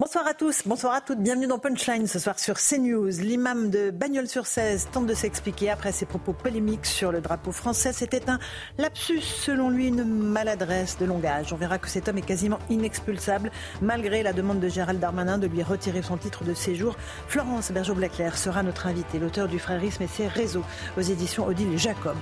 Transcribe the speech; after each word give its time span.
Bonsoir 0.00 0.26
à 0.26 0.32
tous, 0.32 0.62
bonsoir 0.64 0.94
à 0.94 1.02
toutes, 1.02 1.18
bienvenue 1.18 1.46
dans 1.46 1.58
Punchline 1.58 2.06
ce 2.06 2.18
soir 2.18 2.38
sur 2.38 2.56
CNews. 2.56 3.10
L'imam 3.20 3.68
de 3.68 3.90
Bagnols-sur-Cèze 3.90 4.88
tente 4.90 5.04
de 5.04 5.12
s'expliquer 5.12 5.68
après 5.68 5.92
ses 5.92 6.06
propos 6.06 6.32
polémiques 6.32 6.86
sur 6.86 7.12
le 7.12 7.20
drapeau 7.20 7.52
français. 7.52 7.92
C'était 7.92 8.30
un 8.30 8.38
lapsus, 8.78 9.20
selon 9.20 9.68
lui, 9.68 9.88
une 9.88 10.04
maladresse 10.04 10.96
de 10.96 11.04
langage. 11.04 11.52
On 11.52 11.56
verra 11.56 11.76
que 11.76 11.86
cet 11.86 12.08
homme 12.08 12.16
est 12.16 12.22
quasiment 12.22 12.60
inexpulsable 12.70 13.50
malgré 13.82 14.22
la 14.22 14.32
demande 14.32 14.58
de 14.58 14.70
Gérald 14.70 14.98
Darmanin 14.98 15.36
de 15.36 15.46
lui 15.46 15.62
retirer 15.62 16.00
son 16.00 16.16
titre 16.16 16.44
de 16.44 16.54
séjour. 16.54 16.96
Florence 17.28 17.70
Bergeau-Blaclair 17.70 18.38
sera 18.38 18.62
notre 18.62 18.86
invitée, 18.86 19.18
l'auteur 19.18 19.48
du 19.48 19.58
frérisme 19.58 20.02
et 20.04 20.08
ses 20.08 20.28
réseaux 20.28 20.64
aux 20.96 21.02
éditions 21.02 21.46
Odile 21.46 21.76
Jacob. 21.76 22.16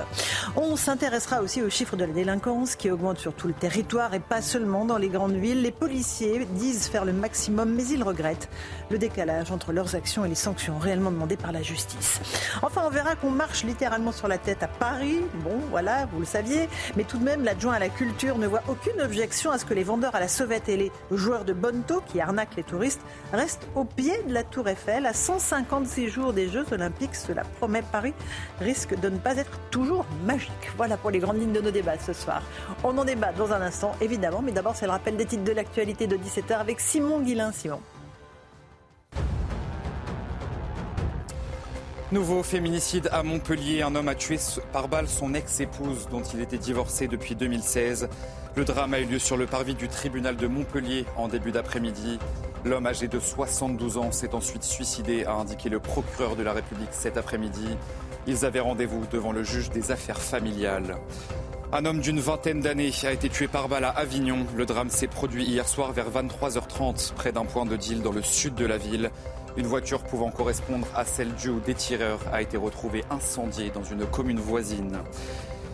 On 0.56 0.74
s'intéressera 0.74 1.42
aussi 1.42 1.62
aux 1.62 1.70
chiffres 1.70 1.94
de 1.94 2.04
la 2.04 2.12
délinquance 2.12 2.74
qui 2.74 2.90
augmentent 2.90 3.20
sur 3.20 3.34
tout 3.34 3.46
le 3.46 3.54
territoire 3.54 4.14
et 4.14 4.20
pas 4.20 4.42
seulement 4.42 4.84
dans 4.84 4.98
les 4.98 5.10
grandes 5.10 5.36
villes. 5.36 5.62
Les 5.62 5.70
policiers 5.70 6.44
disent 6.56 6.88
faire 6.88 7.04
le 7.04 7.12
maximum 7.12 7.67
mais 7.74 7.86
ils 7.86 8.02
regrettent 8.02 8.48
le 8.90 8.98
décalage 8.98 9.50
entre 9.50 9.72
leurs 9.72 9.94
actions 9.94 10.24
et 10.24 10.28
les 10.28 10.34
sanctions 10.34 10.78
réellement 10.78 11.10
demandées 11.10 11.36
par 11.36 11.52
la 11.52 11.62
justice. 11.62 12.20
Enfin, 12.62 12.82
on 12.86 12.90
verra 12.90 13.16
qu'on 13.16 13.30
marche 13.30 13.64
littéralement 13.64 14.12
sur 14.12 14.28
la 14.28 14.38
tête 14.38 14.62
à 14.62 14.68
Paris. 14.68 15.20
Bon, 15.44 15.58
voilà, 15.70 16.06
vous 16.06 16.20
le 16.20 16.26
saviez. 16.26 16.68
Mais 16.96 17.04
tout 17.04 17.18
de 17.18 17.24
même, 17.24 17.44
l'adjoint 17.44 17.74
à 17.74 17.78
la 17.78 17.88
culture 17.88 18.38
ne 18.38 18.46
voit 18.46 18.62
aucune 18.68 19.00
objection 19.00 19.50
à 19.50 19.58
ce 19.58 19.64
que 19.64 19.74
les 19.74 19.84
vendeurs 19.84 20.14
à 20.14 20.20
la 20.20 20.28
sauvette 20.28 20.68
et 20.68 20.76
les 20.76 20.92
joueurs 21.10 21.44
de 21.44 21.52
bonneto 21.52 22.02
qui 22.06 22.20
arnaquent 22.20 22.56
les 22.56 22.62
touristes 22.62 23.00
restent 23.32 23.66
au 23.74 23.84
pied 23.84 24.14
de 24.26 24.32
la 24.32 24.42
Tour 24.42 24.68
Eiffel 24.68 25.06
à 25.06 25.12
156 25.12 26.08
jours 26.08 26.32
des 26.32 26.48
Jeux 26.48 26.66
Olympiques. 26.72 27.14
Cela 27.14 27.42
promet 27.58 27.82
Paris 27.82 28.14
risque 28.60 28.98
de 28.98 29.08
ne 29.08 29.18
pas 29.18 29.36
être 29.36 29.58
toujours 29.70 30.06
magique. 30.24 30.50
Voilà 30.76 30.96
pour 30.96 31.10
les 31.10 31.18
grandes 31.18 31.40
lignes 31.40 31.52
de 31.52 31.60
nos 31.60 31.70
débats 31.70 31.98
ce 31.98 32.12
soir. 32.12 32.42
On 32.84 32.96
en 32.96 33.04
débat 33.04 33.32
dans 33.32 33.52
un 33.52 33.60
instant, 33.60 33.92
évidemment, 34.00 34.42
mais 34.42 34.52
d'abord 34.52 34.76
c'est 34.76 34.86
le 34.86 34.92
rappel 34.92 35.16
des 35.16 35.24
titres 35.24 35.44
de 35.44 35.52
l'actualité 35.52 36.06
de 36.06 36.16
17h 36.16 36.58
avec 36.58 36.80
Simon 36.80 37.20
Guillain. 37.20 37.52
Nouveau 42.10 42.42
féminicide 42.42 43.08
à 43.12 43.22
Montpellier. 43.22 43.82
Un 43.82 43.94
homme 43.94 44.08
a 44.08 44.14
tué 44.14 44.38
par 44.72 44.88
balle 44.88 45.08
son 45.08 45.34
ex-épouse 45.34 46.08
dont 46.10 46.22
il 46.22 46.40
était 46.40 46.56
divorcé 46.56 47.06
depuis 47.06 47.34
2016. 47.34 48.08
Le 48.56 48.64
drame 48.64 48.94
a 48.94 49.00
eu 49.00 49.04
lieu 49.04 49.18
sur 49.18 49.36
le 49.36 49.46
parvis 49.46 49.74
du 49.74 49.88
tribunal 49.88 50.36
de 50.36 50.46
Montpellier 50.46 51.04
en 51.16 51.28
début 51.28 51.52
d'après-midi. 51.52 52.18
L'homme 52.64 52.86
âgé 52.86 53.08
de 53.08 53.20
72 53.20 53.98
ans 53.98 54.10
s'est 54.10 54.34
ensuite 54.34 54.64
suicidé, 54.64 55.24
a 55.24 55.34
indiqué 55.34 55.68
le 55.68 55.80
procureur 55.80 56.34
de 56.34 56.42
la 56.42 56.52
République 56.52 56.88
cet 56.92 57.16
après-midi. 57.16 57.76
Ils 58.26 58.44
avaient 58.44 58.60
rendez-vous 58.60 59.04
devant 59.12 59.32
le 59.32 59.42
juge 59.42 59.70
des 59.70 59.90
affaires 59.90 60.20
familiales. 60.20 60.96
Un 61.70 61.84
homme 61.84 62.00
d'une 62.00 62.18
vingtaine 62.18 62.60
d'années 62.60 62.92
a 63.02 63.12
été 63.12 63.28
tué 63.28 63.46
par 63.46 63.68
balle 63.68 63.84
à 63.84 63.90
Avignon. 63.90 64.46
Le 64.56 64.64
drame 64.64 64.88
s'est 64.88 65.06
produit 65.06 65.44
hier 65.44 65.68
soir 65.68 65.92
vers 65.92 66.10
23h30 66.10 67.12
près 67.12 67.30
d'un 67.30 67.44
point 67.44 67.66
de 67.66 67.76
deal 67.76 68.00
dans 68.00 68.10
le 68.10 68.22
sud 68.22 68.54
de 68.54 68.64
la 68.64 68.78
ville. 68.78 69.10
Une 69.58 69.66
voiture 69.66 70.02
pouvant 70.02 70.30
correspondre 70.30 70.86
à 70.94 71.04
celle 71.04 71.34
du 71.34 71.50
ou 71.50 71.60
des 71.60 71.74
tireurs 71.74 72.20
a 72.32 72.40
été 72.40 72.56
retrouvée 72.56 73.04
incendiée 73.10 73.68
dans 73.68 73.82
une 73.82 74.06
commune 74.06 74.40
voisine. 74.40 74.96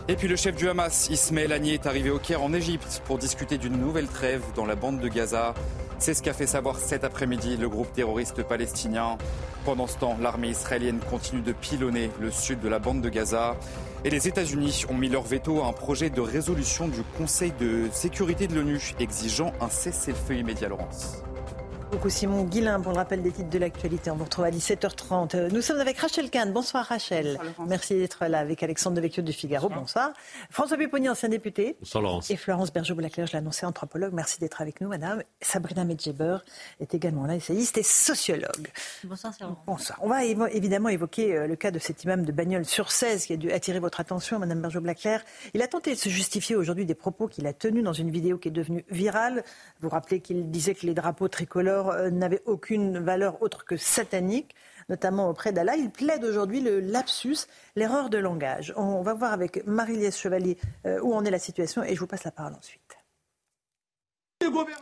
Et 0.08 0.16
puis 0.16 0.26
le 0.26 0.34
chef 0.34 0.56
du 0.56 0.68
Hamas, 0.68 1.08
Ismaël 1.10 1.52
Agnier, 1.52 1.74
est 1.74 1.86
arrivé 1.86 2.10
au 2.10 2.18
Caire 2.18 2.42
en 2.42 2.52
Égypte 2.52 3.00
pour 3.04 3.18
discuter 3.18 3.56
d'une 3.56 3.78
nouvelle 3.78 4.08
trêve 4.08 4.42
dans 4.56 4.66
la 4.66 4.74
bande 4.74 4.98
de 4.98 5.06
Gaza. 5.06 5.54
C'est 6.00 6.14
ce 6.14 6.22
qu'a 6.24 6.34
fait 6.34 6.48
savoir 6.48 6.76
cet 6.76 7.04
après-midi 7.04 7.56
le 7.56 7.68
groupe 7.68 7.92
terroriste 7.92 8.42
palestinien. 8.42 9.16
Pendant 9.64 9.86
ce 9.86 9.96
temps, 9.96 10.18
l'armée 10.20 10.48
israélienne 10.48 10.98
continue 11.08 11.40
de 11.40 11.52
pilonner 11.52 12.10
le 12.20 12.32
sud 12.32 12.58
de 12.58 12.68
la 12.68 12.80
bande 12.80 13.00
de 13.00 13.08
Gaza. 13.08 13.56
Et 14.04 14.10
les 14.10 14.28
États-Unis 14.28 14.84
ont 14.90 14.94
mis 14.94 15.08
leur 15.08 15.22
veto 15.22 15.62
à 15.62 15.66
un 15.66 15.72
projet 15.72 16.10
de 16.10 16.20
résolution 16.20 16.88
du 16.88 17.02
Conseil 17.16 17.52
de 17.58 17.88
sécurité 17.90 18.46
de 18.46 18.54
l'ONU 18.54 18.92
exigeant 19.00 19.52
un 19.62 19.70
cessez-le-feu 19.70 20.36
immédiat, 20.36 20.68
Laurence 20.68 21.23
beaucoup 21.94 22.10
Simon 22.10 22.42
Guillain 22.42 22.80
pour 22.80 22.90
le 22.90 22.96
rappel 22.96 23.22
des 23.22 23.30
titres 23.30 23.50
de 23.50 23.58
l'actualité. 23.58 24.10
On 24.10 24.16
vous 24.16 24.24
retrouve 24.24 24.44
à 24.46 24.50
17h30. 24.50 25.52
Nous 25.52 25.62
sommes 25.62 25.78
avec 25.78 25.96
Rachel 25.98 26.28
Kahn. 26.28 26.52
Bonsoir 26.52 26.84
Rachel. 26.84 27.38
Merci 27.68 27.94
d'être 27.94 28.26
là 28.26 28.40
avec 28.40 28.64
Alexandre 28.64 28.96
Devecchio 28.96 29.22
du 29.22 29.32
Figaro. 29.32 29.68
Bonsoir. 29.68 30.10
François 30.50 30.76
Pupponi, 30.76 31.08
ancien 31.08 31.28
député. 31.28 31.76
Bonsoir 31.78 32.02
Laurence. 32.02 32.30
Et 32.32 32.36
Florence 32.36 32.72
Berger-Blaclair, 32.72 33.28
je 33.28 33.34
l'annonçais, 33.34 33.64
anthropologue. 33.64 34.12
Merci 34.12 34.40
d'être 34.40 34.60
avec 34.60 34.80
nous, 34.80 34.88
madame. 34.88 35.22
Sabrina 35.40 35.84
Medjeber 35.84 36.38
est 36.80 36.94
également 36.94 37.26
là, 37.26 37.36
essayiste 37.36 37.78
et 37.78 37.84
sociologue. 37.84 38.68
Bonsoir, 39.04 39.32
Bonsoir. 39.64 39.96
On 40.02 40.08
va 40.08 40.24
évidemment 40.24 40.88
évoquer 40.88 41.36
euh, 41.36 41.46
le 41.46 41.54
cas 41.54 41.70
de 41.70 41.78
cet 41.78 42.02
imam 42.02 42.24
de 42.24 42.32
Bagnols 42.32 42.64
sur 42.64 42.90
16 42.90 43.26
qui 43.26 43.34
a 43.34 43.36
dû 43.36 43.52
attirer 43.52 43.78
votre 43.78 44.00
attention, 44.00 44.40
madame 44.40 44.60
Berger-Blaclair. 44.60 45.22
Il 45.54 45.62
a 45.62 45.68
tenté 45.68 45.92
de 45.92 45.98
se 45.98 46.08
justifier 46.08 46.56
aujourd'hui 46.56 46.86
des 46.86 46.96
propos 46.96 47.28
qu'il 47.28 47.46
a 47.46 47.52
tenus 47.52 47.84
dans 47.84 47.92
une 47.92 48.10
vidéo 48.10 48.36
qui 48.36 48.48
est 48.48 48.50
devenue 48.50 48.84
virale. 48.90 49.44
Vous 49.80 49.88
rappelez 49.88 50.18
qu'il 50.18 50.50
disait 50.50 50.74
que 50.74 50.86
les 50.86 50.94
drapeaux 50.94 51.28
tricolores 51.28 51.83
euh, 51.90 52.10
n'avait 52.10 52.42
aucune 52.46 52.98
valeur 52.98 53.42
autre 53.42 53.64
que 53.64 53.76
satanique, 53.76 54.54
notamment 54.88 55.28
auprès 55.28 55.52
d'Allah. 55.52 55.76
Il 55.76 55.90
plaide 55.90 56.24
aujourd'hui 56.24 56.60
le 56.60 56.80
lapsus, 56.80 57.46
l'erreur 57.76 58.10
de 58.10 58.18
langage. 58.18 58.72
On 58.76 59.02
va 59.02 59.14
voir 59.14 59.32
avec 59.32 59.66
Marie-Liesse 59.66 60.18
Chevalier 60.18 60.58
euh, 60.86 61.00
où 61.02 61.14
en 61.14 61.24
est 61.24 61.30
la 61.30 61.38
situation 61.38 61.82
et 61.82 61.94
je 61.94 62.00
vous 62.00 62.06
passe 62.06 62.24
la 62.24 62.30
parole 62.30 62.54
ensuite. 62.54 62.80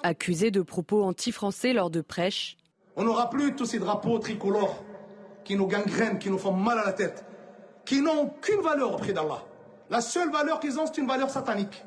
Accusé 0.03 0.51
de 0.51 0.63
propos 0.63 1.05
anti-français 1.05 1.73
lors 1.73 1.91
de 1.91 2.01
prêches. 2.01 2.57
On 2.97 3.05
n'aura 3.05 3.31
plus 3.31 3.55
tous 3.55 3.67
ces 3.67 3.79
drapeaux 3.79 4.19
tricolores 4.19 4.83
qui 5.45 5.57
nous 5.57 5.67
gangrènent, 5.67 6.19
qui 6.19 6.31
nous 6.31 6.39
font 6.39 6.53
mal 6.53 6.79
à 6.79 6.85
la 6.85 6.93
tête, 6.93 7.25
qui 7.85 8.03
n'ont 8.03 8.23
aucune 8.23 8.61
valeur 8.61 8.95
auprès 8.95 9.13
d'Allah. 9.13 9.45
La 9.91 10.01
seule 10.01 10.31
valeur 10.31 10.61
qu'ils 10.61 10.79
ont, 10.79 10.87
c'est 10.87 10.99
une 10.99 11.07
valeur 11.07 11.31
satanique. 11.31 11.85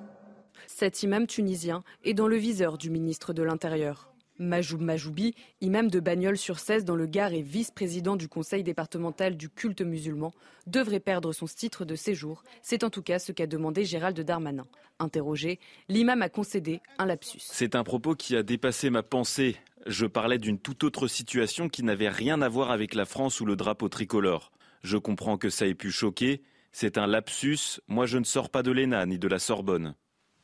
Cet 0.68 1.04
imam 1.04 1.28
tunisien 1.28 1.84
est 2.04 2.14
dans 2.14 2.28
le 2.28 2.38
viseur 2.38 2.78
du 2.78 2.90
ministre 2.90 3.34
de 3.34 3.44
l'Intérieur. 3.44 4.10
Majoub 4.40 4.82
Majoubi, 4.82 5.34
imam 5.62 5.90
de 5.90 6.00
Bagnols-sur-Cèze 6.00 6.86
dans 6.86 6.96
le 6.96 7.06
Gard 7.06 7.34
et 7.34 7.42
vice-président 7.42 8.16
du 8.16 8.28
conseil 8.28 8.64
départemental 8.64 9.38
du 9.38 9.50
culte 9.50 9.82
musulman, 9.82 10.34
devrait 10.68 11.00
perdre 11.00 11.34
son 11.34 11.46
titre 11.46 11.86
de 11.86 11.96
séjour. 11.96 12.44
C'est 12.62 12.84
en 12.84 12.90
tout 12.90 13.02
cas 13.02 13.20
ce 13.20 13.32
qu'a 13.32 13.48
demandé 13.48 13.86
Gérald 13.86 14.20
Darmanin. 14.20 14.66
Interrogé, 15.00 15.60
l'imam 15.90 16.22
a 16.22 16.30
concédé 16.30 16.82
un 16.98 17.06
lapsus. 17.06 17.42
C'est 17.42 17.76
un 17.76 17.84
propos 17.84 18.16
qui 18.16 18.36
a 18.36 18.44
dépassé 18.44 18.90
ma 18.90 19.04
pensée. 19.04 19.58
Je 19.86 20.06
parlais 20.06 20.38
d'une 20.38 20.60
toute 20.60 20.84
autre 20.84 21.08
situation 21.08 21.70
qui 21.70 21.84
n'avait 21.84 22.10
rien 22.10 22.42
à 22.42 22.50
voir 22.50 22.72
avec 22.72 22.96
la 22.96 23.06
France 23.06 23.42
ou 23.42 23.46
le 23.46 23.56
drapeau 23.56 23.90
tricolore. 23.90 24.52
Je 24.84 24.98
comprends 24.98 25.38
que 25.38 25.50
ça 25.50 25.68
ait 25.68 25.76
pu 25.76 25.92
choquer. 25.92 26.42
C'est 26.72 26.98
un 26.98 27.08
lapsus. 27.08 27.82
Moi, 27.88 28.06
je 28.06 28.18
ne 28.18 28.24
sors 28.24 28.50
pas 28.50 28.64
de 28.64 28.72
l'ENA 28.72 29.06
ni 29.06 29.18
de 29.20 29.28
la 29.28 29.40
Sorbonne. 29.40 29.96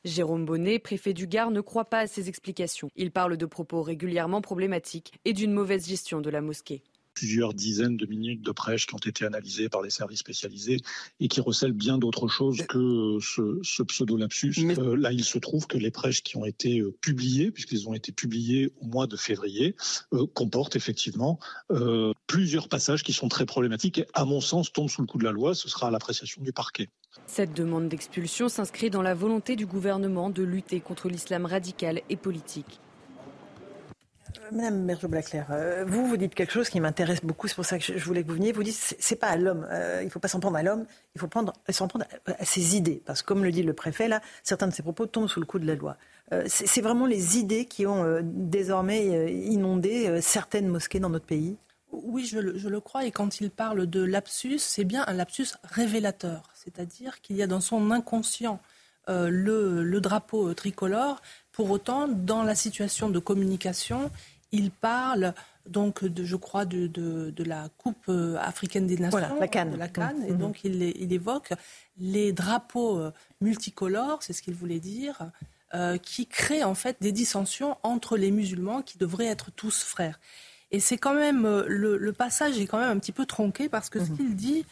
Jérôme 0.04 0.46
Bonnet, 0.46 0.80
préfet 0.80 1.14
du 1.14 1.28
Gard, 1.28 1.52
ne 1.52 1.62
croit 1.62 1.86
pas 1.86 2.00
à 2.00 2.08
ces 2.08 2.28
explications. 2.28 2.90
Il 2.96 3.12
parle 3.12 3.38
de 3.38 3.46
propos 3.46 3.84
régulièrement 3.84 4.42
problématiques 4.42 5.14
et 5.26 5.34
d'une 5.34 5.52
mauvaise 5.52 5.88
gestion 5.88 6.22
de 6.22 6.30
la 6.30 6.42
mosquée 6.42 6.84
plusieurs 7.14 7.54
dizaines 7.54 7.98
de 7.98 8.06
minutes 8.06 8.42
de 8.42 8.52
prêche 8.52 8.88
qui 8.88 8.96
ont 8.96 9.00
été 9.00 9.26
analysées 9.26 9.70
par 9.70 9.82
les 9.82 9.90
services 9.90 10.20
spécialisés 10.20 10.78
et 11.20 11.28
qui 11.28 11.42
recèlent 11.42 11.74
bien 11.74 11.98
d'autres 11.98 12.28
choses 12.28 12.62
que 12.68 13.18
ce, 13.22 13.84
pseudo-lapsus. 13.84 14.54
Euh, 14.60 14.96
là, 14.96 15.12
il 15.12 15.24
se 15.24 15.38
trouve 15.38 15.68
que 15.68 15.78
les 15.78 15.92
prêches 15.92 16.24
qui 16.24 16.38
ont 16.38 16.46
été 16.46 16.80
euh, 16.80 16.96
publiées, 17.02 17.52
puisqu'ils 17.52 17.88
ont 17.88 17.94
été 17.94 18.12
publiés 18.12 18.72
au 18.80 18.86
mois 18.86 19.08
de 19.08 19.18
février, 19.18 19.76
euh, 20.14 20.26
comportent 20.28 20.76
effectivement 20.76 21.40
plusieurs 22.28 22.70
passages 22.70 23.04
qui 23.04 23.14
sont 23.14 23.28
très 23.28 23.46
problématiques 23.46 24.00
et, 24.00 24.06
à 24.14 24.26
mon 24.26 24.42
sens, 24.42 24.72
tombent 24.72 24.90
sous 24.90 25.02
le 25.02 25.08
coup 25.08 25.18
de 25.18 25.24
la 25.24 25.32
loi. 25.32 25.54
Ce 25.54 25.70
sera 25.70 25.88
à 25.88 25.92
l'appréciation 25.92 26.42
du 26.42 26.54
parquet. 26.54 26.90
Cette 27.28 27.54
demande 27.54 27.88
d'expulsion 27.88 28.50
s'inscrit 28.50 28.90
dans 28.90 29.02
la 29.02 29.14
volonté 29.14 29.56
du 29.56 29.66
gouvernement 29.66 30.30
de 30.30 30.44
lutter 30.44 30.82
contre 30.82 31.08
l'islam 31.08 31.46
radical 31.46 32.02
et 32.10 32.18
politique. 32.18 32.80
Euh, 34.40 34.50
Madame 34.52 34.86
Bergeau-Blaclair, 34.86 35.48
euh, 35.52 35.86
vous, 35.88 36.06
vous 36.06 36.18
dites 36.18 36.36
quelque 36.36 36.52
chose 36.52 36.70
qui 36.70 36.80
m'intéresse 36.80 37.24
beaucoup, 37.24 37.48
c'est 37.48 37.56
pour 37.56 37.66
ça 37.66 37.78
que 37.78 37.84
je 37.86 38.04
voulais 38.04 38.24
que 38.24 38.28
vous 38.28 38.36
veniez. 38.36 38.52
Vous 38.52 38.64
dites, 38.64 38.96
c'est 39.00 39.16
pas 39.16 39.28
à 39.28 39.38
l'homme, 39.38 39.68
euh, 39.72 40.00
il 40.02 40.06
ne 40.06 40.10
faut 40.10 40.20
pas 40.20 40.28
s'en 40.28 40.40
prendre 40.40 40.58
à 40.58 40.64
l'homme, 40.64 40.86
il 41.16 41.22
faut 41.22 41.28
s'en 41.70 41.88
prendre 41.88 42.06
à, 42.26 42.46
ses 42.46 42.76
idées. 42.76 43.02
Parce 43.06 43.22
que, 43.22 43.28
comme 43.28 43.44
le 43.44 43.52
dit 43.52 43.64
le 43.64 43.74
préfet, 43.74 44.08
là, 44.08 44.22
certains 44.44 44.68
de 44.68 44.74
ses 44.74 44.84
propos 44.84 45.06
tombent 45.06 45.30
sous 45.30 45.40
le 45.40 45.46
coup 45.46 45.60
de 45.60 45.68
la 45.68 45.76
loi. 45.76 45.98
c'est 46.48 46.82
vraiment 46.82 47.06
les 47.06 47.38
idées 47.38 47.66
qui 47.66 47.86
ont 47.86 48.22
désormais 48.24 49.34
inondé 49.34 50.22
certaines 50.22 50.68
mosquées 50.68 51.00
dans 51.00 51.10
notre 51.10 51.26
pays? 51.26 51.58
Oui, 51.92 52.26
je 52.26 52.40
le, 52.40 52.80
crois. 52.80 53.06
Et 53.06 53.12
quand 53.12 53.42
il 53.42 53.50
parle 53.50 53.88
de 53.88 54.02
lapsus, 54.02 54.60
c'est 54.60 54.84
bien 54.84 55.04
un 55.08 55.14
lapsus 55.14 55.48
révélateur. 55.64 56.44
C'est-à-dire 56.54 57.22
qu'il 57.22 57.36
y 57.36 57.44
a 57.44 57.48
dans 57.48 57.62
son 57.62 57.92
inconscient 57.92 58.60
le, 59.08 60.00
drapeau 60.00 60.54
tricolore, 60.54 61.22
Pour 61.52 61.70
autant, 61.70 62.08
dans 62.08 62.44
la 62.44 62.56
situation 62.56 63.10
de 63.10 63.20
communication, 63.20 64.10
il 64.52 64.72
parle 64.72 65.34
donc 65.66 66.04
de, 66.04 66.24
je 66.24 66.36
crois, 66.36 66.66
de, 66.66 66.88
de, 66.88 67.44
la 67.44 67.70
Coupe 67.78 68.06
euh, 68.10 68.38
africaine 68.40 68.88
des 68.88 68.98
Nations, 68.98 69.20
voilà, 69.20 69.36
la 69.40 69.48
Cannes, 69.88 70.26
et 70.28 70.32
mmh. 70.32 70.38
donc 70.38 70.64
il, 70.64 70.82
il, 70.82 71.14
évoque 71.14 71.54
les 71.98 72.32
drapeaux 72.34 72.98
euh, 72.98 73.12
multicolores, 73.42 74.24
c'est 74.24 74.34
ce 74.34 74.42
qu'il 74.42 74.56
voulait 74.56 74.80
dire, 74.80 75.32
euh, 75.74 75.98
qui 75.98 76.26
créent 76.26 76.64
en 76.64 76.76
fait 76.76 76.98
des 77.00 77.12
dissensions 77.12 77.78
entre 77.84 78.18
les 78.18 78.32
musulmans 78.32 78.82
qui 78.82 78.98
devraient 78.98 79.28
être 79.28 79.52
tous 79.52 79.84
frères. 79.84 80.20
Et 80.72 80.80
c'est 80.80 80.98
quand 80.98 81.14
même 81.14 81.46
le, 81.68 82.12
passage 82.12 82.60
est 82.60 82.66
quand 82.66 82.80
même 82.80 82.90
un 82.90 83.00
petit 83.00 83.12
peu 83.12 83.26
tronqué 83.26 83.70
parce 83.70 83.90
que 83.90 84.04
ce 84.04 84.12
mmh. 84.12 84.18
qu'il 84.18 84.36
dit, 84.36 84.66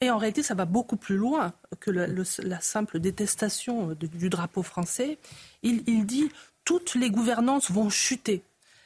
et 0.00 0.10
en 0.10 0.18
réalité, 0.18 0.42
ça 0.42 0.54
va 0.54 0.66
beaucoup 0.66 0.96
plus 0.96 1.16
loin 1.16 1.52
que 1.80 1.90
la 1.90 2.60
simple 2.60 3.00
détestation 3.00 3.96
du 3.98 4.28
drapeau 4.30 4.62
français. 4.62 5.18
Il, 5.62 5.82
il 5.86 6.06
dit 6.06 6.30
toutes 6.64 6.94
les 6.94 7.10
gouvernances 7.10 7.70
vont 7.70 7.90
chuter 7.90 8.42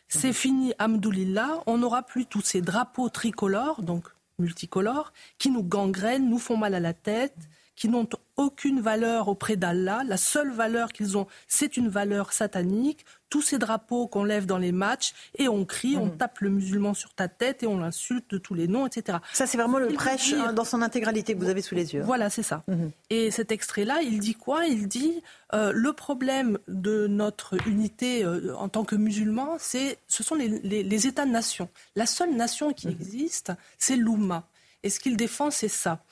c'est 0.09 0.33
fini, 0.33 0.73
Amdoulillah. 0.79 1.63
On 1.67 1.79
n'aura 1.79 2.03
plus 2.03 2.27
tous 2.27 2.41
ces 2.41 2.61
drapeaux 2.61 3.09
tricolores, 3.09 3.83
donc 3.83 4.05
multicolores, 4.39 5.13
qui 5.39 5.51
nous 5.51 5.63
gangrènent, 5.63 6.29
nous 6.29 6.39
font 6.39 6.57
mal 6.57 6.75
à 6.75 6.81
la 6.81 6.93
tête, 6.93 7.37
qui 7.77 7.89
n'ont 7.89 8.09
aucune 8.37 8.81
valeur 8.81 9.29
auprès 9.29 9.57
d'Allah. 9.57 10.03
La 10.07 10.17
seule 10.17 10.53
valeur 10.53 10.93
qu'ils 10.93 11.17
ont, 11.17 11.27
c'est 11.49 11.77
une 11.77 11.89
valeur 11.89 12.33
satanique. 12.33 13.05
Tous 13.35 13.43
ces 13.43 13.59
drapeaux 13.59 14.07
qu'on 14.07 14.23
lève 14.23 14.47
dans 14.47 14.59
les 14.59 14.71
matchs 14.71 15.13
et 15.37 15.49
on 15.49 15.65
crie, 15.65 15.97
on 15.97 16.07
mhm. 16.07 16.19
tape 16.19 16.39
le 16.39 16.51
musulman 16.51 16.95
sur 16.95 17.13
ta 17.15 17.27
tête 17.27 17.65
et 17.65 17.67
on 17.67 17.81
l'insulte 17.81 18.31
de 18.31 18.39
tous 18.39 18.55
les 18.55 18.69
noms, 18.69 18.87
etc. 18.87 19.19
Ça, 19.33 19.49
c'est 19.49 19.59
vraiment 19.59 19.81
le 19.81 19.89
prêche 19.89 20.33
hein, 20.35 20.53
dans 20.53 20.63
son 20.63 20.83
intégralité 20.83 21.35
que 21.35 21.41
vous 21.41 21.49
avez 21.49 21.61
sous 21.61 21.75
les 21.75 21.95
yeux. 21.95 22.03
Voilà, 22.03 22.31
c'est 22.31 22.45
ça. 22.45 22.63
Mhm. 22.69 22.93
Et 23.11 23.33
cet 23.33 23.51
extrait-là, 23.51 24.03
il 24.03 24.21
dit 24.21 24.37
quoi? 24.37 24.67
Il 24.67 24.87
dit 24.87 25.21
euh, 25.53 25.73
le 25.75 25.93
problème 25.93 26.61
de 26.69 27.09
notre 27.09 27.57
unité 27.67 28.25
euh, 28.25 28.55
en 28.57 28.69
tant 28.69 28.85
que 28.85 28.95
musulmans, 28.95 29.57
c'est 29.59 29.99
ce 30.07 30.23
sont 30.23 30.37
les, 30.37 31.07
États-nations. 31.09 31.69
La 31.97 32.07
seule 32.07 32.37
nation 32.37 32.73
qui 32.73 32.87
mhm. 32.87 32.93
existe, 32.93 33.53
c'est 33.79 33.97
l'Oumma. 33.97 34.47
Et 34.85 34.91
ce 34.91 35.01
qu'il 35.01 35.17
défend, 35.17 35.51
c'est 35.51 35.67
ça. 35.67 36.05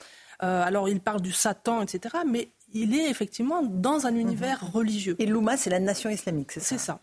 Euh, 0.43 0.61
alors 0.61 0.89
il 0.89 0.99
parle 0.99 1.21
du 1.21 1.31
Satan, 1.31 1.83
etc. 1.83 2.15
Mais 2.27 2.49
il 2.73 2.95
est 2.95 3.09
effectivement 3.09 3.61
dans 3.63 4.05
un 4.05 4.15
univers 4.15 4.63
mhm. 4.63 4.69
religieux. 4.71 5.15
Et 5.19 5.25
l'Ouma, 5.25 5.57
c'est 5.57 5.69
la 5.69 5.79
nation 5.79 6.09
islamique, 6.09 6.51
c'est 6.51 6.59
ça 6.59 6.67
C'est 6.69 6.77
ça. 6.77 6.99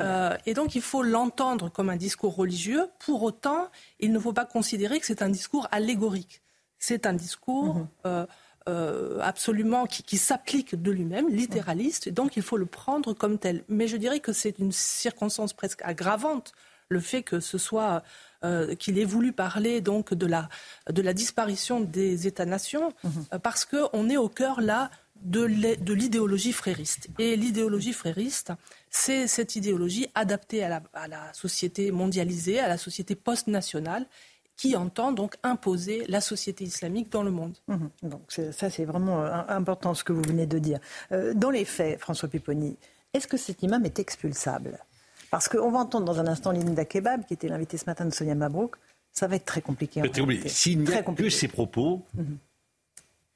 Euh, 0.00 0.36
et 0.46 0.54
donc 0.54 0.74
il 0.74 0.82
faut 0.82 1.02
l'entendre 1.02 1.70
comme 1.70 1.90
un 1.90 1.96
discours 1.96 2.34
religieux. 2.34 2.86
Pour 2.98 3.22
autant, 3.22 3.68
il 4.00 4.12
ne 4.12 4.18
faut 4.18 4.32
pas 4.32 4.44
considérer 4.44 5.00
que 5.00 5.06
c'est 5.06 5.22
un 5.22 5.28
discours 5.28 5.68
allégorique. 5.72 6.42
C'est 6.78 7.06
un 7.06 7.14
discours 7.14 7.86
mhm. 8.04 8.26
euh, 8.68 9.20
absolument 9.20 9.86
qui, 9.86 10.18
s'applique 10.18 10.80
de 10.80 10.90
lui-même, 10.90 11.28
littéraliste. 11.28 12.08
Donc 12.08 12.36
il 12.36 12.42
faut 12.42 12.56
le 12.56 12.66
prendre 12.66 13.12
comme 13.14 13.38
tel. 13.38 13.64
Mais 13.68 13.88
je 13.88 13.96
dirais 13.96 14.20
que 14.20 14.32
c'est 14.32 14.58
une 14.58 14.72
circonstance 14.72 15.52
presque 15.52 15.80
aggravante 15.82 16.52
le 16.88 17.00
fait 17.00 17.22
que 17.22 17.40
ce 17.40 17.58
soit 17.58 18.02
euh, 18.44 18.74
qu'il 18.74 18.98
ait 18.98 19.04
voulu 19.04 19.32
parler 19.32 19.80
donc 19.80 20.14
de 20.14 20.26
la, 20.26 20.48
de 20.90 21.02
la 21.02 21.12
disparition 21.12 21.80
des 21.80 22.26
États-nations, 22.26 22.92
mhm. 23.02 23.10
euh, 23.32 23.38
parce 23.38 23.64
qu'on 23.64 24.08
est 24.08 24.16
au 24.16 24.28
cœur 24.28 24.60
là 24.60 24.90
de 25.22 25.92
l'idéologie 25.92 26.52
frériste. 26.52 27.08
Et 27.18 27.36
l'idéologie 27.36 27.92
frériste, 27.92 28.52
c'est 28.90 29.26
cette 29.26 29.56
idéologie 29.56 30.08
adaptée 30.14 30.62
à 30.62 30.68
la, 30.68 30.82
à 30.94 31.08
la, 31.08 31.32
société 31.32 31.90
mondialisée, 31.90 32.60
à 32.60 32.68
la 32.68 32.78
société 32.78 33.14
post-nationale, 33.14 34.06
qui 34.56 34.74
entend 34.74 35.12
donc 35.12 35.36
imposer 35.42 36.06
la 36.08 36.20
société 36.20 36.64
islamique 36.64 37.10
dans 37.10 37.22
le 37.22 37.30
monde. 37.30 37.56
Mhm. 37.68 37.90
Donc 38.04 38.22
ça, 38.52 38.70
c'est 38.70 38.84
vraiment 38.84 39.22
euh, 39.22 39.42
important 39.48 39.92
ce 39.94 40.02
que 40.02 40.12
vous 40.12 40.22
venez 40.22 40.46
de 40.46 40.58
dire. 40.58 40.80
dans 41.34 41.50
les 41.50 41.64
faits, 41.64 42.00
François 42.00 42.28
Pipponi, 42.28 42.76
est-ce 43.12 43.26
que 43.26 43.36
cet 43.36 43.62
imam 43.62 43.84
est 43.84 43.98
expulsable? 43.98 44.78
Parce 45.30 45.48
qu'on 45.48 45.70
va 45.70 45.78
entendre 45.78 46.04
dans 46.04 46.20
un 46.20 46.26
instant 46.26 46.52
Linda 46.52 46.84
Kebab, 46.84 47.24
qui 47.26 47.34
était 47.34 47.48
l'invitée 47.48 47.78
ce 47.78 47.86
matin 47.86 48.04
de 48.04 48.10
Sonia 48.14 48.34
Mabrouk. 48.34 48.76
Ça 49.12 49.26
va 49.26 49.36
être 49.36 49.46
très 49.46 49.62
compliqué. 49.62 50.02
S'il 50.46 50.80
n'y 50.80 50.92
a 50.92 51.02
que 51.02 51.30
ces 51.30 51.48
propos, 51.48 52.02
mhm. 52.14 52.38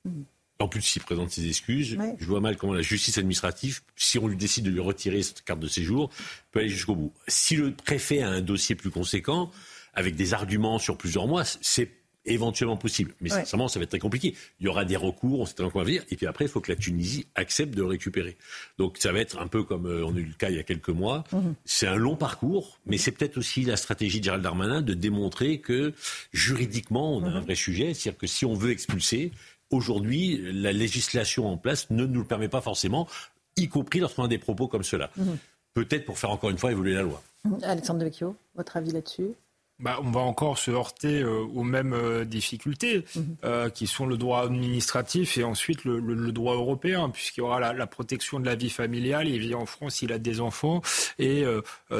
Mhm. 0.04 0.24
En 0.60 0.68
plus 0.68 0.82
s'il 0.82 1.02
présente 1.02 1.30
ses 1.30 1.48
excuses, 1.48 1.98
je 2.18 2.24
vois 2.26 2.40
mal 2.40 2.56
comment 2.56 2.74
la 2.74 2.82
justice 2.82 3.18
administrative, 3.18 3.80
si 3.96 4.18
on 4.18 4.28
lui 4.28 4.36
décide 4.36 4.64
de 4.64 4.70
lui 4.70 4.80
retirer 4.80 5.22
cette 5.22 5.42
carte 5.42 5.60
de 5.60 5.68
séjour, 5.68 6.10
peut 6.52 6.60
aller 6.60 6.68
jusqu'au 6.68 6.94
bout. 6.94 7.12
Si 7.28 7.56
le 7.56 7.72
préfet 7.72 8.22
a 8.22 8.28
un 8.28 8.40
dossier 8.40 8.74
plus 8.74 8.90
conséquent, 8.90 9.50
avec 9.94 10.14
des 10.14 10.34
arguments 10.34 10.78
sur 10.78 10.96
plusieurs 10.96 11.26
mois, 11.26 11.44
c'est 11.44 11.90
éventuellement 12.26 12.76
possible. 12.76 13.14
Mais 13.20 13.30
sincèrement, 13.30 13.68
ça 13.68 13.78
va 13.78 13.84
être 13.84 13.90
très 13.90 13.98
compliqué. 13.98 14.34
Il 14.60 14.66
y 14.66 14.68
aura 14.68 14.84
des 14.84 14.96
recours, 14.96 15.40
on 15.40 15.46
sait 15.46 15.54
pas 15.54 15.68
quoi 15.70 15.84
dire. 15.84 16.04
Et 16.10 16.16
puis 16.16 16.26
après, 16.26 16.44
il 16.44 16.48
faut 16.48 16.60
que 16.60 16.70
la 16.70 16.76
Tunisie 16.76 17.26
accepte 17.34 17.74
de 17.74 17.80
le 17.80 17.86
récupérer. 17.86 18.36
Donc 18.78 18.98
ça 18.98 19.10
va 19.10 19.20
être 19.20 19.38
un 19.38 19.46
peu 19.46 19.64
comme 19.64 19.86
euh, 19.86 20.04
on 20.04 20.14
a 20.14 20.18
eu 20.18 20.24
le 20.24 20.34
cas 20.34 20.50
il 20.50 20.56
y 20.56 20.58
a 20.58 20.62
quelques 20.62 20.90
mois. 20.90 21.24
Mhm. 21.32 21.54
C'est 21.64 21.86
un 21.86 21.96
long 21.96 22.16
parcours, 22.16 22.78
mais 22.86 22.98
c'est 22.98 23.12
peut-être 23.12 23.38
aussi 23.38 23.62
la 23.62 23.76
stratégie 23.76 24.20
de 24.20 24.24
Gérald 24.24 24.42
Darmanin 24.42 24.82
de 24.82 24.94
démontrer 24.94 25.60
que 25.60 25.94
juridiquement, 26.32 27.16
on 27.16 27.24
a 27.24 27.28
un 27.28 27.40
mhm. 27.40 27.46
vrai 27.46 27.54
sujet. 27.54 27.94
C'est-à-dire 27.94 28.18
que 28.18 28.26
si 28.26 28.44
on 28.44 28.54
veut 28.54 28.70
expulser, 28.70 29.32
aujourd'hui, 29.70 30.40
la 30.52 30.72
législation 30.72 31.48
en 31.48 31.56
place 31.56 31.88
ne 31.90 32.06
nous 32.06 32.20
le 32.20 32.26
permet 32.26 32.48
pas 32.48 32.60
forcément, 32.60 33.08
y 33.56 33.68
compris 33.68 34.00
lorsqu'on 34.00 34.24
a 34.24 34.28
des 34.28 34.38
propos 34.38 34.68
comme 34.68 34.82
cela. 34.82 35.10
Mhm. 35.16 35.38
Peut-être 35.74 36.04
pour 36.04 36.18
faire 36.18 36.30
encore 36.30 36.50
une 36.50 36.58
fois 36.58 36.72
évoluer 36.72 36.94
la 36.94 37.02
loi. 37.02 37.22
Alexandre 37.62 38.00
Devecchio, 38.00 38.36
votre 38.54 38.76
avis 38.76 38.90
là-dessus? 38.90 39.34
Bah, 39.80 39.98
on 40.02 40.10
va 40.10 40.20
encore 40.20 40.58
se 40.58 40.70
heurter 40.70 41.22
euh, 41.22 41.40
aux 41.54 41.62
mêmes 41.62 41.94
euh, 41.94 42.26
difficultés, 42.26 43.06
mhm. 43.16 43.36
euh, 43.44 43.70
qui 43.70 43.86
sont 43.86 44.04
le 44.04 44.18
droit 44.18 44.42
administratif 44.42 45.38
et 45.38 45.44
ensuite 45.44 45.84
le, 45.86 46.32
droit 46.32 46.54
européen, 46.54 47.08
puisqu'il 47.08 47.40
y 47.40 47.42
aura 47.42 47.72
la, 47.72 47.86
protection 47.86 48.40
de 48.40 48.46
la 48.46 48.56
vie 48.56 48.68
familiale. 48.68 49.26
Il 49.26 49.40
vit 49.40 49.54
en 49.54 49.64
France, 49.64 50.02
il 50.02 50.12
a 50.12 50.18
des 50.18 50.40
enfants, 50.40 50.82
et 51.18 51.44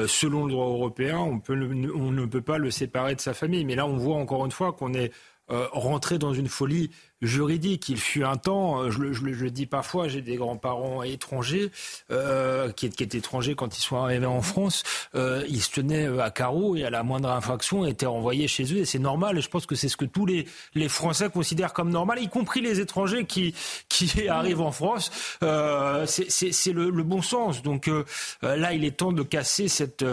selon 0.07 0.45
le 0.45 0.51
droit 0.51 0.67
européen, 0.67 1.17
on, 1.17 1.39
peut, 1.39 1.53
on 1.95 2.11
ne 2.11 2.25
peut 2.25 2.41
pas 2.41 2.57
le 2.57 2.71
séparer 2.71 3.15
de 3.15 3.21
sa 3.21 3.33
famille. 3.33 3.65
Mais 3.65 3.75
là, 3.75 3.87
on 3.87 3.97
voit 3.97 4.15
encore 4.15 4.45
une 4.45 4.51
fois 4.51 4.73
qu'on 4.73 4.93
est 4.93 5.11
rentré 5.49 6.17
dans 6.17 6.33
une 6.33 6.47
folie 6.47 6.91
juridique. 7.21 7.89
Il 7.89 7.97
fut 7.97 8.23
un 8.23 8.37
temps, 8.37 8.81
euh, 8.81 8.91
je 8.91 8.99
le, 8.99 9.13
je 9.13 9.23
le, 9.23 9.51
dis 9.51 9.65
parfois, 9.65 10.07
j'ai 10.07 10.21
des 10.21 10.35
grands-parents 10.35 11.03
étrangers 11.03 11.71
euh, 12.11 12.71
qui, 12.71 12.85
étaient 12.85 13.17
étrangers 13.17 13.55
quand 13.55 13.77
ils 13.77 13.81
sont 13.81 13.97
arrivés 13.97 14.25
en 14.25 14.41
France. 14.41 14.83
Euh, 15.15 15.43
ils 15.47 15.61
se 15.61 15.71
tenaient 15.71 16.07
euh, 16.07 16.23
à 16.23 16.31
carreau 16.31 16.75
et 16.75 16.83
à 16.83 16.89
la 16.89 17.03
moindre 17.03 17.29
infraction 17.29 17.85
étaient 17.85 18.05
renvoyés 18.05 18.47
chez 18.47 18.63
eux. 18.73 18.77
Et 18.77 18.85
c'est 18.85 18.99
normal. 18.99 19.37
Et 19.37 19.41
je 19.41 19.49
pense 19.49 19.65
que 19.65 19.75
c'est 19.75 19.89
ce 19.89 19.97
que 19.97 20.05
tous 20.05 20.25
les, 20.25 20.47
les 20.73 20.89
Français 20.89 21.29
considèrent 21.29 21.73
comme 21.73 21.89
normal, 21.89 22.19
y 22.21 22.27
compris 22.27 22.61
les 22.61 22.79
étrangers 22.79 23.25
qui, 23.25 23.53
qui 23.89 24.27
arrivent 24.29 24.61
en 24.61 24.71
France. 24.71 25.11
Euh, 25.43 26.05
c'est 26.07 26.73
le, 26.73 26.89
le, 26.89 27.03
bon 27.03 27.21
sens. 27.21 27.61
Donc 27.61 27.87
euh, 27.87 28.03
là, 28.41 28.73
il 28.73 28.85
est 28.85 28.97
temps 28.97 29.11
de 29.11 29.23
casser 29.23 29.67
cette, 29.67 30.05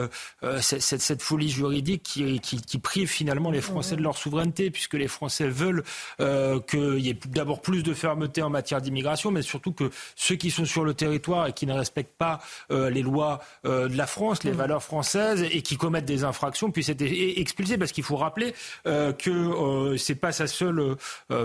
cette, 0.61 0.83
cette, 0.83 1.01
cette, 1.01 1.23
folie 1.23 1.49
juridique 1.49 2.03
qui, 2.03 2.41
qui, 2.41 2.61
qui, 2.61 2.79
prive 2.79 3.09
finalement 3.09 3.51
les 3.51 3.61
Français 3.61 3.97
de 3.97 4.03
leur 4.03 4.17
souveraineté, 4.17 4.71
puisque 4.71 4.95
les 4.95 5.09
Français 5.09 5.49
veulent 5.49 5.83
que 6.19 6.98
il 6.99 7.07
y 7.07 7.11
ait 7.11 7.19
d'abord 7.29 7.61
plus 7.61 7.83
de 7.83 7.95
fermeté 7.95 8.43
en 8.43 8.51
matière 8.51 8.81
d'immigration, 8.81 9.31
mais 9.31 9.43
surtout 9.43 9.73
que 9.73 9.91
ceux 10.17 10.37
qui 10.37 10.51
sont 10.51 10.65
sur 10.65 10.85
le 10.85 10.95
territoire 10.95 11.47
et 11.47 11.53
qui 11.53 11.67
ne 11.67 11.73
respectent 11.73 12.17
pas 12.17 12.41
euh, 12.71 12.91
les 12.91 13.03
lois 13.03 13.41
euh, 13.65 13.89
de 13.89 13.97
la 13.97 14.07
France, 14.07 14.45
les 14.45 14.53
mmh. 14.53 14.57
valeurs 14.57 14.83
françaises 14.83 15.43
et 15.51 15.63
qui 15.63 15.77
commettent 15.77 16.05
des 16.05 16.25
infractions 16.25 16.71
puissent 16.71 16.89
être 16.89 17.03
expulsés. 17.03 17.79
Parce 17.79 17.93
qu'il 17.93 18.05
faut 18.05 18.17
rappeler 18.17 18.55
euh, 18.87 19.13
que 19.13 19.97
c'est 19.97 20.15
pas 20.15 20.33
sa 20.33 20.47
seule, 20.47 20.97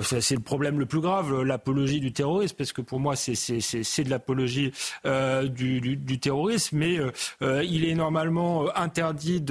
c'est 0.02 0.36
le 0.36 0.42
problème 0.42 0.80
le 0.80 0.86
plus 0.86 1.02
grave, 1.02 1.42
l'apologie 1.42 2.00
du 2.00 2.12
terrorisme, 2.12 2.56
parce 2.58 2.74
que 2.74 2.82
pour 2.82 3.00
moi 3.00 3.16
c'est 3.16 3.34
de 3.34 4.10
l'apologie 4.10 4.72
du, 5.06 5.82
du, 5.82 5.96
du, 5.96 6.20
terrorisme, 6.20 6.78
mais 6.78 6.98
il 7.42 7.86
est 7.86 7.96
normalement 7.96 8.66
interdit 8.76 9.42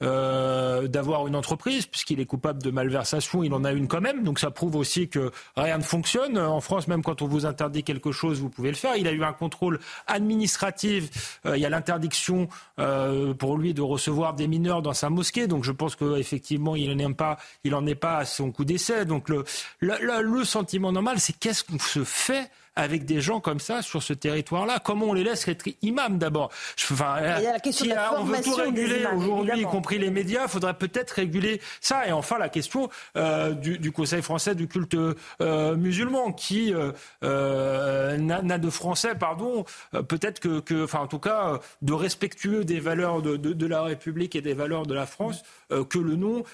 d'avoir 0.00 1.26
une 1.26 1.36
entreprise 1.36 1.86
puisqu'il 1.86 2.20
est 2.20 2.26
coupable 2.26 2.62
de 2.62 2.70
malversation. 2.70 3.42
Il 3.44 3.52
en 3.54 3.64
a 3.64 3.72
une 3.72 3.88
quand 3.88 4.00
même, 4.00 4.24
donc 4.24 4.38
ça 4.38 4.50
prouve 4.50 4.76
aussi 4.76 5.08
que 5.08 5.30
rien 5.56 5.78
ne 5.78 5.82
fonctionne. 5.82 6.38
En 6.38 6.60
France, 6.60 6.88
même 6.88 7.02
quand 7.02 7.22
on 7.22 7.26
vous 7.26 7.46
interdit 7.46 7.82
quelque 7.82 8.12
chose, 8.12 8.40
vous 8.40 8.50
pouvez 8.50 8.70
le 8.70 8.76
faire. 8.76 8.96
Il 8.96 9.08
a 9.08 9.12
eu 9.12 9.22
un 9.22 9.32
contrôle 9.32 9.80
administratif. 10.06 11.40
Euh, 11.46 11.56
il 11.56 11.62
y 11.62 11.66
a 11.66 11.70
l'interdiction 11.70 12.48
euh, 12.78 13.34
pour 13.34 13.56
lui 13.58 13.74
de 13.74 13.82
recevoir 13.82 14.34
des 14.34 14.46
mineurs 14.46 14.82
dans 14.82 14.92
sa 14.94 15.10
mosquée. 15.10 15.46
Donc 15.46 15.64
je 15.64 15.72
pense 15.72 15.96
qu'effectivement, 15.96 16.76
il 16.76 16.94
n'en 16.94 17.10
est 17.10 17.14
pas, 17.14 17.38
il 17.64 17.74
est 17.88 17.94
pas 17.94 18.18
à 18.18 18.24
son 18.24 18.52
coup 18.52 18.64
d'essai. 18.64 19.04
Donc 19.04 19.28
le, 19.28 19.44
le 19.80 20.44
sentiment 20.44 20.92
normal, 20.92 21.20
c'est 21.20 21.36
qu'est-ce 21.38 21.64
qu'on 21.64 21.78
se 21.78 22.04
fait 22.04 22.50
avec 22.76 23.04
des 23.04 23.20
gens 23.20 23.40
comme 23.40 23.60
ça 23.60 23.82
sur 23.82 24.02
ce 24.02 24.12
territoire-là. 24.12 24.80
Comment 24.82 25.06
on 25.06 25.12
les 25.12 25.24
laisse 25.24 25.46
être 25.48 25.68
imams 25.82 26.18
d'abord 26.18 26.50
enfin, 26.90 27.16
Il 27.38 27.44
y 27.44 27.46
a 27.46 27.52
la 27.52 27.60
question 27.60 27.84
si 27.84 27.90
de 27.90 27.94
la 27.94 28.20
on 28.20 28.24
veut 28.24 28.42
tout 28.42 28.54
réguler 28.54 29.06
aujourd'hui, 29.14 29.60
y 29.60 29.64
compris 29.64 29.98
les 29.98 30.10
médias, 30.10 30.42
il 30.44 30.48
faudrait 30.48 30.74
peut-être 30.74 31.12
réguler 31.12 31.60
ça. 31.80 32.06
Et 32.06 32.12
enfin, 32.12 32.38
la 32.38 32.48
question 32.48 32.88
euh, 33.16 33.52
du, 33.52 33.78
du, 33.78 33.92
Conseil 33.92 34.22
français 34.22 34.54
du 34.54 34.68
culte 34.68 34.96
euh, 35.40 35.76
musulman, 35.76 36.32
qui 36.32 36.74
euh, 36.74 36.92
euh 37.22 38.16
n'a 38.16 38.58
de 38.58 38.70
français, 38.70 39.14
pardon, 39.14 39.64
euh, 39.94 40.02
peut-être 40.02 40.40
que, 40.40 40.60
que, 40.60 40.84
enfin 40.84 41.00
en 41.00 41.06
tout 41.06 41.18
cas, 41.18 41.60
de 41.82 41.92
respectueux 41.92 42.64
des 42.64 42.80
valeurs 42.80 43.22
de, 43.22 43.36
de, 43.36 43.52
de, 43.52 43.66
la 43.66 43.82
République 43.82 44.36
et 44.36 44.40
des 44.40 44.54
valeurs 44.54 44.86
de 44.86 44.94
la 44.94 45.06
France, 45.06 45.42
que 45.70 45.98
le 45.98 46.16
nom 46.16 46.44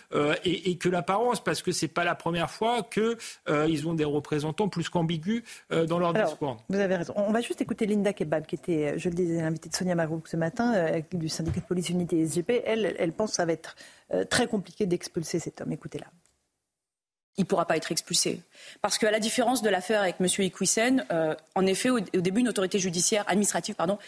et, 0.44 0.70
et, 0.70 0.78
que 0.78 0.88
l'apparence, 0.88 1.42
parce 1.42 1.62
que 1.62 1.72
c'est 1.72 1.88
pas 1.88 2.04
la 2.04 2.14
première 2.14 2.50
fois 2.50 2.82
que 2.82 3.18
ils 3.68 3.86
ont 3.86 3.94
des 3.94 4.04
représentants 4.04 4.68
plus 4.68 4.88
qu'ambigus 4.88 5.42
dans 5.70 5.98
leur 5.98 6.09
leur 6.12 6.28
discours. 6.28 6.56
Vous 6.68 6.78
avez 6.78 6.96
raison. 6.96 7.12
On 7.16 7.32
va 7.32 7.40
juste 7.40 7.60
écouter 7.60 7.86
Linda 7.86 8.12
Kebab, 8.12 8.46
qui 8.46 8.54
était, 8.54 8.98
je 8.98 9.08
le 9.08 9.14
disais, 9.14 9.40
l'invitée 9.40 9.68
de 9.68 9.74
Sonia 9.74 9.94
Marouk 9.94 10.28
ce 10.28 10.36
matin, 10.36 10.74
euh, 10.74 11.00
du 11.12 11.28
syndicat 11.28 11.60
de 11.60 11.66
police 11.66 11.88
unité 11.88 12.24
SGP. 12.24 12.62
Elle, 12.64 12.94
elle 12.98 13.12
pense 13.12 13.30
que 13.30 13.36
ça 13.36 13.44
va 13.44 13.52
être 13.52 13.76
euh, 14.12 14.24
très 14.24 14.46
compliqué 14.46 14.86
d'expulser 14.86 15.38
cet 15.38 15.60
homme. 15.60 15.72
Écoutez-la 15.72 16.06
il 17.36 17.44
ne 17.44 17.46
pourra 17.46 17.64
pas 17.64 17.76
être 17.76 17.90
expulsé. 17.90 18.42
Parce 18.82 18.98
qu'à 18.98 19.10
la 19.10 19.18
différence 19.18 19.62
de 19.62 19.70
l'affaire 19.70 20.02
avec 20.02 20.16
M. 20.20 20.26
Iquissen, 20.26 21.06
euh, 21.10 21.34
en 21.54 21.64
effet, 21.64 21.88
au, 21.88 22.00
début, 22.00 22.40
une 22.40 22.48
autorité 22.48 22.78
judiciaire 22.78 23.24
administrative, 23.28 23.74
pardon, 23.74 23.98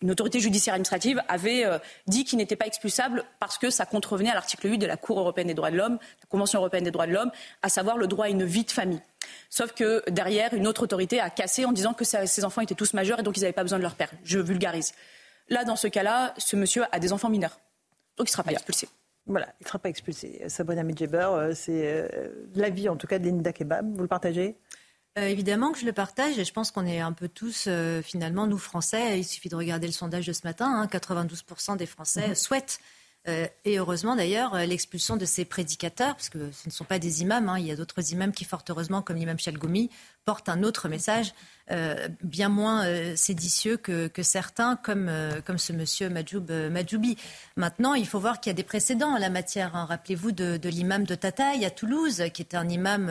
une 0.00 0.10
autorité 0.10 0.40
judiciaire 0.40 0.74
administrative 0.74 1.22
avait 1.28 1.64
euh, 1.64 1.78
dit 2.06 2.24
qu'il 2.24 2.38
n'était 2.38 2.56
pas 2.56 2.66
expulsable 2.66 3.24
parce 3.38 3.58
que 3.58 3.70
ça 3.70 3.86
contrevenait 3.86 4.30
à 4.30 4.34
l'article 4.34 4.68
8 4.68 4.78
de 4.78 4.86
la 4.86 4.96
Cour 4.96 5.20
européenne 5.20 5.46
des 5.46 5.54
droits 5.54 5.70
de 5.70 5.76
l'homme, 5.76 5.98
la 6.20 6.26
Convention 6.28 6.58
européenne 6.58 6.84
des 6.84 6.90
droits 6.90 7.06
de 7.06 7.12
l'homme, 7.12 7.30
à 7.62 7.68
savoir 7.68 7.96
le 7.96 8.08
droit 8.08 8.26
à 8.26 8.28
une 8.28 8.44
vie 8.44 8.64
de 8.64 8.70
famille. 8.70 9.00
Sauf 9.50 9.72
que 9.72 10.02
derrière, 10.10 10.52
une 10.54 10.66
autre 10.66 10.82
autorité 10.82 11.20
a 11.20 11.30
cassé 11.30 11.64
en 11.64 11.72
disant 11.72 11.94
que 11.94 12.04
ces 12.04 12.44
enfants 12.44 12.60
étaient 12.60 12.74
tous 12.74 12.94
majeurs 12.94 13.20
et 13.20 13.22
donc 13.22 13.36
ils 13.36 13.40
n'avaient 13.40 13.52
pas 13.52 13.62
besoin 13.62 13.78
de 13.78 13.84
leur 13.84 13.94
père. 13.94 14.10
Je 14.24 14.38
vulgarise. 14.38 14.92
Là, 15.48 15.64
dans 15.64 15.76
ce 15.76 15.86
cas-là, 15.86 16.34
ce 16.38 16.56
monsieur 16.56 16.84
a 16.90 16.98
des 16.98 17.12
enfants 17.12 17.28
mineurs. 17.30 17.60
Donc 18.16 18.28
il 18.28 18.30
ne 18.30 18.32
sera 18.32 18.42
pas 18.42 18.52
expulsé. 18.52 18.88
Voilà, 19.26 19.46
il 19.60 19.64
ne 19.64 19.68
sera 19.68 19.78
pas 19.78 19.88
expulsé. 19.88 20.42
Sabrina 20.48 20.82
Medjeber, 20.82 21.28
euh, 21.30 21.54
c'est 21.54 21.86
euh, 21.86 22.28
l'avis 22.56 22.88
en 22.88 22.96
tout 22.96 23.06
cas 23.06 23.20
de 23.20 23.24
Linda 23.24 23.52
Kebab. 23.52 23.94
Vous 23.94 24.02
le 24.02 24.08
partagez? 24.08 24.56
Euh, 25.18 25.26
évidemment 25.26 25.72
que 25.72 25.78
je 25.78 25.84
le 25.84 25.92
partage 25.92 26.38
et 26.38 26.44
je 26.44 26.52
pense 26.52 26.70
qu'on 26.70 26.86
est 26.86 27.00
un 27.00 27.12
peu 27.12 27.28
tous, 27.28 27.68
finalement, 28.02 28.46
nous 28.46 28.58
Français, 28.58 29.18
il 29.18 29.24
suffit 29.24 29.48
de 29.48 29.56
regarder 29.56 29.86
le 29.86 29.92
sondage 29.92 30.26
de 30.26 30.32
ce 30.32 30.42
matin, 30.44 30.88
92% 30.90 31.70
hein, 31.72 31.76
des 31.76 31.86
Français 31.86 32.28
mhm. 32.28 32.34
souhaitent 32.34 32.78
euh, 32.80 33.01
et 33.26 33.78
heureusement 33.78 34.16
d'ailleurs, 34.16 34.54
euh, 34.54 34.64
l'expulsion 34.64 35.16
de 35.16 35.24
ces 35.24 35.44
prédicateurs, 35.44 36.16
parce 36.16 36.28
que 36.28 36.50
ce 36.50 36.68
ne 36.68 36.72
sont 36.72 36.84
pas 36.84 36.98
des 36.98 37.22
imams, 37.22 37.48
hein, 37.48 37.56
il 37.56 37.66
y 37.66 37.70
a 37.70 37.76
d'autres 37.76 38.12
imams 38.12 38.32
qui, 38.32 38.44
fort 38.44 38.64
heureusement, 38.68 39.00
comme 39.00 39.16
l'imam 39.16 39.38
Chalgoumi, 39.38 39.90
portent 40.24 40.48
un 40.48 40.64
autre 40.64 40.88
message, 40.88 41.32
euh, 41.70 42.08
bien 42.24 42.48
moins 42.48 42.84
séditieux 43.16 43.76
que, 43.76 44.10
certains, 44.22 44.74
comme, 44.74 45.10
comme 45.46 45.58
ce 45.58 45.72
monsieur 45.72 46.08
Majoub, 46.08 46.50
Majoubi. 46.70 47.16
Maintenant, 47.56 47.94
il 47.94 48.06
faut 48.06 48.18
voir 48.18 48.40
qu'il 48.40 48.50
y 48.50 48.54
a 48.54 48.56
des 48.56 48.64
précédents 48.64 49.14
en 49.14 49.18
la 49.18 49.30
matière. 49.30 49.76
Hein. 49.76 49.84
Rappelez-vous 49.84 50.32
de, 50.32 50.68
l'imam 50.68 51.04
de 51.04 51.14
Tataï 51.14 51.64
à 51.64 51.70
Toulouse, 51.70 52.24
qui 52.34 52.42
était 52.42 52.56
un 52.56 52.68
imam 52.68 53.10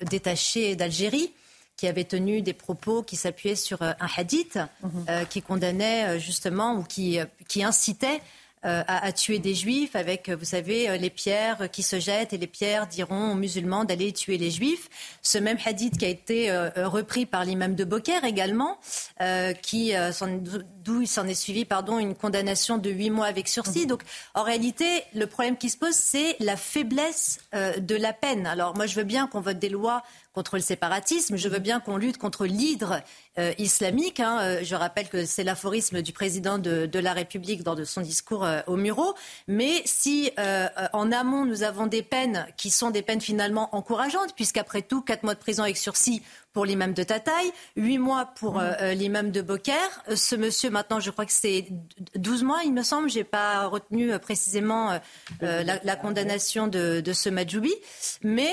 détaché 0.00 0.76
d'Algérie 0.76 1.32
qui 1.76 1.86
avait 1.86 2.04
tenu 2.04 2.40
des 2.40 2.54
propos 2.54 3.02
qui 3.02 3.16
s'appuyaient 3.16 3.54
sur 3.54 3.82
un 3.82 3.96
hadith, 4.16 4.58
mhm. 4.82 5.26
qui 5.28 5.42
condamnait 5.42 6.18
justement 6.18 6.76
ou 6.76 6.82
qui, 6.82 7.18
qui 7.48 7.62
incitait 7.64 8.22
euh, 8.66 8.82
à, 8.88 9.12
tuer 9.12 9.38
des 9.38 9.54
juifs 9.54 9.94
avec, 9.94 10.28
vous 10.28 10.44
savez, 10.44 10.88
euh, 10.88 10.96
les 10.96 11.10
pierres 11.10 11.70
qui 11.70 11.84
se 11.84 12.00
jettent 12.00 12.32
et 12.32 12.38
les 12.38 12.48
pierres 12.48 12.88
diront 12.88 13.30
aux 13.30 13.34
musulmans 13.36 13.84
d'aller 13.84 14.12
tuer 14.12 14.38
les 14.38 14.50
juifs. 14.50 14.88
Ce 15.22 15.38
même 15.38 15.56
hadith 15.64 15.96
qui 15.98 16.04
a 16.04 16.08
été 16.08 16.50
euh, 16.50 16.70
repris 16.88 17.26
par 17.26 17.44
l'imam 17.44 17.76
de 17.76 17.84
Boker 17.84 18.24
également, 18.24 18.78
qui 19.62 19.92
d'où 20.84 21.02
il 21.02 21.06
s'en 21.06 21.26
est 21.26 21.34
suivi 21.34 21.64
pardon, 21.64 21.98
une 21.98 22.14
condamnation 22.14 22.78
de 22.78 22.90
huit 22.90 23.10
mois 23.10 23.26
avec 23.26 23.48
sursis. 23.48 23.82
Mhm. 23.82 23.86
Donc 23.86 24.02
en 24.34 24.42
réalité, 24.42 24.86
le 25.14 25.26
problème 25.26 25.56
qui 25.56 25.70
se 25.70 25.76
pose, 25.76 25.94
c'est 25.94 26.36
la 26.40 26.56
faiblesse 26.56 27.38
de 27.52 27.94
la 27.94 28.12
peine. 28.12 28.46
Alors 28.46 28.74
moi, 28.74 28.86
je 28.86 28.96
veux 28.96 29.04
bien 29.04 29.26
qu'on 29.26 29.40
vote 29.40 29.58
des 29.58 29.68
lois 29.68 30.02
contre 30.36 30.56
le 30.56 30.62
séparatisme. 30.62 31.36
Je 31.36 31.48
veux 31.48 31.60
bien 31.60 31.80
qu'on 31.80 31.96
lutte 31.96 32.18
contre 32.18 32.44
l'hydre 32.44 33.00
euh, 33.38 33.52
islamique. 33.58 34.20
Hein. 34.20 34.38
Euh, 34.40 34.60
je 34.62 34.74
rappelle 34.74 35.08
que 35.08 35.24
c'est 35.24 35.44
l'aphorisme 35.44 36.02
du 36.02 36.12
président 36.12 36.58
de, 36.58 36.98
la 36.98 37.12
République 37.12 37.62
dans 37.62 37.74
de 37.74 37.84
son 37.84 38.00
discours 38.00 38.44
euh, 38.44 38.60
au 38.66 38.76
Murau. 38.76 39.14
Mais 39.48 39.82
si 39.84 40.30
en 40.92 41.12
amont 41.12 41.44
nous 41.44 41.62
avons 41.62 41.86
des 41.86 42.02
peines 42.02 42.46
qui 42.56 42.70
sont 42.70 42.90
des 42.90 43.02
peines 43.02 43.20
finalement 43.20 43.74
encourageantes, 43.74 44.34
puisqu'après 44.34 44.82
tout, 44.82 45.02
quatre 45.02 45.22
mois 45.22 45.34
de 45.34 45.38
prison 45.38 45.62
avec 45.62 45.76
sursis 45.76 46.22
pour 46.56 46.64
l'imam 46.64 46.94
de 46.94 47.02
Tataï, 47.02 47.52
8 47.76 47.98
mois 47.98 48.30
pour 48.34 48.58
euh, 48.58 48.72
euh, 48.80 48.94
l'imam 48.94 49.30
de 49.30 49.42
Boker. 49.42 49.76
Euh, 50.08 50.16
ce 50.16 50.34
monsieur, 50.34 50.70
maintenant, 50.70 51.00
je 51.00 51.10
crois 51.10 51.26
que 51.26 51.32
c'est 51.32 51.66
12 52.14 52.44
mois, 52.44 52.60
il 52.64 52.72
me 52.72 52.82
semble. 52.82 53.10
Je 53.10 53.18
n'ai 53.18 53.24
pas 53.24 53.66
retenu 53.66 54.18
précisément 54.18 54.98
la, 55.42 55.96
condamnation 55.96 56.66
de, 56.66 57.02
de 57.02 57.12
ce 57.12 57.28
Majoubi. 57.28 57.74
Mais 58.22 58.50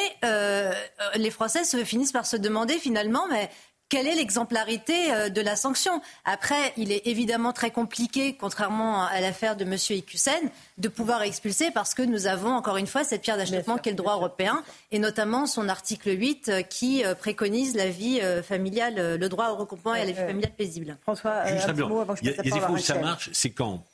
les 1.15 1.31
Français 1.31 1.63
se 1.63 1.81
finissent 1.85 2.11
par 2.11 2.25
se 2.25 2.35
demander 2.35 2.73
finalement, 2.73 3.25
mais 3.31 3.49
quelle 3.93 4.07
est 4.07 4.15
l'exemplarité 4.15 5.13
euh, 5.13 5.29
de 5.29 5.39
la 5.39 5.55
sanction? 5.55 6.01
Après, 6.25 6.73
il 6.77 6.91
est 6.91 7.05
évidemment 7.05 7.53
très 7.53 7.69
compliqué, 7.69 8.35
contrairement 8.35 9.05
à 9.05 9.21
l'affaire 9.21 9.55
de 9.55 9.65
M. 9.65 9.75
Icusen, 9.87 10.49
de 10.79 10.87
pouvoir 10.87 11.21
expulser 11.21 11.69
parce 11.69 11.93
que 11.93 12.01
nous 12.01 12.25
avons 12.25 12.49
encore 12.49 12.77
une 12.77 12.87
fois 12.87 13.03
cette 13.03 13.21
pierre 13.21 13.37
d'achoppement 13.37 13.77
qu'est 13.77 13.91
le 13.91 13.95
droit 13.95 14.15
européen 14.15 14.63
et 14.91 14.97
notamment 14.97 15.45
son 15.45 15.69
article 15.69 16.09
8 16.09 16.49
euh, 16.49 16.61
qui 16.63 17.05
euh, 17.05 17.13
préconise 17.13 17.75
la 17.75 17.87
vie 17.87 18.19
familiale, 18.41 19.17
le 19.19 19.29
droit 19.29 19.49
au 19.49 19.57
regroupement 19.57 19.93
et 19.93 20.01
à 20.01 20.05
la 20.05 20.11
vie 20.11 20.17
familiale 20.17 20.53
paisible. 20.57 20.97
François, 21.01 21.45
Juste 21.53 21.69
un 21.69 21.73
mot 21.73 21.99
avant 21.99 22.15
que 22.15 22.21
je 22.25 22.31
il 22.43 22.49
y 22.49 22.59
a, 22.59 22.71
où 22.71 22.77
ça 22.79 22.97
marche, 22.97 23.29
c'est 23.31 23.51
quand 23.51 23.85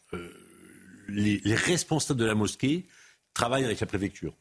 les 1.09 1.41
responsables 1.45 2.19
de 2.19 2.25
la 2.25 2.35
mosquée 2.35 2.85
travaillent 3.33 3.65
avec 3.65 3.81
la 3.81 3.87
préfecture 3.87 4.33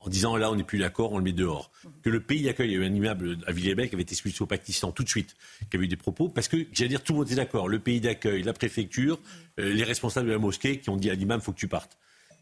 en 0.00 0.08
disant 0.08 0.36
là 0.36 0.50
on 0.50 0.56
n'est 0.56 0.64
plus 0.64 0.78
d'accord, 0.78 1.12
on 1.12 1.18
le 1.18 1.24
met 1.24 1.32
dehors. 1.32 1.70
Que 2.02 2.10
le 2.10 2.20
pays 2.20 2.42
d'accueil, 2.42 2.68
il 2.68 2.72
y 2.72 2.76
a 2.76 2.80
eu 2.80 2.84
un 2.84 2.94
immeuble 2.94 3.38
à 3.46 3.52
Villers-Bel 3.52 3.88
qui 3.88 3.94
avait 3.94 4.02
été 4.02 4.12
expulsé 4.12 4.42
au 4.42 4.46
Pakistan 4.46 4.92
tout 4.92 5.04
de 5.04 5.08
suite, 5.08 5.36
qui 5.70 5.76
avait 5.76 5.84
eu 5.84 5.88
des 5.88 5.96
propos, 5.96 6.28
parce 6.28 6.48
que 6.48 6.66
j'allais 6.72 6.88
dire 6.88 7.02
tout 7.02 7.12
le 7.12 7.18
monde 7.20 7.30
est 7.30 7.36
d'accord, 7.36 7.68
le 7.68 7.78
pays 7.78 8.00
d'accueil, 8.00 8.42
la 8.42 8.52
préfecture, 8.52 9.20
euh, 9.58 9.72
les 9.72 9.84
responsables 9.84 10.26
de 10.26 10.32
la 10.32 10.38
mosquée 10.38 10.80
qui 10.80 10.90
ont 10.90 10.96
dit 10.96 11.10
à 11.10 11.14
l'imam 11.14 11.40
faut 11.40 11.52
que 11.52 11.58
tu 11.58 11.68
partes. 11.68 11.98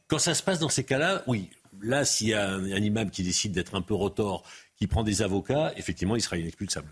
Quand 0.07 0.19
ça 0.19 0.35
se 0.35 0.43
passe 0.43 0.59
dans 0.59 0.69
ces 0.69 0.85
cas-là, 0.85 1.23
oui, 1.27 1.51
là 1.83 2.05
s'il 2.05 2.29
y 2.29 2.35
a 2.35 2.51
un, 2.51 2.65
imam 2.65 3.11
qui 3.11 3.23
décide 3.23 3.53
d'être 3.53 3.75
un 3.75 3.83
peu 3.83 3.95
rotor, 3.95 4.45
qui 4.77 4.87
prend 4.87 5.03
des 5.03 5.23
avocats, 5.23 5.73
effectivement 5.77 6.17
il 6.17 6.23
sera 6.23 6.39
inexpulsable. 6.39 6.89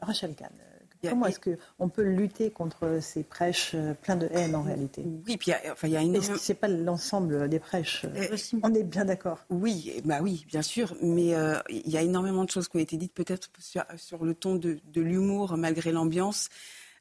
Rachel 0.00 0.34
Kahn. 0.34 0.50
Comment 1.02 1.26
est-ce 1.26 1.40
qu'on 1.40 1.88
peut 1.88 2.02
lutter 2.02 2.50
contre 2.50 2.98
ces 3.00 3.22
prêches 3.22 3.72
euh, 3.74 3.94
pleins 3.94 4.16
de 4.16 4.28
haine 4.32 4.54
en 4.54 4.62
réalité? 4.62 5.04
Oui, 5.26 5.36
puis 5.36 5.52
enfin, 5.70 5.88
il 5.88 5.92
y 5.92 5.96
a 5.96 6.02
une. 6.02 6.16
Est-ce 6.16 6.32
que 6.32 6.38
c'est 6.38 6.54
pas 6.54 6.68
l'ensemble 6.68 7.48
des 7.48 7.58
prêches? 7.58 8.04
Euh, 8.04 8.36
On 8.62 8.74
est 8.74 8.82
bien 8.82 9.04
d'accord. 9.04 9.44
Oui, 9.50 10.00
bah 10.04 10.18
oui, 10.22 10.44
bien 10.48 10.62
sûr, 10.62 10.96
mais 11.00 11.34
euh, 11.34 11.58
il 11.68 11.90
y 11.90 11.96
a 11.96 12.02
énormément 12.02 12.44
de 12.44 12.50
choses 12.50 12.68
qui 12.68 12.76
ont 12.76 12.80
été 12.80 12.96
dites 12.96 13.14
peut-être 13.14 13.50
sur, 13.58 14.24
le 14.24 14.34
ton 14.34 14.56
de 14.56 15.00
l'humour 15.00 15.56
malgré 15.56 15.92
l'ambiance. 15.92 16.48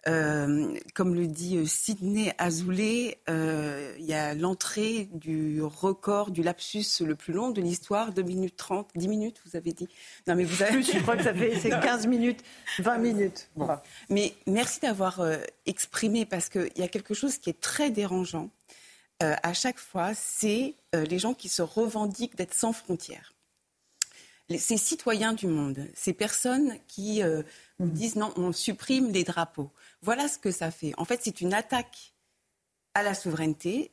Euh, 0.07 0.77
comme 0.93 1.15
le 1.15 1.27
dit 1.27 1.57
euh, 1.57 1.65
Sidney 1.65 2.33
Azoulay, 2.37 3.19
euh, 3.29 3.93
il 3.99 4.05
y 4.05 4.13
a 4.13 4.33
l'entrée 4.35 5.09
du 5.11 5.61
record 5.61 6.31
du 6.31 6.43
lapsus 6.43 7.01
le 7.01 7.15
plus 7.15 7.33
long 7.33 7.49
de 7.49 7.61
l'histoire, 7.61 8.13
2 8.13 8.21
minutes 8.21 8.55
30, 8.55 8.89
10 8.95 9.07
minutes, 9.07 9.41
vous 9.45 9.57
avez 9.57 9.73
dit. 9.73 9.89
Non, 10.27 10.35
mais 10.35 10.45
vous 10.45 10.63
avez... 10.63 10.81
Je 10.81 10.99
crois 10.99 11.17
que 11.17 11.23
ça 11.23 11.33
fait 11.33 11.51
15 11.69 12.07
minutes, 12.07 12.41
20 12.79 12.97
minutes. 12.99 13.49
Mais 14.09 14.33
merci 14.45 14.79
d'avoir 14.79 15.21
exprimé, 15.65 16.25
parce 16.25 16.49
qu'il 16.49 16.71
y 16.77 16.83
a 16.83 16.87
quelque 16.87 17.13
chose 17.13 17.37
qui 17.37 17.49
est 17.49 17.59
très 17.59 17.89
dérangeant 17.89 18.49
à 19.19 19.53
chaque 19.53 19.79
fois, 19.79 20.13
c'est 20.13 20.75
les 20.93 21.17
gens 21.17 21.33
qui 21.33 21.49
se 21.49 21.63
revendiquent 21.63 22.35
d'être 22.35 22.53
sans 22.53 22.71
frontières. 22.71 23.33
ces 24.57 24.77
citoyens 24.77 25.33
du 25.33 25.47
monde, 25.47 25.87
ces 25.95 26.13
personnes 26.13 26.77
qui 26.87 27.23
nous 27.79 27.89
disent 27.89 28.15
non, 28.15 28.31
on 28.37 28.51
supprime 28.51 29.11
les 29.11 29.23
drapeaux. 29.23 29.71
Voilà 30.01 30.27
ce 30.27 30.37
que 30.37 30.51
ça 30.51 30.71
fait. 30.71 30.93
En 30.97 31.05
fait, 31.05 31.21
c'est 31.23 31.41
une 31.41 31.53
attaque 31.53 32.13
à 32.93 33.03
la 33.03 33.13
souveraineté. 33.13 33.91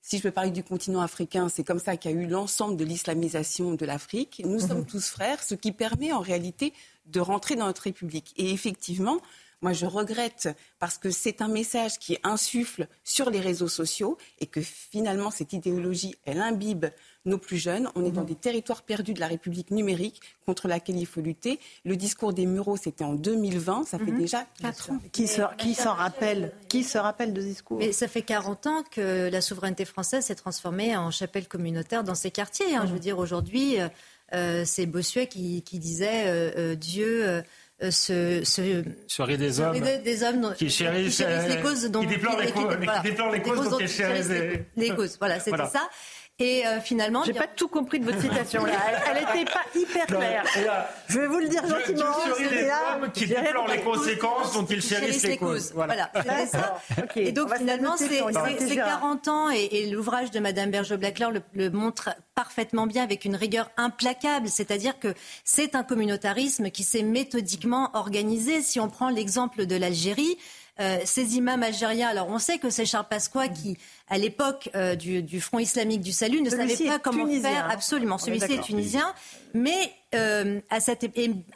Si 0.00 0.18
je 0.18 0.22
peux 0.22 0.30
parler 0.30 0.50
du 0.50 0.64
continent 0.64 1.00
africain, 1.00 1.48
c'est 1.48 1.64
comme 1.64 1.78
ça 1.78 1.96
qu'il 1.96 2.10
y 2.10 2.14
a 2.14 2.16
eu 2.16 2.26
l'ensemble 2.26 2.76
de 2.76 2.84
l'islamisation 2.84 3.74
de 3.74 3.86
l'Afrique. 3.86 4.42
Nous 4.44 4.58
sommes 4.58 4.80
mhm. 4.80 4.86
tous 4.86 5.08
frères, 5.08 5.42
ce 5.42 5.54
qui 5.54 5.70
permet 5.72 6.12
en 6.12 6.20
réalité 6.20 6.72
de 7.06 7.20
rentrer 7.20 7.54
dans 7.54 7.66
notre 7.66 7.82
République. 7.82 8.34
Et 8.36 8.50
effectivement, 8.50 9.20
moi, 9.62 9.72
je 9.72 9.86
regrette 9.86 10.48
parce 10.78 10.98
que 10.98 11.10
c'est 11.10 11.40
un 11.40 11.48
message 11.48 11.98
qui 11.98 12.18
insuffle 12.24 12.88
sur 13.04 13.30
les 13.30 13.40
réseaux 13.40 13.68
sociaux 13.68 14.18
et 14.40 14.46
que 14.46 14.60
finalement, 14.60 15.30
cette 15.30 15.52
idéologie, 15.52 16.16
elle 16.24 16.40
imbibe 16.40 16.86
nos 17.24 17.38
plus 17.38 17.58
jeunes. 17.58 17.88
On 17.94 18.04
est 18.04 18.10
dans 18.10 18.22
mhm. 18.22 18.26
des 18.26 18.34
territoires 18.34 18.82
perdus 18.82 19.14
de 19.14 19.20
la 19.20 19.28
République 19.28 19.70
numérique 19.70 20.20
contre 20.44 20.66
laquelle 20.66 20.98
il 20.98 21.06
faut 21.06 21.20
lutter. 21.20 21.60
Le 21.84 21.96
discours 21.96 22.32
des 22.32 22.46
Mureaux, 22.46 22.76
c'était 22.76 23.04
en 23.04 23.14
2020. 23.14 23.84
Ça 23.84 23.98
fait 23.98 24.10
mhm. 24.10 24.18
déjà 24.18 24.46
4 24.60 24.90
ans. 24.90 24.98
Qui 25.12 25.28
s'en 25.28 25.94
rappelle 25.94 26.52
Qui 26.68 26.82
se 26.82 26.98
rappelle 26.98 27.32
de 27.32 27.40
ce 27.40 27.46
discours? 27.46 27.78
Mais 27.78 27.92
ça 27.92 28.08
fait 28.08 28.22
40 28.22 28.66
ans 28.66 28.82
que 28.90 29.28
la 29.30 29.40
souveraineté 29.40 29.84
française 29.84 30.24
s'est 30.24 30.34
transformée 30.34 30.96
en 30.96 31.10
chapelle 31.12 31.46
communautaire 31.46 32.02
dans 32.02 32.16
ces 32.16 32.32
quartiers. 32.32 32.74
Hein. 32.74 32.84
Je 32.86 32.92
veux 32.92 32.98
dire, 32.98 33.18
aujourd'hui, 33.18 33.80
euh, 33.80 33.88
euh, 34.34 34.64
c'est 34.66 34.86
Bossuet 34.86 35.26
qui, 35.26 35.62
disait 35.72 36.24
euh, 36.26 36.74
Dieu 36.74 37.42
ce, 37.90 38.42
ce 38.44 39.36
des 39.36 39.60
hommes, 39.60 39.80
des, 39.80 40.22
hommes 40.22 40.54
qui 40.56 40.70
chérissent, 40.70 41.22
les 41.48 41.60
causes 41.60 41.90
dont, 41.90 42.00
qui 42.00 42.06
déplorent 42.06 42.40
les, 42.40 43.42
causes, 43.42 43.68
dont 43.68 43.78
chérissent 43.86 44.28
les, 44.76 44.90
causes. 44.90 45.16
Voilà, 45.18 45.40
c'était 45.40 45.56
ça. 45.66 45.88
Et 46.42 46.66
euh, 46.66 46.80
finalement, 46.80 47.22
j'ai 47.22 47.34
pas 47.34 47.46
tout 47.46 47.68
compris 47.68 48.00
de 48.00 48.04
votre 48.04 48.20
citation 48.20 48.64
là. 48.64 48.72
Elle 49.08 49.24
n'était 49.24 49.50
pas 49.50 49.60
hyper 49.76 50.06
claire. 50.06 50.44
je 51.08 51.20
vais 51.20 51.26
vous 51.28 51.38
le 51.38 51.48
dire 51.48 51.62
gentiment. 51.62 52.12
C'est 52.36 52.66
là 52.66 52.98
qui 53.14 53.26
déplore 53.28 53.68
les 53.68 53.80
conséquences 53.80 54.52
dont 54.54 54.66
il 54.66 54.82
chérisse 54.82 55.22
les 55.22 55.36
causes. 55.36 55.70
Voilà, 55.72 56.10
voilà 56.12 56.46
ça. 56.46 56.80
et 57.14 57.30
donc 57.30 57.54
finalement, 57.56 57.96
c'est 57.96 58.74
40 58.74 59.28
ans 59.28 59.50
et, 59.50 59.86
l'ouvrage 59.92 60.30
de 60.30 60.40
Madame 60.40 60.70
Berger-Blackler 60.70 61.28
le, 61.32 61.42
le 61.54 61.70
montre 61.70 62.10
parfaitement 62.34 62.86
bien 62.86 63.04
avec 63.04 63.24
une 63.24 63.36
rigueur 63.36 63.70
implacable. 63.76 64.48
C'est-à-dire 64.48 64.98
que 64.98 65.14
c'est 65.44 65.76
un 65.76 65.84
communautarisme 65.84 66.70
qui 66.70 66.82
s'est 66.82 67.02
méthodiquement 67.02 67.90
organisé. 67.94 68.62
Si 68.62 68.80
on 68.80 68.88
prend 68.88 69.10
l'exemple 69.10 69.66
de 69.66 69.76
l'Algérie, 69.76 70.38
euh, 70.80 70.98
ces 71.04 71.36
imams 71.36 71.62
algériens, 71.62 72.08
alors 72.08 72.28
on 72.28 72.38
sait 72.38 72.58
que 72.58 72.70
c'est 72.70 72.86
Charles 72.86 73.06
Pasqua 73.08 73.48
qui, 73.48 73.76
à 74.08 74.16
l'époque 74.16 74.70
euh, 74.74 74.94
du, 74.94 75.40
Front 75.40 75.58
islamique 75.58 76.00
du 76.00 76.12
salut, 76.12 76.40
ne 76.40 76.48
savait 76.48 76.76
pas 76.86 76.98
comment 76.98 77.26
faire. 77.26 77.68
Absolument, 77.70 78.16
celui-ci 78.16 78.54
est 78.54 78.62
tunisien. 78.62 79.12
Mais 79.52 79.92
euh, 80.14 80.60
à 80.70 80.80
cette, 80.80 81.04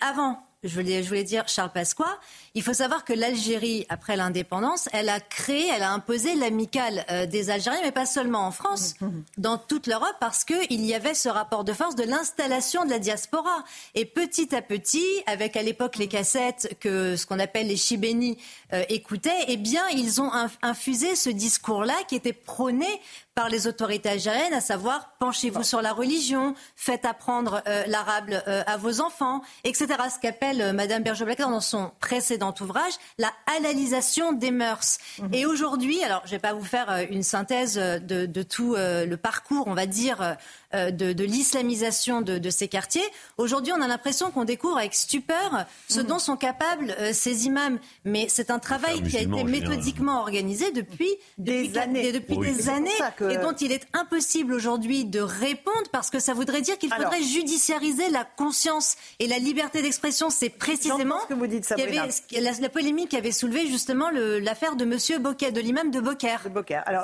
avant 0.01 0.39
je 0.67 0.75
voulais, 0.75 1.03
je 1.03 1.09
voulais 1.09 1.25
dire 1.25 1.49
Charles 1.49 1.73
Pasqua. 1.73 2.19
Il 2.55 2.63
faut 2.63 2.73
savoir 2.73 3.05
que 3.05 3.13
l'Algérie, 3.13 3.87
après 3.89 4.17
l'indépendance, 4.17 4.89
elle 4.93 5.09
a 5.09 5.21
créé, 5.21 5.69
elle 5.75 5.83
a 5.83 5.93
imposé 5.93 6.35
l'amicale 6.35 7.05
euh, 7.11 7.27
des 7.27 7.51
Algériens, 7.51 7.81
mais 7.83 7.93
pas 7.93 8.07
seulement 8.07 8.47
en 8.47 8.51
France, 8.51 8.95
mmh. 9.01 9.09
dans 9.39 9.59
toute 9.59 9.87
l'Europe, 9.87 10.17
parce 10.21 10.45
qu'il 10.45 10.85
y 10.85 10.95
avait 10.95 11.15
ce 11.15 11.29
rapport 11.29 11.65
de 11.65 11.73
force 11.73 11.95
de 11.95 12.05
l'installation 12.05 12.85
de 12.85 12.91
la 12.91 12.99
diaspora. 12.99 13.65
Et 13.95 14.05
petit 14.05 14.55
à 14.55 14.63
petit, 14.63 15.05
avec 15.27 15.57
à 15.57 15.63
l'époque 15.63 15.97
les 15.97 16.09
cassettes 16.09 16.77
que 16.81 17.17
ce 17.17 17.27
qu'on 17.27 17.39
appelle 17.39 17.67
les 17.67 17.77
chibénis 17.77 18.39
euh, 18.73 18.85
écoutaient, 18.89 19.45
eh 19.49 19.57
bien, 19.57 19.87
ils 19.95 20.21
ont 20.21 20.31
infusé 20.63 21.15
ce 21.17 21.31
discours-là 21.31 21.95
qui 22.09 22.15
était 22.15 22.33
prôné 22.33 22.87
par 23.37 23.51
les 23.51 23.67
autorités 23.67 24.09
algériennes, 24.09 24.55
à 24.55 24.63
savoir 24.63 25.11
penchez-vous 25.19 25.63
sur 25.63 25.83
la 25.83 25.93
religion, 25.93 26.55
faites 26.75 27.05
apprendre 27.05 27.63
euh, 27.69 27.85
l'arabe 27.87 28.31
euh, 28.31 28.63
à 28.67 28.79
vos 28.79 29.03
enfants, 29.03 29.43
etc. 29.63 29.89
Ce 30.13 30.19
qu'appelle 30.19 30.63
euh, 30.63 30.73
Madame 30.73 31.03
Berger-Blacker 31.03 31.51
dans 31.51 31.61
son 31.61 31.93
précédent 32.01 32.55
ouvrage 32.63 32.95
la 33.19 33.31
halalisation 33.59 34.33
des 34.33 34.51
mœurs. 34.51 34.97
Mhm. 35.19 35.35
Et 35.35 35.45
aujourd'hui, 35.45 36.03
alors 36.03 36.23
je 36.25 36.31
ne 36.31 36.37
vais 36.37 36.39
pas 36.39 36.55
vous 36.55 36.65
faire 36.65 37.07
une 37.11 37.23
synthèse 37.23 37.75
de, 37.77 38.25
de 38.25 38.43
tout 38.43 38.75
le 38.75 39.17
parcours, 39.17 39.67
on 39.67 39.75
va 39.75 39.85
dire, 39.85 40.37
euh, 40.75 40.91
de, 40.91 41.25
l'islamisation 41.25 42.23
de, 42.23 42.51
ces 42.51 42.69
quartiers. 42.69 43.05
Aujourd'hui, 43.39 43.73
on 43.77 43.81
a 43.81 43.89
l'impression 43.89 44.31
qu'on 44.31 44.45
découvre 44.45 44.79
avec 44.79 44.95
stupeur 44.95 45.65
ce 45.89 46.01
mm. 46.01 46.03
dont 46.05 46.19
sont 46.19 46.37
capables 46.37 46.95
euh, 46.99 47.13
ces 47.13 47.47
imams. 47.47 47.79
Mais 48.05 48.27
c'est 48.29 48.51
un 48.51 48.59
travail 48.59 49.03
qui 49.03 49.17
a 49.17 49.21
été 49.21 49.45
méthodiquement 49.45 50.21
organisé 50.21 50.73
depuis 50.73 51.11
des 51.39 51.79
années, 51.79 52.13
depuis 52.13 52.39
des 52.39 52.69
années 52.69 52.91
et 53.31 53.39
dont 53.39 53.53
il 53.53 53.73
est 53.73 53.87
impossible 53.93 54.53
aujourd'hui 54.53 55.05
de 55.05 55.21
répondre 55.21 55.89
parce 55.93 56.11
que 56.11 56.19
ça 56.19 56.35
voudrait 56.35 56.63
dire 56.63 56.79
qu'il 56.79 56.93
faudrait 56.93 57.23
judiciariser 57.23 58.09
la 58.11 58.25
conscience 58.25 58.97
et 59.19 59.27
la 59.27 59.39
liberté 59.39 59.83
d'expression. 59.83 60.31
C'est 60.31 60.51
précisément 60.51 61.21
ce 61.23 61.27
que 61.27 61.35
vous 61.35 61.47
dites, 61.47 61.69
la, 61.71 62.69
polémique 62.69 63.11
qui 63.11 63.17
avait 63.17 63.33
soulevé 63.33 63.67
justement 63.67 64.11
l'affaire 64.11 64.77
de 64.77 64.85
Monsieur 64.85 65.19
Bocquet, 65.19 65.53
de 65.53 65.61
l'imam 65.61 65.91
de 65.91 66.01
Beaucaire. 66.01 66.47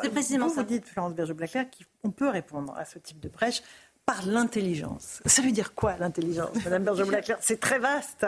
C'est 0.03 0.11
précisément 0.11 0.49
vous, 0.49 0.55
ça. 0.55 0.63
Vous 0.63 0.69
dites, 0.69 0.87
Florence 0.87 1.15
Berger-Blaclair, 1.15 1.67
qu'on 2.03 2.11
peut 2.11 2.29
répondre 2.29 2.75
à 2.77 2.85
ce 2.85 2.99
type 2.99 3.21
de 3.21 3.29
prêche 3.29 3.63
par 4.07 4.27
l'intelligence. 4.27 5.21
Ça 5.27 5.43
veut 5.43 5.53
dire 5.53 5.75
quoi 5.75 5.97
l'intelligence, 5.99 6.51
Madame 6.65 6.85
Berger-Blaclair 6.85 7.39
C'est 7.41 7.61
très 7.61 7.79
vaste. 7.79 8.27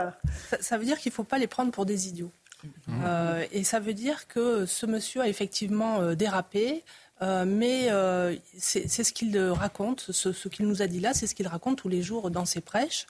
Ça, 0.61 0.79
veut 0.79 0.85
dire 0.85 0.99
qu'il 0.99 1.11
ne 1.11 1.15
faut 1.15 1.25
pas 1.25 1.39
les 1.39 1.47
prendre 1.47 1.73
pour 1.73 1.87
des 1.87 2.09
idiots. 2.09 2.31
Mmh. 2.87 3.03
Euh, 3.05 3.45
et 3.53 3.65
ça 3.65 3.81
veut 3.81 3.93
dire 3.93 4.27
que 4.27 4.67
ce 4.67 4.87
monsieur 4.87 5.21
a 5.21 5.29
effectivement 5.29 6.01
euh, 6.01 6.15
dérapé. 6.15 6.85
Euh, 7.23 7.45
mais 7.47 7.89
c'est 8.59 8.89
ce 8.89 9.13
qu'il 9.13 9.39
raconte, 9.39 10.11
ce, 10.11 10.33
ce 10.33 10.49
qu'il 10.49 10.67
nous 10.67 10.83
a 10.83 10.87
dit 10.87 11.01
là, 11.01 11.15
c'est 11.15 11.27
ce 11.27 11.35
qu'il 11.35 11.47
raconte 11.47 11.79
tous 11.79 11.89
les 11.89 12.03
jours 12.03 12.31
dans 12.31 12.45
ses 12.45 12.61
prêches. 12.61 13.07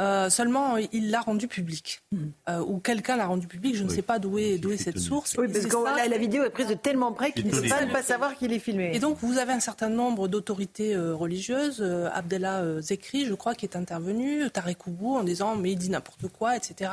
Euh, 0.00 0.30
seulement, 0.30 0.76
il 0.78 1.10
l'a 1.10 1.20
rendu 1.20 1.46
public. 1.46 2.00
Hmm. 2.10 2.30
Euh, 2.48 2.60
ou 2.60 2.78
quelqu'un 2.78 3.16
l'a 3.16 3.26
rendu 3.26 3.46
public. 3.46 3.76
Je 3.76 3.84
ne 3.84 3.88
sais 3.88 4.02
pas 4.02 4.18
d'où 4.18 4.38
est, 4.38 4.58
cette 4.76 4.98
source. 4.98 5.36
Oui, 5.38 5.46
parce 5.52 5.66
que 5.66 6.08
la, 6.08 6.18
vidéo 6.18 6.42
est 6.44 6.50
prise 6.50 6.66
de 6.66 6.74
tellement 6.74 7.12
près 7.12 7.32
qu'il 7.32 7.46
ne 7.46 7.52
peut 7.52 7.68
pas, 7.68 7.86
pas 7.86 8.02
savoir 8.02 8.34
qu'il 8.34 8.52
est 8.52 8.58
filmé. 8.58 8.90
Et 8.94 8.98
donc, 8.98 9.18
vous 9.20 9.38
avez 9.38 9.52
un 9.52 9.60
certain 9.60 9.90
nombre 9.90 10.28
d'autorités 10.28 10.94
euh, 10.94 11.14
religieuses. 11.14 11.82
Abdallah 12.12 12.80
Zekri, 12.80 13.26
je 13.26 13.34
crois, 13.34 13.54
qui 13.54 13.66
est 13.66 13.76
intervenu. 13.76 14.50
Tarek 14.50 14.86
Oubou, 14.86 15.14
en 15.16 15.22
disant 15.22 15.56
mais 15.56 15.72
il 15.72 15.78
dit 15.78 15.90
n'importe 15.90 16.26
quoi, 16.28 16.56
etc. 16.56 16.90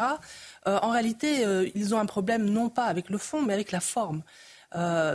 en 0.66 0.90
réalité, 0.92 1.46
ils 1.74 1.96
ont 1.96 2.00
un 2.00 2.06
problème 2.06 2.46
non 2.50 2.70
pas 2.70 2.86
avec 2.86 3.10
le 3.10 3.18
fond, 3.18 3.42
mais 3.42 3.54
avec 3.54 3.72
la 3.72 3.80
forme. 3.80 4.22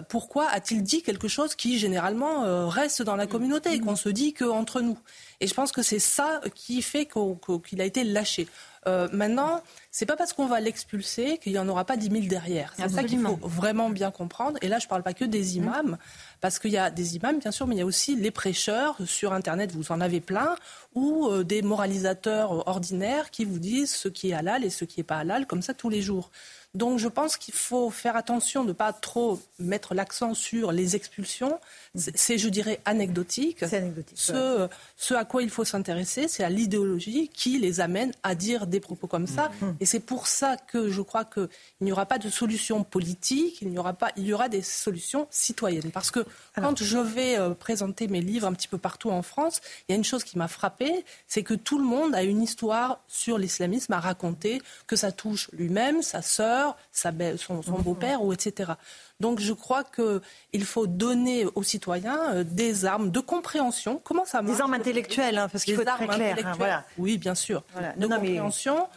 Pourquoi 0.09 0.49
a-t-il 0.49 0.83
dit 0.83 1.03
quelque 1.03 1.29
chose 1.29 1.55
qui 1.55 1.79
généralement 1.79 2.69
reste 2.69 3.03
dans 3.03 3.17
la 3.17 3.27
communauté 3.27 3.73
et 3.73 3.81
qu'on 3.81 3.97
se 3.97 4.09
dit 4.09 4.35
qu'entre 4.35 4.81
nous? 4.81 4.99
Et 5.41 5.47
je 5.47 5.55
pense 5.55 5.73
que 5.73 5.83
c'est 5.83 5.99
ça 5.99 6.41
qui 6.55 6.83
fait 6.83 7.07
qu'il 7.07 7.81
a 7.81 7.85
été 7.85 8.05
lâché. 8.05 8.49
Euh, 8.87 9.09
maintenant, 9.13 9.63
c'est 9.91 10.07
pas 10.07 10.17
parce 10.17 10.33
qu'on 10.33 10.47
va 10.47 10.61
l'expulser 10.61 11.39
qu'il 11.39 11.53
n'y 11.53 11.59
en 11.59 11.69
aura 11.69 11.85
pas 11.85 11.97
10 11.97 12.11
000 12.11 12.27
derrière. 12.27 12.75
C'est 12.77 12.89
ça 12.91 13.05
qu'il 13.05 13.21
faut 13.21 13.39
vraiment 13.43 13.91
bien 13.91 14.11
comprendre. 14.11 14.59
Et 14.63 14.69
là, 14.69 14.79
je 14.79 14.87
ne 14.87 14.89
parle 14.89 15.03
pas 15.03 15.15
que 15.15 15.25
des 15.25 15.57
imams, 15.57 15.97
parce 16.41 16.59
qu'il 16.59 16.73
y 16.73 16.77
a 16.77 16.91
des 16.91 17.17
imams, 17.17 17.39
bien 17.39 17.51
sûr, 17.51 17.67
mais 17.67 17.77
il 17.77 17.79
y 17.79 17.83
a 17.83 17.87
aussi 17.87 18.17
les 18.17 18.31
prêcheurs 18.31 18.97
sur 19.07 19.33
Internet, 19.33 19.73
vous 19.73 19.93
en 19.93 20.01
avez 20.01 20.21
plein, 20.21 20.55
ou 20.95 21.29
euh, 21.29 21.45
des 21.45 21.63
moralisateurs 21.63 22.67
ordinaires 22.69 23.31
qui 23.31 23.45
vous 23.45 23.59
disent 23.59 23.95
ce 23.95 24.09
qui 24.09 24.31
est 24.31 24.35
halal 24.35 24.65
et 24.65 24.71
ce 24.71 24.85
qui 24.85 25.01
n'est 25.01 25.05
pas 25.05 25.19
halal, 25.19 25.47
comme 25.47 25.63
ça 25.63 25.75
tous 25.75 25.89
les 25.89 26.03
jours. 26.03 26.31
Donc 26.75 26.99
je 26.99 27.09
pense 27.09 27.37
qu'il 27.37 27.55
faut 27.55 27.91
faire 27.91 28.17
attention 28.17 28.63
de 28.63 28.69
ne 28.69 28.73
pas 28.73 28.93
trop 28.93 29.41
mettre 29.59 29.95
l'accent 29.95 30.35
sur 30.35 30.73
les 30.73 30.97
expulsions. 30.97 31.61
C'est, 31.95 32.39
je 32.39 32.49
dirais, 32.49 32.81
anecdotique. 32.85 33.59
C'est 33.61 33.77
anecdotique. 33.77 34.19
Ce, 34.19 34.69
ce, 34.97 35.15
à 35.15 35.25
quoi 35.25 35.43
il 35.43 35.51
faut 35.51 35.65
s'intéresser, 35.65 36.27
c'est 36.27 36.43
à 36.43 36.51
l'idéologie 36.51 37.31
qui 37.33 37.59
les 37.59 37.81
amène 37.81 38.13
à 38.25 38.35
dire 38.35 38.67
des 38.67 38.81
propos 38.81 39.07
comme 39.07 39.29
ça. 39.29 39.51
Mm. 39.61 39.67
Et 39.81 39.87
c'est 39.87 40.01
pour 40.01 40.27
ça 40.27 40.57
que 40.57 40.91
je 40.91 41.01
crois 41.01 41.25
qu'il 41.25 41.49
n'y 41.81 41.93
aura 41.93 42.07
pas 42.07 42.19
de 42.19 42.29
solution 42.29 42.83
politique, 42.83 43.63
il 43.63 43.69
n'y 43.69 43.79
aura 43.79 43.93
pas, 43.93 44.11
il 44.17 44.27
y 44.27 44.35
aura 44.35 44.49
des 44.49 44.63
solutions 44.63 45.29
citoyennes. 45.31 45.93
Parce 45.93 46.11
que 46.11 46.25
quand 46.57 46.83
je 46.83 46.99
vais 46.99 47.39
euh, 47.39 47.51
présenter 47.55 48.09
mes 48.09 48.21
livres 48.21 48.49
un 48.49 48.53
petit 48.53 48.69
peu 48.69 48.79
partout 48.79 49.11
en 49.11 49.23
France, 49.23 49.61
il 49.89 49.93
y 49.93 49.95
a 49.95 49.97
une 49.97 50.05
chose 50.05 50.25
qui 50.25 50.39
m'a 50.39 50.49
frappée, 50.49 51.05
c'est 51.29 51.45
que 51.45 51.55
tout 51.55 51.79
le 51.79 51.85
monde 51.85 52.15
a 52.15 52.25
une 52.25 52.43
histoire 52.43 53.01
sur 53.07 53.39
l'islamisme 53.39 53.93
à 53.93 54.01
raconter, 54.01 54.61
que 54.89 54.97
ça 54.97 55.13
touche 55.13 55.49
lui-même, 55.53 56.03
sa 56.03 56.23
sœur, 56.23 56.64
sa 56.93 57.13
son, 57.37 57.63
son 57.63 57.79
mm. 57.79 57.83
beau-père, 57.83 58.23
ou 58.23 58.33
etc. 58.33 58.73
Donc 59.21 59.41
je 59.41 59.53
crois 59.53 59.85
qu'il 59.85 60.65
faut 60.65 60.87
donner 60.87 61.47
aux 61.55 61.63
citoyens 61.63 62.35
euh, 62.35 62.45
des 62.45 62.85
armes 62.85 63.11
de 63.11 63.21
compréhension. 63.21 64.01
Comment 64.03 64.25
ça 64.25 64.43
marche 64.43 64.57
Des 64.57 64.63
armes 64.63 64.75
intellectuelles, 64.75 65.39
hein, 65.39 65.49
parce 65.51 65.65
qu'il 65.65 65.77
faut 65.77 65.83
être 65.83 65.97
très 65.97 66.09
clair. 66.09 66.37
Hein, 66.45 66.53
voilà. 66.59 66.85
Oui, 66.99 67.19
bien 67.19 67.35
sûr. 67.35 67.63
De 67.97 68.07
compréhension. 68.07 68.89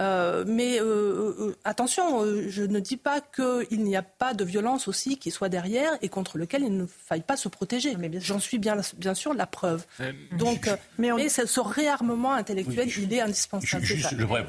Euh, 0.00 0.44
mais 0.46 0.80
euh, 0.80 1.34
euh, 1.40 1.56
attention, 1.64 2.24
je 2.48 2.62
ne 2.62 2.78
dis 2.78 2.96
pas 2.96 3.20
qu'il 3.20 3.82
n'y 3.82 3.96
a 3.96 4.02
pas 4.02 4.32
de 4.32 4.44
violence 4.44 4.86
aussi 4.86 5.18
qui 5.18 5.32
soit 5.32 5.48
derrière 5.48 5.90
et 6.02 6.08
contre 6.08 6.38
lequel 6.38 6.62
il 6.62 6.76
ne 6.76 6.86
faille 6.86 7.22
pas 7.22 7.36
se 7.36 7.48
protéger. 7.48 7.96
J'en 8.20 8.38
suis 8.38 8.58
bien, 8.58 8.76
bien 8.96 9.14
sûr 9.14 9.34
la 9.34 9.46
preuve. 9.46 9.84
Donc, 10.32 10.70
mais, 10.98 11.28
ce, 11.28 11.60
réarmement 11.60 12.32
intellectuel, 12.32 12.88
il 12.96 13.12
est 13.12 13.20
indispensable. 13.20 13.84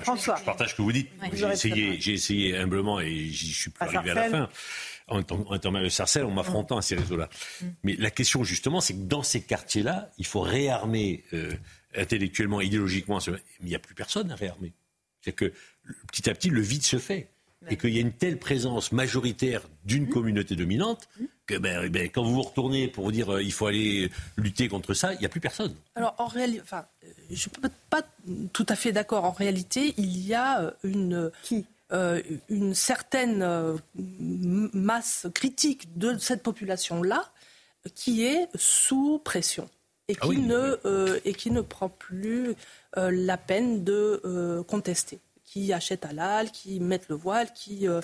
François. 0.01 0.35
Je, 0.39 0.45
partage 0.45 0.71
ce 0.71 0.75
que 0.75 0.81
vous 0.83 0.91
dites. 0.91 1.09
J'ai 1.33 2.13
essayé, 2.13 2.57
humblement 2.57 2.99
et 2.99 3.09
j'y 3.09 3.53
suis 3.53 3.71
plus 3.71 3.85
arrivé 3.85 4.11
à 4.11 4.13
la 4.13 4.29
fin 4.29 4.38
en 5.07 5.23
termes 5.23 5.83
de 5.83 5.89
Sarcelles, 5.89 6.25
en 6.25 6.31
m'affrontant 6.31 6.77
à 6.77 6.81
ces 6.81 6.95
réseaux-là. 6.95 7.29
Mm. 7.61 7.65
Mais 7.83 7.95
la 7.97 8.11
question, 8.11 8.43
justement, 8.43 8.81
c'est 8.81 8.93
que 8.93 9.03
dans 9.03 9.23
ces 9.23 9.41
quartiers-là, 9.41 10.11
il 10.17 10.25
faut 10.25 10.41
réarmer 10.41 11.23
intellectuellement, 11.95 12.61
idéologiquement, 12.61 13.19
mais 13.27 13.39
il 13.61 13.67
n'y 13.67 13.75
a 13.75 13.79
plus 13.79 13.95
personne 13.95 14.31
à 14.31 14.35
réarmer. 14.35 14.73
C'est 15.21 15.33
que 15.33 15.51
petit 16.07 16.29
à 16.29 16.33
petit, 16.33 16.49
le 16.49 16.61
vide 16.61 16.83
se 16.83 16.97
fait. 16.97 17.29
Et 17.69 17.75
qu'il 17.75 17.93
y 17.93 17.97
a 17.97 18.01
une 18.01 18.13
telle 18.13 18.39
présence 18.39 18.93
majoritaire 18.93 19.63
d'une 19.83 20.05
mmh. 20.05 20.09
communauté 20.09 20.55
dominante 20.55 21.09
mmh. 21.19 21.23
que 21.45 21.55
ben, 21.57 21.81
eh 21.83 21.89
ben, 21.89 22.09
quand 22.09 22.23
vous 22.23 22.35
vous 22.35 22.41
retournez 22.41 22.87
pour 22.87 23.03
vous 23.03 23.11
dire 23.11 23.25
qu'il 23.25 23.35
euh, 23.35 23.43
il 23.43 23.51
faut 23.51 23.67
aller 23.67 24.09
lutter 24.37 24.69
contre 24.69 24.93
ça, 24.93 25.13
il 25.13 25.19
n'y 25.19 25.25
a 25.25 25.29
plus 25.29 25.41
personne. 25.41 25.75
Alors 25.95 26.15
en 26.19 26.27
réalité, 26.27 26.61
enfin, 26.63 26.85
euh, 27.03 27.07
je 27.27 27.33
ne 27.33 27.37
suis 27.37 27.51
pas 27.89 28.01
tout 28.53 28.65
à 28.69 28.75
fait 28.77 28.93
d'accord. 28.93 29.25
En 29.25 29.31
réalité, 29.31 29.93
il 29.97 30.25
y 30.25 30.33
a 30.33 30.73
euh, 31.91 32.21
une. 32.49 32.73
certaine 32.73 33.79
masse 33.95 35.27
critique 35.33 35.97
de 35.97 36.17
cette 36.17 36.43
population-là 36.43 37.31
qui 37.95 38.25
est 38.25 38.47
sous 38.55 39.19
pression 39.19 39.69
et 40.07 40.17
ah 40.19 40.27
qui, 40.27 40.37
ne, 40.37 41.19
et 41.23 41.33
qui 41.33 41.51
ne 41.51 41.61
prend 41.61 41.89
plus 41.89 42.55
euh, 42.97 43.11
la 43.11 43.37
peine 43.37 43.83
de 43.83 44.21
euh, 44.25 44.63
contester 44.63 45.19
qui 45.51 45.73
achètent 45.73 46.05
halal, 46.05 46.51
qui 46.51 46.79
mettent 46.79 47.09
le 47.09 47.15
voile, 47.15 47.51
qui, 47.53 47.87
euh, 47.87 48.01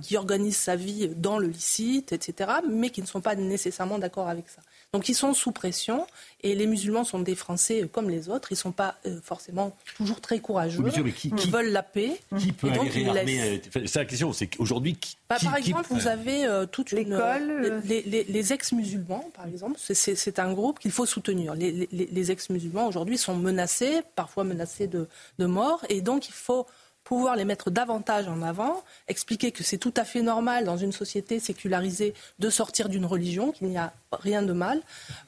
qui 0.00 0.16
organisent 0.16 0.56
sa 0.56 0.74
vie 0.74 1.08
dans 1.08 1.38
le 1.38 1.46
licite, 1.46 2.12
etc., 2.12 2.50
mais 2.68 2.88
qui 2.90 3.02
ne 3.02 3.06
sont 3.06 3.20
pas 3.20 3.34
nécessairement 3.34 3.98
d'accord 3.98 4.28
avec 4.28 4.48
ça. 4.48 4.62
Donc 4.94 5.10
ils 5.10 5.14
sont 5.14 5.34
sous 5.34 5.52
pression 5.52 6.06
et 6.42 6.54
les 6.54 6.66
musulmans 6.66 7.04
sont 7.04 7.18
des 7.18 7.34
Français 7.34 7.86
comme 7.92 8.08
les 8.08 8.30
autres. 8.30 8.52
Ils 8.52 8.54
ne 8.54 8.60
sont 8.60 8.72
pas 8.72 8.96
forcément 9.22 9.76
toujours 9.96 10.22
très 10.22 10.40
courageux. 10.40 10.82
qui, 11.14 11.28
ils 11.28 11.50
veulent 11.50 11.72
la 11.72 11.82
paix. 11.82 12.18
Qui 12.38 12.52
peut 12.52 12.70
aller 12.70 12.88
réarmer 12.88 13.60
C'est 13.72 13.96
la 13.96 14.04
question. 14.06 14.32
C'est 14.32 14.46
qu'aujourd'hui, 14.46 14.96
Bah, 15.28 15.36
par 15.42 15.56
exemple, 15.56 15.88
vous 15.90 16.06
avez 16.06 16.46
euh, 16.46 16.64
toute 16.64 16.90
l'école, 16.90 17.82
les, 17.84 18.02
les, 18.02 18.52
ex-musulmans, 18.54 19.30
par 19.34 19.46
exemple, 19.46 19.78
c'est 19.78 20.38
un 20.38 20.52
groupe 20.54 20.78
qu'il 20.78 20.90
faut 20.90 21.04
soutenir. 21.04 21.54
Les, 21.54 21.86
les 21.92 22.30
ex-musulmans 22.30 22.86
aujourd'hui 22.86 23.18
sont 23.18 23.36
menacés, 23.36 24.00
parfois 24.16 24.44
menacés 24.44 24.86
de, 24.86 25.06
de 25.38 25.44
mort, 25.44 25.84
et 25.90 26.00
donc 26.00 26.28
il 26.28 26.34
faut 26.34 26.66
pouvoir 27.08 27.36
les 27.36 27.46
mettre 27.46 27.70
davantage 27.70 28.28
en 28.28 28.42
avant, 28.42 28.84
expliquer 29.06 29.50
que 29.50 29.64
c'est 29.64 29.78
tout 29.78 29.94
à 29.96 30.04
fait 30.04 30.20
normal 30.20 30.66
dans 30.66 30.76
une 30.76 30.92
société 30.92 31.40
sécularisée 31.40 32.12
de 32.38 32.50
sortir 32.50 32.90
d'une 32.90 33.06
religion, 33.06 33.50
qu'il 33.50 33.68
n'y 33.68 33.78
a 33.78 33.94
rien 34.12 34.42
de 34.42 34.52
mal. 34.52 34.80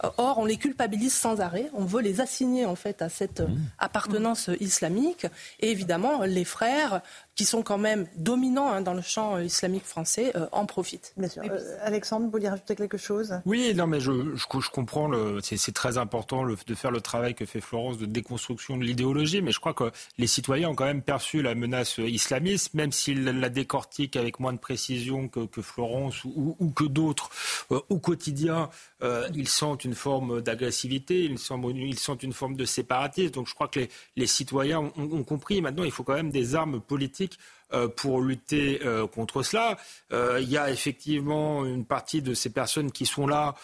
Euh, 0.04 0.10
or, 0.18 0.38
on 0.38 0.44
les 0.44 0.56
culpabilise 0.56 1.14
sans 1.14 1.40
arrêt. 1.40 1.70
On 1.74 1.84
veut 1.84 2.02
les 2.02 2.20
assigner 2.20 2.66
en 2.66 2.76
fait 2.76 3.02
à 3.02 3.08
cette 3.08 3.40
mmh. 3.40 3.56
appartenance 3.78 4.50
islamique. 4.60 5.26
Et 5.60 5.70
évidemment, 5.70 6.22
les 6.24 6.44
frères 6.44 7.02
qui 7.40 7.46
sont 7.46 7.62
quand 7.62 7.78
même 7.78 8.06
dominants 8.16 8.68
hein, 8.68 8.82
dans 8.82 8.92
le 8.92 9.00
champ 9.00 9.36
euh, 9.36 9.44
islamique 9.44 9.86
français, 9.86 10.32
euh, 10.36 10.46
en 10.52 10.66
profitent. 10.66 11.14
Bien 11.16 11.28
sûr. 11.28 11.42
Euh, 11.42 11.78
Alexandre, 11.80 12.26
vous 12.26 12.30
voulez 12.30 12.50
rajouter 12.50 12.76
quelque 12.76 12.98
chose? 12.98 13.40
Oui, 13.46 13.72
non, 13.74 13.86
mais 13.86 13.98
je, 13.98 14.36
je, 14.36 14.68
comprends, 14.70 15.10
c'est 15.42 15.72
très 15.72 15.96
important 15.96 16.44
le, 16.44 16.56
de 16.66 16.74
faire 16.74 16.90
le 16.90 17.00
travail 17.00 17.34
que 17.34 17.46
fait 17.46 17.62
Florence 17.62 17.96
de 17.96 18.04
déconstruction 18.04 18.76
de 18.76 18.84
l'idéologie, 18.84 19.40
mais 19.40 19.52
je 19.52 19.60
crois 19.60 19.72
que 19.72 19.90
les 20.18 20.26
citoyens 20.26 20.68
ont 20.68 20.74
quand 20.74 20.84
même 20.84 21.00
perçu 21.00 21.40
la 21.40 21.54
menace 21.54 21.96
islamiste, 21.96 22.74
même 22.74 22.92
s'ils 22.92 23.24
la 23.24 23.48
décortiquent 23.48 24.16
avec 24.16 24.38
moins 24.38 24.52
de 24.52 24.58
précision 24.58 25.28
que, 25.28 25.46
que 25.46 25.62
Florence 25.62 26.24
ou, 26.24 26.56
ou 26.58 26.70
que 26.70 26.84
d'autres 26.84 27.30
au 27.70 27.98
quotidien. 27.98 28.69
Ils 29.35 29.48
sentent 29.48 29.85
une 29.85 29.94
forme 29.94 30.40
d'agressivité, 30.40 31.24
ils, 31.24 31.38
ils, 31.76 31.98
sentent 31.98 32.22
une 32.22 32.33
forme 32.33 32.56
de 32.56 32.64
séparatisme. 32.64 33.33
Donc 33.33 33.48
je 33.48 33.54
crois 33.54 33.68
que 33.68 33.80
les, 33.80 33.88
les 34.16 34.26
citoyens 34.26 34.80
ont, 34.80 34.92
ont 34.96 35.24
compris. 35.24 35.61
Maintenant, 35.61 35.85
il 35.85 35.90
faut 35.90 36.04
quand 36.04 36.14
même 36.14 36.30
des 36.30 36.54
armes 36.54 36.80
politiques 36.80 37.38
euh, 37.72 37.87
pour 37.87 38.20
lutter 38.20 38.80
euh, 38.85 39.06
contre 39.06 39.44
cela. 39.44 39.78
Euh, 40.12 40.40
il 40.42 40.50
y 40.50 40.59
a 40.59 40.72
effectivement 40.72 41.64
une 41.64 41.85
partie 41.85 42.20
de 42.20 42.35
ces 42.35 42.50
personnes 42.50 42.90
qui 42.90 43.06
sont 43.06 43.28
là 43.28 43.54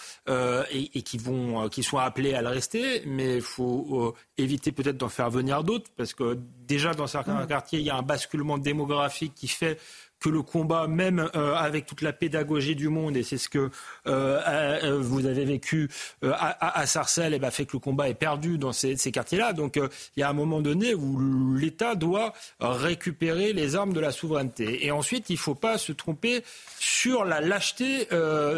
et, 0.71 1.03
qui 1.03 1.19
vont, 1.19 1.69
qui 1.69 1.83
sont 1.83 1.99
appelées 1.99 2.35
à 2.35 2.40
le 2.40 2.49
rester, 2.49 3.03
mais 3.05 3.37
il 3.37 3.42
faut 3.42 4.14
éviter 4.38 4.71
peut-être 4.71 4.97
d'en 4.97 5.09
faire 5.09 5.31
venir 5.31 5.64
d'autres 5.64 5.90
parce 5.97 6.14
que 6.14 6.38
déjà 6.69 6.95
dans 6.95 7.09
certains 7.09 7.42
mmh. 7.42 7.47
quartiers, 7.49 7.79
il 7.81 7.85
y 7.85 7.90
a 7.90 7.97
un 7.97 8.03
basculement 8.03 8.59
démographique 8.59 9.35
qui 9.35 9.49
fait 9.49 9.79
que 10.20 10.29
le 10.29 10.42
combat, 10.42 10.87
même 10.87 11.29
euh, 11.35 11.55
avec 11.55 11.87
toute 11.87 12.02
la 12.02 12.12
pédagogie 12.12 12.74
du 12.74 12.88
monde, 12.88 13.16
et 13.16 13.22
c'est 13.22 13.38
ce 13.38 13.48
que 13.48 13.70
euh, 14.07 14.40
euh, 14.46 14.98
vous 15.00 15.26
avez 15.26 15.44
vécu 15.44 15.90
à, 16.22 16.81
à, 16.81 16.87
Sarcelles, 16.87 17.35
eh 17.35 17.38
ben, 17.38 17.50
fait 17.50 17.66
que 17.66 17.72
le 17.74 17.79
combat 17.81 18.09
est 18.09 18.14
perdu 18.14 18.59
dans 18.59 18.72
ces, 18.72 18.96
quartiers-là. 18.96 19.52
Donc 19.52 19.76
il 19.76 20.20
y 20.20 20.22
a 20.22 20.29
un 20.29 20.33
moment 20.33 20.61
donné 20.61 20.94
où 20.94 21.55
l'État 21.55 21.94
doit 21.94 22.33
récupérer 22.61 23.52
les 23.52 23.76
armes 23.76 23.92
de 23.92 24.00
la 24.00 24.12
souveraineté. 24.12 24.87
Et 24.87 24.90
ensuite, 24.90 25.31
il 25.31 25.35
ne 25.35 25.38
faut 25.38 25.55
pas 25.55 25.79
se 25.79 25.92
tromper 25.92 26.42
sur 26.79 27.24
la 27.24 27.40
lâcheté 27.40 28.09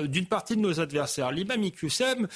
d'une 0.05 0.27
partie 0.27 0.57
de 0.57 0.61
nos 0.61 0.81
adversaires. 0.81 1.33
L'imam 1.33 1.63
Iqsem, 1.63 2.27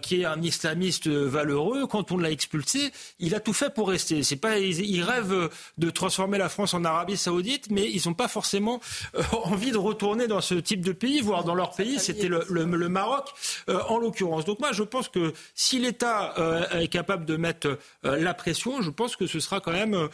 qui 0.00 0.20
est 0.20 0.24
un 0.24 0.42
islamiste 0.42 1.08
valeureux, 1.08 1.86
quand 1.86 2.12
on 2.12 2.18
l'a 2.18 2.30
expulsé, 2.30 2.90
il 3.18 3.34
a 3.34 3.40
tout 3.40 3.52
fait 3.52 3.72
pour 3.72 3.88
rester. 3.88 4.22
C'est 4.22 4.36
pas, 4.36 4.58
il, 4.58 5.02
rêve 5.02 5.50
de 5.78 5.90
transformer 5.90 6.38
la 6.38 6.48
France 6.48 6.74
en 6.74 6.84
Arabie 6.84 7.16
Saoudite, 7.16 7.70
mais 7.70 7.90
ils 7.90 8.08
pas 8.14 8.28
forcément 8.28 8.80
euh, 9.14 9.22
envie 9.44 9.72
de 9.72 9.78
retourner 9.78 10.26
dans 10.26 10.40
ce 10.40 10.54
type 10.54 10.84
de 10.84 10.92
pays, 10.92 11.20
voire 11.20 11.44
dans 11.44 11.54
leur 11.54 11.70
pays. 11.70 11.98
C'était 11.98 12.28
le, 12.28 12.88
Maroc, 12.88 13.30
euh, 13.68 13.80
en 13.88 13.98
l'occurrence. 13.98 14.44
Donc 14.44 14.60
moi, 14.60 14.70
je 14.72 14.82
pense 14.82 15.08
que 15.08 15.32
si 15.54 15.78
l'État 15.78 16.34
euh, 16.38 16.80
est 16.80 16.88
capable 16.88 17.24
de 17.24 17.36
mettre 17.36 17.78
la 18.02 18.34
pression, 18.34 18.82
je 18.82 18.90
pense 18.90 19.16
que 19.16 19.26
ce 19.26 19.40
sera 19.40 19.60
quand 19.60 19.72
même 19.72 20.08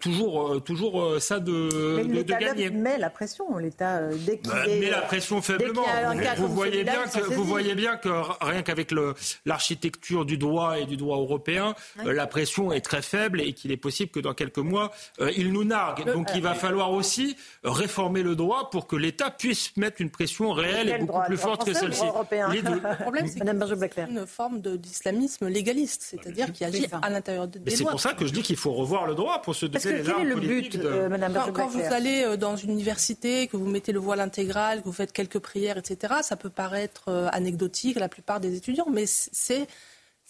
toujours, 0.00 0.62
toujours 0.62 1.20
ça 1.20 1.38
de, 1.38 2.02
mais 2.06 2.24
de, 2.24 2.32
gagner. 2.32 2.70
met 2.70 2.98
la 2.98 3.10
pression, 3.10 3.56
l'État, 3.58 4.00
dès 4.08 4.38
qu'il 4.38 4.50
bah, 4.50 4.66
met 4.66 4.90
la 4.90 5.02
pression 5.02 5.40
faiblement. 5.42 5.84
Vous, 6.36 6.48
voyez 6.48 6.84
bien 6.84 7.04
que, 7.06 7.34
vous 7.34 7.44
voyez 7.44 7.74
bien 7.74 7.96
que 7.96 8.08
rien 8.44 8.62
qu'avec 8.62 8.92
l'architecture 9.44 10.24
du 10.24 10.38
droit 10.38 10.78
et 10.78 10.86
du 10.86 10.96
droit 10.96 11.18
européen, 11.18 11.74
la 12.04 12.26
pression 12.26 12.72
est 12.72 12.80
très 12.80 13.02
faible 13.02 13.40
et 13.40 13.52
qu'il 13.52 13.70
est 13.72 13.76
possible 13.76 14.10
que 14.10 14.20
dans 14.20 14.34
quelques 14.34 14.58
mois, 14.58 14.90
il 15.36 15.52
nous 15.52 15.64
nargue. 15.64 16.04
Donc 16.12 16.28
il 16.34 16.42
va 16.42 16.54
falloir 16.54 16.92
aussi 16.92 17.27
réformer 17.64 18.22
le 18.22 18.36
droit 18.36 18.70
pour 18.70 18.86
que 18.86 18.96
l'État 18.96 19.30
puisse 19.30 19.76
mettre 19.76 20.00
une 20.00 20.10
pression 20.10 20.52
réelle 20.52 20.88
et, 20.88 20.98
beaucoup 20.98 21.26
plus 21.26 21.36
forte 21.36 21.64
que 21.64 21.72
celle-ci. 21.72 22.04
Le 22.58 23.02
problème, 23.02 23.26
c'est 23.26 23.40
une 24.08 24.26
forme 24.26 24.60
d'islamisme 24.60 25.48
légaliste, 25.48 26.02
c'est-à-dire 26.02 26.52
qui 26.52 26.64
agit 26.64 26.86
à 27.02 27.10
l'intérieur 27.10 27.48
des 27.48 27.60
Mais 27.60 27.70
C'est 27.70 27.84
pour 27.84 28.00
ça 28.00 28.14
que 28.14 28.26
je 28.26 28.32
dis 28.32 28.42
qu'il 28.42 28.56
faut 28.56 28.72
revoir 28.72 29.06
le 29.06 29.14
droit 29.14 29.42
pour 29.42 29.54
se 29.54 29.66
doter 29.66 29.92
les 29.92 30.08
armes 30.08 30.28
politiques. 30.30 30.76
Euh, 30.76 31.08
quand, 31.34 31.52
quand 31.52 31.66
vous 31.68 31.80
allez 31.80 32.22
euh, 32.24 32.36
dans 32.36 32.56
une 32.56 32.70
université, 32.70 33.46
que 33.46 33.56
vous 33.56 33.66
mettez 33.66 33.92
le 33.92 33.98
voile 33.98 34.20
intégral, 34.20 34.80
que 34.80 34.86
vous 34.86 34.92
faites 34.92 35.12
quelques 35.12 35.38
prières, 35.38 35.78
etc., 35.78 36.14
ça 36.22 36.36
peut 36.36 36.50
paraître 36.50 37.04
euh, 37.08 37.28
anecdotique 37.32 37.96
à 37.96 38.00
la 38.00 38.08
plupart 38.08 38.40
des 38.40 38.56
étudiants, 38.56 38.88
mais 38.90 39.04
c'est 39.06 39.66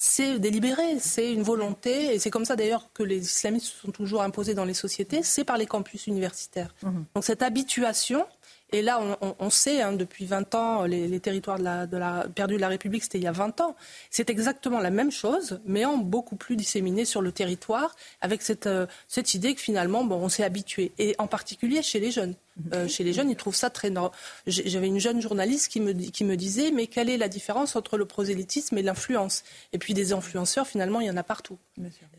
c'est 0.00 0.38
délibéré, 0.38 1.00
c'est 1.00 1.32
une 1.32 1.42
volonté, 1.42 2.14
et 2.14 2.20
c'est 2.20 2.30
comme 2.30 2.44
ça 2.44 2.54
d'ailleurs 2.54 2.88
que 2.94 3.02
les 3.02 3.18
islamistes 3.18 3.66
se 3.66 3.80
sont 3.80 3.90
toujours 3.90 4.22
imposés 4.22 4.54
dans 4.54 4.64
les 4.64 4.72
sociétés, 4.72 5.24
c'est 5.24 5.42
par 5.42 5.58
les 5.58 5.66
campus 5.66 6.06
universitaires. 6.06 6.72
Mhm. 6.84 7.04
Donc 7.16 7.24
cette 7.24 7.42
habituation, 7.42 8.24
et 8.70 8.80
là 8.80 9.00
on, 9.40 9.50
sait, 9.50 9.82
hein, 9.82 9.92
depuis 9.92 10.24
20 10.24 10.54
ans, 10.54 10.84
les, 10.84 11.18
territoires 11.18 11.58
de 11.58 11.64
la, 11.64 11.87
de 11.88 11.96
la, 11.96 12.26
perdus 12.32 12.54
de 12.54 12.61
la 12.61 12.68
République, 12.68 13.02
c'était 13.02 13.18
il 13.18 13.24
y 13.24 13.26
a 13.26 13.32
20 13.32 13.61
ans, 13.61 13.74
c'est 14.08 14.30
exactement 14.30 14.78
la 14.78 14.90
même 14.90 15.11
chose, 15.11 15.61
mais 15.64 15.84
en 15.84 15.96
beaucoup 15.96 16.37
plus 16.37 16.54
disséminé 16.54 17.04
sur 17.04 17.20
le 17.20 17.32
territoire, 17.32 17.96
avec 18.20 18.42
cette, 18.42 18.68
euh, 18.68 18.87
cette 19.08 19.34
idée 19.34 19.56
que 19.56 19.61
finalement, 19.61 20.04
bon, 20.04 20.16
on 20.16 20.28
s'est 20.28 20.44
habitué, 20.44 20.92
et 20.98 21.16
en 21.18 21.26
particulier 21.26 21.82
chez 21.82 21.98
les 21.98 22.12
jeunes. 22.12 22.34
Euh, 22.75 22.88
chez 22.88 23.05
les 23.05 23.12
jeunes, 23.12 23.31
ils 23.31 23.37
trouvent 23.37 23.55
ça 23.55 23.71
très 23.71 23.90
normal. 23.90 24.12
J'avais 24.47 24.88
une 24.88 24.99
jeune 24.99 25.21
journaliste 25.21 25.68
qui 25.68 25.81
me, 25.81 25.92
qui 25.92 26.25
me 26.25 26.37
disait 26.37 26.71
Mais 26.71 26.87
quelle 26.87 27.09
est 27.09 27.16
la 27.16 27.29
différence 27.29 27.77
entre 27.77 27.97
le 27.97 28.05
prosélytisme 28.05 28.77
et 28.79 28.83
l'influence? 28.83 29.44
Et 29.73 29.79
puis 29.79 29.94
des 29.94 30.12
influenceurs, 30.12 30.66
finalement, 30.66 31.01
il 31.01 31.07
y 31.07 31.11
en 31.11 31.16
a 31.16 31.23
partout. 31.23 31.59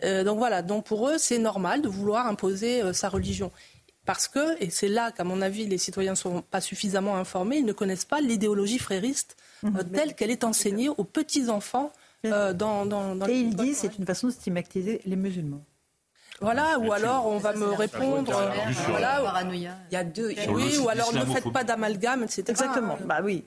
Euh, 0.04 0.24
donc 0.24 0.38
voilà, 0.38 0.62
donc 0.62 0.86
pour 0.86 1.10
eux, 1.10 1.18
c'est 1.18 1.40
normal 1.40 1.82
de 1.82 1.90
vouloir 1.90 2.28
imposer 2.28 2.82
euh, 2.82 2.94
sa 2.94 3.10
religion. 3.10 3.52
Parce 4.06 4.28
que, 4.28 4.62
et 4.64 4.70
c'est 4.70 4.88
là 4.88 5.12
qu'à 5.12 5.24
mon 5.24 5.42
avis, 5.42 5.68
les 5.68 5.78
citoyens 5.78 6.12
ne 6.14 6.18
sont 6.18 6.42
pas 6.42 6.62
suffisamment 6.62 7.16
informés, 7.16 7.58
ils 7.58 7.66
ne 7.66 7.74
connaissent 7.74 8.06
pas 8.06 8.22
l'idéologie 8.22 8.80
frériste 8.80 9.38
mhm. 9.62 9.92
telle 9.94 10.16
qu'elle 10.16 10.32
est 10.32 10.44
enseignée 10.44 10.90
aux 10.90 11.04
petits-enfants 11.04 11.92
dans, 12.24 12.86
dans, 12.86 13.16
dans, 13.16 13.28
Et 13.28 13.40
il 13.40 13.56
dit 13.56 13.74
c'est 13.74 13.98
une 13.98 14.06
façon 14.06 14.28
de 14.28 14.34
stigmatiser 14.34 15.02
les 15.06 15.16
musulmans. 15.16 15.64
Voilà, 16.42 16.80
ou 16.80 16.92
alors 16.92 17.28
on 17.28 17.38
va 17.38 17.54
me 17.54 17.66
répondre. 17.66 18.36
Euh, 18.36 18.72
voilà, 18.88 19.22
il 19.52 19.70
y 19.92 19.96
a 19.96 20.04
deux. 20.04 20.34
Oui, 20.50 20.78
ou 20.78 20.90
alors 20.90 21.14
ne 21.14 21.26
faites 21.26 21.52
pas 21.52 21.64
d'amalgame, 21.64 22.24
etc. 22.24 22.44
Exactement. 22.48 22.98
Bah 23.06 23.20
oui. 23.24 23.44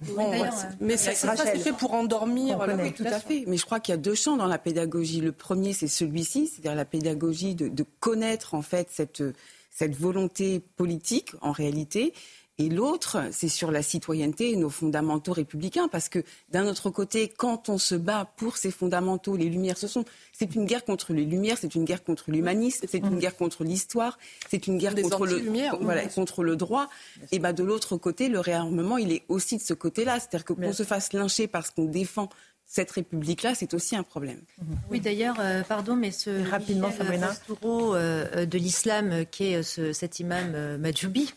mais 0.80 0.96
ça, 0.96 1.12
c'est 1.36 1.58
fait 1.58 1.72
pour 1.72 1.94
endormir. 1.94 2.58
Oui, 2.82 2.92
tout 2.92 3.04
à 3.06 3.18
fait. 3.18 3.44
Mais 3.46 3.56
je 3.56 3.64
crois 3.64 3.80
qu'il 3.80 3.92
y 3.92 3.96
a 3.96 4.00
deux 4.00 4.14
champs 4.14 4.36
dans 4.36 4.46
la 4.46 4.58
pédagogie. 4.58 5.20
Le 5.20 5.32
premier, 5.32 5.72
c'est 5.72 5.88
celui-ci, 5.88 6.48
c'est-à-dire 6.48 6.74
la 6.74 6.84
pédagogie 6.84 7.54
de, 7.54 7.68
de, 7.68 7.84
connaître 8.00 8.54
en 8.54 8.62
fait 8.62 8.88
cette 8.90 9.22
cette 9.70 9.96
volonté 9.96 10.60
politique 10.76 11.32
en 11.40 11.52
réalité 11.52 12.12
et 12.58 12.68
l'autre, 12.68 13.18
c'est 13.30 13.48
sur 13.48 13.70
la 13.70 13.82
citoyenneté 13.82 14.50
et 14.50 14.56
nos 14.56 14.68
fondamentaux 14.68 15.32
républicains, 15.32 15.88
parce 15.88 16.10
que 16.10 16.22
d'un 16.50 16.66
autre 16.66 16.90
côté, 16.90 17.28
quand 17.28 17.70
on 17.70 17.78
se 17.78 17.94
bat 17.94 18.30
pour 18.36 18.58
ces 18.58 18.70
fondamentaux, 18.70 19.36
les 19.36 19.48
Lumières, 19.48 19.78
ce 19.78 19.88
sont, 19.88 20.04
c'est 20.32 20.54
une 20.54 20.66
guerre 20.66 20.84
contre 20.84 21.14
les 21.14 21.24
Lumières, 21.24 21.56
c'est 21.58 21.74
une 21.74 21.86
guerre 21.86 22.04
contre 22.04 22.30
l'humanisme, 22.30 22.86
c'est 22.90 22.98
une 22.98 23.18
guerre 23.18 23.36
contre 23.36 23.64
l'histoire, 23.64 24.18
c'est 24.50 24.66
une 24.66 24.76
guerre 24.76 24.94
contre 24.94 25.26
le, 25.26 25.42
voilà, 25.80 26.06
contre 26.06 26.44
le 26.44 26.56
droit. 26.56 26.88
Et 27.30 27.38
ben 27.38 27.54
de 27.54 27.64
l'autre 27.64 27.96
côté, 27.96 28.28
le 28.28 28.38
réarmement, 28.38 28.98
il 28.98 29.12
est 29.12 29.22
aussi 29.28 29.56
de 29.56 29.62
ce 29.62 29.72
côté-là, 29.72 30.20
c'est-à-dire 30.20 30.44
que 30.44 30.52
qu'on 30.52 30.72
se 30.74 30.82
fasse 30.82 31.14
lyncher 31.14 31.46
parce 31.46 31.70
qu'on 31.70 31.86
défend 31.86 32.28
cette 32.66 32.90
République-là, 32.90 33.54
c'est 33.54 33.74
aussi 33.74 33.96
un 33.96 34.02
problème. 34.02 34.40
Oui, 34.90 35.00
d'ailleurs, 35.00 35.36
euh, 35.40 35.62
pardon, 35.62 35.96
mais 35.96 36.10
ce 36.10 36.48
rapidement, 36.48 36.88
Michel 36.88 37.28
euh, 37.64 38.46
de 38.46 38.58
l'islam, 38.58 39.26
qui 39.30 39.52
est 39.52 39.62
ce, 39.62 39.92
cet 39.92 40.20
imam 40.20 40.78
Majoubi, 40.78 41.32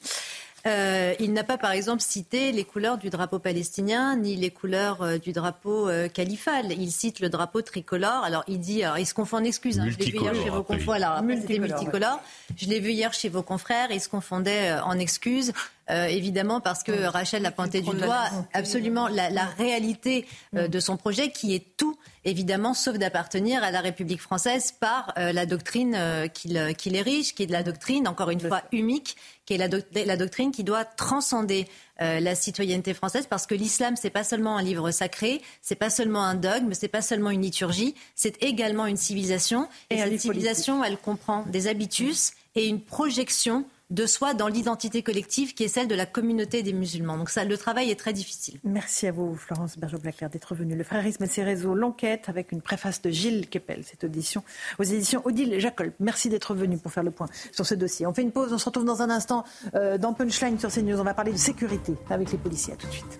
euh, 0.67 1.13
il 1.19 1.33
n'a 1.33 1.43
pas, 1.43 1.57
par 1.57 1.71
exemple, 1.71 2.01
cité 2.01 2.51
les 2.51 2.63
couleurs 2.63 2.97
du 2.97 3.09
drapeau 3.09 3.37
palestinien 3.37 4.15
ni 4.15 4.35
les 4.35 4.49
couleurs 4.49 5.03
euh, 5.03 5.17
du 5.17 5.31
drapeau 5.31 5.87
euh, 5.87 6.07
califal. 6.07 6.71
Il 6.71 6.91
cite 6.91 7.19
le 7.19 7.29
drapeau 7.29 7.61
tricolore. 7.61 8.23
Alors, 8.23 8.43
il 8.47 8.59
dit, 8.59 8.81
il 8.97 9.05
se 9.05 9.13
confond 9.13 9.37
en 9.37 9.43
excuses. 9.43 9.79
Hein. 9.79 9.89
je 9.89 9.97
l'ai 9.97 10.11
vu 10.11 10.17
hier 10.17 10.33
chez 10.33 10.49
vos 10.49 10.63
confrères. 10.63 10.95
Alors, 10.95 11.23
c'était 11.39 11.59
multicolore. 11.59 12.19
Je 12.55 12.65
l'ai 12.67 12.79
vu 12.79 12.91
hier 12.91 13.13
chez 13.13 13.29
vos 13.29 13.43
confrères. 13.43 13.91
Il 13.91 14.01
se 14.01 14.09
confondait 14.09 14.73
en 14.83 14.97
excuses. 14.97 15.53
Euh, 15.91 16.05
évidemment 16.05 16.61
parce 16.61 16.81
que 16.81 17.05
Rachel 17.05 17.43
l'a 17.43 17.51
pointé 17.51 17.81
du 17.81 17.95
doigt, 17.95 18.23
absolument 18.53 19.07
la, 19.07 19.29
la 19.29 19.45
réalité 19.45 20.25
euh, 20.55 20.67
de 20.67 20.79
son 20.79 20.97
projet 20.97 21.29
qui 21.29 21.53
est 21.53 21.77
tout, 21.77 21.95
évidemment, 22.23 22.73
sauf 22.73 22.97
d'appartenir 22.97 23.63
à 23.63 23.69
la 23.69 23.81
République 23.81 24.21
française 24.21 24.73
par 24.79 25.13
euh, 25.19 25.31
la 25.31 25.45
doctrine 25.45 25.95
qu'il 26.33 26.95
érige, 26.95 27.35
qui 27.35 27.43
est 27.43 27.47
de 27.47 27.51
la 27.51 27.61
doctrine, 27.61 28.07
encore 28.07 28.31
une 28.31 28.39
fois, 28.39 28.63
unique, 28.71 29.15
qui 29.45 29.53
est 29.53 29.57
la, 29.57 29.67
la 30.05 30.17
doctrine 30.17 30.51
qui 30.51 30.63
doit 30.63 30.85
transcender 30.85 31.67
la 31.99 32.35
citoyenneté 32.35 32.93
française 32.93 33.25
parce 33.29 33.47
que 33.47 33.55
l'islam 33.55 33.95
c'est 33.95 34.09
pas 34.09 34.25
seulement 34.25 34.57
un 34.57 34.61
livre 34.61 34.91
sacré, 34.91 35.41
c'est 35.61 35.75
pas 35.75 35.89
seulement 35.89 36.25
un 36.25 36.35
dogme, 36.35 36.73
c'est 36.73 36.89
pas 36.89 37.01
seulement 37.01 37.29
une 37.29 37.43
liturgie, 37.43 37.95
c'est 38.15 38.43
également 38.43 38.85
une 38.85 38.97
civilisation. 38.97 39.69
Et, 39.89 39.95
et 39.95 39.99
cette 39.99 40.19
civilisation 40.19 40.83
elle 40.83 40.97
comprend 40.97 41.43
des 41.47 41.67
habitus 41.67 42.33
et 42.55 42.67
une 42.67 42.81
projection 42.81 43.65
de 43.91 44.05
soi 44.05 44.33
dans 44.33 44.47
l'identité 44.47 45.03
collective 45.03 45.53
qui 45.53 45.63
est 45.63 45.67
celle 45.67 45.87
de 45.87 45.95
la 45.95 46.05
communauté 46.05 46.63
des 46.63 46.73
musulmans. 46.73 47.17
Donc 47.17 47.29
ça, 47.29 47.43
le 47.43 47.57
travail 47.57 47.91
est 47.91 47.99
très 47.99 48.13
difficile. 48.13 48.59
Merci 48.63 49.07
à 49.07 49.11
vous, 49.11 49.35
Florence 49.35 49.77
Bergeau-Blaclair, 49.77 50.29
d'être 50.29 50.55
venue. 50.55 50.75
Le 50.75 50.83
frérisme 50.83 51.23
et 51.23 51.27
ses 51.27 51.43
réseaux, 51.43 51.75
l'enquête 51.75 52.27
avec 52.27 52.51
une 52.51 52.61
préface 52.61 53.01
de 53.01 53.11
Gilles 53.11 53.47
Kepel, 53.47 53.83
cette 53.83 54.03
audition 54.03 54.43
aux 54.79 54.83
éditions 54.83 55.21
Odile 55.25 55.59
Jacob. 55.59 55.91
Merci 55.99 56.29
d'être 56.29 56.55
venu 56.55 56.77
pour 56.77 56.91
faire 56.91 57.03
le 57.03 57.11
point 57.11 57.27
sur 57.51 57.65
ce 57.65 57.75
dossier. 57.75 58.07
On 58.07 58.13
fait 58.13 58.23
une 58.23 58.31
pause, 58.31 58.51
on 58.53 58.57
se 58.57 58.65
retrouve 58.65 58.85
dans 58.85 59.01
un 59.01 59.09
instant 59.09 59.43
euh, 59.75 59.97
dans 59.97 60.13
Punchline 60.13 60.59
sur 60.59 60.71
CNews. 60.71 60.99
On 60.99 61.03
va 61.03 61.13
parler 61.13 61.31
de 61.31 61.37
sécurité 61.37 61.93
avec 62.09 62.31
les 62.31 62.37
policiers. 62.37 62.73
À 62.73 62.77
tout 62.77 62.87
de 62.87 62.91
suite. 62.91 63.19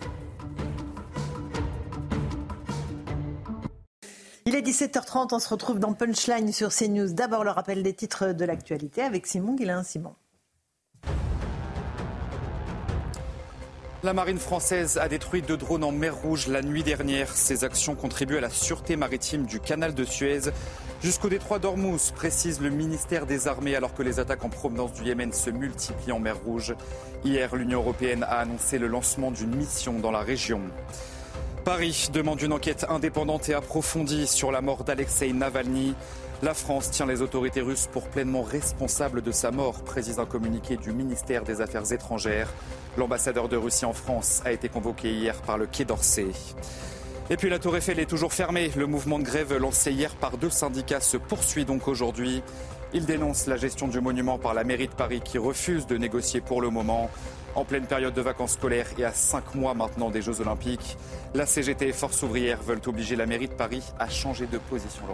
Il 4.48 4.54
est 4.54 4.62
17h30, 4.62 5.30
on 5.32 5.40
se 5.40 5.50
retrouve 5.50 5.80
dans 5.80 5.94
Punchline 5.94 6.52
sur 6.54 6.70
CNews. 6.70 7.14
D'abord 7.14 7.44
le 7.44 7.52
rappel 7.52 7.82
des 7.82 7.94
titres 7.94 8.32
de 8.32 8.46
l'actualité 8.46 9.02
avec 9.02 9.26
Simon 9.26 9.56
Guillain. 9.56 9.84
La 14.06 14.14
marine 14.14 14.38
française 14.38 15.00
a 15.00 15.10
détruit 15.10 15.42
deux 15.42 15.58
drones 15.58 15.84
en 15.84 15.92
mer 15.92 16.16
Rouge 16.16 16.46
la 16.46 16.62
nuit 16.62 16.84
dernière. 16.84 17.36
Ces 17.36 17.64
actions 17.64 17.96
contribuent 17.96 18.38
à 18.38 18.42
la 18.42 18.52
sûreté 18.52 18.98
maritime 18.98 19.48
du 19.48 19.60
canal 19.60 19.96
de 19.96 20.04
Suez 20.04 20.42
jusqu'au 21.02 21.28
détroit 21.28 21.58
d'Ormuz, 21.58 22.12
précise 22.12 22.62
le 22.62 22.70
ministère 22.70 23.26
des 23.26 23.48
Armées, 23.48 23.76
alors 23.76 23.96
que 23.96 24.04
les 24.04 24.20
attaques 24.20 24.46
en 24.46 24.50
provenance 24.50 24.94
du 24.94 25.06
Yémen 25.06 25.34
se 25.34 25.50
multiplient 25.50 26.12
en 26.12 26.20
mer 26.20 26.38
Rouge. 26.46 26.76
Hier, 27.24 27.56
l'Union 27.56 27.80
européenne 27.80 28.22
a 28.22 28.42
annoncé 28.42 28.78
le 28.78 28.86
lancement 28.86 29.32
d'une 29.32 29.56
mission 29.56 29.94
dans 29.94 30.12
la 30.12 30.20
région. 30.20 30.62
Paris 31.64 32.10
demande 32.14 32.40
une 32.44 32.54
enquête 32.54 32.86
indépendante 32.90 33.50
et 33.50 33.56
approfondie 33.56 34.28
sur 34.28 34.52
la 34.52 34.62
mort 34.62 34.84
d'Alexei 34.84 35.34
Navalny. 35.34 35.96
La 36.42 36.54
France 36.54 36.92
tient 36.92 37.06
les 37.06 37.22
autorités 37.22 37.62
russes 37.62 37.88
pour 37.92 38.08
pleinement 38.10 38.44
responsables 38.44 39.22
de 39.22 39.32
sa 39.32 39.52
mort, 39.52 39.82
précise 39.84 40.20
un 40.20 40.26
communiqué 40.26 40.76
du 40.76 40.92
ministère 40.92 41.44
des 41.44 41.62
Affaires 41.62 41.92
étrangères. 41.94 42.54
L'ambassadeur 42.98 43.48
de 43.48 43.56
Russie 43.56 43.86
en 43.86 43.94
France 43.94 44.42
a 44.44 44.52
été 44.52 44.68
convoqué 44.68 45.14
hier 45.14 45.42
par 45.42 45.58
le 45.58 45.66
Quai 45.66 45.86
d'Orsay. 45.86 46.28
Et 47.30 47.38
puis 47.38 47.50
la 47.50 47.58
Tour 47.58 47.78
Eiffel 47.78 48.00
est 48.00 48.06
toujours 48.06 48.34
fermée. 48.34 48.70
Le 48.76 48.86
mouvement 48.86 49.18
de 49.18 49.24
grève 49.24 49.56
lancé 49.58 49.92
hier 49.92 50.14
par 50.16 50.38
deux 50.38 50.50
syndicats 50.50 51.00
se 51.00 51.16
poursuit 51.16 51.64
donc 51.64 51.88
aujourd'hui. 51.88 52.44
Il 52.94 53.06
dénonce 53.06 53.48
la 53.48 53.56
gestion 53.56 53.88
du 53.88 54.02
monument 54.02 54.38
par 54.38 54.54
la 54.54 54.66
mairie 54.66 54.88
de 54.88 54.94
Paris 54.94 55.22
qui 55.24 55.38
refuse 55.38 55.88
de 55.88 55.98
négocier 55.98 56.42
pour 56.42 56.62
le 56.62 56.70
moment. 56.70 57.10
En 57.56 57.64
pleine 57.64 57.88
période 57.88 58.14
de 58.14 58.22
vacances 58.22 58.54
scolaires 58.54 58.90
et 58.98 59.06
à 59.06 59.14
cinq 59.14 59.56
mois 59.56 59.74
maintenant 59.74 60.10
des 60.10 60.22
Jeux 60.22 60.42
Olympiques, 60.42 60.98
la 61.34 61.46
CGT 61.46 61.88
et 61.88 61.94
Force 61.94 62.22
ouvrière 62.24 62.62
veulent 62.62 62.82
obliger 62.86 63.16
la 63.16 63.26
mairie 63.26 63.48
de 63.48 63.54
Paris 63.54 63.84
à 63.98 64.10
changer 64.10 64.48
de 64.48 64.58
position. 64.58 65.06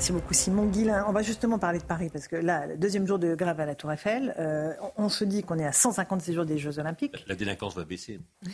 Merci 0.00 0.12
beaucoup 0.12 0.32
Simon 0.32 0.64
Guillain. 0.64 1.04
On 1.08 1.12
va 1.12 1.20
justement 1.20 1.58
parler 1.58 1.78
de 1.78 1.84
Paris 1.84 2.08
parce 2.10 2.26
que 2.26 2.34
là, 2.34 2.66
le 2.66 2.78
deuxième 2.78 3.06
jour 3.06 3.18
de 3.18 3.34
grève 3.34 3.60
à 3.60 3.66
la 3.66 3.74
Tour 3.74 3.92
Eiffel, 3.92 4.34
euh, 4.38 4.72
on 4.96 5.10
se 5.10 5.24
dit 5.24 5.42
qu'on 5.42 5.58
est 5.58 5.66
à 5.66 5.72
156 5.72 6.32
jours 6.32 6.46
des 6.46 6.56
Jeux 6.56 6.78
Olympiques. 6.78 7.22
La 7.28 7.34
délinquance 7.34 7.76
va 7.76 7.84
baisser. 7.84 8.18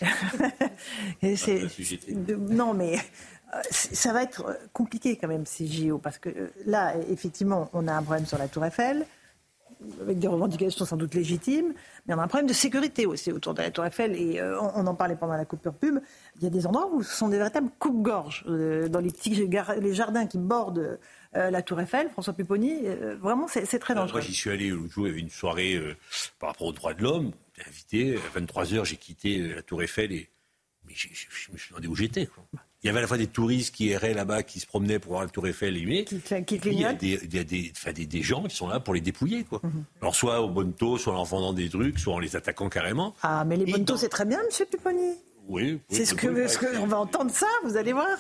non 2.51 2.75
mais 2.75 2.97
euh, 2.97 3.61
ça 3.71 4.13
va 4.13 4.25
être 4.25 4.59
compliqué 4.73 5.17
quand 5.17 5.29
même 5.29 5.47
ces 5.47 5.69
JO 5.69 5.99
parce 5.99 6.19
que 6.19 6.31
euh, 6.31 6.51
là, 6.67 6.95
effectivement, 7.09 7.71
on 7.75 7.87
a 7.87 7.93
un 7.93 8.03
problème 8.03 8.27
sur 8.27 8.39
la 8.39 8.49
Tour 8.49 8.65
Eiffel 8.65 9.07
avec 10.01 10.19
des 10.19 10.29
revendications 10.29 10.85
sans 10.85 10.97
doute 10.97 11.15
légitimes, 11.15 11.75
mais 12.07 12.15
on 12.15 12.19
a 12.19 12.23
un 12.23 12.29
problème 12.29 12.49
de 12.49 12.55
sécurité 12.55 13.07
aussi 13.07 13.33
autour 13.33 13.55
de 13.55 13.63
la 13.63 13.71
Tour 13.71 13.85
Eiffel. 13.85 14.17
Et 14.17 14.41
euh, 14.41 14.59
on, 14.61 14.87
en 14.87 14.95
parlait 14.95 15.17
pendant 15.17 15.37
la 15.37 15.45
coupure 15.45 15.75
pub. 15.75 16.01
Il 16.37 16.45
y 16.45 16.47
a 16.47 16.51
des 16.51 16.67
endroits 16.67 16.89
où 16.93 17.03
ce 17.03 17.15
sont 17.15 17.29
des 17.29 17.39
véritables 17.39 17.71
coupes-gorges. 17.79 18.45
Euh, 18.49 18.89
dans 18.89 19.01
les 19.01 19.11
petits 19.11 19.31
les 19.31 19.95
jardins 19.95 20.27
qui 20.27 20.39
bordent 20.39 20.99
euh, 21.37 21.51
la 21.51 21.63
Tour 21.63 21.81
Eiffel, 21.81 22.09
François 22.11 22.33
Pupponi, 22.33 22.83
vraiment, 23.21 23.47
c'est 23.49 23.79
très 23.79 23.95
dangereux. 23.95 24.21
moi, 24.21 24.27
j'y 24.27 24.35
suis 24.35 24.51
allé 24.51 24.71
l'autre 24.71 24.93
jour, 24.93 25.07
il 25.07 25.11
y 25.11 25.13
avait 25.13 25.21
une 25.21 25.31
soirée 25.31 25.81
par 26.39 26.51
rapport 26.51 26.69
aux 26.69 26.73
droits 26.73 26.95
de 26.95 27.03
l'homme. 27.03 27.33
J'étais 27.57 27.69
invité. 27.69 28.19
À 28.35 28.41
23h, 28.41 28.85
j'ai 28.85 28.97
quitté 28.97 29.39
la 29.39 29.63
Tour 29.63 29.83
Eiffel 29.83 30.13
et 30.13 30.29
mais 30.87 30.95
je, 30.95 31.09
me 31.53 31.59
suis 31.59 31.71
demandé 31.71 31.89
où 31.89 31.97
j'étais. 31.97 32.29
Il 32.83 32.87
y 32.87 32.91
avait 32.91 32.99
à 32.99 33.03
la 33.03 33.09
fois 33.09 33.17
des 33.17 33.27
touristes 33.27 33.75
qui 33.75 33.91
erraient 33.91 34.15
là-bas, 34.15 34.43
qui 34.43 34.61
se 34.61 34.67
promenaient 34.67 34.99
pour 34.99 35.13
voir 35.13 35.23
la 35.23 35.29
Tour 35.29 35.47
Eiffel 35.49 35.77
et 35.77 36.05
qui, 36.05 36.21
qui 36.21 36.61
il 36.67 36.81
y 36.81 36.85
a, 36.85 36.93
des, 36.93 37.19
il 37.25 37.35
y 37.35 37.39
a 37.39 37.45
des, 37.45 37.73
enfin, 37.75 37.93
des, 37.93 38.07
des, 38.07 38.23
gens 38.23 38.45
qui 38.45 38.55
sont 38.55 38.69
là 38.69 38.79
pour 38.79 38.95
les 38.95 39.01
dépouiller. 39.01 39.45
Quoi. 39.45 39.61
Mhm. 39.63 39.85
Alors 40.01 40.15
soit 40.15 40.41
au 40.41 40.49
bonneto, 40.49 40.97
soit 40.99 41.19
en 41.19 41.25
vendant 41.25 41.53
des 41.53 41.69
trucs, 41.69 41.99
soit 41.99 42.15
en 42.15 42.19
les 42.19 42.37
attaquant 42.37 42.69
carrément. 42.69 43.15
Ah, 43.23 43.45
mais 43.45 43.57
les 43.57 43.71
bonnetos, 43.71 43.97
c'est 43.97 44.09
très 44.09 44.25
bien, 44.25 44.41
Monsieur 44.47 44.67
Pupponi. 44.67 45.15
Oui. 45.49 45.73
oui 45.73 45.81
c'est 45.91 46.05
ce 46.05 46.15
que, 46.15 46.47
ce 46.47 46.59
que 46.59 46.79
on 46.79 46.87
va 46.87 46.99
entendre 46.99 47.31
ça, 47.31 47.47
vous 47.65 47.77
allez 47.77 47.93
voir. 47.93 48.17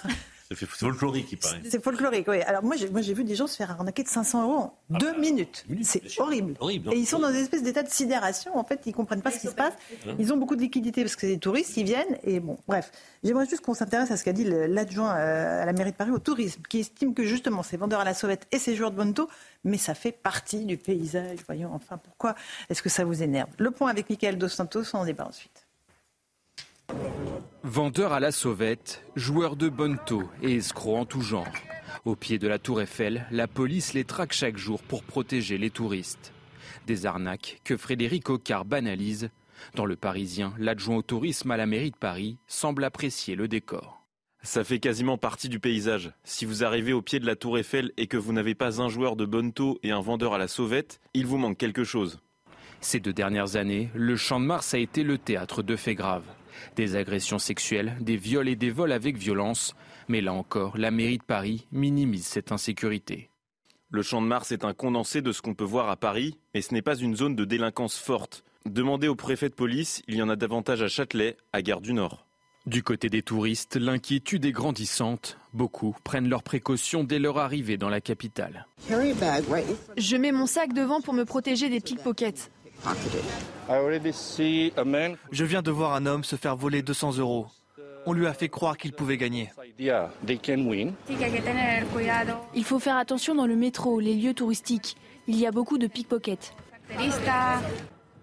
C'est 0.54 0.66
folklorique, 0.66 1.32
il 1.32 1.38
paraît. 1.38 1.60
C'est 1.68 1.82
folklorique, 1.82 2.28
oui. 2.28 2.40
Alors 2.42 2.62
moi, 2.62 2.76
j'ai 2.76 3.14
vu 3.14 3.24
des 3.24 3.34
gens 3.34 3.46
se 3.46 3.56
faire 3.56 3.70
arnaquer 3.70 4.04
de 4.04 4.08
500 4.08 4.42
euros 4.44 4.54
en 4.54 4.74
ah 4.94 4.98
deux 4.98 5.12
bah, 5.12 5.18
minutes. 5.18 5.66
C'est 5.82 6.02
horrible. 6.20 6.54
horrible. 6.60 6.92
Et 6.92 6.98
ils 6.98 7.06
sont 7.06 7.18
dans 7.18 7.30
une 7.30 7.36
espèce 7.36 7.62
d'état 7.62 7.82
de 7.82 7.88
sidération. 7.88 8.56
En 8.56 8.64
fait, 8.64 8.80
ils 8.86 8.92
comprennent 8.92 9.22
pas 9.22 9.30
ce 9.30 9.40
qui 9.40 9.48
se 9.48 9.54
passe. 9.54 9.74
Ils 10.18 10.32
ont 10.32 10.36
beaucoup 10.36 10.56
de 10.56 10.60
liquidités 10.60 11.02
parce 11.02 11.16
que 11.16 11.22
c'est 11.22 11.34
des 11.34 11.38
touristes, 11.38 11.76
ils 11.76 11.84
viennent. 11.84 12.18
Et 12.22 12.40
bon, 12.40 12.58
bref. 12.68 12.92
J'aimerais 13.24 13.46
juste 13.46 13.62
qu'on 13.62 13.74
s'intéresse 13.74 14.10
à 14.10 14.16
ce 14.16 14.22
qu'a 14.22 14.32
dit 14.32 14.44
l'adjoint 14.44 15.16
euh, 15.16 15.62
à 15.62 15.66
la 15.66 15.72
mairie 15.72 15.90
de 15.90 15.96
Paris 15.96 16.12
au 16.12 16.18
tourisme, 16.18 16.62
qui 16.68 16.80
estime 16.80 17.12
que 17.12 17.24
justement 17.24 17.64
ces 17.64 17.76
vendeurs 17.76 18.00
à 18.00 18.04
la 18.04 18.14
sauvette 18.14 18.46
et 18.52 18.58
ces 18.58 18.76
joueurs 18.76 18.92
de 18.92 18.96
bonneto, 18.96 19.28
mais 19.64 19.78
ça 19.78 19.94
fait 19.94 20.12
partie 20.12 20.64
du 20.64 20.76
paysage. 20.76 21.38
Voyons, 21.46 21.72
enfin, 21.74 21.98
pourquoi 21.98 22.36
est-ce 22.70 22.82
que 22.82 22.88
ça 22.88 23.04
vous 23.04 23.22
énerve? 23.22 23.48
Le 23.58 23.72
point 23.72 23.90
avec 23.90 24.08
Michael 24.08 24.38
Dos 24.38 24.48
Santos, 24.48 24.82
on 24.94 24.98
en 24.98 25.04
débat 25.04 25.26
ensuite. 25.26 25.66
Vendeurs 27.68 28.12
à 28.12 28.20
la 28.20 28.30
sauvette, 28.30 29.04
joueurs 29.16 29.56
de 29.56 29.68
bonneto 29.68 30.22
et 30.40 30.54
escrocs 30.54 30.98
en 30.98 31.04
tout 31.04 31.20
genre. 31.20 31.48
Au 32.04 32.14
pied 32.14 32.38
de 32.38 32.46
la 32.46 32.60
tour 32.60 32.80
Eiffel, 32.80 33.26
la 33.32 33.48
police 33.48 33.92
les 33.92 34.04
traque 34.04 34.34
chaque 34.34 34.56
jour 34.56 34.80
pour 34.84 35.02
protéger 35.02 35.58
les 35.58 35.70
touristes. 35.70 36.32
Des 36.86 37.06
arnaques 37.06 37.60
que 37.64 37.76
Frédéric 37.76 38.30
Ocard 38.30 38.66
banalise. 38.66 39.30
Dans 39.74 39.84
le 39.84 39.96
Parisien, 39.96 40.54
l'adjoint 40.58 40.98
au 40.98 41.02
tourisme 41.02 41.50
à 41.50 41.56
la 41.56 41.66
mairie 41.66 41.90
de 41.90 41.96
Paris 41.96 42.38
semble 42.46 42.84
apprécier 42.84 43.34
le 43.34 43.48
décor. 43.48 44.00
Ça 44.44 44.62
fait 44.62 44.78
quasiment 44.78 45.18
partie 45.18 45.48
du 45.48 45.58
paysage. 45.58 46.12
Si 46.22 46.44
vous 46.44 46.62
arrivez 46.62 46.92
au 46.92 47.02
pied 47.02 47.18
de 47.18 47.26
la 47.26 47.34
tour 47.34 47.58
Eiffel 47.58 47.90
et 47.96 48.06
que 48.06 48.16
vous 48.16 48.32
n'avez 48.32 48.54
pas 48.54 48.80
un 48.80 48.88
joueur 48.88 49.16
de 49.16 49.26
bonneto 49.26 49.80
et 49.82 49.90
un 49.90 50.00
vendeur 50.00 50.34
à 50.34 50.38
la 50.38 50.46
sauvette, 50.46 51.00
il 51.14 51.26
vous 51.26 51.36
manque 51.36 51.58
quelque 51.58 51.82
chose. 51.82 52.20
Ces 52.80 53.00
deux 53.00 53.12
dernières 53.12 53.56
années, 53.56 53.90
le 53.92 54.14
Champ 54.14 54.38
de 54.38 54.44
Mars 54.44 54.72
a 54.72 54.78
été 54.78 55.02
le 55.02 55.18
théâtre 55.18 55.64
de 55.64 55.74
faits 55.74 55.96
graves. 55.96 56.35
Des 56.76 56.96
agressions 56.96 57.38
sexuelles, 57.38 57.96
des 58.00 58.16
viols 58.16 58.48
et 58.48 58.56
des 58.56 58.70
vols 58.70 58.92
avec 58.92 59.16
violence. 59.16 59.74
Mais 60.08 60.20
là 60.20 60.32
encore, 60.32 60.76
la 60.78 60.90
mairie 60.90 61.18
de 61.18 61.22
Paris 61.24 61.66
minimise 61.72 62.26
cette 62.26 62.52
insécurité. 62.52 63.30
Le 63.90 64.02
Champ 64.02 64.20
de 64.20 64.26
Mars 64.26 64.52
est 64.52 64.64
un 64.64 64.74
condensé 64.74 65.22
de 65.22 65.32
ce 65.32 65.42
qu'on 65.42 65.54
peut 65.54 65.64
voir 65.64 65.88
à 65.88 65.96
Paris, 65.96 66.36
mais 66.54 66.60
ce 66.60 66.74
n'est 66.74 66.82
pas 66.82 66.96
une 66.96 67.16
zone 67.16 67.36
de 67.36 67.44
délinquance 67.44 67.98
forte. 67.98 68.44
Demandez 68.64 69.06
au 69.06 69.14
préfet 69.14 69.48
de 69.48 69.54
police, 69.54 70.02
il 70.08 70.16
y 70.16 70.22
en 70.22 70.28
a 70.28 70.36
davantage 70.36 70.82
à 70.82 70.88
Châtelet, 70.88 71.36
à 71.52 71.62
Gare 71.62 71.80
du 71.80 71.92
Nord. 71.92 72.26
Du 72.66 72.82
côté 72.82 73.08
des 73.08 73.22
touristes, 73.22 73.76
l'inquiétude 73.76 74.44
est 74.44 74.50
grandissante. 74.50 75.38
Beaucoup 75.52 75.94
prennent 76.02 76.28
leurs 76.28 76.42
précautions 76.42 77.04
dès 77.04 77.20
leur 77.20 77.38
arrivée 77.38 77.76
dans 77.76 77.88
la 77.88 78.00
capitale. 78.00 78.66
Je 78.90 80.16
mets 80.16 80.32
mon 80.32 80.46
sac 80.46 80.72
devant 80.72 81.00
pour 81.00 81.14
me 81.14 81.24
protéger 81.24 81.68
des 81.68 81.78
pickpockets. 81.78 82.50
Je 85.32 85.44
viens 85.44 85.62
de 85.62 85.70
voir 85.70 85.94
un 85.94 86.06
homme 86.06 86.24
se 86.24 86.36
faire 86.36 86.56
voler 86.56 86.82
200 86.82 87.18
euros. 87.18 87.46
On 88.08 88.12
lui 88.12 88.26
a 88.26 88.34
fait 88.34 88.48
croire 88.48 88.76
qu'il 88.76 88.92
pouvait 88.92 89.16
gagner. 89.16 89.50
Il 92.54 92.64
faut 92.64 92.78
faire 92.78 92.96
attention 92.96 93.34
dans 93.34 93.46
le 93.46 93.56
métro, 93.56 93.98
les 93.98 94.14
lieux 94.14 94.34
touristiques. 94.34 94.96
Il 95.26 95.36
y 95.36 95.46
a 95.46 95.50
beaucoup 95.50 95.78
de 95.78 95.88
pickpockets. 95.88 96.54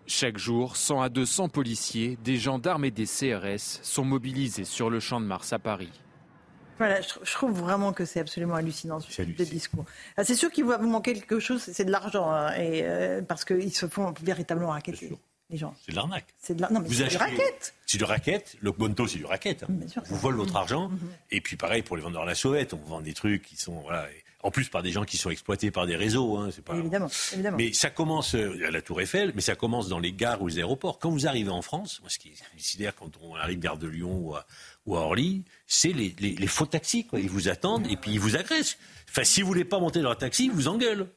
Chaque 0.05 0.37
jour, 0.37 0.75
100 0.77 1.01
à 1.01 1.09
200 1.09 1.49
policiers, 1.49 2.17
des 2.23 2.37
gendarmes 2.37 2.85
et 2.85 2.91
des 2.91 3.05
CRS 3.05 3.79
sont 3.81 4.05
mobilisés 4.05 4.65
sur 4.65 4.89
le 4.89 4.99
champ 4.99 5.19
de 5.19 5.25
Mars 5.25 5.53
à 5.53 5.59
Paris. 5.59 5.91
Voilà, 6.85 6.99
je, 6.99 7.31
trouve 7.31 7.57
vraiment 7.57 7.93
que 7.93 8.03
c'est 8.03 8.19
absolument 8.19 8.55
hallucinant 8.55 8.99
ce 8.99 9.09
type 9.09 9.37
de 9.37 9.45
discours. 9.45 9.85
Ah, 10.17 10.25
c'est 10.25 10.35
sûr 10.35 10.51
qu'il 10.51 10.65
va 10.65 10.77
vous 10.77 10.89
manquer 10.89 11.13
quelque 11.13 11.39
chose, 11.39 11.61
c'est 11.61 11.85
de 11.85 11.91
l'argent, 11.91 12.29
hein, 12.29 12.53
et 12.55 12.81
euh, 12.83 13.21
parce 13.21 13.45
qu'ils 13.45 13.73
se 13.73 13.87
font 13.87 14.13
véritablement 14.21 14.71
raqueter. 14.71 15.17
Les 15.49 15.57
gens. 15.57 15.73
C'est 15.85 15.91
de 15.91 15.95
l'arnaque. 15.95 16.25
C'est 16.39 16.55
de 16.55 16.61
la... 16.61 16.69
non, 16.69 16.81
mais 16.81 16.89
c'est 16.89 17.07
du 17.07 17.15
racket. 17.15 17.73
C'est 17.85 17.97
du 17.97 18.03
racket. 18.03 18.57
Le 18.59 18.71
bonto, 18.71 19.07
c'est 19.07 19.19
du 19.19 19.25
racket. 19.25 19.63
Hein. 19.63 19.67
vous 20.07 20.17
volez 20.17 20.35
votre 20.35 20.57
argent. 20.57 20.89
Mhm. 20.89 20.99
Et 21.31 21.39
puis 21.39 21.55
pareil 21.55 21.83
pour 21.83 21.95
les 21.95 22.03
vendeurs 22.03 22.23
à 22.23 22.25
la 22.25 22.35
sauvette, 22.35 22.73
on 22.73 22.77
vend 22.77 22.99
des 22.99 23.13
trucs 23.13 23.43
qui 23.43 23.55
sont 23.55 23.79
voilà, 23.81 24.07
en 24.43 24.51
plus 24.51 24.67
par 24.69 24.83
des 24.83 24.91
gens 24.91 25.05
qui 25.05 25.17
sont 25.17 25.29
exploités 25.29 25.71
par 25.71 25.87
des 25.87 25.95
réseaux. 25.95 26.37
Hein, 26.37 26.49
c'est 26.53 26.63
pas... 26.63 26.75
Évidemment, 26.75 27.09
évidemment. 27.31 27.57
Mais 27.57 27.71
ça 27.71 27.89
commence 27.89 28.35
euh, 28.35 28.67
à 28.67 28.71
la 28.71 28.81
Tour 28.81 29.01
Eiffel, 29.01 29.31
mais 29.35 29.41
ça 29.41 29.55
commence 29.55 29.87
dans 29.87 29.99
les 29.99 30.11
gares 30.11 30.41
ou 30.41 30.47
les 30.47 30.57
aéroports. 30.57 30.99
Quand 30.99 31.09
vous 31.09 31.27
arrivez 31.27 31.49
en 31.49 31.61
France, 31.61 31.99
moi 32.01 32.09
ce 32.09 32.19
qui 32.19 32.29
est 32.29 32.43
décidère 32.55 32.93
quand 32.93 33.11
on 33.21 33.35
arrive 33.35 33.59
gare 33.59 33.77
de 33.77 33.87
Lyon 33.87 34.17
ou 34.17 34.35
à, 34.35 34.45
ou 34.85 34.95
à 34.95 35.01
Orly, 35.01 35.43
c'est 35.65 35.93
les, 35.93 36.47
faux 36.47 36.65
taxis. 36.65 37.05
Quoi. 37.05 37.19
Ils 37.19 37.29
vous 37.29 37.47
attendent 37.49 37.87
et 37.87 37.97
puis 37.97 38.11
ils 38.11 38.19
vous 38.19 38.35
agressent. 38.35 38.77
Enfin, 39.09 39.23
si 39.23 39.41
vous 39.41 39.47
voulez 39.47 39.65
pas 39.65 39.79
monter 39.79 40.01
dans 40.01 40.11
un 40.11 40.15
taxi, 40.15 40.45
ils 40.45 40.51
vous 40.51 40.67
engueulent. 40.67 41.07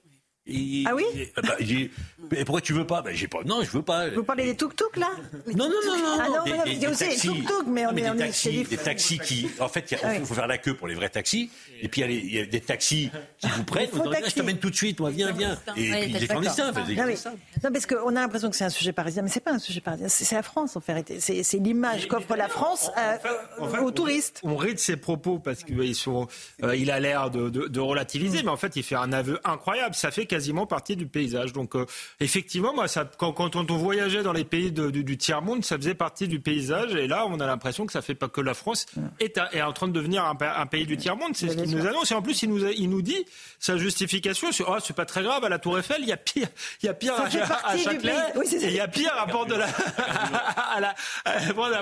Ah 0.86 0.94
oui 0.94 1.04
ah 1.36 1.40
bah, 1.42 1.56
Et 1.58 2.44
pourquoi 2.44 2.60
tu 2.60 2.72
veux 2.72 2.86
pas? 2.86 3.02
Ben, 3.02 3.14
j'ai 3.14 3.26
pas 3.26 3.38
Non, 3.44 3.62
je 3.62 3.70
veux 3.70 3.82
pas. 3.82 4.08
Vous 4.10 4.22
parlez 4.22 4.44
des 4.44 4.54
tuk-tuk 4.54 4.96
là? 4.96 5.10
Non, 5.54 5.68
non, 5.68 5.74
non, 5.84 5.98
non. 5.98 6.18
Ah 6.20 6.28
non, 6.28 6.44
des, 6.44 6.72
il 6.72 6.78
y 6.78 6.86
a 6.86 6.90
aussi 6.90 7.08
des 7.08 7.16
tuk-tuk, 7.16 7.66
mais 7.66 7.86
on 7.86 7.96
est, 7.96 8.02
des 8.02 8.18
taxis, 8.18 8.64
des 8.64 8.76
taxis 8.76 9.18
qui, 9.18 9.50
en 9.58 9.68
fait, 9.68 9.90
il 9.90 9.98
ah 10.02 10.14
faut 10.24 10.34
faire 10.34 10.46
la 10.46 10.58
queue 10.58 10.74
pour 10.74 10.86
les 10.86 10.94
vrais 10.94 11.08
taxis. 11.08 11.50
Et 11.80 11.88
puis 11.88 12.02
il 12.02 12.34
y, 12.34 12.38
a 12.38 12.46
des 12.46 12.60
taxis 12.60 13.10
qui 13.38 13.48
vous 13.48 13.64
prennent. 13.64 13.90
Vous 13.92 14.04
je 14.04 14.34
t'amène 14.34 14.58
tout 14.58 14.70
de 14.70 14.76
suite, 14.76 15.00
moi, 15.00 15.10
viens, 15.10 15.32
viens. 15.32 15.58
Et 15.76 15.90
puis 15.90 16.12
des 16.12 16.28
clandestins. 16.28 16.72
Non, 16.72 17.72
parce 17.72 17.86
qu'on 17.86 18.10
a 18.10 18.20
l'impression 18.20 18.50
que 18.50 18.56
c'est 18.56 18.64
un 18.64 18.70
sujet 18.70 18.92
parisien, 18.92 19.22
mais 19.22 19.28
c'est 19.28 19.40
pas 19.40 19.52
un 19.52 19.58
sujet 19.58 19.80
parisien. 19.80 20.08
C'est 20.08 20.34
la 20.34 20.42
France 20.42 20.76
en 20.76 20.80
fait. 20.80 21.14
C'est 21.20 21.58
l'image 21.58 22.06
qu'offre 22.06 22.36
la 22.36 22.48
France 22.48 22.90
euh, 22.96 23.80
aux 23.80 23.90
touristes. 23.90 24.40
On 24.44 24.56
rit 24.56 24.74
de 24.74 24.78
ses 24.78 24.96
propos 24.96 25.38
parce 25.38 25.64
qu'il 25.64 25.94
sont, 25.94 26.28
euh, 26.62 26.76
il 26.76 26.90
a 26.90 27.00
l'air 27.00 27.30
de 27.30 27.80
relativiser, 27.80 28.42
mais 28.42 28.50
en 28.50 28.56
fait, 28.56 28.76
il 28.76 28.82
fait 28.82 28.94
un 28.94 29.12
aveu 29.12 29.40
incroyable. 29.44 29.94
Ça 29.94 30.10
fait 30.10 30.26
quasiment 30.36 30.66
partie 30.66 30.96
du 30.96 31.06
paysage. 31.06 31.54
Donc, 31.54 31.74
euh, 31.74 31.86
effectivement, 32.20 32.74
moi, 32.74 32.88
ça, 32.88 33.08
quand, 33.16 33.32
quand, 33.32 33.56
on 33.56 33.76
voyageait 33.78 34.22
dans 34.22 34.34
les 34.34 34.44
pays 34.44 34.70
du, 34.70 35.16
tiers-monde, 35.16 35.64
ça 35.64 35.78
faisait 35.78 35.94
partie 35.94 36.28
du 36.28 36.40
paysage. 36.40 36.94
Et 36.94 37.06
là, 37.06 37.24
on 37.26 37.40
a 37.40 37.46
l'impression 37.46 37.86
que 37.86 37.92
ça 37.92 38.02
fait 38.02 38.14
pas 38.14 38.28
que 38.28 38.42
la 38.42 38.52
France 38.52 38.84
est, 39.18 39.40
est 39.52 39.62
en 39.62 39.72
train 39.72 39.88
de 39.88 39.94
devenir 39.94 40.26
un, 40.26 40.66
pays 40.66 40.84
du 40.84 40.98
tiers-monde. 40.98 41.30
C'est 41.34 41.48
ce 41.48 41.56
qu'il 41.56 41.74
nous 41.74 41.86
annonce. 41.86 42.10
Et 42.10 42.14
en 42.14 42.20
plus, 42.20 42.42
il 42.42 42.50
nous, 42.50 42.66
il 42.66 42.90
nous 42.90 43.00
dit 43.00 43.24
sa 43.58 43.78
justification. 43.78 44.52
C'est, 44.52 44.64
oh, 44.68 44.76
c'est 44.84 44.94
pas 44.94 45.06
très 45.06 45.22
grave, 45.22 45.42
à 45.42 45.48
la 45.48 45.58
Tour 45.58 45.78
Eiffel, 45.78 46.00
il 46.00 46.08
y 46.08 46.12
a 46.12 46.18
pire, 46.18 46.48
il 46.82 46.86
y 46.86 46.88
a 46.90 46.94
pire 46.94 47.14
à, 47.14 47.30
Châtelet. 47.78 48.12
il 48.52 48.72
y 48.72 48.80
a 48.80 48.88
pire 48.88 49.14
à 49.18 49.26
Port 49.26 49.46
de 49.46 49.54
la, 49.54 49.66
à 50.74 50.80
la, 50.80 50.94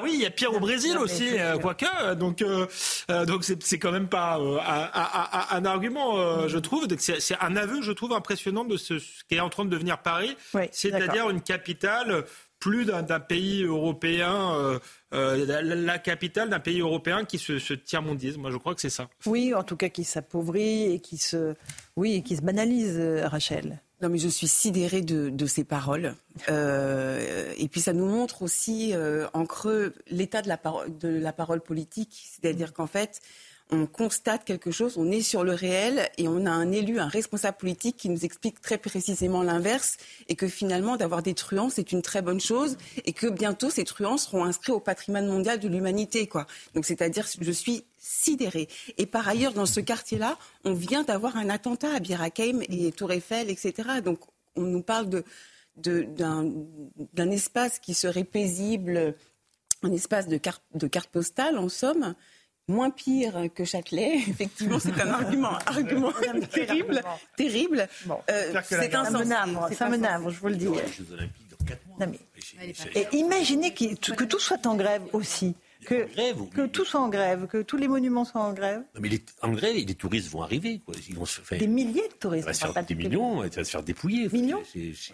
oui, 0.01 0.13
il 0.15 0.21
y 0.21 0.27
a 0.27 0.31
pire 0.31 0.55
au 0.55 0.61
Brésil 0.61 0.97
aussi, 0.99 1.27
euh, 1.41 1.59
quoique. 1.59 2.15
Donc, 2.15 2.41
euh, 2.41 2.67
donc 3.27 3.43
c'est, 3.43 3.79
quand 3.81 3.91
même 3.91 4.09
pas 4.09 4.39
un, 4.39 5.57
un, 5.57 5.65
argument, 5.65 6.47
je 6.47 6.59
trouve. 6.59 6.87
C'est 6.99 7.37
un 7.41 7.57
aveu, 7.57 7.83
je 7.83 7.91
trouve, 7.91 8.13
impressionnant 8.13 8.44
de 8.53 8.77
ce, 8.77 8.95
qui 9.29 9.37
est 9.37 9.41
en 9.41 9.49
train 9.49 9.65
de 9.65 9.71
devenir 9.71 9.99
Paris, 9.99 10.37
c'est-à-dire 10.73 11.31
une 11.31 11.41
capitale 11.41 12.25
plus 12.65 12.87
d'un 12.87 13.21
pays 13.21 13.63
européen, 13.63 14.55
euh, 14.55 14.79
euh, 15.13 15.63
la, 15.63 15.99
capitale 15.99 16.49
d'un 16.49 16.61
pays 16.61 16.81
européen 16.81 17.27
qui 17.27 17.37
se, 17.37 17.59
se 17.59 17.75
tient 17.75 18.01
mondise. 18.01 18.39
Moi, 18.39 18.51
je 18.51 18.57
crois 18.57 18.75
que 18.75 18.81
c'est 18.81 18.89
ça. 18.89 19.11
Oui, 19.27 19.53
en 19.53 19.63
tout 19.63 19.77
cas, 19.77 19.91
qui 19.91 20.03
s'appauvrit 20.03 20.95
et 20.95 20.99
qui 20.99 21.19
se, 21.19 21.55
oui, 21.95 22.15
et 22.15 22.23
qui 22.23 22.37
se 22.37 22.41
banalise, 22.41 22.97
euh, 22.99 23.29
Rachel. 23.29 23.83
Non, 24.01 24.09
mais 24.09 24.17
je 24.17 24.29
suis 24.29 24.49
sidérée 24.49 25.03
de, 25.03 25.47
ces 25.47 25.63
paroles. 25.65 26.15
et 26.49 27.69
puis, 27.71 27.83
ça 27.83 27.93
nous 27.93 28.07
montre 28.07 28.41
aussi 28.41 28.95
en 29.33 29.47
creux 29.47 29.95
l'état 30.11 30.41
de 30.41 30.49
la, 30.49 30.59
de 30.89 31.09
la 31.09 31.33
parole 31.35 31.61
politique. 31.61 32.27
C'est-à-dire 32.33 32.73
qu'en 32.73 32.87
fait, 32.87 33.21
on 33.71 33.87
constate 33.87 34.45
quelque 34.45 34.71
chose, 34.71 34.99
on 34.99 35.11
est 35.11 35.23
sur 35.23 35.43
le 35.43 35.53
réel 35.53 36.09
et 36.19 36.29
on 36.29 36.45
a 36.45 36.51
un 36.51 36.71
élu, 36.71 36.99
un 36.99 37.09
responsable 37.09 37.57
politique 37.57 37.97
qui 37.97 38.11
nous 38.11 38.25
explique 38.25 38.61
très 38.61 38.77
précisément 38.77 39.43
l'inverse 39.43 39.97
et 40.29 40.37
que 40.37 40.49
finalement 40.49 40.97
d'avoir 40.97 41.23
des 41.23 41.35
truands 41.35 41.71
c'est 41.71 41.93
une 41.93 42.03
très 42.03 42.21
bonne 42.21 42.41
chose 42.41 42.77
et 43.07 43.13
que 43.13 43.27
bientôt 43.27 43.71
ces 43.71 43.85
truands 43.85 44.19
seront 44.19 44.45
inscrits 44.45 44.73
au 44.73 44.81
patrimoine 44.81 45.27
mondial 45.27 45.61
de 45.61 45.69
l'humanité 45.69 46.27
quoi. 46.27 46.47
Donc 46.75 46.85
c'est-à-dire 46.85 47.27
je 47.41 47.53
suis 47.53 47.85
sidérée. 47.99 48.69
Et 48.99 49.07
par 49.07 49.27
ailleurs 49.27 49.55
dans 49.55 49.67
ce 49.67 49.81
quartier-là, 49.81 50.39
on 50.65 50.75
vient 50.75 51.03
d'avoir 51.03 51.37
un 51.37 51.49
attentat 51.49 51.95
à 51.95 52.01
Bir 52.01 52.21
Hakeim 52.21 52.61
et 52.69 52.93
Tour 52.93 53.13
Eiffel 53.13 53.49
etc. 53.49 54.01
Donc 54.05 54.21
on 54.57 54.63
nous 54.63 54.83
parle 54.83 55.09
d'un 55.77 57.31
espace 57.31 57.79
qui 57.79 57.95
serait 57.95 58.25
paisible, 58.25 59.15
un 59.83 59.93
espace 59.93 60.29
de 60.29 60.39
de 60.75 60.87
carte 60.87 61.11
postale 61.11 61.57
en 61.57 61.71
somme 61.71 62.15
moins 62.69 62.91
pire 62.91 63.49
que 63.55 63.65
Châtelet. 63.65 64.17
Effectivement, 64.29 64.79
c'est 64.79 65.01
un 65.01 65.11
argument, 65.11 65.59
argument 65.67 66.13
terrible, 66.51 67.03
terrible. 67.37 67.89
Euh, 68.31 68.61
c'est 68.65 68.95
un 68.95 69.05
ça 69.05 69.89
me 69.89 69.97
navre, 69.97 70.31
je 70.31 70.41
vous 70.41 70.49
le 70.49 70.57
dis. 70.57 70.69
et 72.95 73.07
imaginez 73.17 73.73
que, 73.75 74.25
tout 74.25 74.39
soit 74.39 74.67
en 74.67 74.77
grève 74.77 75.03
aussi. 75.13 75.55
Que, 75.85 76.07
que 76.55 76.67
tout 76.67 76.87
soit 76.87 77.01
en 77.01 77.11
grève, 77.11 77.47
que 77.47 77.61
tous 77.61 77.77
les 77.77 77.89
monuments 77.89 78.25
soient 78.25 78.41
en 78.41 78.55
grève. 78.55 78.81
Non, 78.95 79.01
mais 79.03 79.11
les, 79.11 79.23
en 79.43 79.53
grève, 79.53 79.77
les 79.77 79.95
touristes 79.95 80.31
vont 80.31 80.43
arriver. 80.43 80.81
Quoi. 80.83 80.95
Ils 81.11 81.15
vont 81.15 81.27
se 81.27 81.43
faire... 81.43 81.59
Des 81.59 81.67
milliers 81.67 82.09
de 82.09 82.15
touristes. 82.15 82.51
Ça 82.55 82.69
va 82.69 82.83
des 82.83 82.95
millions, 82.95 83.43
ça 83.43 83.57
va 83.57 83.65
se 83.65 83.71
faire 83.71 83.83
dépouiller. 83.83 84.31
Millions 84.31 84.63
Ça 84.65 85.13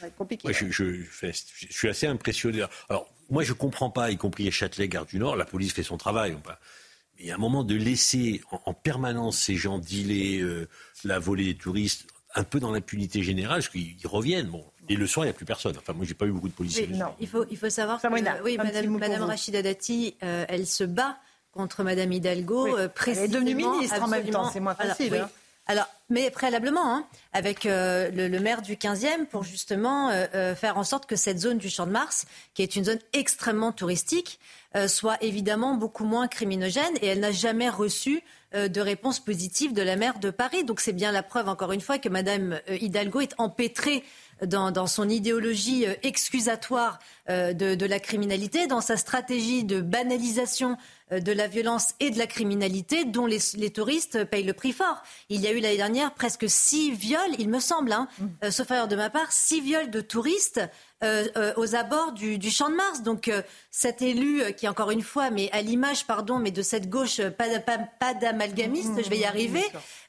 va 0.00 0.06
être 0.06 0.14
compliqué. 0.14 0.52
je, 0.52 0.70
je, 0.70 1.32
suis 1.70 1.88
assez 1.88 2.06
impressionné. 2.06 2.62
Alors, 2.88 3.12
moi, 3.30 3.42
je 3.42 3.52
ne 3.52 3.56
comprends 3.56 3.90
pas, 3.90 4.12
y 4.12 4.16
compris 4.16 4.48
Châtelet, 4.52 4.86
Gare 4.86 5.06
du 5.06 5.18
Nord, 5.18 5.34
la 5.34 5.44
police 5.44 5.72
fait 5.72 5.82
son 5.82 5.96
travail. 5.96 6.36
On 6.36 6.40
il 7.22 7.28
y 7.28 7.30
a 7.30 7.36
un 7.36 7.38
moment 7.38 7.64
de 7.64 7.74
laisser 7.74 8.42
en, 8.50 8.74
permanence 8.74 9.38
ces 9.38 9.54
gens 9.54 9.78
dealer 9.78 10.40
euh, 10.40 10.68
la 11.04 11.18
volée 11.18 11.44
des 11.44 11.54
touristes 11.54 12.06
un 12.34 12.44
peu 12.44 12.60
dans 12.60 12.72
l'impunité 12.72 13.22
générale, 13.22 13.60
parce 13.60 13.68
qu'ils 13.68 14.06
reviennent. 14.06 14.48
Bon, 14.48 14.64
et 14.88 14.96
le 14.96 15.06
soir, 15.06 15.24
il 15.24 15.28
n'y 15.28 15.30
a 15.30 15.34
plus 15.34 15.44
personne. 15.44 15.76
Enfin, 15.78 15.92
moi, 15.92 16.04
j'ai 16.06 16.14
pas 16.14 16.26
eu 16.26 16.32
beaucoup 16.32 16.48
de 16.48 16.54
policiers. 16.54 16.86
non, 16.88 17.14
il 17.20 17.28
faut, 17.28 17.44
il 17.50 17.56
faut 17.56 17.70
savoir 17.70 18.00
que 18.00 18.42
oui, 18.42 18.56
Madame, 18.56 19.22
Rachida 19.22 19.62
Dati, 19.62 20.16
euh, 20.22 20.44
elle 20.48 20.66
se 20.66 20.84
bat 20.84 21.18
contre 21.52 21.84
Madame 21.84 22.12
Hidalgo. 22.12 22.76
Euh, 22.76 22.88
elle 23.06 23.18
est 23.18 23.28
devenue 23.28 23.54
ministre 23.54 24.02
en 24.02 24.08
même 24.08 24.28
temps, 24.28 24.50
c'est 24.50 24.60
moins 24.60 24.74
facile. 24.74 25.14
Hein. 25.14 25.30
Alors, 25.66 25.86
mais 26.10 26.30
préalablement, 26.30 26.94
hein, 26.94 27.06
avec 27.32 27.66
euh, 27.66 28.10
le, 28.10 28.40
maire 28.40 28.62
du 28.62 28.74
15e, 28.74 29.26
pour 29.26 29.44
justement 29.44 30.10
euh, 30.10 30.26
euh, 30.34 30.54
faire 30.54 30.76
en 30.76 30.84
sorte 30.84 31.06
que 31.06 31.14
cette 31.14 31.38
zone 31.38 31.58
du 31.58 31.70
Champ 31.70 31.86
de 31.86 31.92
Mars, 31.92 32.26
qui 32.54 32.62
est 32.62 32.74
une 32.74 32.84
zone 32.84 32.98
extrêmement 33.12 33.70
touristique, 33.70 34.40
soit 34.86 35.22
évidemment 35.22 35.74
beaucoup 35.74 36.04
moins 36.04 36.28
criminogène. 36.28 36.94
Et 37.02 37.06
elle 37.06 37.20
n'a 37.20 37.32
jamais 37.32 37.68
reçu 37.68 38.22
de 38.54 38.80
réponse 38.80 39.20
positive 39.20 39.72
de 39.72 39.82
la 39.82 39.96
maire 39.96 40.18
de 40.18 40.30
Paris. 40.30 40.64
Donc 40.64 40.80
c'est 40.80 40.92
bien 40.92 41.12
la 41.12 41.22
preuve, 41.22 41.48
encore 41.48 41.72
une 41.72 41.80
fois, 41.80 41.98
que 41.98 42.08
Madame 42.08 42.60
Hidalgo 42.68 43.20
est 43.20 43.34
empêtrée 43.38 44.04
dans, 44.44 44.86
son 44.86 45.08
idéologie 45.08 45.86
excusatoire 46.02 46.98
de, 47.28 47.86
la 47.86 48.00
criminalité, 48.00 48.66
dans 48.66 48.80
sa 48.80 48.96
stratégie 48.96 49.64
de 49.64 49.80
banalisation 49.80 50.76
euh, 51.12 51.20
de 51.20 51.32
la 51.32 51.46
violence 51.46 51.94
et 52.00 52.10
de 52.10 52.18
la 52.18 52.26
criminalité 52.26 53.04
dont 53.04 53.26
les, 53.26 53.40
touristes 53.70 54.24
payent 54.24 54.44
le 54.44 54.52
prix 54.52 54.72
fort. 54.72 55.02
Il 55.28 55.40
y 55.40 55.46
a 55.46 55.52
eu 55.52 55.60
l'année 55.60 55.76
dernière 55.76 56.14
presque 56.14 56.48
six 56.48 56.92
viols, 56.92 57.34
il 57.38 57.48
me 57.48 57.60
semble, 57.60 57.92
hein, 57.92 58.08
mm. 58.18 58.26
euh, 58.44 58.50
sauf 58.50 58.70
erreur 58.70 58.88
de 58.88 58.96
ma 58.96 59.10
part, 59.10 59.30
six 59.32 59.60
viols 59.60 59.90
de 59.90 60.00
touristes 60.00 60.60
euh, 61.02 61.52
aux 61.56 61.74
abords 61.74 62.12
du, 62.12 62.50
Champ 62.50 62.68
de 62.68 62.74
Mars. 62.74 63.02
Donc 63.02 63.30
cet 63.70 64.02
élu 64.02 64.42
qui, 64.56 64.68
encore 64.68 64.90
une 64.90 65.02
fois, 65.02 65.30
mais 65.30 65.50
à 65.52 65.62
l'image, 65.62 66.06
pardon, 66.06 66.38
mais 66.38 66.50
de 66.50 66.62
cette 66.62 66.88
gauche 66.88 67.20
pas, 67.22 67.46
pas, 67.98 68.14
d'amalgamiste, 68.14 69.02
je 69.02 69.08
vais 69.08 69.18
y 69.18 69.24
arriver, 69.24 69.64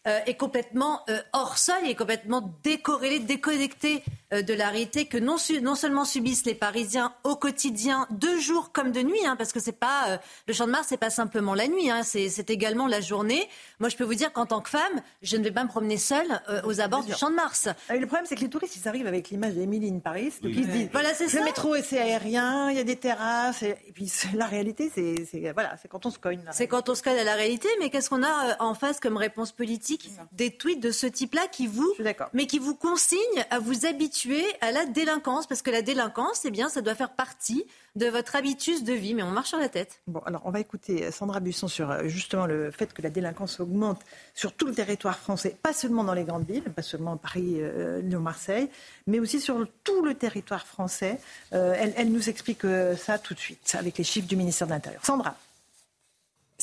est 0.06 0.36
complètement 0.36 1.06
hors 1.32 1.58
sol, 1.58 1.76
est 1.86 1.96
complètement 1.96 2.54
décorrélé, 2.64 3.20
déconnecté 3.20 4.04
de 4.32 4.54
la 4.54 4.70
réalité 4.70 5.06
que 5.06 5.18
non, 5.18 5.38
non, 5.62 5.76
seulement 5.76 6.06
subissent 6.06 6.46
les 6.46 6.56
Parisiens 6.56 7.14
au 7.24 7.36
quotidien, 7.36 8.08
de 8.10 8.38
jour 8.38 8.72
comme 8.72 8.92
de 8.92 9.02
nuit, 9.02 9.26
hein, 9.26 9.36
parce 9.38 9.54
que 9.54 9.60
c'est 9.60 9.72
pas 9.72 10.20
le 10.48 10.54
Champ 10.54 10.66
de 10.66 10.72
Mars, 10.72 10.88
c'est 10.90 10.98
pas 10.98 11.10
simplement 11.10 11.54
la 11.54 11.68
nuit, 11.68 11.90
hein, 11.90 12.02
c'est 12.04 12.50
également 12.50 12.88
la 12.88 13.02
journée. 13.02 13.48
Moi, 13.80 13.90
je 13.90 13.96
peux 13.96 14.04
vous 14.04 14.16
dire 14.16 14.32
qu'en 14.34 14.46
tant 14.46 14.62
que 14.62 14.70
femme, 14.70 15.02
je 15.22 15.38
ne 15.38 15.44
vais 15.44 15.52
pas 15.52 15.64
me 15.64 15.70
promener 15.70 15.98
seule 15.98 16.42
euh, 16.50 16.62
aux 16.66 16.82
abords 16.82 17.04
du 17.04 17.14
Champ 17.14 17.30
de 17.30 17.36
Mars. 17.36 17.68
Le 17.90 18.06
problème, 18.06 18.26
c'est 18.28 18.36
que 18.36 18.42
les 18.42 18.50
touristes, 18.50 18.76
ils 18.76 18.88
arrivent 18.88 19.08
avec 19.08 19.30
l'image 19.30 19.54
d'Emily 19.54 19.90
in 19.90 20.00
Paris, 20.00 20.34
donc 20.42 20.52
ils 20.56 20.66
se 20.66 20.70
disent, 20.70 20.83
voilà, 20.92 21.14
c'est 21.14 21.32
le 21.34 21.44
métro, 21.44 21.76
c'est 21.84 22.00
aérien, 22.00 22.70
il 22.70 22.78
y 22.78 22.80
a 22.80 22.84
des 22.84 22.96
terrasses, 22.96 23.64
et, 23.64 23.76
puis 23.94 24.12
la 24.34 24.46
réalité, 24.46 24.92
c'est 24.94 25.52
voilà, 25.54 25.76
c'est 25.82 25.88
quand 25.88 26.06
on 26.06 26.10
se 26.10 26.20
cogne. 26.20 26.44
C'est 26.52 26.68
quand 26.68 26.90
on 26.90 26.96
se 26.96 27.04
cogne 27.04 27.18
à 27.18 27.24
la 27.24 27.36
réalité, 27.36 27.68
mais 27.80 27.90
qu'est-ce 27.90 28.10
qu'on 28.10 28.24
a 28.24 28.50
euh, 28.50 28.54
en 28.60 28.74
face 28.74 29.00
comme 29.00 29.18
réponse 29.18 29.52
politique 29.52 30.12
Des 30.32 30.52
tweets 30.52 30.82
de 30.82 30.92
ce 30.92 31.08
type-là 31.08 31.48
qui 31.52 31.68
vous, 31.68 31.94
mais 32.34 32.48
qui 32.48 32.60
vous 32.60 32.76
consignent 32.76 33.20
à 33.50 33.60
vous 33.60 33.86
habituer 33.86 34.44
à 34.62 34.72
la 34.72 34.86
délinquance, 34.86 35.48
parce 35.48 35.62
que 35.62 35.72
la 35.72 35.82
délinquance, 35.82 36.46
eh 36.46 36.52
bien, 36.52 36.70
ça 36.70 36.82
doit 36.82 36.96
faire 36.96 37.14
partie 37.14 37.66
de 37.96 38.08
votre 38.08 38.36
habitus 38.36 38.84
de 38.84 38.94
vie, 38.94 39.14
mais 39.14 39.22
on 39.22 39.30
marche 39.30 39.50
sur 39.50 39.60
la 39.60 39.70
tête. 39.70 40.02
Bon, 40.08 40.20
alors 40.26 40.42
on 40.46 40.52
va 40.52 40.60
écouter 40.60 41.12
Sandra 41.12 41.40
Busson 41.40 41.68
sur 41.68 41.92
euh, 41.92 42.08
justement 42.08 42.48
le 42.48 42.72
fait 42.72 42.92
que 42.92 43.04
la 43.04 43.10
délinquance 43.10 43.60
augmente 43.60 44.02
sur 44.34 44.54
tout 44.54 44.66
le 44.66 44.74
territoire 44.74 45.20
français, 45.20 45.56
pas 45.62 45.74
seulement 45.74 46.04
dans 46.04 46.14
les 46.14 46.24
grandes 46.24 46.48
villes, 46.48 46.64
pas 46.64 46.82
seulement 46.82 47.18
Paris, 47.18 47.58
euh, 47.58 48.02
Lyon, 48.02 48.20
Marseille, 48.20 48.70
mais 49.06 49.20
aussi 49.20 49.40
sur 49.40 49.64
tout 49.84 50.04
le 50.04 50.16
territoire 50.16 50.63
français. 50.66 51.20
Euh, 51.54 51.76
elle, 51.78 51.94
elle, 51.98 52.12
nous 52.12 52.30
explique 52.30 52.62
ça 52.98 53.18
tout 53.20 53.34
de 53.34 53.40
suite 53.40 53.76
avec 53.78 53.98
les 53.98 54.04
chiffres 54.04 54.28
du 54.28 54.36
ministère 54.36 54.68
de 54.68 54.74
l'Intérieur. 54.74 55.06
Sandra. 55.06 55.36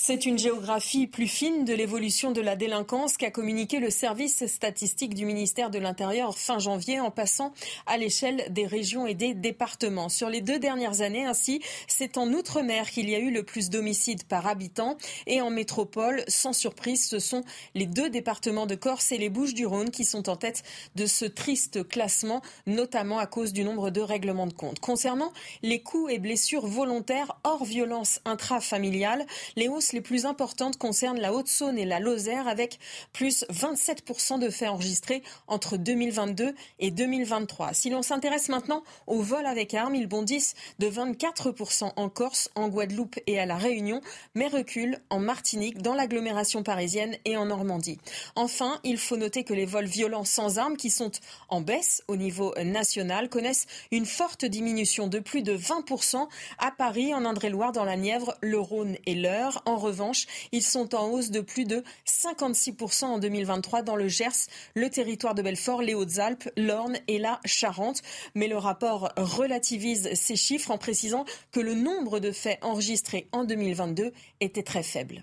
C'est 0.03 0.25
une 0.25 0.39
géographie 0.39 1.07
plus 1.07 1.29
fine 1.29 1.67
de 1.67 1.75
l'évolution 1.75 2.33
de 2.33 2.41
la 2.41 2.57
délinquance 2.57 3.19
qu'a 3.19 3.31
communiqué 3.31 3.81
le 3.81 3.91
service 3.91 4.47
statistique 4.47 5.15
du 5.15 5.27
ministère 5.27 5.69
de 5.69 5.79
l'Intérieur 5.79 6.39
fin 6.39 6.59
janvier 6.59 7.01
en 7.01 7.11
passant 7.11 7.53
à 7.85 7.99
l'échelle 7.99 8.47
des 8.49 8.67
régions 8.67 9.07
et 9.07 9.13
des 9.13 9.35
départements. 9.35 10.09
Sur 10.09 10.31
les 10.31 10.41
deux 10.41 10.59
dernières 10.59 11.03
années, 11.03 11.27
ainsi, 11.27 11.61
c'est 11.87 12.17
en 12.17 12.33
Outre-mer 12.33 12.91
qu'il 12.91 13.11
y 13.11 13.15
a 13.15 13.19
eu 13.19 13.31
le 13.31 13.43
plus 13.43 13.69
d'homicides 13.69 14.25
par 14.25 14.47
habitant 14.47 14.97
et 15.27 15.43
en 15.43 15.51
métropole, 15.51 16.25
sans 16.29 16.55
surprise, 16.55 17.07
ce 17.07 17.19
sont 17.19 17.45
les 17.75 17.87
deux 17.87 18.09
départements 18.09 18.67
de 18.67 18.77
Corse 18.77 19.13
et 19.13 19.19
les 19.19 19.29
Bouches-du-Rhône 19.29 19.91
qui 19.91 20.05
sont 20.05 20.31
en 20.31 20.37
tête 20.37 20.63
de 20.95 21.05
ce 21.05 21.27
triste 21.27 21.87
classement, 21.87 22.41
notamment 22.67 23.19
à 23.19 23.27
cause 23.27 23.53
du 23.53 23.65
nombre 23.65 23.91
de 23.91 24.01
règlements 24.01 24.47
de 24.47 24.55
compte. 24.55 24.81
Concernant 24.81 25.31
les 25.63 25.83
coups 25.83 26.11
et 26.11 26.19
blessures 26.19 26.67
volontaires 26.67 27.39
hors 27.45 27.67
violence 27.67 28.21
intrafamiliale, 28.25 29.27
les 29.57 29.69
hausses 29.69 29.90
les 29.93 30.01
plus 30.01 30.27
importantes 30.27 30.77
concernent 30.77 31.21
la 31.21 31.33
Haute-Saône 31.33 31.79
et 31.79 31.85
la 31.85 32.01
Lozère 32.01 32.49
avec 32.49 32.79
plus 33.13 33.45
27% 33.51 34.39
de 34.39 34.51
faits 34.51 34.69
enregistrés 34.69 35.23
entre 35.47 35.77
2022 35.77 36.55
et 36.79 36.91
2023. 36.91 37.75
Si 37.75 37.91
l'on 37.91 38.03
s'intéresse 38.03 38.49
maintenant 38.49 38.83
au 39.07 39.23
vol 39.23 39.47
avec 39.47 39.75
armes, 39.75 39.95
ils 39.95 40.07
bondissent 40.07 40.55
de 40.79 40.89
24% 40.89 41.93
en 41.97 42.09
Corse, 42.09 42.51
en 42.55 42.69
Guadeloupe 42.69 43.19
et 43.27 43.39
à 43.39 43.47
La 43.47 43.57
Réunion, 43.57 44.01
mais 44.35 44.49
reculent 44.49 44.99
en 45.11 45.19
Martinique, 45.19 45.83
dans 45.83 45.95
l'agglomération 45.95 46.63
parisienne 46.63 47.17
et 47.25 47.37
en 47.37 47.47
Normandie. 47.47 47.99
Enfin, 48.37 48.79
il 48.85 48.99
faut 48.99 49.17
noter 49.17 49.45
que 49.45 49.55
les 49.55 49.67
vols 49.67 49.87
violents 49.87 50.25
sans 50.25 50.59
armes, 50.59 50.77
qui 50.77 50.91
sont 50.91 51.13
en 51.49 51.61
baisse 51.61 52.03
au 52.09 52.17
niveau 52.17 52.55
national, 52.63 53.29
connaissent 53.29 53.67
une 53.91 54.07
forte 54.07 54.45
diminution 54.45 55.07
de 55.07 55.19
plus 55.19 55.43
de 55.43 55.57
20% 55.57 56.29
à 56.59 56.71
Paris, 56.71 57.15
en 57.15 57.25
Indre-et-Loire, 57.25 57.73
dans 57.73 57.85
la 57.85 57.97
Nièvre, 57.97 58.37
le 58.41 58.59
Rhône 58.59 58.97
et 59.07 59.15
l'Eure. 59.15 59.63
En 59.71 59.77
revanche, 59.77 60.27
ils 60.51 60.65
sont 60.65 60.97
en 60.97 61.07
hausse 61.11 61.31
de 61.31 61.41
plus 61.41 61.65
de 61.65 61.85
56% 62.05 63.05
en 63.05 63.19
2023 63.19 63.83
dans 63.83 63.95
le 63.95 64.09
Gers, 64.09 64.49
le 64.75 64.91
territoire 64.91 65.37
de 65.37 65.43
Belfort, 65.43 65.81
les 65.81 65.95
Hautes-Alpes, 65.95 66.51
l'Orne 66.57 66.99
et 67.07 67.21
la 67.21 67.39
Charente. 67.45 68.03
Mais 68.35 68.49
le 68.49 68.57
rapport 68.57 69.13
relativise 69.17 70.13
ces 70.15 70.35
chiffres 70.35 70.73
en 70.73 70.79
précisant 70.79 71.25
que 71.53 71.61
le 71.61 71.75
nombre 71.75 72.19
de 72.19 72.33
faits 72.33 72.59
enregistrés 72.63 73.29
en 73.31 73.45
2022 73.45 74.13
était 74.41 74.65
très 74.65 74.83
faible. 74.83 75.23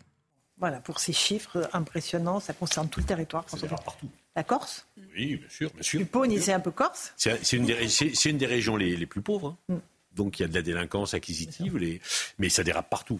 Voilà, 0.58 0.80
pour 0.80 1.02
ces 1.02 1.12
chiffres 1.12 1.70
impressionnants, 1.74 2.39
ça 2.39 2.54
concerne 2.54 2.88
tout 2.88 3.02
le 3.02 3.06
territoire. 3.06 3.45
partout. 3.84 4.08
La 4.34 4.45
Corse? 4.45 4.88
Oui, 5.14 5.36
bien 5.36 5.50
sûr. 5.50 5.72
Bien 5.74 5.84
sûr. 5.84 6.06
C'est 6.39 6.54
un 6.54 6.62
peu 6.62 6.72
Corse? 6.72 7.12
C'est 7.18 7.52
une, 7.52 7.70
une, 7.70 8.38
des 8.38 8.45
régions 8.45 8.78
les, 8.78 9.06
plus 9.08 9.22
pauvres. 9.22 9.58
Hein. 9.68 9.74
Mm. 9.74 9.80
Donc 10.16 10.39
il 10.39 10.43
y 10.43 10.45
a 10.45 10.48
de 10.48 10.56
la 10.56 10.62
délinquance 10.62 11.14
acquisitive, 11.14 11.78
les... 11.78 12.00
mais 12.39 12.48
ça 12.48 12.64
dérape 12.64 12.89
partout. 12.89 13.20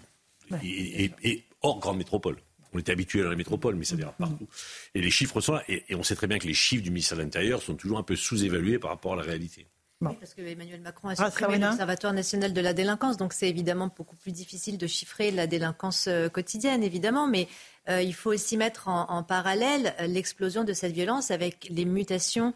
Et, 0.64 1.44
hors 1.62 1.80
grande 1.80 1.98
métropole. 1.98 2.38
On 2.74 2.80
était 2.80 2.92
habitué 2.92 3.22
à 3.22 3.30
la 3.30 3.36
métropole, 3.36 3.76
mais 3.76 3.86
ça 3.86 3.96
dérape 3.96 4.20
mm. 4.20 4.28
partout. 4.28 4.48
Et 4.94 5.02
les 5.02 5.10
chiffres 5.10 5.42
sont 5.42 5.54
là. 5.54 5.64
Et, 5.68 5.84
on 5.96 6.04
sait 6.04 6.16
très 6.16 6.28
bien 6.28 6.38
que 6.38 6.48
les 6.48 6.54
chiffres 6.54 6.84
du 6.84 6.92
ministère 6.92 7.18
de 7.18 7.24
l'Intérieur 7.24 7.62
sont 7.62 7.76
toujours 7.76 7.98
un 7.98 8.04
peu 8.04 8.16
sous-évalués 8.16 8.80
par 8.80 8.92
rapport 8.92 9.14
à 9.14 9.16
la 9.16 9.24
réalité. 9.24 9.68
Oui, 10.00 10.12
parce 10.20 10.36
que 10.36 10.42
Emmanuel 10.42 10.82
Macron 10.82 11.10
a 11.10 11.16
supprimé 11.16 11.58
l'Observatoire 11.58 12.14
national 12.14 12.54
de 12.54 12.62
la 12.62 12.74
délinquance, 12.74 13.18
donc 13.18 13.34
c'est 13.34 13.50
évidemment 13.50 13.90
beaucoup 13.96 14.16
plus 14.16 14.32
difficile 14.32 14.78
de 14.78 14.86
chiffrer 14.86 15.32
la 15.32 15.48
délinquance 15.48 16.06
euh, 16.08 16.30
quotidienne, 16.30 16.84
évidemment, 16.84 17.28
mais 17.28 17.48
euh, 17.90 18.04
il 18.04 18.14
faut 18.14 18.32
aussi 18.32 18.58
mettre 18.58 18.90
en, 18.90 19.24
parallèle 19.24 19.96
euh, 20.00 20.06
l'explosion 20.06 20.64
de 20.64 20.74
cette 20.74 20.92
violence 20.92 21.32
avec 21.32 21.68
les 21.72 21.86
mutations 21.86 22.54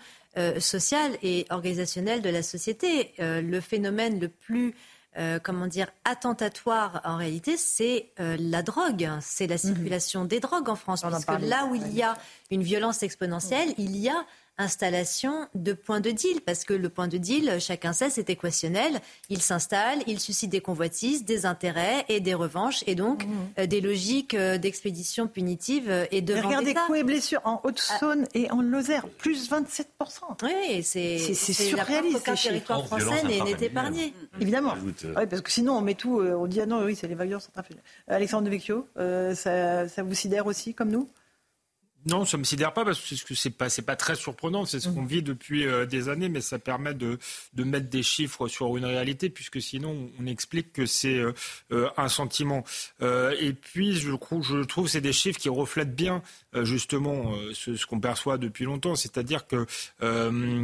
sociales 0.59 1.17
et 1.23 1.45
organisationnelles 1.49 2.21
de 2.21 2.29
la 2.29 2.41
société. 2.41 3.11
le 3.19 3.59
phénomène 3.59 4.17
le 4.17 4.29
plus 4.29 4.73
comment 5.43 5.67
dire, 5.67 5.87
attentatoire 6.05 7.01
en 7.03 7.17
réalité, 7.17 7.57
c'est 7.57 8.11
la 8.17 8.61
drogue, 8.61 9.09
c'est 9.21 9.47
la 9.47 9.55
mhm. 9.55 9.59
circulation 9.59 10.25
des 10.25 10.39
drogues 10.39 10.69
en 10.69 10.75
France. 10.75 11.01
Parce 11.01 11.25
que 11.25 11.45
là 11.45 11.65
où 11.65 11.75
il 11.75 11.93
y 11.93 12.01
a 12.01 12.15
une 12.49 12.63
violence 12.63 13.03
exponentielle, 13.03 13.73
il 13.77 13.97
y 13.97 14.09
a 14.09 14.25
installation 14.61 15.47
de 15.55 15.73
points 15.73 15.99
de 15.99 16.11
deal, 16.11 16.41
parce 16.41 16.63
que 16.63 16.73
le 16.73 16.89
point 16.89 17.07
de 17.07 17.17
deal, 17.17 17.59
chacun 17.59 17.93
sait, 17.93 18.09
c'est 18.09 18.29
équationnel. 18.29 18.99
Il 19.29 19.41
s'installe, 19.41 19.99
il 20.07 20.19
suscite 20.19 20.49
des 20.49 20.61
convoitises, 20.61 21.25
des 21.25 21.45
intérêts 21.45 22.05
et 22.07 22.19
des 22.19 22.33
revanches, 22.33 22.83
et 22.87 22.95
donc 22.95 23.25
mmh. 23.25 23.29
euh, 23.59 23.65
des 23.65 23.81
logiques 23.81 24.33
euh, 24.33 24.57
d'expédition 24.57 25.27
punitive 25.27 25.89
euh, 25.89 26.05
et 26.11 26.21
de 26.21 26.35
Regardez 26.35 26.73
coups 26.73 26.99
et 26.99 27.03
blessures 27.03 27.41
en 27.43 27.59
Haute-Saône 27.63 28.25
et 28.33 28.49
en 28.51 28.61
Lozère, 28.61 29.07
plus 29.07 29.49
27%. 29.49 29.85
Oui, 30.43 30.83
c'est 30.83 31.17
surréaliste. 31.33 32.17
Aucun 32.17 32.35
territoire 32.35 32.85
français 32.85 33.23
n'est 33.23 33.65
épargné. 33.65 34.13
Évidemment. 34.39 34.75
Oui, 34.83 35.25
parce 35.29 35.41
que 35.41 35.51
sinon, 35.51 35.77
on 35.77 35.81
met 35.81 35.95
tout, 35.95 36.21
on 36.21 36.47
dit 36.47 36.61
ah 36.61 36.65
non, 36.65 36.83
oui, 36.83 36.95
c'est 36.95 37.07
les 37.07 37.15
vaillants 37.15 37.39
Alexandre 38.07 38.45
de 38.45 38.49
Vecchio, 38.49 38.87
ça, 38.95 39.87
ça 39.87 40.03
vous 40.03 40.13
sidère 40.13 40.45
aussi, 40.45 40.73
comme 40.73 40.89
nous? 40.89 41.09
Non, 42.05 42.25
ça 42.25 42.37
me 42.37 42.43
sidère 42.43 42.73
pas 42.73 42.83
parce 42.83 42.99
que 42.99 43.49
pas 43.49 43.69
c'est 43.69 43.81
pas 43.83 43.95
très 43.95 44.15
surprenant. 44.15 44.65
C'est 44.65 44.79
ce 44.79 44.89
qu'on 44.89 45.05
vit 45.05 45.21
depuis 45.21 45.67
euh, 45.67 45.85
des 45.85 46.09
années, 46.09 46.29
mais 46.29 46.41
ça 46.41 46.57
permet 46.57 46.95
de 46.95 47.19
de 47.53 47.63
mettre 47.63 47.89
des 47.89 48.01
chiffres 48.01 48.47
sur 48.47 48.75
une 48.75 48.85
réalité 48.85 49.29
puisque 49.29 49.61
sinon 49.61 50.09
on 50.19 50.25
explique 50.25 50.73
que 50.73 50.87
c'est 50.87 51.19
euh, 51.19 51.33
euh, 51.71 51.89
un 51.97 52.07
sentiment. 52.07 52.63
et 53.01 53.53
puis 53.53 53.95
je 53.95 54.11
trouve 54.13 54.43
je 54.43 54.63
trouve 54.63 54.87
c'est 54.87 55.01
des 55.01 55.13
chiffres 55.13 55.39
qui 55.39 55.49
reflètent 55.49 55.95
bien 55.95 56.23
justement 56.63 57.33
ce, 57.53 57.75
ce 57.75 57.85
qu'on 57.85 57.99
perçoit 57.99 58.37
depuis 58.37 58.65
longtemps, 58.65 58.95
c'est-à-dire 58.95 59.47
que 59.47 59.65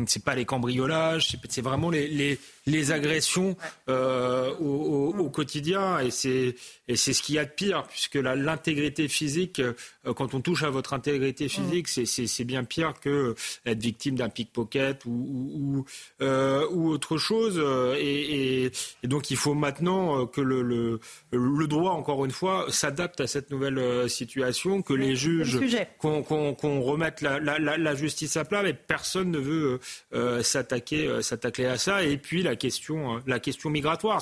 c'est 0.07 0.23
pas 0.23 0.35
les 0.35 0.45
cambriolages, 0.45 1.37
c'est 1.49 1.61
vraiment 1.61 1.89
les, 1.89 2.07
les 2.07 2.39
les 2.65 2.91
agressions 2.91 3.55
au, 3.87 3.91
au, 3.91 5.15
au, 5.17 5.29
quotidien. 5.29 5.99
Et 5.99 6.11
c'est, 6.11 6.55
ce 6.95 7.21
qu'il 7.21 7.35
y 7.35 7.39
a 7.39 7.45
de 7.45 7.49
pire, 7.49 7.83
puisque 7.83 8.15
l'intégrité 8.15 9.07
physique, 9.07 9.61
quand 10.03 10.33
on 10.33 10.41
touche 10.41 10.63
à 10.63 10.69
votre 10.69 10.93
intégrité 10.93 11.26
physique, 11.47 11.87
c'est, 11.87 12.43
bien 12.43 12.63
pire 12.63 12.93
que 13.01 13.35
être 13.65 13.81
victime 13.81 14.15
d'un 14.15 14.29
pickpocket 14.29 15.05
ou, 15.05 15.09
ou, 15.09 15.85
euh, 16.21 16.65
ou 16.71 16.89
autre 16.89 17.17
chose. 17.17 17.61
Et, 17.97 18.65
et, 18.65 18.71
et, 19.03 19.07
donc 19.07 19.31
il 19.31 19.37
faut 19.37 19.53
maintenant 19.53 20.25
que 20.25 20.41
le, 20.41 20.61
le, 20.61 20.99
le, 21.31 21.67
droit, 21.67 21.91
encore 21.91 22.25
une 22.25 22.31
fois, 22.31 22.65
s'adapte 22.69 23.21
à 23.21 23.27
cette 23.27 23.51
nouvelle 23.51 24.09
situation, 24.09 24.81
que 24.81 24.93
les 24.93 25.15
juges, 25.15 25.59
qu'on, 25.99 26.81
remette 26.81 27.21
la, 27.21 27.39
la, 27.39 27.59
la, 27.59 27.95
justice 27.95 28.37
à 28.37 28.45
plat, 28.45 28.63
mais 28.63 28.73
personne 28.73 29.31
ne 29.31 29.39
veut 29.39 29.79
s'attaquer, 30.43 31.09
à 31.65 31.77
ça. 31.77 32.03
Et 32.03 32.17
puis 32.17 32.43
la 32.43 32.55
question, 32.55 33.15
euh, 33.15 33.19
la 33.25 33.39
question 33.39 33.69
migratoire. 33.69 34.21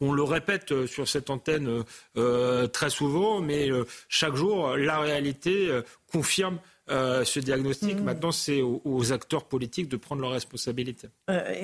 on 0.00 0.12
le 0.12 0.22
répète 0.22 0.72
euh, 0.72 0.86
sur 0.86 1.08
cette 1.08 1.30
antenne 1.30 1.84
euh, 2.16 2.66
très 2.66 2.90
souvent, 2.90 3.40
mais 3.40 3.68
chaque 4.08 4.34
jour, 4.34 4.76
la 4.76 4.98
réalité 4.98 5.70
confirme 6.16 6.58
ce 6.88 7.40
diagnostic. 7.40 7.98
Mm. 7.98 8.04
Maintenant, 8.04 8.32
c'est 8.32 8.60
aux, 8.62 9.12
acteurs 9.12 9.44
politiques 9.44 9.88
de 9.88 9.96
prendre 9.96 10.20
leurs 10.20 10.32
responsabilités. 10.32 11.08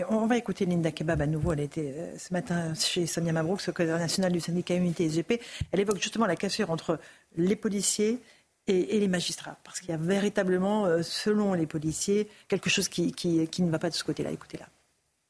on 0.09 0.26
va 0.26 0.36
écouter 0.36 0.64
Linda 0.64 0.90
Kebab 0.90 1.20
à 1.20 1.26
nouveau. 1.26 1.53
Elle 1.53 1.61
était 1.61 2.14
ce 2.18 2.32
matin 2.32 2.72
chez 2.74 3.07
Sonia 3.07 3.32
Mabrouk, 3.32 3.61
secrétaire 3.61 3.98
nationale 3.98 4.32
du 4.32 4.40
syndicat 4.40 4.74
Unité 4.74 5.09
SGP. 5.09 5.40
Elle 5.72 5.80
évoque 5.80 6.01
justement 6.01 6.26
la 6.26 6.36
cassure 6.36 6.70
entre 6.70 6.98
les 7.36 7.57
policiers 7.57 8.18
et, 8.66 8.98
les 8.98 9.09
magistrats. 9.09 9.59
Parce 9.64 9.80
qu'il 9.80 9.90
y 9.90 9.94
a 9.94 9.98
véritablement, 9.98 11.03
selon 11.03 11.53
les 11.55 11.66
policiers, 11.66 12.28
quelque 12.48 12.70
chose 12.70 12.88
qui, 12.88 13.12
qui, 13.12 13.46
qui 13.48 13.62
ne 13.62 13.70
va 13.70 13.78
pas 13.78 13.90
de 13.90 13.94
ce 13.94 14.05
côté-là. 14.05 14.30
Écoutez-la. 14.30 14.66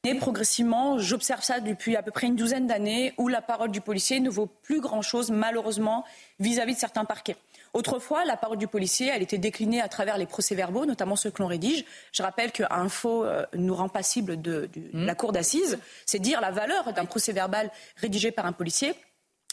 Et 0.03 0.15
progressivement, 0.15 0.97
j'observe 0.97 1.43
ça 1.43 1.59
depuis 1.59 1.95
à 1.95 2.01
peu 2.01 2.09
près 2.09 2.25
une 2.25 2.35
douzaine 2.35 2.65
d'années, 2.65 3.13
où 3.19 3.27
la 3.27 3.41
parole 3.41 3.69
du 3.69 3.81
policier 3.81 4.19
ne 4.19 4.31
vaut 4.31 4.47
plus 4.47 4.81
grand-chose, 4.81 5.29
malheureusement, 5.29 6.05
vis-à-vis 6.39 6.73
de 6.73 6.79
certains 6.79 7.05
parquets. 7.05 7.35
Autrefois, 7.73 8.25
la 8.25 8.35
parole 8.35 8.57
du 8.57 8.67
policier, 8.67 9.07
elle 9.13 9.21
était 9.21 9.37
déclinée 9.37 9.81
à 9.81 9.87
travers 9.87 10.17
les 10.17 10.25
procès-verbaux, 10.25 10.85
notamment 10.85 11.15
ceux 11.15 11.31
que 11.31 11.41
l'on 11.41 11.47
rédige. 11.47 11.85
Je 12.11 12.21
rappelle 12.21 12.51
qu'un 12.51 12.89
faux 12.89 13.23
euh, 13.23 13.45
nous 13.53 13.73
rend 13.73 13.87
passible 13.87 14.41
de, 14.41 14.69
mmh. 14.75 15.05
la 15.05 15.15
cour 15.15 15.31
d'assises. 15.31 15.79
C'est 16.05 16.19
dire 16.19 16.41
la 16.41 16.51
valeur 16.51 16.91
d'un 16.93 17.05
procès-verbal 17.05 17.71
rédigé 17.97 18.31
par 18.31 18.45
un 18.45 18.51
policier. 18.51 18.93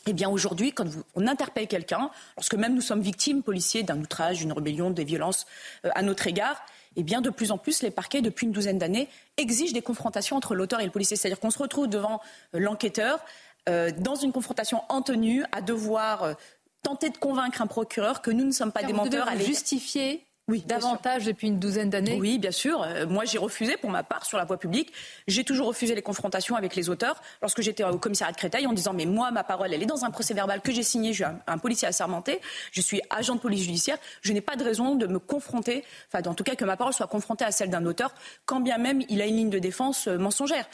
Eh 0.06 0.12
bien, 0.12 0.30
aujourd'hui, 0.30 0.72
quand 0.72 0.86
on 1.14 1.26
interpelle 1.26 1.66
quelqu'un, 1.66 2.10
lorsque 2.36 2.54
même 2.54 2.74
nous 2.74 2.80
sommes 2.80 3.02
victimes, 3.02 3.42
policiers, 3.42 3.82
d'un 3.82 3.98
outrage, 4.00 4.38
d'une 4.38 4.52
rébellion, 4.52 4.90
des 4.90 5.04
violences 5.04 5.46
euh, 5.84 5.90
à 5.94 6.02
notre 6.02 6.26
égard, 6.26 6.64
eh 6.96 7.02
bien, 7.02 7.20
de 7.20 7.30
plus 7.30 7.52
en 7.52 7.58
plus, 7.58 7.82
les 7.82 7.90
parquets, 7.90 8.22
depuis 8.22 8.46
une 8.46 8.52
douzaine 8.52 8.78
d'années, 8.78 9.08
exigent 9.36 9.74
des 9.74 9.82
confrontations 9.82 10.36
entre 10.36 10.54
l'auteur 10.54 10.80
et 10.80 10.84
le 10.84 10.90
policier. 10.90 11.16
C'est-à-dire 11.16 11.38
qu'on 11.38 11.50
se 11.50 11.58
retrouve 11.58 11.88
devant 11.88 12.20
euh, 12.54 12.58
l'enquêteur 12.58 13.22
euh, 13.68 13.90
dans 13.98 14.14
une 14.14 14.32
confrontation 14.32 14.82
en 14.88 15.02
tenue 15.02 15.44
à 15.52 15.60
devoir 15.60 16.36
tenter 16.82 17.10
de 17.10 17.18
convaincre 17.18 17.62
un 17.62 17.66
procureur 17.66 18.22
que 18.22 18.30
nous 18.30 18.44
ne 18.44 18.52
sommes 18.52 18.72
pas 18.72 18.82
des 18.82 18.92
menteurs. 18.92 19.28
à 19.28 19.36
justifier 19.36 20.24
oui, 20.48 20.64
davantage 20.66 21.26
depuis 21.26 21.48
une 21.48 21.58
douzaine 21.58 21.90
d'années 21.90 22.16
Oui, 22.18 22.38
bien 22.38 22.50
sûr. 22.50 22.82
Euh, 22.82 23.06
moi, 23.06 23.26
j'ai 23.26 23.36
refusé 23.36 23.76
pour 23.76 23.90
ma 23.90 24.02
part 24.02 24.24
sur 24.24 24.38
la 24.38 24.46
voie 24.46 24.56
publique. 24.56 24.92
J'ai 25.26 25.44
toujours 25.44 25.68
refusé 25.68 25.94
les 25.94 26.00
confrontations 26.00 26.56
avec 26.56 26.74
les 26.74 26.88
auteurs. 26.88 27.20
Lorsque 27.42 27.60
j'étais 27.60 27.84
au 27.84 27.98
commissariat 27.98 28.32
de 28.32 28.38
Créteil, 28.38 28.66
en 28.66 28.72
disant 28.72 28.94
mais 28.94 29.04
moi, 29.04 29.30
ma 29.30 29.44
parole, 29.44 29.74
elle 29.74 29.82
est 29.82 29.86
dans 29.86 30.06
un 30.06 30.10
procès 30.10 30.32
verbal 30.32 30.62
que 30.62 30.72
j'ai 30.72 30.82
signé. 30.82 31.12
Je 31.12 31.24
suis 31.24 31.32
un, 31.46 31.58
policier 31.58 31.86
assermenté. 31.86 32.40
Je 32.72 32.80
suis 32.80 33.02
agent 33.10 33.34
de 33.34 33.40
police 33.40 33.64
judiciaire. 33.64 33.98
Je 34.22 34.32
n'ai 34.32 34.40
pas 34.40 34.56
de 34.56 34.64
raison 34.64 34.94
de 34.94 35.06
me 35.06 35.18
confronter, 35.18 35.84
enfin, 36.10 36.26
en 36.28 36.34
tout 36.34 36.44
cas, 36.44 36.54
que 36.54 36.64
ma 36.64 36.78
parole 36.78 36.94
soit 36.94 37.08
confrontée 37.08 37.44
à 37.44 37.52
celle 37.52 37.68
d'un 37.68 37.84
auteur, 37.84 38.14
quand 38.46 38.60
bien 38.60 38.78
même 38.78 39.02
il 39.10 39.20
a 39.20 39.26
une 39.26 39.36
ligne 39.36 39.50
de 39.50 39.58
défense 39.58 40.08
euh, 40.08 40.16
mensongère. 40.16 40.66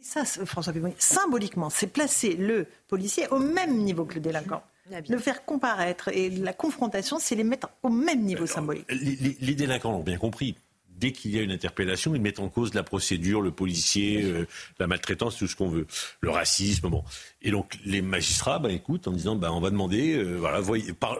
Ça, 0.00 0.24
François 0.24 0.72
symboliquement, 0.96 1.70
c'est 1.70 1.88
placer 1.88 2.36
le 2.36 2.68
policier 2.86 3.26
au 3.32 3.40
même 3.40 3.78
niveau 3.78 4.04
que 4.04 4.14
le 4.14 4.20
délinquant 4.20 4.62
le 5.08 5.18
faire 5.18 5.44
comparaître 5.44 6.08
et 6.08 6.30
la 6.30 6.52
confrontation, 6.52 7.18
c'est 7.18 7.34
les 7.34 7.44
mettre 7.44 7.68
au 7.82 7.88
même 7.88 8.22
niveau 8.22 8.46
symbolique. 8.46 8.86
Les, 8.90 9.54
délinquants 9.54 9.92
l'ont 9.92 10.02
bien 10.02 10.18
compris 10.18 10.54
dès 10.88 11.12
qu'il 11.12 11.30
y 11.30 11.38
a 11.38 11.42
une 11.42 11.52
interpellation, 11.52 12.14
ils 12.14 12.20
mettent 12.20 12.40
en 12.40 12.48
cause 12.48 12.74
la 12.74 12.82
procédure, 12.82 13.40
le 13.40 13.52
policier, 13.52 14.24
euh, 14.24 14.46
la 14.80 14.88
maltraitance, 14.88 15.36
tout 15.36 15.46
ce 15.46 15.54
qu'on 15.54 15.68
veut, 15.68 15.86
le 16.20 16.30
racisme, 16.30 16.88
bon. 16.88 17.04
Et 17.40 17.50
donc 17.50 17.78
les 17.84 18.02
magistrats, 18.02 18.58
bah, 18.58 18.72
écoutent 18.72 19.06
en 19.06 19.12
disant, 19.12 19.36
bah, 19.36 19.52
on 19.52 19.60
va 19.60 19.70
demander, 19.70 20.16
euh, 20.16 20.36
voilà, 20.38 20.60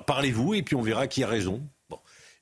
parlez-vous 0.05 0.55
et 0.55 0.63
puis 0.63 0.75
on 0.75 0.83
verra 0.83 1.07
qui 1.07 1.23
a 1.23 1.29
raison. 1.29 1.63
Bon. 1.89 1.99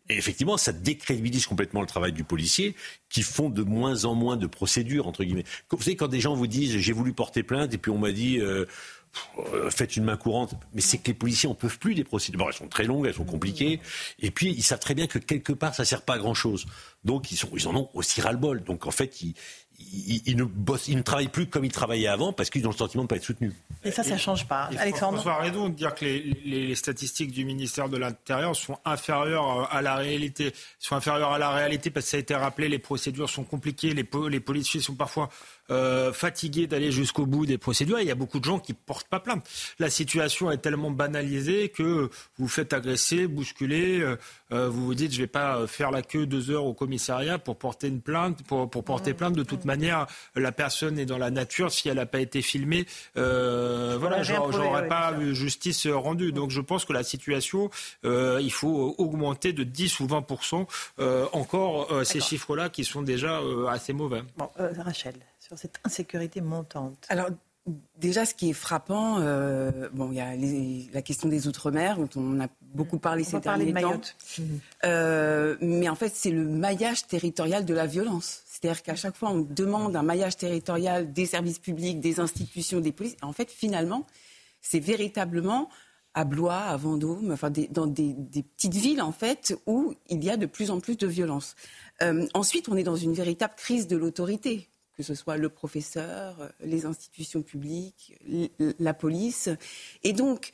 Et 0.09 0.17
effectivement, 0.17 0.57
ça 0.57 0.73
décrédibilise 0.73 1.47
complètement 1.47 1.81
le 1.81 1.87
travail 1.87 2.13
du 2.13 2.25
policier, 2.25 2.75
qui 3.09 3.23
font 3.23 3.51
de 3.51 3.63
moins 3.63 4.05
en 4.05 4.15
moins 4.15 4.37
de 4.37 4.47
procédures 4.47 5.07
entre 5.07 5.25
guillemets. 5.25 5.45
Vous 5.71 5.83
savez, 5.83 5.97
quand 5.97 6.09
des 6.09 6.21
gens 6.21 6.35
vous 6.35 6.47
disent, 6.47 6.79
j'ai 6.79 6.93
voulu 6.93 7.13
porter 7.13 7.43
plainte 7.43 7.75
et 7.75 7.79
puis 7.79 7.91
on 7.91 7.99
m'a 7.99 8.13
dit. 8.13 8.41
Euh, 8.41 8.47
euh, 8.47 8.67
faites 9.71 9.97
une 9.97 10.05
main 10.05 10.17
courante, 10.17 10.55
mais 10.75 10.81
c'est 10.81 10.99
que 10.99 11.09
les 11.09 11.15
policiers 11.15 11.49
en 11.49 11.55
peuvent 11.55 11.79
plus 11.79 11.95
des 11.95 12.05
procédures. 12.05 12.47
elles 12.49 12.55
sont 12.55 12.69
très 12.69 12.85
longues, 12.85 13.07
elles 13.07 13.15
sont 13.15 13.25
compliquées, 13.25 13.81
et 14.19 14.31
puis 14.31 14.51
ils 14.51 14.63
savent 14.63 14.81
très 14.81 14.95
bien 14.95 15.07
que 15.07 15.19
quelque 15.19 15.53
part 15.53 15.75
ça 15.75 15.85
sert 15.85 16.03
pas 16.03 16.15
à 16.15 16.19
grand 16.19 16.35
chose. 16.35 16.67
Donc 17.05 17.31
ils, 17.31 17.37
sont, 17.37 17.49
ils 17.55 17.69
en 17.69 17.75
ont 17.77 17.91
aussi 17.95 18.21
ras-le-bol. 18.21 18.65
Donc 18.65 18.87
en 18.87 18.91
fait, 18.91 19.23
ils, 19.23 19.35
ils, 19.79 20.37
ne 20.37 20.45
bossent, 20.45 20.89
ils 20.89 20.97
ne 20.97 21.03
travaillent 21.03 21.29
plus 21.29 21.47
comme 21.47 21.65
ils 21.65 21.73
travaillaient 21.73 22.07
avant 22.07 22.33
parce 22.33 22.51
qu'ils 22.51 22.67
ont 22.67 22.71
le 22.71 22.77
sentiment 22.77 23.03
de 23.03 23.07
ne 23.07 23.09
pas 23.09 23.17
être 23.17 23.25
soutenus. 23.25 23.53
Et 23.85 23.91
ça, 23.91 24.03
ça 24.03 24.15
ne 24.15 24.19
change 24.19 24.47
pas. 24.47 24.71
Alexandre 24.79 25.21
François 25.21 25.41
raison 25.41 25.69
de 25.69 25.75
dire 25.75 25.95
que 25.95 26.05
les, 26.05 26.75
statistiques 26.75 27.31
du 27.31 27.45
ministère 27.45 27.89
de 27.89 27.97
l'Intérieur 27.97 28.57
sont 28.57 28.79
inférieures 28.85 29.61
euh, 29.61 29.65
à 29.71 29.83
la 29.83 29.97
réalité. 29.97 30.53
sont 30.79 30.97
inférieures 30.97 31.33
à 31.33 31.39
la 31.39 31.51
réalité 31.51 31.91
parce 31.91 32.07
que 32.07 32.11
ça 32.11 32.17
a 32.17 32.21
été 32.21 32.35
rappelé, 32.35 32.69
les 32.69 32.79
procédures 32.79 33.31
sont 33.31 33.45
compliquées, 33.45 33.95
les, 33.95 34.09
les 34.31 34.41
policiers 34.41 34.81
sont 34.81 34.95
parfois 34.95 35.29
euh, 35.71 36.13
fatigués 36.13 36.69
d'aller 36.69 36.93
jusqu'au 36.93 37.27
bout 37.27 37.45
des 37.45 37.59
procédures. 37.59 37.99
il 37.99 38.07
y 38.07 38.11
a 38.11 38.15
beaucoup 38.15 38.39
de 38.39 38.45
gens 38.45 38.61
qui 38.61 38.73
ne 38.73 38.77
portent 38.77 39.09
pas 39.09 39.19
plainte. 39.19 39.49
La 39.81 39.91
situation 39.91 40.51
est 40.51 40.59
tellement 40.59 40.93
banalisée 40.93 41.71
que 41.71 42.09
vous 42.39 42.49
faites 42.49 42.73
agresser, 42.73 43.27
bousculer, 43.27 44.01
euh, 44.01 44.17
euh, 44.53 44.69
vous 44.69 44.87
vous 44.87 44.95
dites 44.95 45.11
je 45.11 45.17
ne 45.17 45.23
vais 45.23 45.29
pas 45.29 45.67
faire 45.67 45.91
la 45.91 46.03
queue 46.03 46.25
deux 46.27 46.51
heures 46.51 46.67
au 46.67 46.73
commissariat 46.73 47.39
pour 47.39 47.57
porter 47.57 47.89
une 47.89 48.01
plainte, 48.01 48.45
pour, 48.45 48.71
pour 48.71 48.85
porter 48.85 49.13
plainte. 49.13 49.35
De 49.35 49.43
toute 49.43 49.65
manière, 49.65 50.07
la 50.37 50.53
personne 50.53 51.01
est 51.01 51.07
dans 51.07 51.19
la 51.19 51.31
nature. 51.31 51.73
Si 51.73 51.89
elle 51.89 51.97
n'a 51.97 52.07
pas 52.07 52.21
été 52.21 52.43
filmée, 52.43 52.87
voilà, 53.15 54.23
j'aurais 54.23 54.87
pas 54.87 55.15
eu 55.21 55.35
justice 55.35 55.87
rendue. 55.89 56.31
Donc 56.31 56.51
je 56.51 56.61
pense 56.61 56.85
que 56.85 56.93
la 56.93 57.03
situation, 57.03 57.71
il 58.05 58.53
faut 58.53 58.95
augmenter 58.99 59.53
de 59.53 59.65
10 59.65 60.01
ou 60.01 60.07
20 60.07 60.27
encore 61.33 61.89
ces 62.05 62.21
chiffres-là 62.21 62.69
qui 62.69 62.85
sont 62.85 63.03
déjà 63.03 63.41
assez 63.69 63.93
mauvais. 63.93 64.23
Bon, 64.37 64.49
Rachel 64.57 65.15
sur 65.47 65.59
cette 65.59 65.79
insécurité 65.85 66.41
montante 66.41 67.07
Alors, 67.09 67.29
déjà, 67.99 68.27
ce 68.27 68.35
qui 68.35 68.51
est 68.51 68.55
frappant, 68.55 69.19
euh, 69.21 69.89
bon, 69.93 70.11
il 70.11 70.17
y 70.17 70.21
a 70.21 70.35
la 70.93 71.03
question 71.03 71.29
des 71.29 71.47
Outre-mer, 71.47 71.99
dont 71.99 72.09
on 72.17 72.41
a 72.41 72.49
beaucoup 72.61 72.99
parlé 72.99 73.23
ces 73.23 73.39
derniers 73.39 73.73
temps. 73.73 74.01
Euh, 74.85 75.57
mais 75.61 75.89
en 75.89 75.95
fait, 75.95 76.13
c'est 76.15 76.31
le 76.31 76.45
maillage 76.45 77.07
territorial 77.07 77.65
de 77.65 77.75
la 77.75 77.87
violence. 77.87 78.43
C'est-à-dire 78.47 78.83
qu'à 78.83 78.97
chaque 78.97 79.17
fois, 79.17 79.31
on 79.31 79.41
demande 79.41 79.95
un 79.95 80.03
maillage 80.03 80.37
territorial 80.37 81.13
des 81.13 81.27
services 81.27 81.59
publics, 81.59 82.01
des 82.01 82.21
institutions, 82.21 82.81
des 82.81 82.93
polices. 82.93 83.17
En 83.23 83.33
fait, 83.33 83.51
finalement, 83.51 84.07
c'est 84.61 84.81
véritablement 84.81 85.69
à 86.15 86.25
Blois, 86.25 86.57
à 86.57 86.77
Vendôme, 86.79 87.31
enfin 87.31 87.53
dans 87.71 87.87
des, 87.87 88.15
petites 88.57 88.75
villes 88.75 89.03
en 89.03 89.13
fait 89.13 89.55
où 89.67 89.95
il 90.09 90.25
y 90.25 90.31
a 90.31 90.39
de 90.39 90.47
plus 90.47 90.71
en 90.71 90.81
plus 90.81 90.97
de 90.97 91.07
violence. 91.07 91.57
Euh, 92.03 92.27
ensuite, 92.33 92.71
on 92.71 92.77
est 92.77 92.83
dans 92.83 92.97
une 92.97 93.13
véritable 93.13 93.53
crise 93.55 93.87
de 93.87 93.99
l'autorité 93.99 94.67
que 94.97 95.03
ce 95.03 95.15
soit 95.15 95.37
le 95.37 95.49
professeur, 95.49 96.41
euh, 96.41 96.49
les 96.61 96.87
institutions 96.87 97.43
publiques, 97.43 98.19
la 98.79 98.95
police. 98.95 99.51
Et 100.03 100.13
donc, 100.13 100.53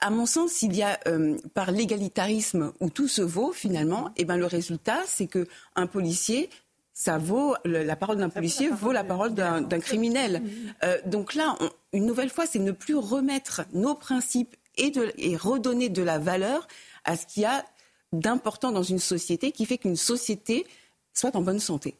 à 0.00 0.10
mon 0.10 0.26
sens, 0.26 0.62
il 0.62 0.74
y 0.74 0.82
a 0.82 0.98
euh, 1.06 1.36
par 1.52 1.70
l'égalitarisme 1.70 2.72
où 2.80 2.90
tout 2.90 3.08
se 3.08 3.22
vaut 3.22 3.52
finalement, 3.52 4.08
et 4.10 4.22
eh 4.22 4.24
ben 4.24 4.36
le 4.36 4.46
résultat, 4.46 5.02
c'est 5.06 5.26
que 5.26 5.46
un 5.76 5.86
policier 5.86 6.48
ça 6.96 7.18
vaut 7.18 7.56
la 7.64 7.96
parole 7.96 8.18
d'un 8.18 8.28
policier 8.28 8.70
vaut 8.70 8.92
la 8.92 9.02
parole 9.02 9.34
d'un 9.34 9.80
criminel. 9.80 10.42
Euh, 10.84 10.96
donc 11.06 11.34
là, 11.34 11.58
une 11.92 12.06
nouvelle 12.06 12.30
fois, 12.30 12.46
c'est 12.46 12.60
ne 12.60 12.70
plus 12.70 12.94
remettre 12.94 13.62
nos 13.72 13.96
principes 13.96 14.54
et, 14.76 14.92
de, 14.92 15.12
et 15.18 15.36
redonner 15.36 15.88
de 15.88 16.02
la 16.02 16.20
valeur 16.20 16.68
à 17.04 17.16
ce 17.16 17.26
qu'il 17.26 17.42
y 17.42 17.46
a 17.46 17.64
d'important 18.12 18.70
dans 18.70 18.84
une 18.84 19.00
société 19.00 19.50
qui 19.50 19.66
fait 19.66 19.78
qu'une 19.78 19.96
société 19.96 20.66
soit 21.12 21.34
en 21.34 21.42
bonne 21.42 21.58
santé. 21.58 21.96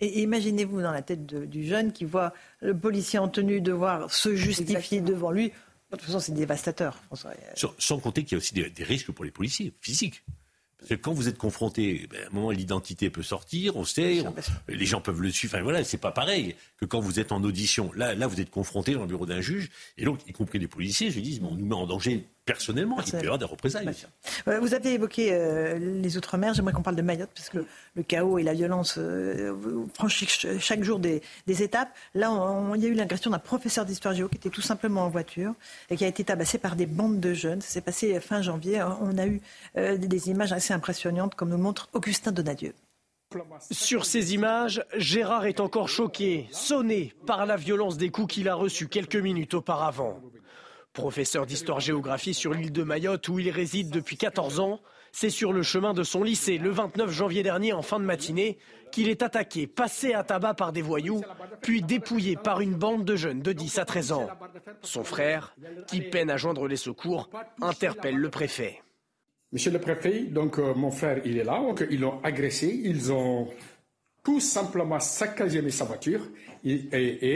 Et 0.00 0.22
imaginez-vous 0.22 0.82
dans 0.82 0.92
la 0.92 1.02
tête 1.02 1.26
du 1.26 1.64
jeune 1.64 1.92
qui 1.92 2.04
voit 2.04 2.32
le 2.60 2.76
policier 2.76 3.18
en 3.18 3.28
tenue 3.28 3.60
devoir 3.60 4.12
se 4.12 4.34
justifier 4.34 5.00
devant 5.00 5.30
lui. 5.30 5.52
De 5.90 5.96
toute 5.96 6.02
façon, 6.02 6.20
c'est 6.20 6.32
dévastateur. 6.32 7.00
Sans, 7.78 7.98
compter 7.98 8.24
qu'il 8.24 8.32
y 8.32 8.34
a 8.34 8.38
aussi 8.38 8.54
des, 8.54 8.84
risques 8.84 9.12
pour 9.12 9.24
les 9.24 9.30
policiers 9.30 9.72
physiques. 9.80 10.24
Parce 10.78 10.90
que 10.90 10.94
quand 10.94 11.12
vous 11.12 11.28
êtes 11.28 11.38
confronté, 11.38 12.06
ben, 12.10 12.24
à 12.24 12.26
un 12.26 12.30
moment, 12.30 12.50
l'identité 12.50 13.08
peut 13.08 13.22
sortir, 13.22 13.76
on 13.76 13.84
sait, 13.84 14.22
les 14.68 14.84
gens 14.84 15.00
peuvent 15.00 15.22
le 15.22 15.30
suivre. 15.30 15.54
Enfin 15.54 15.62
voilà, 15.62 15.82
c'est 15.84 15.96
pas 15.96 16.10
pareil 16.10 16.54
que 16.76 16.84
quand 16.84 17.00
vous 17.00 17.18
êtes 17.18 17.32
en 17.32 17.42
audition. 17.42 17.90
Là, 17.94 18.14
là, 18.14 18.26
vous 18.26 18.40
êtes 18.40 18.50
confronté 18.50 18.92
dans 18.92 19.00
le 19.00 19.06
bureau 19.06 19.24
d'un 19.24 19.40
juge, 19.40 19.70
et 19.96 20.04
donc, 20.04 20.20
y 20.28 20.32
compris 20.32 20.58
les 20.58 20.68
policiers, 20.68 21.10
je 21.10 21.20
dis, 21.20 21.40
bon, 21.40 21.48
on 21.52 21.54
nous 21.54 21.66
met 21.66 21.74
en 21.74 21.86
danger 21.86 22.26
personnellement, 22.46 22.96
il 23.04 23.10
peut 23.10 23.18
y 23.18 23.22
avoir 23.22 23.38
des 23.38 23.44
représailles. 23.44 23.92
Vous 24.46 24.72
avez 24.72 24.94
évoqué 24.94 25.30
euh, 25.32 25.78
les 25.78 26.16
Outre-mer, 26.16 26.54
j'aimerais 26.54 26.72
qu'on 26.72 26.82
parle 26.82 26.96
de 26.96 27.02
Mayotte, 27.02 27.30
parce 27.34 27.50
que 27.50 27.66
le, 27.94 28.02
chaos 28.02 28.38
et 28.38 28.42
la 28.42 28.54
violence 28.54 28.94
euh, 28.96 29.54
franchissent 29.92 30.46
chaque 30.58 30.82
jour 30.82 30.98
des, 30.98 31.20
étapes. 31.46 31.90
Là, 32.14 32.30
il 32.76 32.82
y 32.82 32.86
a 32.86 32.88
eu 32.88 32.94
l'agression 32.94 33.30
d'un 33.30 33.38
professeur 33.38 33.84
d'histoire 33.84 34.14
géo 34.14 34.28
qui 34.28 34.36
était 34.36 34.50
tout 34.50 34.62
simplement 34.62 35.02
en 35.02 35.08
voiture 35.08 35.54
et 35.90 35.96
qui 35.96 36.04
a 36.04 36.08
été 36.08 36.24
tabassé 36.24 36.58
par 36.58 36.76
des 36.76 36.86
bandes 36.86 37.20
de 37.20 37.34
jeunes. 37.34 37.60
Ça 37.60 37.68
s'est 37.68 37.80
passé 37.80 38.18
fin 38.20 38.40
janvier. 38.40 38.82
On 39.00 39.18
a 39.18 39.26
eu 39.26 39.40
euh, 39.76 39.96
des 39.98 40.30
images 40.30 40.52
assez 40.52 40.72
impressionnantes, 40.72 41.34
comme 41.34 41.48
nous 41.48 41.58
montre 41.58 41.88
Augustin 41.92 42.30
Donadieu. 42.30 42.72
Sur 43.72 44.06
ces 44.06 44.34
images, 44.34 44.84
Gérard 44.96 45.46
est 45.46 45.58
encore 45.58 45.88
choqué, 45.88 46.46
sonné 46.52 47.12
par 47.26 47.44
la 47.44 47.56
violence 47.56 47.96
des 47.96 48.10
coups 48.10 48.34
qu'il 48.34 48.48
a 48.48 48.54
reçus 48.54 48.86
quelques 48.86 49.16
minutes 49.16 49.54
auparavant. 49.54 50.20
Professeur 50.96 51.44
d'histoire-géographie 51.44 52.32
sur 52.32 52.54
l'île 52.54 52.72
de 52.72 52.82
Mayotte 52.82 53.28
où 53.28 53.38
il 53.38 53.50
réside 53.50 53.90
depuis 53.90 54.16
14 54.16 54.60
ans, 54.60 54.80
c'est 55.12 55.28
sur 55.28 55.52
le 55.52 55.62
chemin 55.62 55.92
de 55.92 56.02
son 56.02 56.22
lycée 56.22 56.56
le 56.56 56.70
29 56.70 57.10
janvier 57.10 57.42
dernier 57.42 57.74
en 57.74 57.82
fin 57.82 58.00
de 58.00 58.04
matinée 58.06 58.56
qu'il 58.92 59.10
est 59.10 59.22
attaqué, 59.22 59.66
passé 59.66 60.14
à 60.14 60.24
tabac 60.24 60.54
par 60.54 60.72
des 60.72 60.80
voyous, 60.80 61.22
puis 61.60 61.82
dépouillé 61.82 62.36
par 62.36 62.62
une 62.62 62.72
bande 62.72 63.04
de 63.04 63.14
jeunes 63.14 63.42
de 63.42 63.52
10 63.52 63.78
à 63.78 63.84
13 63.84 64.12
ans. 64.12 64.28
Son 64.80 65.04
frère, 65.04 65.54
qui 65.86 66.00
peine 66.00 66.30
à 66.30 66.38
joindre 66.38 66.66
les 66.66 66.76
secours, 66.76 67.28
interpelle 67.60 68.16
le 68.16 68.30
préfet. 68.30 68.82
Monsieur 69.52 69.72
le 69.72 69.78
préfet, 69.78 70.20
donc 70.22 70.58
euh, 70.58 70.72
mon 70.74 70.90
frère, 70.90 71.20
il 71.26 71.36
est 71.36 71.44
là, 71.44 71.62
ils 71.90 72.00
l'ont 72.00 72.20
agressé, 72.24 72.80
ils 72.84 73.12
ont 73.12 73.48
tout 74.26 74.40
simplement 74.40 74.98
saccagé 74.98 75.70
sa 75.70 75.84
voiture, 75.84 76.18
et, 76.64 76.88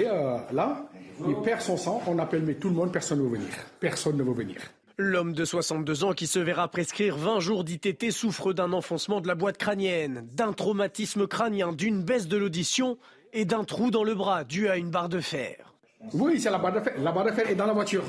euh, 0.09 0.39
là, 0.51 0.91
il 1.25 1.37
perd 1.37 1.61
son 1.61 1.77
sang, 1.77 2.03
on 2.09 2.19
appelle 2.19 2.43
mais 2.43 2.55
tout 2.55 2.69
le 2.69 2.75
monde, 2.75 2.91
personne 2.91 3.19
ne 3.19 3.23
veut 3.23 3.37
venir. 3.37 3.49
Personne 3.79 4.17
ne 4.17 4.25
veut 4.25 4.33
venir. 4.33 4.57
L'homme 4.99 5.33
de 5.33 5.45
62 5.45 6.03
ans 6.03 6.13
qui 6.15 6.27
se 6.27 6.41
verra 6.41 6.67
prescrire 6.67 7.17
20 7.17 7.39
jours 7.39 7.63
d'ITT 7.63 8.11
souffre 8.11 8.53
d'un 8.53 8.73
enfoncement 8.73 9.21
de 9.21 9.29
la 9.29 9.37
boîte 9.37 9.57
crânienne, 9.57 10.27
d'un 10.33 10.53
traumatisme 10.53 11.29
crânien, 11.29 11.73
d'une 11.73 12.03
baisse 12.03 12.27
de 12.27 12.37
l'audition 12.37 12.99
et 13.33 13.45
d'un 13.45 13.63
trou 13.63 13.93
dans 13.93 14.03
le 14.03 14.17
bras 14.17 14.43
dû 14.43 14.69
à 14.69 14.77
une 14.77 14.91
barre 14.91 15.09
de 15.09 15.21
fer. 15.21 15.77
Oui, 16.13 16.41
c'est 16.41 16.51
la 16.51 16.59
barre 16.59 16.73
de 16.73 16.81
fer. 16.81 16.95
La 16.99 17.13
barre 17.13 17.27
de 17.27 17.31
fer 17.31 17.49
est 17.49 17.55
dans 17.55 17.67
la 17.67 17.73
voiture. 17.73 18.03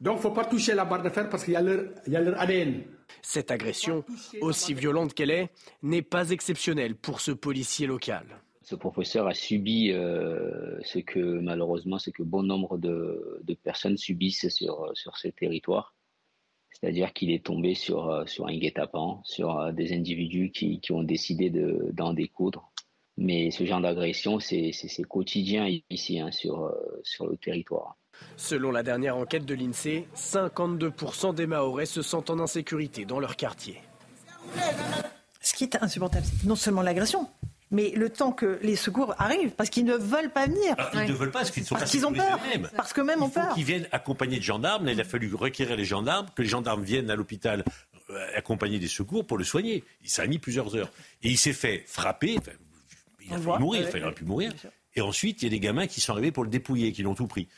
Donc 0.00 0.14
il 0.14 0.16
ne 0.16 0.22
faut 0.22 0.30
pas 0.30 0.46
toucher 0.46 0.74
la 0.74 0.86
barre 0.86 1.02
de 1.02 1.10
fer 1.10 1.28
parce 1.28 1.44
qu'il 1.44 1.52
y 1.52 1.56
a 1.56 2.20
leur 2.20 2.40
ADN. 2.40 2.80
Cette 3.22 3.50
agression, 3.50 4.04
aussi 4.40 4.74
violente 4.74 5.14
qu'elle 5.14 5.30
est, 5.30 5.50
n'est 5.82 6.02
pas 6.02 6.30
exceptionnelle 6.30 6.94
pour 6.94 7.20
ce 7.20 7.32
policier 7.32 7.86
local 7.86 8.24
ce 8.66 8.74
professeur 8.74 9.28
a 9.28 9.34
subi 9.34 9.92
euh, 9.92 10.76
ce 10.82 10.98
que 10.98 11.20
malheureusement 11.20 12.00
ce 12.00 12.10
que 12.10 12.24
bon 12.24 12.42
nombre 12.42 12.78
de, 12.78 13.40
personnes 13.62 13.96
subissent 13.96 14.48
sur, 14.48 14.90
sur 14.94 15.16
ces 15.18 15.30
territoires. 15.30 15.94
C'est-à-dire 16.72 17.12
qu'il 17.12 17.30
est 17.30 17.44
tombé 17.46 17.74
sur, 17.74 18.10
euh, 18.10 18.26
sur 18.26 18.48
un 18.48 18.58
guet-apens, 18.58 19.20
sur 19.22 19.56
euh, 19.56 19.70
des 19.70 19.92
individus 19.92 20.50
qui, 20.50 20.80
ont 20.90 21.04
décidé 21.04 21.48
d'en 21.92 22.12
découdre. 22.12 22.72
Mais 23.16 23.52
ce 23.52 23.64
genre 23.64 23.80
d'agression, 23.80 24.40
c'est 24.40 24.72
quotidien 25.08 25.68
ici 25.88 26.18
hein, 26.18 26.32
sur, 26.32 26.74
sur 27.04 27.28
le 27.28 27.36
territoire. 27.36 27.96
Selon 28.36 28.70
la 28.70 28.82
dernière 28.82 29.16
enquête 29.16 29.44
de 29.44 29.54
l'INSEE, 29.54 30.06
52% 30.16 31.34
des 31.34 31.46
Mahorais 31.46 31.86
se 31.86 32.02
sentent 32.02 32.30
en 32.30 32.38
insécurité 32.38 33.04
dans 33.04 33.18
leur 33.18 33.36
quartier. 33.36 33.80
Ce 35.40 35.54
qui 35.54 35.64
est 35.64 35.76
insupportable, 35.82 36.26
c'est 36.26 36.46
non 36.46 36.56
seulement 36.56 36.82
l'agression, 36.82 37.28
mais 37.70 37.90
le 37.90 38.10
temps 38.10 38.32
que 38.32 38.58
les 38.62 38.76
secours 38.76 39.14
arrivent, 39.18 39.50
parce 39.50 39.70
qu'ils 39.70 39.84
ne 39.84 39.94
veulent 39.94 40.30
pas 40.30 40.46
venir. 40.46 40.76
ils 40.94 41.10
ne 41.10 41.12
veulent 41.12 41.30
pas, 41.30 41.40
parce 41.40 41.50
qu'ils 41.50 41.64
sont 41.64 41.74
parce 41.74 41.90
qu'ils 41.90 42.06
ont 42.06 42.12
peur. 42.12 42.38
Parce 42.76 42.92
que 42.92 43.00
même 43.00 43.22
on 43.22 43.28
peur. 43.28 43.54
Qu'ils 43.54 43.64
viennent 43.64 43.88
accompagnés 43.92 44.38
de 44.38 44.44
gendarmes. 44.44 44.88
il 44.88 45.00
a 45.00 45.04
fallu 45.04 45.34
requérir 45.34 45.76
les 45.76 45.84
gendarmes, 45.84 46.26
que 46.34 46.42
les 46.42 46.48
gendarmes 46.48 46.82
viennent 46.82 47.10
à 47.10 47.16
l'hôpital 47.16 47.64
euh, 48.10 48.26
accompagner 48.36 48.78
des 48.78 48.88
secours 48.88 49.26
pour 49.26 49.36
le 49.36 49.44
soigner. 49.44 49.84
Ça 50.04 50.22
a 50.22 50.26
mis 50.26 50.38
plusieurs 50.38 50.76
heures. 50.76 50.90
Et 51.22 51.30
il 51.30 51.38
s'est 51.38 51.52
fait 51.52 51.84
frapper. 51.86 52.38
il 53.20 53.32
a 53.32 53.38
failli 53.38 53.58
mourir, 53.58 53.88
il 53.94 54.02
aurait 54.04 54.14
pu 54.14 54.24
mourir. 54.24 54.52
Et 54.94 55.00
ensuite, 55.00 55.42
il 55.42 55.46
y 55.46 55.48
a 55.48 55.50
des 55.50 55.60
gamins 55.60 55.86
qui 55.86 56.00
sont 56.00 56.12
arrivés 56.12 56.32
pour 56.32 56.44
le 56.44 56.50
dépouiller, 56.50 56.92
qui 56.92 57.02
l'ont 57.02 57.14
tout 57.14 57.26
pris 57.26 57.48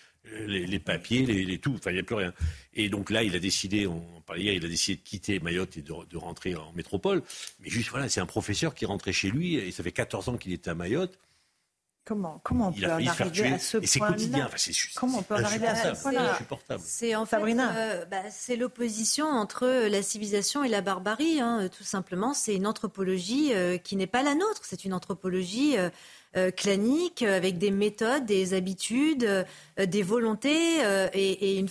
les, 0.47 0.79
papiers, 0.79 1.25
les, 1.25 1.59
tout, 1.59 1.75
enfin 1.75 1.91
il 1.91 1.95
n'y 1.95 2.01
a 2.01 2.03
plus 2.03 2.15
rien. 2.15 2.33
Et 2.75 2.89
donc 2.89 3.11
là, 3.11 3.23
il 3.23 3.35
a 3.35 3.39
décidé, 3.39 3.87
on 3.87 4.03
parlait 4.27 4.43
hier, 4.43 4.55
il 4.55 4.65
a 4.65 4.69
décidé 4.69 4.97
de 4.97 5.03
quitter 5.03 5.41
Mayotte 5.41 5.77
et 5.77 5.83
de, 5.83 6.17
rentrer 6.17 6.55
en 6.55 6.73
métropole. 6.73 7.23
Mais 7.61 7.69
juste 7.69 7.91
voilà, 7.91 8.09
c'est 8.09 8.21
un 8.21 8.27
professeur 8.27 8.75
qui 8.75 8.87
rentrait 8.87 9.13
chez 9.13 9.31
lui 9.31 9.57
et 9.57 9.71
ça 9.71 9.83
fait 9.83 9.93
14 9.93 10.29
ans 10.29 10.37
qu'il 10.37 10.53
était 10.53 10.71
à 10.71 10.75
Mayotte. 10.75 11.19
Comment, 12.09 12.41
comment 12.43 12.69
on 12.69 12.73
peut 12.73 12.87
en 12.87 12.93
arriver 12.93 13.11
à 13.51 13.59
ce 13.59 13.77
point-là 13.77 14.49
Comment 14.95 15.19
on 15.19 15.23
peut 15.23 15.35
en 15.35 15.45
arriver 15.45 15.67
à 15.67 15.95
ce 15.95 16.01
point-là 16.01 16.39
C'est 16.79 17.15
en 17.15 17.27
fait, 17.27 17.37
euh, 17.37 18.07
bah, 18.07 18.23
c'est 18.31 18.57
l'opposition 18.57 19.27
entre 19.27 19.67
la 19.67 20.03
civilisation 20.03 20.65
et 20.65 20.69
la 20.69 20.81
barbarie, 20.81 21.39
hein, 21.39 21.69
tout 21.69 21.85
simplement. 21.85 22.33
C'est 22.33 22.55
une 22.55 22.67
anthropologie 22.67 23.53
euh, 23.53 23.77
qui 23.77 23.95
n'est 23.97 24.07
pas 24.07 24.23
la 24.23 24.35
nôtre. 24.35 24.63
C'est 24.63 24.87
une 24.87 24.95
anthropologie 24.95 25.77
euh, 25.77 25.91
clanique 26.57 27.23
avec 27.23 27.59
des 27.59 27.71
méthodes, 27.71 28.27
des 28.27 28.55
habitudes, 28.55 29.47
des 29.79 30.03
volontés 30.03 30.81
et, 31.13 31.53
et, 31.53 31.59
une, 31.59 31.69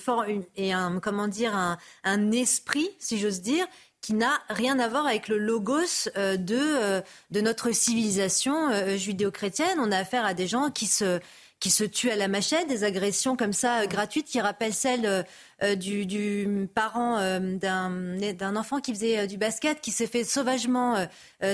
et 0.55 0.73
un 0.73 0.99
comment 0.99 1.27
dire 1.27 1.55
un, 1.55 1.77
un 2.03 2.31
esprit, 2.31 2.89
si 2.99 3.17
j'ose 3.19 3.41
dire, 3.41 3.65
qui 4.07 4.13
n'a 4.13 4.39
rien 4.49 4.79
à 4.79 4.87
voir 4.87 5.05
avec 5.05 5.27
le 5.27 5.37
logos 5.37 6.07
euh, 6.15 6.37
de, 6.37 6.57
euh, 6.57 7.01
de 7.31 7.41
notre 7.41 7.71
civilisation 7.71 8.69
euh, 8.69 8.95
judéo-chrétienne. 8.95 9.79
On 9.81 9.91
a 9.91 9.97
affaire 9.97 10.25
à 10.25 10.33
des 10.33 10.47
gens 10.47 10.69
qui 10.69 10.85
se, 10.85 11.19
qui 11.59 11.71
se 11.71 11.83
tuent 11.83 12.11
à 12.11 12.15
la 12.15 12.27
machette, 12.27 12.67
des 12.67 12.83
agressions 12.83 13.35
comme 13.35 13.53
ça 13.53 13.87
gratuites 13.87 14.27
qui 14.27 14.39
rappellent 14.39 14.73
celles 14.73 15.05
euh, 15.05 15.23
du, 15.75 16.05
du, 16.05 16.69
parent 16.73 17.17
euh, 17.17 17.39
d'un 17.57 18.55
enfant 18.55 18.79
qui 18.79 18.93
faisait 18.93 19.19
euh, 19.19 19.25
du 19.25 19.37
basket, 19.37 19.81
qui 19.81 19.91
s'est 19.91 20.07
fait 20.07 20.23
sauvagement 20.23 21.07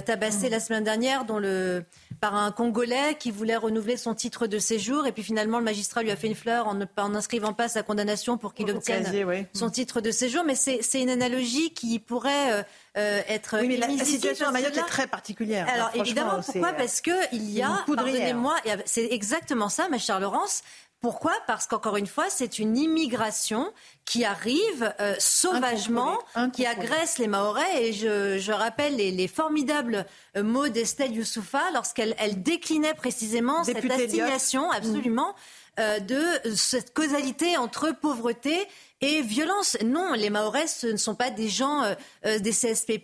tabasser 0.05 0.49
la 0.49 0.59
semaine 0.59 0.83
dernière 0.83 1.25
dont 1.25 1.39
le, 1.39 1.83
par 2.21 2.35
un 2.35 2.51
Congolais 2.51 3.15
qui 3.19 3.31
voulait 3.31 3.55
renouveler 3.55 3.97
son 3.97 4.13
titre 4.13 4.47
de 4.47 4.59
séjour. 4.59 5.07
Et 5.07 5.11
puis 5.11 5.23
finalement, 5.23 5.59
le 5.59 5.65
magistrat 5.65 6.03
lui 6.03 6.11
a 6.11 6.15
fait 6.15 6.27
une 6.27 6.35
fleur 6.35 6.67
en 6.67 7.09
n'inscrivant 7.09 7.53
pas 7.53 7.67
sa 7.67 7.83
condamnation 7.83 8.37
pour 8.37 8.53
qu'il 8.53 8.69
obtienne 8.71 9.05
son 9.53 9.69
titre 9.69 10.01
de 10.01 10.11
séjour. 10.11 10.43
Mais 10.45 10.55
c'est 10.55 11.01
une 11.01 11.09
analogie 11.09 11.73
qui 11.73 11.99
pourrait... 11.99 12.65
être 12.95 13.57
oui, 13.59 13.67
mais 13.67 13.77
la, 13.77 14.05
situation 14.05 14.47
à 14.47 14.51
Mayotte 14.51 14.77
est 14.77 14.81
très 14.81 15.07
particulière. 15.07 15.67
Alors 15.73 15.91
évidemment, 15.95 16.41
pourquoi? 16.41 16.73
Parce 16.73 17.01
que 17.01 17.11
il 17.33 17.49
y 17.51 17.61
a, 17.61 17.83
pardonnez-moi, 17.87 18.55
c'est 18.85 19.11
exactement 19.11 19.69
ça, 19.69 19.89
ma 19.89 19.97
chère 19.97 20.19
Laurence. 20.19 20.61
Pourquoi? 21.03 21.33
Parce 21.47 21.67
qu'encore 21.67 21.97
une 21.97 22.07
fois, 22.07 22.29
c'est 22.29 22.59
une 22.59 22.77
immigration 22.77 23.73
qui 24.05 24.23
arrive 24.23 24.93
euh, 25.01 25.15
sauvagement, 25.19 26.17
qui 26.53 26.65
agresse 26.65 27.17
les 27.17 27.27
Mahorais. 27.27 27.83
Et 27.83 27.91
je, 27.91 28.51
rappelle 28.53 28.95
les, 28.95 29.27
formidables 29.27 30.05
euh, 30.37 30.43
mots 30.43 30.69
d'Estelle 30.69 31.13
Youssoufa 31.13 31.71
lorsqu'elle 31.73 32.15
elle 32.19 32.41
déclinait 32.41 32.93
précisément 32.93 33.65
cette 33.65 33.83
assignation, 33.83 34.71
absolument, 34.71 35.35
euh, 35.77 35.99
de 35.99 36.55
cette 36.55 36.93
causalité 36.93 37.57
entre 37.57 37.91
pauvreté 37.91 38.55
et 39.01 39.21
violence. 39.21 39.77
Non, 39.83 40.13
les 40.13 40.29
Mahorais, 40.29 40.67
ce 40.67 40.87
ne 40.87 40.97
sont 40.97 41.15
pas 41.15 41.29
des 41.29 41.49
gens 41.49 41.83
euh, 42.25 42.39
des 42.39 42.51
CSP++, 42.51 43.03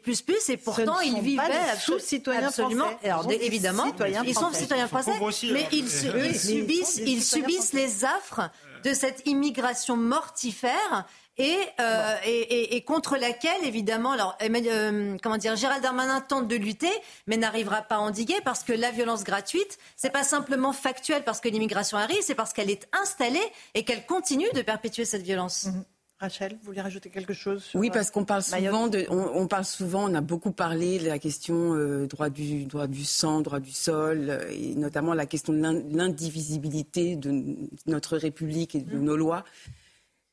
et 0.50 0.58
pourtant 0.58 1.00
ils 1.02 1.22
vivaient 1.22 1.44
sous 1.80 2.00
citoyens 2.00 2.48
absolument. 2.48 2.90
Alors, 3.04 3.30
évidemment, 3.32 3.86
ils 4.26 4.34
sont 4.34 4.54
citoyens 4.54 4.88
français, 4.88 5.14
mais 5.52 5.68
ils, 5.72 5.90
subissent, 5.90 6.98
ils 6.98 7.24
subissent 7.24 7.74
les 7.74 8.06
affres 8.06 8.50
de 8.84 8.94
cette 8.94 9.28
immigration 9.28 9.98
mortifère 9.98 11.06
euh, 11.40 12.16
et, 12.26 12.76
et, 12.76 12.82
contre 12.82 13.18
laquelle, 13.18 13.64
évidemment, 13.64 14.12
alors, 14.12 14.38
euh, 14.42 15.18
comment 15.24 15.38
dire, 15.38 15.56
Gérald 15.56 15.82
Darmanin 15.82 16.20
tente 16.22 16.48
de 16.48 16.56
lutter, 16.56 16.92
mais 17.28 17.38
n'arrivera 17.38 17.82
pas 17.82 17.96
à 17.96 18.00
endiguer 18.00 18.36
parce 18.44 18.64
que 18.64 18.74
la 18.74 18.92
violence 18.92 19.24
gratuite, 19.24 19.78
c'est 19.96 20.12
pas 20.12 20.24
simplement 20.24 20.74
factuel 20.74 21.24
parce 21.24 21.40
que 21.40 21.48
l'immigration 21.48 21.98
arrive, 21.98 22.22
c'est 22.22 22.36
parce 22.36 22.52
qu'elle 22.52 22.70
est 22.70 22.88
installée 22.92 23.40
et 23.74 23.84
qu'elle 23.86 24.06
continue 24.06 24.50
de 24.54 24.62
perpétuer 24.62 25.06
cette 25.06 25.22
violence. 25.22 25.66
Mhm. 25.66 25.84
Rachel, 26.20 26.58
vous 26.60 26.66
voulez 26.66 26.82
rajouter 26.82 27.10
quelque 27.10 27.34
chose 27.34 27.70
Oui, 27.74 27.90
parce 27.90 28.12
qu'on 28.12 28.26
parle 28.26 28.44
souvent, 28.44 28.90
de, 28.90 29.06
on, 29.10 29.48
parle 29.48 29.64
souvent, 29.64 30.12
on 30.12 30.14
a 30.16 30.20
beaucoup 30.20 30.52
parlé 30.52 31.00
de 31.00 31.08
la 31.08 31.18
question 31.18 31.74
euh, 31.76 32.08
droit 32.08 32.30
du 32.30 32.66
droit 32.66 32.88
du 32.88 33.06
sang, 33.06 33.40
droit 33.40 33.62
du 33.62 33.72
sol, 33.72 34.38
et 34.52 34.76
notamment 34.76 35.14
la 35.14 35.26
question 35.26 35.54
de 35.54 35.62
l'indivisibilité 35.96 37.16
de 37.16 37.56
notre 37.86 38.18
République 38.18 38.76
et 38.76 38.82
de 38.82 38.98
mhm. 38.98 39.04
nos 39.06 39.16
lois 39.16 39.46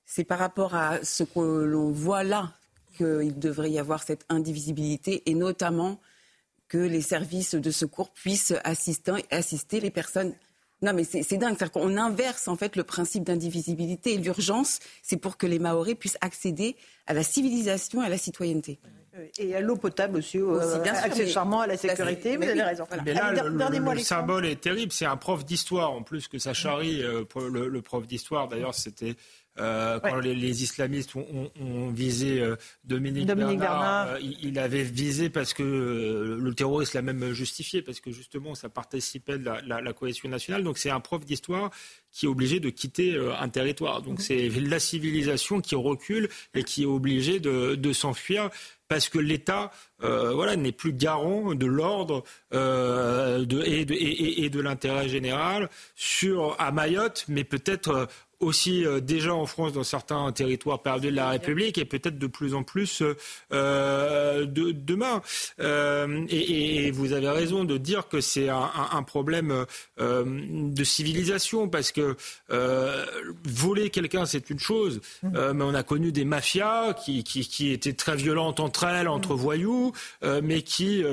c'est 0.07 0.25
par 0.25 0.39
rapport 0.39 0.75
à 0.75 1.05
ce 1.05 1.25
que 1.25 1.41
l'on 1.41 1.91
voit 1.91 2.23
là 2.23 2.53
qu'il 2.97 3.39
devrait 3.39 3.71
y 3.71 3.79
avoir 3.79 4.03
cette 4.03 4.25
indivisibilité 4.29 5.23
et 5.27 5.35
notamment 5.35 6.01
que 6.69 6.79
les 6.79 7.03
services 7.03 7.55
de 7.55 7.71
secours 7.71 8.11
puissent 8.11 8.55
assister, 8.65 9.13
assister 9.31 9.81
les 9.81 9.91
personnes. 9.91 10.33
Non, 10.83 10.93
mais 10.93 11.05
c'est 11.05 11.21
dingue. 11.37 11.57
C'est-à-dire 11.57 11.73
qu'on 11.73 11.97
inverse 11.97 12.49
en 12.49 12.57
fait 12.57 12.77
le 12.77 12.85
principe 12.85 13.25
d'indivisibilité 13.25 14.15
et 14.15 14.19
l'urgence, 14.19 14.79
c'est 15.03 15.17
pour 15.17 15.37
que 15.37 15.47
les 15.47 15.59
Maoris 15.59 15.95
puissent 15.95 16.19
accéder 16.21 16.77
à 17.07 17.15
la 17.15 17.23
civilisation 17.23 18.03
et 18.03 18.07
à 18.07 18.09
la 18.09 18.19
citoyenneté. 18.19 18.79
Et 19.39 19.55
à 19.55 19.61
l'eau 19.61 19.77
potable 19.77 20.19
aussi, 20.19 20.39
euh, 20.39 20.83
accessoirement 20.83 21.61
à 21.61 21.67
la 21.67 21.79
sécurité, 21.79 22.37
vous 22.37 22.43
avez 22.43 22.63
raison. 22.63 22.87
Mais 23.05 23.15
là, 23.15 23.33
le, 23.33 23.99
symbole 24.01 24.45
est 24.45 24.61
terrible. 24.61 24.93
C'est 24.93 25.07
un 25.07 25.17
prof 25.17 25.45
d'histoire, 25.45 25.91
en 25.91 26.03
plus 26.03 26.29
que 26.29 26.39
ça 26.39 26.53
charrie. 26.53 27.03
Euh, 27.03 27.25
le, 27.51 27.81
prof 27.81 28.07
d'histoire, 28.07 28.47
d'ailleurs, 28.49 28.75
c'était 28.75 29.15
euh, 29.59 29.99
quand 30.01 30.19
les, 30.19 30.63
islamistes 30.63 31.15
ont, 31.17 31.91
visé 31.91 32.41
euh, 32.41 32.57
Dominique, 32.85 33.27
Bernard, 33.27 34.09
euh, 34.09 34.19
il, 34.21 34.59
avait 34.59 34.83
visé 34.83 35.31
parce 35.31 35.55
que 35.55 35.63
le 36.39 36.55
terrorisme 36.55 36.99
l'a 36.99 37.03
même 37.03 37.33
justifié, 37.33 37.81
parce 37.81 38.01
que 38.01 38.11
justement 38.11 38.55
ça 38.55 38.69
participait 38.69 39.39
de 39.39 39.51
la, 39.67 39.93
cohésion 39.93 40.29
nationale. 40.29 40.63
Donc 40.63 40.79
c'est 40.79 40.91
un 40.91 41.01
prof 41.01 41.25
d'histoire 41.25 41.71
qui 42.11 42.27
est 42.27 42.29
obligé 42.29 42.61
de 42.61 42.71
quitter 42.71 43.19
un 43.39 43.49
territoire. 43.49 44.03
Donc 44.03 44.19
mhm. 44.19 44.25
c'est 44.25 44.49
la 44.49 44.79
civilisation 44.79 45.61
qui 45.61 45.75
recule 45.75 46.29
et 46.55 46.63
qui 46.63 46.83
est 46.83 46.87
obligée 46.87 47.41
de, 47.41 47.93
s'enfuir 47.93 48.51
parce 48.89 49.09
que 49.09 49.19
l'État 49.19 49.71
voilà, 50.01 50.57
n'est 50.57 50.73
plus 50.73 50.93
garant 50.93 51.55
de 51.55 51.67
l'ordre 51.67 52.25
de, 52.53 53.63
et 53.65 53.85
de, 53.85 53.95
et 53.95 54.51
de 54.51 54.61
l'intérêt 54.61 55.09
général 55.09 55.71
sur 55.95 56.57
à 56.59 56.73
Mayotte, 56.73 57.25
mais 57.29 57.45
peut-être 57.45 58.09
aussi 58.41 58.85
euh, 58.85 59.01
déjà 59.01 59.35
en 59.35 59.47
France 59.47 59.73
dans 59.73 59.85
certains 59.85 60.31
territoires 60.33 60.83
perdus 60.83 61.11
de 61.11 61.17
la 61.17 61.31
République 61.31 61.79
et 61.79 61.85
peut-être 61.85 62.19
de 62.19 62.27
plus 62.27 62.55
en 62.55 62.63
plus 62.63 63.03
euh, 63.53 64.45
de, 64.45 64.73
demain. 64.73 65.23
Euh, 65.61 66.27
et, 66.29 66.91
vous 66.91 67.13
avez 67.13 67.29
raison 67.29 67.65
de 67.65 67.77
dire 67.79 68.09
que 68.09 68.21
c'est 68.21 68.49
un, 68.49 69.03
problème 69.03 69.67
de 69.99 70.85
civilisation 70.85 71.69
parce 71.69 71.93
que 71.93 72.17
voler 73.45 73.91
quelqu'un 73.91 74.25
c'est 74.25 74.51
une 74.51 74.59
chose, 74.59 75.01
mmh. 75.23 75.53
mais 75.53 75.65
on 75.65 75.75
a 75.75 75.83
connu 75.83 76.13
des 76.13 76.25
mafias 76.25 76.95
qui, 76.95 77.25
qui, 77.25 77.73
étaient 77.73 77.93
très 77.93 78.17
violentes 78.17 78.61
entre 78.61 78.85
elles, 78.85 79.09
entre 79.09 79.35
mmh. 79.35 79.39
voyous, 79.39 79.93
mais 80.43 80.63
qui 80.63 81.05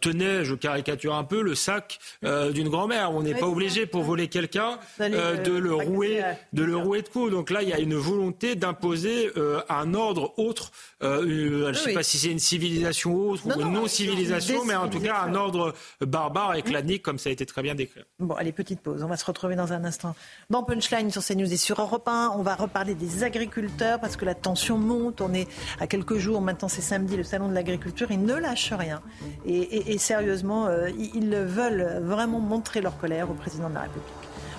tenaient, 0.00 0.44
je 0.44 0.54
caricature 0.54 1.14
un 1.14 1.24
peu, 1.24 1.40
le 1.40 1.54
sac 1.54 1.98
d'une 2.22 2.68
grand-mère. 2.68 3.12
On 3.12 3.22
n'est 3.22 3.34
pas 3.34 3.48
obligé 3.48 3.86
pour 3.86 4.02
voler 4.02 4.28
quelqu'un 4.28 4.78
de 5.00 5.52
le 5.52 5.74
rouer 5.74 6.22
de 6.56 6.64
le 6.64 6.76
rouer 6.76 7.02
de 7.02 7.08
coups. 7.08 7.30
Donc 7.30 7.50
là, 7.50 7.62
il 7.62 7.68
y 7.68 7.72
a 7.74 7.78
une 7.78 7.94
volonté 7.94 8.56
d'imposer 8.56 9.30
euh, 9.36 9.60
un 9.68 9.92
ordre 9.94 10.32
autre. 10.38 10.72
Euh, 11.02 11.22
euh, 11.22 11.62
je 11.66 11.68
ne 11.68 11.84
sais 11.84 11.92
pas 11.92 12.02
si 12.02 12.16
c'est 12.16 12.30
une 12.30 12.38
civilisation 12.38 13.14
autre 13.14 13.46
ou 13.46 13.60
une 13.60 13.72
non-civilisation, 13.72 14.64
mais 14.64 14.74
en 14.74 14.88
tout 14.88 15.00
cas 15.00 15.20
un 15.20 15.34
ordre 15.34 15.74
barbare 16.00 16.54
et 16.54 16.62
clanique, 16.62 17.02
comme 17.02 17.18
ça 17.18 17.28
a 17.28 17.32
été 17.32 17.44
très 17.44 17.62
bien 17.62 17.74
décrit. 17.74 18.00
Bon, 18.18 18.34
allez, 18.34 18.52
petite 18.52 18.80
pause. 18.80 19.02
On 19.02 19.06
va 19.06 19.18
se 19.18 19.26
retrouver 19.26 19.54
dans 19.54 19.74
un 19.74 19.84
instant 19.84 20.16
dans 20.48 20.62
Punchline 20.62 21.10
sur 21.10 21.22
CNews 21.22 21.52
et 21.52 21.58
sur 21.58 21.78
Europe 21.80 22.08
1. 22.08 22.32
On 22.34 22.42
va 22.42 22.54
reparler 22.54 22.94
des 22.94 23.22
agriculteurs 23.22 24.00
parce 24.00 24.16
que 24.16 24.24
la 24.24 24.34
tension 24.34 24.78
monte. 24.78 25.20
On 25.20 25.34
est 25.34 25.48
à 25.78 25.86
quelques 25.86 26.16
jours, 26.16 26.40
maintenant 26.40 26.68
c'est 26.68 26.80
samedi, 26.80 27.18
le 27.18 27.24
salon 27.24 27.48
de 27.50 27.54
l'agriculture. 27.54 28.10
Ils 28.10 28.24
ne 28.24 28.34
lâchent 28.34 28.72
rien. 28.72 29.02
Et, 29.44 29.98
sérieusement, 29.98 30.68
ils 30.98 31.36
veulent 31.36 32.00
vraiment 32.02 32.40
montrer 32.40 32.80
leur 32.80 32.96
colère 32.96 33.30
au 33.30 33.34
président 33.34 33.68
de 33.68 33.74
la 33.74 33.82
République. 33.82 34.06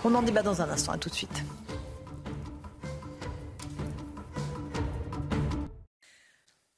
On 0.06 0.14
en 0.14 0.22
débat 0.22 0.44
dans 0.44 0.62
un 0.62 0.70
instant. 0.70 0.92
À 0.92 0.98
tout 0.98 1.10
de 1.10 1.16
suite. 1.16 1.44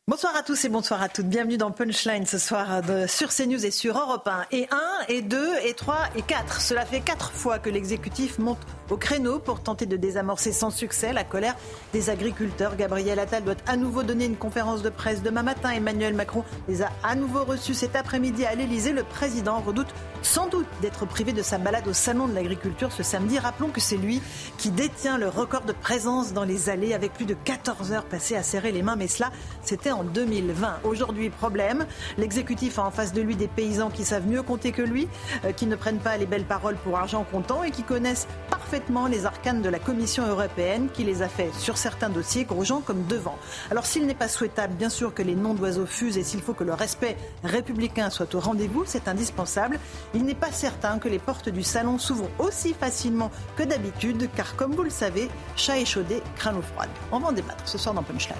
Bonsoir 0.09 0.35
à 0.35 0.41
tous 0.41 0.65
et 0.65 0.69
bonsoir 0.69 1.03
à 1.03 1.07
toutes. 1.07 1.27
Bienvenue 1.27 1.57
dans 1.57 1.69
Punchline 1.69 2.25
ce 2.25 2.39
soir 2.39 2.81
de, 2.81 3.05
sur 3.05 3.29
CNews 3.29 3.63
et 3.63 3.69
sur 3.69 3.95
Europe 3.95 4.27
1. 4.27 4.45
Et 4.49 4.67
1, 4.71 4.77
et 5.07 5.21
2, 5.21 5.49
et 5.63 5.75
3, 5.75 5.97
et 6.15 6.23
4. 6.23 6.61
Cela 6.61 6.83
fait 6.83 7.01
4 7.01 7.31
fois 7.31 7.59
que 7.59 7.69
l'exécutif 7.69 8.39
monte 8.39 8.57
au 8.89 8.97
créneau 8.97 9.37
pour 9.37 9.61
tenter 9.61 9.85
de 9.85 9.97
désamorcer 9.97 10.51
sans 10.51 10.71
succès 10.71 11.13
la 11.13 11.23
colère 11.23 11.55
des 11.93 12.09
agriculteurs. 12.09 12.75
Gabriel 12.75 13.19
Attal 13.19 13.43
doit 13.43 13.53
à 13.67 13.77
nouveau 13.77 14.01
donner 14.01 14.25
une 14.25 14.35
conférence 14.35 14.81
de 14.81 14.89
presse 14.89 15.21
demain 15.21 15.43
matin. 15.43 15.69
Emmanuel 15.69 16.15
Macron 16.15 16.43
les 16.67 16.81
a 16.81 16.89
à 17.03 17.13
nouveau 17.13 17.43
reçus 17.43 17.75
cet 17.75 17.95
après-midi 17.95 18.45
à 18.45 18.55
l'Elysée. 18.55 18.93
Le 18.93 19.03
président 19.03 19.59
redoute 19.59 19.93
sans 20.23 20.47
doute 20.47 20.65
d'être 20.81 21.05
privé 21.05 21.33
de 21.33 21.43
sa 21.43 21.59
balade 21.59 21.87
au 21.87 21.93
Salon 21.93 22.27
de 22.27 22.33
l'agriculture 22.33 22.91
ce 22.91 23.03
samedi. 23.03 23.37
Rappelons 23.37 23.69
que 23.69 23.79
c'est 23.79 23.95
lui 23.95 24.23
qui 24.57 24.71
détient 24.71 25.19
le 25.19 25.29
record 25.29 25.65
de 25.65 25.71
présence 25.71 26.33
dans 26.33 26.45
les 26.45 26.71
allées 26.71 26.95
avec 26.95 27.13
plus 27.13 27.25
de 27.25 27.35
14 27.35 27.91
heures 27.91 28.05
passées 28.05 28.35
à 28.35 28.41
serrer 28.41 28.71
les 28.71 28.81
mains. 28.81 28.95
Mais 28.95 29.07
cela, 29.07 29.31
c'était 29.61 29.91
en 29.91 29.98
2020. 30.03 30.79
Aujourd'hui, 30.83 31.29
problème, 31.29 31.85
l'exécutif 32.17 32.79
a 32.79 32.85
en 32.85 32.91
face 32.91 33.13
de 33.13 33.21
lui 33.21 33.35
des 33.35 33.47
paysans 33.47 33.89
qui 33.89 34.05
savent 34.05 34.27
mieux 34.27 34.43
compter 34.43 34.71
que 34.71 34.81
lui, 34.81 35.07
euh, 35.45 35.51
qui 35.51 35.65
ne 35.65 35.75
prennent 35.75 35.99
pas 35.99 36.17
les 36.17 36.25
belles 36.25 36.45
paroles 36.45 36.75
pour 36.83 36.97
argent 36.97 37.25
comptant 37.31 37.63
et 37.63 37.71
qui 37.71 37.83
connaissent 37.83 38.27
parfaitement 38.49 39.07
les 39.07 39.25
arcanes 39.25 39.61
de 39.61 39.69
la 39.69 39.79
Commission 39.79 40.27
européenne 40.27 40.89
qui 40.93 41.03
les 41.03 41.21
a 41.21 41.27
fait 41.27 41.51
sur 41.53 41.77
certains 41.77 42.09
dossiers, 42.09 42.45
Grosjean 42.45 42.81
comme 42.81 43.05
devant. 43.05 43.37
Alors 43.71 43.85
s'il 43.85 44.05
n'est 44.05 44.13
pas 44.13 44.27
souhaitable, 44.27 44.73
bien 44.75 44.89
sûr, 44.89 45.13
que 45.13 45.23
les 45.23 45.35
noms 45.35 45.53
d'oiseaux 45.53 45.85
fusent 45.85 46.17
et 46.17 46.23
s'il 46.23 46.41
faut 46.41 46.53
que 46.53 46.63
le 46.63 46.73
respect 46.73 47.17
républicain 47.43 48.09
soit 48.09 48.33
au 48.35 48.39
rendez-vous, 48.39 48.83
c'est 48.85 49.07
indispensable. 49.07 49.79
Il 50.13 50.25
n'est 50.25 50.35
pas 50.35 50.51
certain 50.51 50.99
que 50.99 51.07
les 51.07 51.19
portes 51.19 51.49
du 51.49 51.63
salon 51.63 51.97
s'ouvrent 51.97 52.29
aussi 52.39 52.73
facilement 52.73 53.31
que 53.55 53.63
d'habitude, 53.63 54.29
car 54.35 54.55
comme 54.55 54.73
vous 54.73 54.83
le 54.83 54.89
savez, 54.89 55.29
chat 55.55 55.79
échaudé 55.79 56.21
craint 56.35 56.51
l'eau 56.51 56.61
froide. 56.61 56.89
On 57.11 57.19
va 57.19 57.29
en 57.29 57.31
débattre 57.31 57.67
ce 57.67 57.77
soir 57.77 57.95
dans 57.95 58.03
Punchline. 58.03 58.37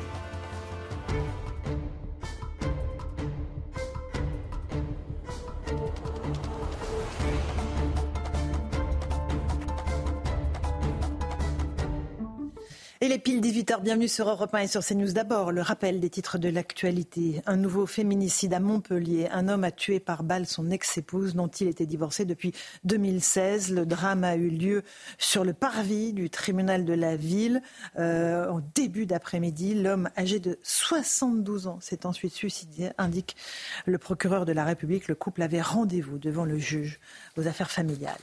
Et 13.01 13.07
les 13.07 13.17
piles 13.17 13.39
18h, 13.39 13.81
bienvenue 13.81 14.09
sur 14.09 14.27
Europe 14.27 14.53
1 14.53 14.59
et 14.59 14.67
sur 14.67 14.83
CNews. 14.83 15.13
D'abord, 15.13 15.53
le 15.53 15.61
rappel 15.61 16.01
des 16.01 16.09
titres 16.09 16.37
de 16.37 16.49
l'actualité. 16.49 17.41
Un 17.45 17.55
nouveau 17.55 17.85
féminicide 17.85 18.53
à 18.53 18.59
Montpellier. 18.59 19.29
Un 19.31 19.47
homme 19.47 19.63
a 19.63 19.71
tué 19.71 20.01
par 20.01 20.21
balle 20.21 20.45
son 20.45 20.69
ex-épouse 20.69 21.33
dont 21.33 21.47
il 21.47 21.69
était 21.69 21.85
divorcé 21.85 22.25
depuis 22.25 22.51
2016. 22.83 23.71
Le 23.71 23.85
drame 23.85 24.25
a 24.25 24.35
eu 24.35 24.49
lieu 24.49 24.83
sur 25.17 25.45
le 25.45 25.53
parvis 25.53 26.11
du 26.11 26.29
tribunal 26.29 26.83
de 26.83 26.91
la 26.91 27.15
ville 27.15 27.61
euh, 27.97 28.49
en 28.49 28.59
début 28.75 29.05
d'après-midi. 29.05 29.75
L'homme 29.75 30.09
âgé 30.17 30.41
de 30.41 30.59
72 30.63 31.67
ans 31.67 31.79
s'est 31.79 32.05
ensuite 32.05 32.33
suicidé, 32.33 32.89
indique 32.97 33.37
le 33.85 33.97
procureur 33.97 34.43
de 34.43 34.51
la 34.51 34.65
République. 34.65 35.07
Le 35.07 35.15
couple 35.15 35.41
avait 35.41 35.61
rendez-vous 35.61 36.17
devant 36.17 36.43
le 36.43 36.57
juge 36.57 36.99
aux 37.37 37.47
affaires 37.47 37.71
familiales. 37.71 38.19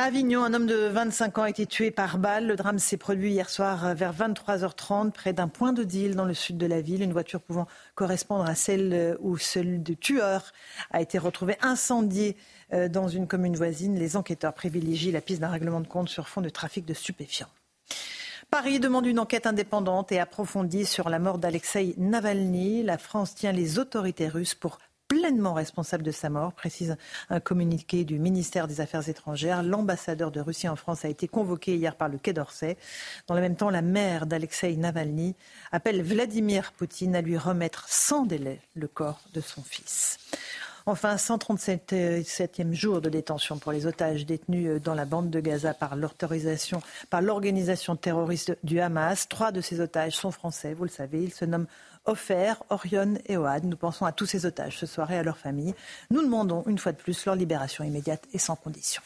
À 0.00 0.04
Avignon, 0.04 0.44
un 0.44 0.54
homme 0.54 0.66
de 0.66 0.86
25 0.86 1.36
ans 1.36 1.42
a 1.42 1.50
été 1.50 1.66
tué 1.66 1.90
par 1.90 2.16
balle. 2.16 2.46
Le 2.46 2.56
drame 2.56 2.78
s'est 2.78 2.96
produit 2.96 3.32
hier 3.32 3.50
soir 3.50 3.94
vers 3.94 4.14
23h30 4.14 5.10
près 5.10 5.34
d'un 5.34 5.46
point 5.46 5.74
de 5.74 5.84
deal 5.84 6.16
dans 6.16 6.24
le 6.24 6.32
sud 6.32 6.56
de 6.56 6.64
la 6.64 6.80
ville. 6.80 7.02
Une 7.02 7.12
voiture 7.12 7.42
pouvant 7.42 7.66
correspondre 7.96 8.48
à 8.48 8.54
celle 8.54 9.18
où 9.20 9.36
celle 9.36 9.82
du 9.82 9.98
tueur 9.98 10.54
a 10.90 11.02
été 11.02 11.18
retrouvée 11.18 11.58
incendiée 11.60 12.38
euh, 12.72 12.88
dans 12.88 13.08
une 13.08 13.26
commune 13.26 13.54
voisine. 13.56 13.98
Les 13.98 14.16
enquêteurs 14.16 14.54
privilégient 14.54 15.12
la 15.12 15.20
piste 15.20 15.42
d'un 15.42 15.50
règlement 15.50 15.82
de 15.82 15.86
compte 15.86 16.08
sur 16.08 16.30
fond 16.30 16.40
de 16.40 16.48
trafic 16.48 16.86
de 16.86 16.94
stupéfiants. 16.94 17.50
Paris 18.50 18.80
demande 18.80 19.04
une 19.04 19.18
enquête 19.18 19.46
indépendante 19.46 20.12
et 20.12 20.18
approfondie 20.18 20.86
sur 20.86 21.10
la 21.10 21.18
mort 21.18 21.36
d'Alexei 21.36 21.94
Navalny. 21.98 22.82
La 22.84 22.96
France 22.96 23.34
tient 23.34 23.52
les 23.52 23.78
autorités 23.78 24.28
russes 24.28 24.54
pour 24.54 24.78
pleinement 25.10 25.54
responsable 25.54 26.04
de 26.04 26.12
sa 26.12 26.30
mort, 26.30 26.52
précise 26.52 26.96
un 27.30 27.40
communiqué 27.40 28.04
du 28.04 28.20
ministère 28.20 28.68
des 28.68 28.80
Affaires 28.80 29.08
étrangères. 29.08 29.64
L'ambassadeur 29.64 30.30
de 30.30 30.40
Russie 30.40 30.68
en 30.68 30.76
France 30.76 31.04
a 31.04 31.08
été 31.08 31.26
convoqué 31.26 31.74
hier 31.74 31.96
par 31.96 32.08
le 32.08 32.16
Quai 32.16 32.32
d'Orsay. 32.32 32.76
Dans 33.26 33.34
le 33.34 33.40
même 33.40 33.56
temps, 33.56 33.70
la 33.70 33.82
mère 33.82 34.26
d'Alexei 34.26 34.76
Navalny 34.76 35.34
appelle 35.72 36.00
Vladimir 36.02 36.72
Poutine 36.72 37.16
à 37.16 37.22
lui 37.22 37.36
remettre 37.36 37.88
sans 37.88 38.24
délai 38.24 38.60
le 38.74 38.86
corps 38.86 39.20
de 39.34 39.40
son 39.40 39.64
fils. 39.64 40.16
Enfin, 40.86 41.16
137e 41.16 42.72
jour 42.72 43.00
de 43.00 43.08
détention 43.08 43.58
pour 43.58 43.72
les 43.72 43.86
otages 43.86 44.24
détenus 44.24 44.80
dans 44.80 44.94
la 44.94 45.04
bande 45.04 45.28
de 45.28 45.40
Gaza 45.40 45.74
par 45.74 45.96
par 47.10 47.20
l'organisation 47.20 47.96
terroriste 47.96 48.56
du 48.62 48.80
Hamas. 48.80 49.28
Trois 49.28 49.50
de 49.50 49.60
ces 49.60 49.80
otages 49.80 50.16
sont 50.16 50.30
français, 50.30 50.72
vous 50.72 50.84
le 50.84 50.90
savez. 50.90 51.22
Ils 51.22 51.34
se 51.34 51.44
nomment 51.44 51.66
Offert, 52.14 52.56
Orion 52.70 53.14
et 53.26 53.36
Oad. 53.36 53.64
Nous 53.64 53.76
pensons 53.76 54.04
à 54.04 54.10
tous 54.10 54.26
ces 54.26 54.44
otages 54.44 54.76
ce 54.78 54.84
soir 54.84 55.12
et 55.12 55.18
à 55.18 55.22
leurs 55.22 55.38
familles. 55.38 55.74
Nous 56.10 56.22
demandons 56.22 56.64
une 56.66 56.76
fois 56.76 56.90
de 56.90 56.96
plus 56.96 57.24
leur 57.24 57.36
libération 57.36 57.84
immédiate 57.84 58.24
et 58.34 58.38
sans 58.38 58.56
condition. 58.56 59.00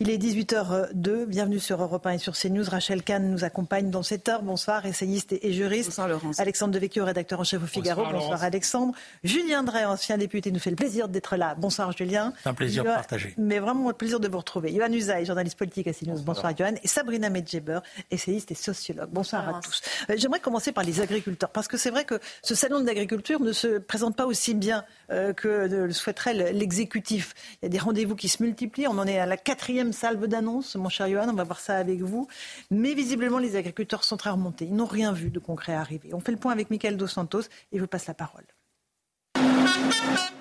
Il 0.00 0.10
est 0.10 0.18
18h02. 0.18 1.26
Bienvenue 1.26 1.60
sur 1.60 1.80
Europe 1.80 2.04
1 2.06 2.12
et 2.12 2.18
sur 2.18 2.36
CNews. 2.36 2.68
Rachel 2.68 3.02
Kahn 3.04 3.30
nous 3.30 3.44
accompagne 3.44 3.90
dans 3.90 4.02
cette 4.02 4.28
heure. 4.28 4.42
Bonsoir, 4.42 4.84
essayiste 4.84 5.32
et 5.40 5.52
juriste. 5.52 5.90
Bonsoir, 5.90 6.08
Laurence. 6.08 6.40
Alexandre 6.40 6.72
Devecchio, 6.74 7.04
rédacteur 7.04 7.38
en 7.38 7.44
chef 7.44 7.62
au 7.62 7.66
Figaro. 7.66 8.02
Bonsoir, 8.02 8.20
Bonsoir 8.20 8.42
Alexandre. 8.42 8.94
Julien 9.22 9.62
Drey, 9.62 9.84
ancien 9.84 10.18
député, 10.18 10.50
nous 10.50 10.58
fait 10.58 10.70
le 10.70 10.76
plaisir 10.76 11.08
d'être 11.08 11.36
là. 11.36 11.54
Bonsoir, 11.56 11.92
Julien. 11.92 12.32
C'est 12.42 12.48
un 12.48 12.54
plaisir 12.54 12.82
partagé. 12.82 13.34
Mais 13.38 13.60
vraiment 13.60 13.90
un 13.90 13.92
plaisir 13.92 14.18
de 14.18 14.26
vous 14.26 14.38
retrouver. 14.38 14.74
Johan 14.74 14.90
Usaï, 14.92 15.24
journaliste 15.24 15.56
politique 15.58 15.86
à 15.86 15.92
CNews. 15.92 16.20
Bonsoir, 16.22 16.56
Johan. 16.56 16.74
Et 16.82 16.88
Sabrina 16.88 17.28
Medjeber, 17.30 17.78
essayiste 18.10 18.50
et 18.50 18.54
sociologue. 18.56 19.10
Bonsoir, 19.12 19.42
Bonsoir. 19.44 19.58
à 19.58 19.60
tous. 19.60 19.82
Euh, 20.08 20.14
J'aimerais 20.16 20.40
commencer 20.40 20.72
par 20.72 20.82
les 20.82 21.00
agriculteurs, 21.00 21.50
parce 21.50 21.68
que 21.68 21.76
c'est 21.76 21.90
vrai 21.90 22.04
que 22.04 22.18
ce 22.42 22.54
salon 22.54 22.80
de 22.80 22.86
l'agriculture 22.86 23.40
ne 23.40 23.52
se 23.52 23.78
présente 23.78 24.16
pas 24.16 24.26
aussi 24.26 24.54
bien 24.54 24.84
euh, 25.10 25.32
que 25.32 25.68
le 25.68 25.92
souhaiterait 25.92 26.52
l'exécutif. 26.52 27.34
Il 27.62 27.64
y 27.64 27.66
a 27.66 27.68
des 27.68 27.78
rendez-vous 27.78 28.16
qui 28.16 28.28
se 28.28 28.42
multiplient. 28.42 28.88
On 28.88 28.98
en 28.98 29.06
est 29.06 29.18
à 29.18 29.26
la 29.26 29.36
quatrième 29.36 29.92
salve 29.92 30.26
d'annonces, 30.26 30.76
mon 30.76 30.88
cher 30.88 31.08
Johan. 31.08 31.28
On 31.28 31.34
va 31.34 31.44
voir 31.44 31.60
ça 31.60 31.76
avec 31.76 32.00
vous. 32.00 32.28
Mais 32.70 32.94
visiblement, 32.94 33.38
les 33.38 33.56
agriculteurs 33.56 34.04
sont 34.04 34.16
très 34.16 34.30
remontés. 34.30 34.66
Ils 34.66 34.74
n'ont 34.74 34.86
rien 34.86 35.12
vu 35.12 35.30
de 35.30 35.38
concret 35.38 35.74
arriver. 35.74 36.10
On 36.12 36.20
fait 36.20 36.32
le 36.32 36.38
point 36.38 36.52
avec 36.52 36.70
Michael 36.70 36.96
Dos 36.96 37.06
Santos 37.06 37.42
et 37.72 37.76
je 37.76 37.80
vous 37.80 37.86
passe 37.86 38.06
la 38.06 38.14
parole. 38.14 38.44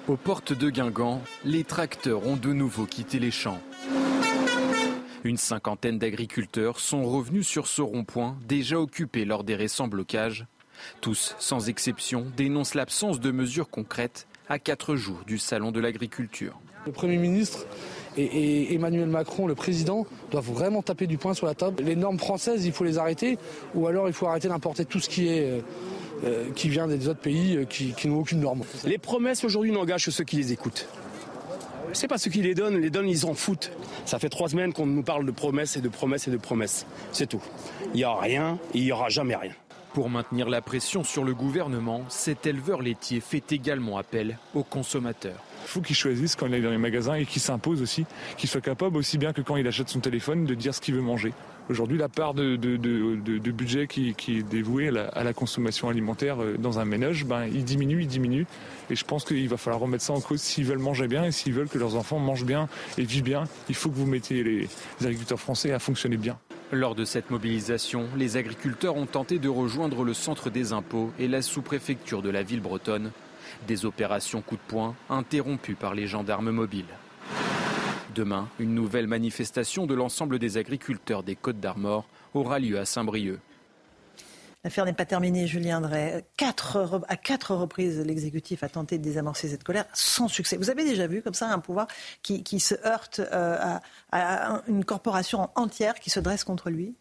Aux 0.08 0.18
portes 0.18 0.54
de 0.54 0.70
Guingamp, 0.70 1.22
les 1.46 1.64
tracteurs 1.64 2.26
ont 2.26 2.36
de 2.36 2.52
nouveau 2.52 2.86
quitté 2.86 3.20
les 3.20 3.32
champs. 3.32 3.62
Une 5.24 5.38
cinquantaine 5.38 6.00
d'agriculteurs 6.00 6.80
sont 6.80 7.04
revenus 7.04 7.46
sur 7.46 7.68
ce 7.68 7.82
rond-point 7.82 8.38
déjà 8.48 8.80
occupé 8.80 9.26
lors 9.26 9.44
des 9.44 9.56
récents 9.56 9.88
blocages 9.88 10.46
tous, 11.02 11.36
sans 11.40 11.70
exception, 11.70 12.26
dénoncent 12.36 12.76
l'absence 12.76 13.20
de 13.20 13.32
mesures 13.32 13.70
concrètes 13.70 14.28
à 14.48 14.60
quatre 14.60 14.96
jours 14.96 15.22
du 15.28 15.38
Salon 15.38 15.72
de 15.72 15.80
l'agriculture. 15.80 16.60
Le 16.86 16.92
Premier 16.92 17.18
ministre 17.18 17.66
et, 18.18 18.74
Emmanuel 18.74 19.08
Macron, 19.08 19.48
le 19.48 19.56
président, 19.56 20.08
doivent 20.32 20.52
vraiment 20.52 20.82
taper 20.82 21.08
du 21.08 21.18
poing 21.18 21.34
sur 21.34 21.46
la 21.46 21.54
table. 21.54 21.84
Les 21.84 21.96
normes 21.96 22.20
françaises, 22.20 22.66
il 22.66 22.72
faut 22.72 22.84
les 22.84 22.98
arrêter, 22.98 23.38
ou 23.76 23.88
alors 23.88 24.08
il 24.08 24.14
faut 24.14 24.28
arrêter 24.28 24.48
d'importer 24.48 24.86
tout 24.86 25.00
ce 25.00 25.10
qui 25.10 25.28
est... 25.28 25.62
Euh, 26.26 26.50
qui 26.54 26.68
vient 26.68 26.86
des 26.86 27.08
autres 27.08 27.22
pays 27.22 27.66
qui, 27.70 27.94
qui 27.94 28.10
n'ont 28.10 28.20
aucune 28.20 28.42
norme. 28.42 28.64
Les 28.84 28.98
promesses 28.98 29.46
aujourd'hui 29.46 29.72
n'engagent 29.72 30.04
que 30.04 30.12
ceux 30.12 30.26
qui 30.26 30.36
les 30.36 30.52
écoutent. 30.52 30.86
C'est 31.94 32.10
pas 32.10 32.18
ceux 32.18 32.30
qui 32.30 32.42
les 32.42 32.54
donnent, 32.54 32.78
les 32.78 32.90
donnent, 32.90 33.08
ils 33.08 33.26
en 33.26 33.34
foutent. 33.34 33.72
Ça 34.06 34.20
fait 34.20 34.28
trois 34.28 34.50
semaines 34.50 34.74
qu'on 34.74 34.86
nous 34.86 35.02
parle 35.02 35.26
de 35.26 35.32
promesses 35.32 35.78
et 35.78 35.82
de 35.82 35.90
promesses 35.90 36.28
et 36.28 36.32
de 36.32 36.38
promesses. 36.38 36.86
C'est 37.14 37.28
tout. 37.28 37.42
Il 37.94 37.98
n'y 37.98 38.04
a 38.04 38.14
rien 38.14 38.60
et 38.74 38.80
il 38.80 38.84
n'y 38.84 38.92
aura 38.92 39.10
jamais 39.10 39.36
rien. 39.36 39.54
Pour 39.94 40.10
maintenir 40.10 40.50
la 40.50 40.62
pression 40.62 41.04
sur 41.04 41.24
le 41.24 41.34
gouvernement, 41.34 42.04
cet 42.10 42.46
éleveur 42.46 42.82
laitier 42.84 43.22
fait 43.22 43.52
également 43.52 43.98
appel 43.98 44.38
aux 44.54 44.64
consommateurs. 44.64 45.44
Il 45.64 45.68
faut 45.68 45.82
qu'il 45.82 45.96
choisisse 45.96 46.36
quand 46.36 46.46
il 46.46 46.54
est 46.54 46.62
dans 46.62 46.70
les 46.70 46.78
magasins 46.78 47.16
et 47.16 47.26
qu'il 47.26 47.42
s'impose 47.42 47.82
aussi, 47.82 48.06
qu'il 48.38 48.48
soit 48.48 48.62
capable 48.62 48.98
aussi 48.98 49.18
bien 49.18 49.34
que 49.34 49.42
quand 49.42 49.56
il 49.56 49.68
achète 49.68 49.90
son 49.90 50.00
téléphone 50.00 50.46
de 50.46 50.54
dire 50.54 50.76
ce 50.76 50.82
qu'il 50.82 50.94
veut 50.94 51.02
manger. 51.02 51.34
Aujourd'hui, 51.70 51.98
la 51.98 52.10
part 52.10 52.34
de, 52.34 52.56
budget 53.52 53.88
qui, 53.88 54.10
est 54.10 54.44
dévouée 54.44 54.90
à 54.90 55.24
la, 55.24 55.34
consommation 55.34 55.90
alimentaire 55.90 56.38
dans 56.60 56.80
un 56.80 56.86
ménage, 56.86 57.26
ben, 57.26 57.46
il 57.46 57.64
diminue, 57.64 58.02
il 58.02 58.08
diminue. 58.08 58.46
Et 58.90 58.96
je 58.96 59.06
pense 59.06 59.24
qu'il 59.24 59.48
va 59.50 59.58
falloir 59.58 59.82
remettre 59.82 60.04
ça 60.04 60.14
en 60.14 60.22
cause 60.22 60.42
s'ils 60.42 60.66
veulent 60.66 60.80
manger 60.80 61.08
bien 61.08 61.26
et 61.26 61.32
s'ils 61.32 61.54
veulent 61.54 61.70
que 61.70 61.78
leurs 61.78 61.96
enfants 61.96 62.20
mangent 62.20 62.46
bien 62.46 62.70
et 62.98 63.04
vivent 63.04 63.24
bien. 63.24 63.44
Il 63.70 63.76
faut 63.76 63.90
que 63.90 63.96
vous 63.96 64.08
mettiez 64.08 64.44
les 64.44 64.68
agriculteurs 65.02 65.40
français 65.40 65.72
à 65.72 65.80
fonctionner 65.80 66.18
bien. 66.18 66.38
Lors 66.72 66.94
de 66.94 67.04
cette 67.04 67.32
mobilisation, 67.32 68.08
les 68.16 68.38
agriculteurs 68.38 68.96
ont 68.96 69.08
tenté 69.08 69.40
de 69.40 69.50
rejoindre 69.50 70.04
le 70.04 70.14
centre 70.14 70.52
des 70.52 70.72
impôts 70.72 71.12
et 71.18 71.28
la 71.28 71.42
sous-préfecture 71.42 72.22
de 72.22 72.30
la 72.30 72.44
ville 72.44 72.62
bretonne. 72.62 73.12
Des 73.68 73.86
opérations 73.86 74.42
coup 74.42 74.56
de 74.56 74.62
poing 74.68 74.96
interrompues 75.10 75.74
par 75.74 75.96
les 75.96 76.06
gendarmes 76.06 76.52
mobiles. 76.52 76.86
Demain, 78.14 78.48
une 78.60 78.76
nouvelle 78.76 79.08
manifestation 79.08 79.88
de 79.88 79.96
l'ensemble 79.96 80.38
des 80.38 80.58
agriculteurs 80.58 81.24
des 81.24 81.36
Côtes 81.36 81.60
d'Armor 81.60 82.06
aura 82.36 82.60
lieu 82.60 82.78
à 82.78 82.86
Saint-Brieuc. 82.86 83.40
L'affaire 84.64 84.84
n'est 84.84 84.94
pas 84.94 85.06
terminée, 85.06 85.48
Julien 85.48 85.80
Drey. 85.80 86.26
Quatre, 86.36 87.02
à 87.08 87.16
quatre 87.16 87.56
reprises, 87.56 88.00
l'exécutif 88.00 88.62
a 88.64 88.70
tenté 88.70 88.98
de 88.98 89.04
désamorcer 89.04 89.48
cette 89.48 89.64
colère 89.64 89.86
sans 89.94 90.28
succès. 90.28 90.58
Vous 90.58 90.70
avez 90.70 90.84
déjà 90.84 91.08
vu 91.08 91.22
comme 91.22 91.34
ça 91.34 91.50
un 91.50 91.60
pouvoir 91.60 91.88
qui, 92.24 92.44
qui 92.44 92.60
se 92.60 92.76
heurte 92.86 93.20
euh, 93.20 93.58
à, 93.58 93.82
à, 94.12 94.62
une 94.68 94.84
corporation 94.84 95.50
entière 95.56 95.96
qui 95.96 96.10
se 96.10 96.20
dresse 96.20 96.44
contre 96.44 96.70
lui? 96.70 96.96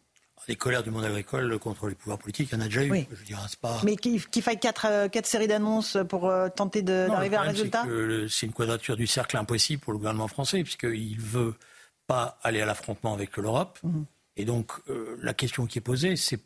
Les 0.46 0.54
colères 0.54 0.84
du 0.84 0.90
monde 0.90 1.04
agricole 1.04 1.58
contre 1.58 1.88
les 1.88 1.94
pouvoirs 1.94 2.18
politiques, 2.18 2.50
il 2.52 2.54
y 2.54 2.58
en 2.58 2.64
a 2.64 2.66
déjà 2.66 2.84
eu. 2.84 2.90
Oui. 2.90 3.06
Je 3.12 3.24
dirais, 3.24 3.42
pas... 3.60 3.80
Mais 3.84 3.96
qu'il 3.96 4.24
qu 4.24 4.40
faille 4.40 4.60
quatre, 4.60 4.86
euh, 4.88 5.08
quatre, 5.08 5.26
séries 5.26 5.48
d'annonces 5.48 5.98
pour 6.08 6.28
euh, 6.28 6.48
tenter 6.48 6.82
d'arriver 6.82 7.36
à 7.36 7.42
un 7.42 7.48
résultat? 7.48 7.84
C'est 8.30 8.46
une 8.46 8.52
quadrature 8.52 8.96
du 8.96 9.06
cercle 9.08 9.36
impossible 9.36 9.82
pour 9.82 9.92
le 9.92 9.98
gouvernement 9.98 10.28
français, 10.28 10.62
puisqu'il 10.62 11.16
ne 11.16 11.22
veut 11.22 11.54
pas 12.06 12.38
aller 12.42 12.60
à 12.60 12.66
l'affrontement 12.66 13.12
avec 13.12 13.36
l'Europe. 13.36 13.78
Mmh. 13.82 14.02
Et 14.36 14.44
donc, 14.44 14.70
euh, 14.88 15.18
la 15.20 15.34
question 15.34 15.66
qui 15.66 15.78
est 15.78 15.82
posée, 15.82 16.14
c'est 16.14 16.40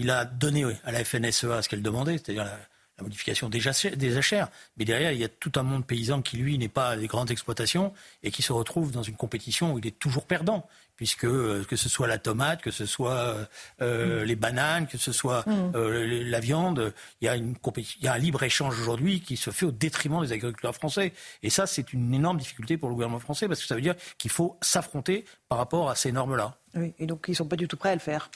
il 0.00 0.10
a 0.10 0.24
donné 0.24 0.64
à 0.84 0.92
la 0.92 1.04
FNSEA 1.04 1.62
ce 1.62 1.68
qu'elle 1.68 1.82
demandait, 1.82 2.14
c'est-à-dire 2.14 2.44
la, 2.44 2.58
la, 2.98 3.04
modification 3.04 3.48
des 3.48 3.60
des 3.96 4.10
jachères. 4.10 4.48
Mais 4.76 4.84
derrière, 4.84 5.12
il 5.12 5.18
y 5.18 5.24
a 5.24 5.28
tout 5.28 5.52
un 5.56 5.62
monde 5.62 5.86
paysan 5.86 6.22
qui, 6.22 6.38
lui, 6.38 6.58
n'est 6.58 6.68
pas 6.68 6.96
des 6.96 7.06
grandes 7.06 7.30
exploitations 7.30 7.92
et 8.22 8.30
qui 8.30 8.42
se 8.42 8.52
retrouve 8.52 8.90
dans 8.90 9.02
une 9.02 9.16
compétition 9.16 9.74
où 9.74 9.78
il 9.78 9.86
est 9.86 9.98
toujours 9.98 10.26
perdant 10.26 10.66
puisque 11.00 11.24
euh, 11.24 11.64
que 11.64 11.76
ce 11.76 11.88
soit 11.88 12.06
la 12.06 12.18
tomate, 12.18 12.60
que 12.60 12.70
ce 12.70 12.84
soit 12.84 13.48
euh, 13.80 14.20
mmh. 14.20 14.24
les 14.26 14.36
bananes, 14.36 14.86
que 14.86 14.98
ce 14.98 15.12
soit 15.12 15.46
euh, 15.48 16.24
la 16.26 16.40
viande, 16.40 16.92
il 17.22 17.24
y, 17.24 17.28
a 17.28 17.36
une, 17.36 17.54
il 17.76 18.04
y 18.04 18.06
a 18.06 18.12
un 18.12 18.18
libre 18.18 18.42
échange 18.42 18.78
aujourd'hui 18.78 19.22
qui 19.22 19.38
se 19.38 19.50
fait 19.50 19.64
au 19.64 19.70
détriment 19.70 20.20
des 20.20 20.32
agriculteurs 20.32 20.74
français. 20.74 21.14
Et 21.42 21.48
ça, 21.48 21.66
c'est 21.66 21.94
une 21.94 22.12
énorme 22.12 22.36
difficulté 22.36 22.76
pour 22.76 22.90
le 22.90 22.94
gouvernement 22.96 23.18
français 23.18 23.48
parce 23.48 23.62
que 23.62 23.66
ça 23.66 23.76
veut 23.76 23.80
dire 23.80 23.94
qu'il 24.18 24.30
faut 24.30 24.58
s'affronter 24.60 25.24
par 25.48 25.56
rapport 25.56 25.88
à 25.88 25.94
ces 25.94 26.12
normes-là. 26.12 26.59
Oui, 26.76 26.94
et 26.98 27.06
donc 27.06 27.24
ils 27.26 27.32
ne 27.32 27.36
sont 27.36 27.46
pas 27.46 27.56
du 27.56 27.66
tout 27.66 27.76
prêts 27.76 27.90
à 27.90 27.94
le 27.94 28.00
faire. 28.00 28.30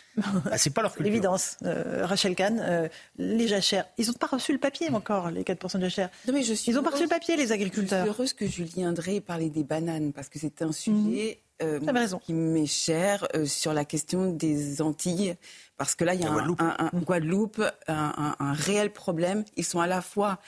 Ah, 0.50 0.58
c'est 0.58 0.70
pas 0.70 0.82
leur 0.82 0.92
culture. 0.96 1.06
Évidence. 1.12 1.56
Euh, 1.64 2.04
Rachel 2.04 2.34
Kahn, 2.34 2.58
euh, 2.60 2.88
les 3.16 3.46
jachères, 3.46 3.86
ils 3.98 4.06
n'ont 4.08 4.12
pas 4.14 4.26
reçu 4.26 4.52
le 4.52 4.58
papier 4.58 4.90
encore, 4.90 5.30
les 5.30 5.42
4% 5.42 5.76
de 5.76 5.82
jachères. 5.82 6.10
Non, 6.26 6.32
mais 6.34 6.42
je 6.42 6.52
suis 6.54 6.72
ils 6.72 6.74
n'ont 6.74 6.82
pas 6.82 6.90
reçu 6.90 7.04
le 7.04 7.08
papier, 7.08 7.36
les 7.36 7.52
agriculteurs. 7.52 8.04
Je 8.06 8.10
suis 8.10 8.18
heureuse 8.18 8.32
que 8.32 8.46
Julien 8.46 8.92
Drey 8.92 9.20
parlait 9.20 9.50
des 9.50 9.62
bananes, 9.64 10.12
parce 10.12 10.28
que 10.28 10.38
c'est 10.40 10.62
un 10.62 10.72
sujet 10.72 11.40
euh, 11.62 11.78
raison. 11.86 12.18
qui 12.18 12.32
m'est 12.32 12.66
cher 12.66 13.28
euh, 13.36 13.46
sur 13.46 13.72
la 13.72 13.84
question 13.84 14.32
des 14.32 14.82
Antilles. 14.82 15.36
Parce 15.76 15.94
que 15.94 16.04
là, 16.04 16.14
il 16.14 16.20
y 16.20 16.24
a 16.24 16.28
un, 16.30 16.32
Guadeloupe. 16.34 16.60
un- 16.60 16.76
un- 16.92 16.98
Guadeloupe, 17.00 17.62
un, 17.88 18.12
un- 18.16 18.36
un 18.44 18.52
réel 18.52 18.90
problème. 18.92 19.44
Ils 19.56 19.64
sont 19.64 19.80
à 19.80 19.86
la 19.86 20.02
fois 20.02 20.38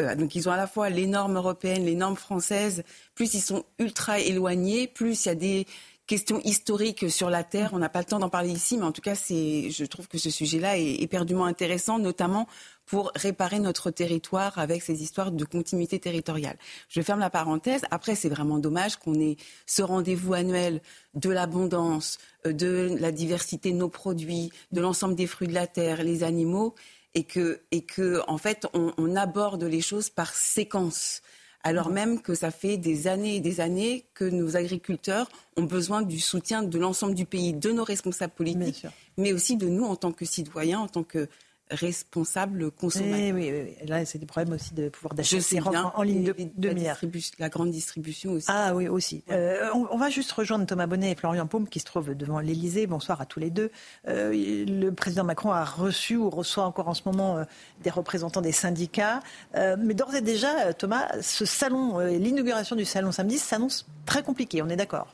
euh, 0.00 0.16
donc 0.16 0.34
ils 0.34 0.48
ont 0.48 0.52
à 0.52 0.56
la 0.56 0.66
fois 0.66 0.90
les 0.90 1.06
normes 1.06 1.36
européennes, 1.36 1.84
les 1.84 1.94
normes 1.94 2.16
françaises, 2.16 2.82
plus 3.14 3.32
ils 3.34 3.40
sont 3.40 3.64
ultra 3.78 4.18
éloignés, 4.18 4.88
plus 4.88 5.24
il 5.24 5.28
y 5.28 5.30
a 5.30 5.34
des 5.36 5.66
questions 6.06 6.40
historiques 6.44 7.10
sur 7.10 7.30
la 7.30 7.44
terre. 7.44 7.70
On 7.72 7.78
n'a 7.78 7.88
pas 7.88 8.00
le 8.00 8.04
temps 8.04 8.18
d'en 8.18 8.28
parler 8.28 8.50
ici, 8.50 8.76
mais 8.76 8.84
en 8.84 8.92
tout 8.92 9.00
cas, 9.00 9.14
c'est, 9.14 9.70
je 9.70 9.84
trouve 9.84 10.08
que 10.08 10.18
ce 10.18 10.30
sujet-là 10.30 10.78
est 10.78 10.96
éperdument 10.96 11.44
intéressant, 11.44 11.98
notamment 11.98 12.46
pour 12.86 13.12
réparer 13.14 13.60
notre 13.60 13.90
territoire 13.90 14.58
avec 14.58 14.82
ces 14.82 15.02
histoires 15.02 15.32
de 15.32 15.44
continuité 15.44 15.98
territoriale. 15.98 16.58
Je 16.88 17.00
ferme 17.00 17.20
la 17.20 17.30
parenthèse. 17.30 17.82
Après, 17.90 18.14
c'est 18.14 18.28
vraiment 18.28 18.58
dommage 18.58 18.96
qu'on 18.96 19.18
ait 19.20 19.36
ce 19.66 19.82
rendez-vous 19.82 20.34
annuel 20.34 20.82
de 21.14 21.30
l'abondance, 21.30 22.18
euh, 22.46 22.52
de 22.52 22.94
la 22.98 23.10
diversité 23.10 23.72
de 23.72 23.76
nos 23.76 23.88
produits, 23.88 24.50
de 24.72 24.80
l'ensemble 24.80 25.14
des 25.14 25.26
fruits 25.26 25.48
de 25.48 25.54
la 25.54 25.66
terre, 25.66 26.02
les 26.02 26.22
animaux, 26.24 26.74
et 27.14 27.24
que, 27.24 27.60
et 27.70 27.82
que 27.82 28.20
en 28.26 28.38
fait, 28.38 28.66
on, 28.74 28.92
on 28.98 29.16
aborde 29.16 29.62
les 29.62 29.80
choses 29.80 30.10
par 30.10 30.34
séquence. 30.34 31.22
Alors 31.66 31.88
même 31.88 32.20
que 32.20 32.34
ça 32.34 32.50
fait 32.50 32.76
des 32.76 33.06
années 33.06 33.36
et 33.36 33.40
des 33.40 33.62
années 33.62 34.04
que 34.12 34.26
nos 34.26 34.54
agriculteurs 34.54 35.30
ont 35.56 35.62
besoin 35.62 36.02
du 36.02 36.20
soutien 36.20 36.62
de 36.62 36.78
l'ensemble 36.78 37.14
du 37.14 37.24
pays, 37.24 37.54
de 37.54 37.72
nos 37.72 37.84
responsables 37.84 38.34
politiques, 38.34 38.86
mais 39.16 39.32
aussi 39.32 39.56
de 39.56 39.66
nous 39.66 39.84
en 39.84 39.96
tant 39.96 40.12
que 40.12 40.26
citoyens, 40.26 40.80
en 40.80 40.88
tant 40.88 41.04
que 41.04 41.26
responsables 41.70 42.70
consommateurs. 42.70 43.16
Eh 43.18 43.32
oui, 43.32 43.50
oui, 43.50 43.74
oui. 43.80 43.88
Là, 43.88 44.04
c'est 44.04 44.18
des 44.18 44.26
problèmes 44.26 44.54
aussi 44.54 44.74
de 44.74 44.88
pouvoir 44.88 45.14
d'achat. 45.14 45.36
Je 45.36 45.40
sais 45.40 45.60
bien. 45.60 45.92
en 45.94 46.02
ligne 46.02 46.24
de, 46.24 46.34
de 46.56 46.68
la, 46.68 46.74
mire. 46.74 46.92
distribu- 46.94 47.32
la 47.38 47.48
grande 47.48 47.70
distribution 47.70 48.32
aussi. 48.32 48.46
Ah 48.50 48.74
oui, 48.74 48.88
aussi. 48.88 49.24
Euh, 49.30 49.68
on, 49.74 49.86
on 49.90 49.96
va 49.96 50.10
juste 50.10 50.30
rejoindre 50.32 50.66
Thomas 50.66 50.86
Bonnet 50.86 51.12
et 51.12 51.14
Florian 51.14 51.46
Paume 51.46 51.68
qui 51.68 51.80
se 51.80 51.84
trouvent 51.84 52.14
devant 52.14 52.40
l'Elysée. 52.40 52.86
Bonsoir 52.86 53.20
à 53.20 53.26
tous 53.26 53.40
les 53.40 53.50
deux. 53.50 53.70
Euh, 54.08 54.32
le 54.66 54.90
président 54.90 55.24
Macron 55.24 55.52
a 55.52 55.64
reçu 55.64 56.16
ou 56.16 56.30
reçoit 56.30 56.64
encore 56.64 56.88
en 56.88 56.94
ce 56.94 57.02
moment 57.06 57.38
euh, 57.38 57.44
des 57.82 57.90
représentants 57.90 58.42
des 58.42 58.52
syndicats. 58.52 59.20
Mais 59.54 59.94
d'ores 59.94 60.14
et 60.14 60.20
déjà, 60.20 60.72
Thomas, 60.74 61.08
ce 61.22 61.44
salon, 61.44 61.98
l'inauguration 62.00 62.76
du 62.76 62.84
salon 62.84 63.12
samedi 63.12 63.38
s'annonce 63.38 63.86
très 64.06 64.22
compliqué, 64.22 64.62
on 64.62 64.68
est 64.68 64.76
d'accord? 64.76 65.08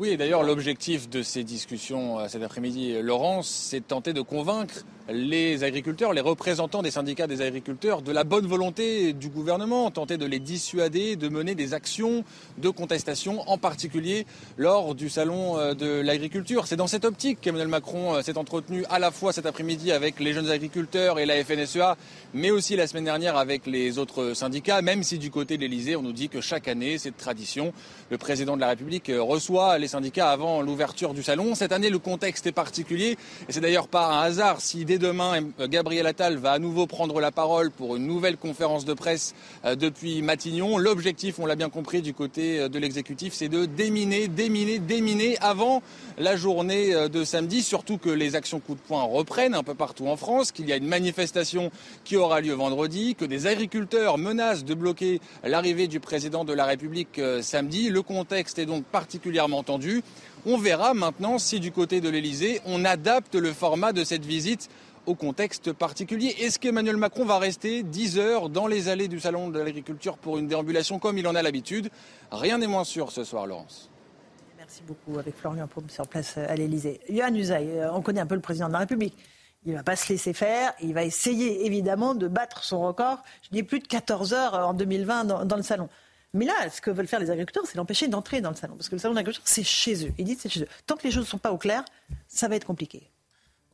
Oui, 0.00 0.08
et 0.08 0.16
d'ailleurs, 0.16 0.42
l'objectif 0.42 1.08
de 1.08 1.22
ces 1.22 1.44
discussions 1.44 2.18
euh, 2.18 2.26
cet 2.26 2.42
après-midi, 2.42 3.00
Laurence, 3.00 3.48
c'est 3.48 3.78
de 3.78 3.84
tenter 3.84 4.12
de 4.12 4.22
convaincre 4.22 4.84
les 5.08 5.64
agriculteurs, 5.64 6.14
les 6.14 6.20
représentants 6.20 6.82
des 6.82 6.90
syndicats 6.90 7.26
des 7.26 7.42
agriculteurs, 7.42 8.00
de 8.00 8.10
la 8.10 8.24
bonne 8.24 8.46
volonté 8.46 9.12
du 9.12 9.28
gouvernement, 9.28 9.90
tenter 9.90 10.16
de 10.16 10.24
les 10.24 10.38
dissuader 10.38 11.16
de 11.16 11.28
mener 11.28 11.54
des 11.54 11.74
actions 11.74 12.24
de 12.58 12.70
contestation, 12.70 13.42
en 13.48 13.58
particulier 13.58 14.26
lors 14.56 14.94
du 14.94 15.10
salon 15.10 15.58
euh, 15.58 15.74
de 15.74 16.00
l'agriculture. 16.00 16.66
C'est 16.66 16.76
dans 16.76 16.86
cette 16.86 17.04
optique 17.04 17.40
qu'Emmanuel 17.40 17.68
Macron 17.68 18.14
euh, 18.14 18.22
s'est 18.22 18.38
entretenu 18.38 18.84
à 18.88 18.98
la 18.98 19.10
fois 19.10 19.32
cet 19.32 19.44
après-midi 19.44 19.92
avec 19.92 20.20
les 20.20 20.32
jeunes 20.32 20.50
agriculteurs 20.50 21.18
et 21.18 21.26
la 21.26 21.44
FNSEA, 21.44 21.96
mais 22.32 22.50
aussi 22.50 22.74
la 22.76 22.86
semaine 22.86 23.04
dernière 23.04 23.36
avec 23.36 23.66
les 23.66 23.98
autres 23.98 24.32
syndicats, 24.32 24.80
même 24.80 25.02
si 25.02 25.18
du 25.18 25.30
côté 25.30 25.56
de 25.56 25.62
l'Elysée, 25.62 25.96
on 25.96 26.02
nous 26.02 26.12
dit 26.12 26.30
que 26.30 26.40
chaque 26.40 26.66
année, 26.66 26.96
c'est 26.96 27.10
de 27.10 27.16
tradition. 27.16 27.74
Le 28.10 28.16
président 28.16 28.56
de 28.56 28.60
la 28.60 28.68
République 28.68 29.10
euh, 29.10 29.22
reçoit 29.22 29.76
les 29.78 29.88
syndicats 29.88 30.30
avant 30.30 30.62
l'ouverture 30.62 31.12
du 31.12 31.22
salon. 31.22 31.54
Cette 31.54 31.72
année, 31.72 31.90
le 31.90 31.98
contexte 31.98 32.46
est 32.46 32.52
particulier 32.52 33.18
et 33.48 33.52
c'est 33.52 33.60
d'ailleurs 33.60 33.88
pas 33.88 34.06
un 34.06 34.22
hasard 34.22 34.62
si 34.62 34.84
dès 34.94 35.08
demain, 35.08 35.42
euh, 35.58 35.66
Gabriel 35.66 36.06
Attal 36.06 36.36
va 36.36 36.52
à 36.52 36.58
nouveau 36.60 36.86
prendre 36.86 37.20
la 37.20 37.32
parole 37.32 37.72
pour 37.72 37.96
une 37.96 38.06
nouvelle 38.06 38.36
conférence 38.36 38.84
de 38.84 38.94
presse 38.94 39.34
euh, 39.64 39.74
depuis 39.74 40.22
Matignon. 40.22 40.78
L'objectif, 40.78 41.40
on 41.40 41.46
l'a 41.46 41.56
bien 41.56 41.68
compris 41.68 42.00
du 42.00 42.14
côté 42.14 42.60
euh, 42.60 42.68
de 42.68 42.78
l'exécutif, 42.78 43.34
c'est 43.34 43.48
de 43.48 43.64
déminer, 43.64 44.28
déminer, 44.28 44.78
déminer 44.78 45.36
avant 45.40 45.82
la 46.16 46.36
journée 46.36 46.94
de 47.08 47.24
samedi, 47.24 47.62
surtout 47.62 47.98
que 47.98 48.08
les 48.08 48.36
actions 48.36 48.60
coup 48.60 48.76
de 48.76 48.80
poing 48.80 49.02
reprennent 49.02 49.54
un 49.54 49.64
peu 49.64 49.74
partout 49.74 50.06
en 50.06 50.16
France, 50.16 50.52
qu'il 50.52 50.68
y 50.68 50.72
a 50.72 50.76
une 50.76 50.86
manifestation 50.86 51.72
qui 52.04 52.16
aura 52.16 52.40
lieu 52.40 52.52
vendredi, 52.52 53.16
que 53.16 53.24
des 53.24 53.48
agriculteurs 53.48 54.16
menacent 54.16 54.64
de 54.64 54.74
bloquer 54.74 55.20
l'arrivée 55.42 55.88
du 55.88 55.98
président 55.98 56.44
de 56.44 56.52
la 56.52 56.66
République 56.66 57.20
samedi. 57.40 57.88
Le 57.88 58.02
contexte 58.02 58.60
est 58.60 58.66
donc 58.66 58.84
particulièrement 58.84 59.64
tendu. 59.64 60.04
On 60.46 60.58
verra 60.58 60.92
maintenant 60.92 61.38
si 61.38 61.58
du 61.58 61.72
côté 61.72 62.02
de 62.02 62.10
l'Elysée, 62.10 62.60
on 62.66 62.84
adapte 62.84 63.34
le 63.34 63.52
format 63.52 63.92
de 63.92 64.04
cette 64.04 64.26
visite 64.26 64.68
au 65.06 65.14
contexte 65.14 65.72
particulier. 65.72 66.34
Est-ce 66.40 66.58
qu'Emmanuel 66.58 66.96
Macron 66.96 67.24
va 67.24 67.38
rester 67.38 67.82
10 67.82 68.18
heures 68.18 68.48
dans 68.48 68.66
les 68.66 68.88
allées 68.88 69.08
du 69.08 69.20
Salon 69.20 69.48
de 69.48 69.58
l'agriculture 69.58 70.18
pour 70.18 70.38
une 70.38 70.46
déambulation 70.46 70.98
comme 70.98 71.18
il 71.18 71.26
en 71.26 71.34
a 71.34 71.42
l'habitude? 71.42 71.90
Rien 72.30 72.58
n'est 72.58 72.66
moins 72.66 72.84
sûr 72.84 73.12
ce 73.12 73.24
soir, 73.24 73.46
Laurence. 73.46 73.90
Merci 74.58 74.82
beaucoup 74.86 75.18
avec 75.18 75.36
Florian 75.36 75.68
Paume 75.68 75.90
sur 75.90 76.08
place 76.08 76.34
euh, 76.38 76.46
à 76.48 76.56
l'Elysée. 76.56 77.00
Yann 77.08 77.36
Usaï, 77.36 77.68
euh, 77.78 77.92
on 77.92 78.00
connaît 78.00 78.20
un 78.20 78.26
peu 78.26 78.34
le 78.34 78.40
président 78.40 78.68
de 78.68 78.72
la 78.72 78.78
République. 78.80 79.14
Il 79.66 79.72
ne 79.72 79.76
va 79.76 79.82
pas 79.82 79.94
se 79.94 80.08
laisser 80.10 80.32
faire. 80.32 80.72
Il 80.80 80.94
va 80.94 81.04
essayer 81.04 81.66
évidemment 81.66 82.14
de 82.14 82.28
battre 82.28 82.64
son 82.64 82.80
record. 82.80 83.22
Je 83.42 83.50
dis 83.50 83.62
plus 83.62 83.80
de 83.80 83.86
14 83.86 84.32
heures 84.32 84.54
euh, 84.54 84.64
en 84.64 84.74
2020 84.74 85.44
dans, 85.44 85.56
le 85.56 85.62
salon. 85.62 85.88
Mais 86.32 86.44
là, 86.46 86.54
ce 86.70 86.80
que 86.80 86.90
veulent 86.90 87.06
faire 87.06 87.20
les 87.20 87.30
agriculteurs, 87.30 87.64
c'est 87.66 87.76
l'empêcher 87.76 88.08
d'entrer 88.08 88.40
dans 88.40 88.50
le 88.50 88.56
salon. 88.56 88.74
Parce 88.74 88.88
que 88.88 88.94
le 88.94 89.00
salon 89.00 89.14
d'agriculture, 89.14 89.44
c'est 89.46 89.62
chez 89.62 90.06
eux. 90.06 90.12
Ils 90.18 90.24
disent 90.24 90.38
c'est 90.40 90.48
chez 90.48 90.62
eux. 90.62 90.68
Tant 90.86 90.96
que 90.96 91.04
les 91.04 91.10
choses 91.10 91.24
ne 91.24 91.28
sont 91.28 91.38
pas 91.38 91.52
au 91.52 91.58
clair, 91.58 91.84
ça 92.26 92.48
va 92.48 92.56
être 92.56 92.66
compliqué. 92.66 93.10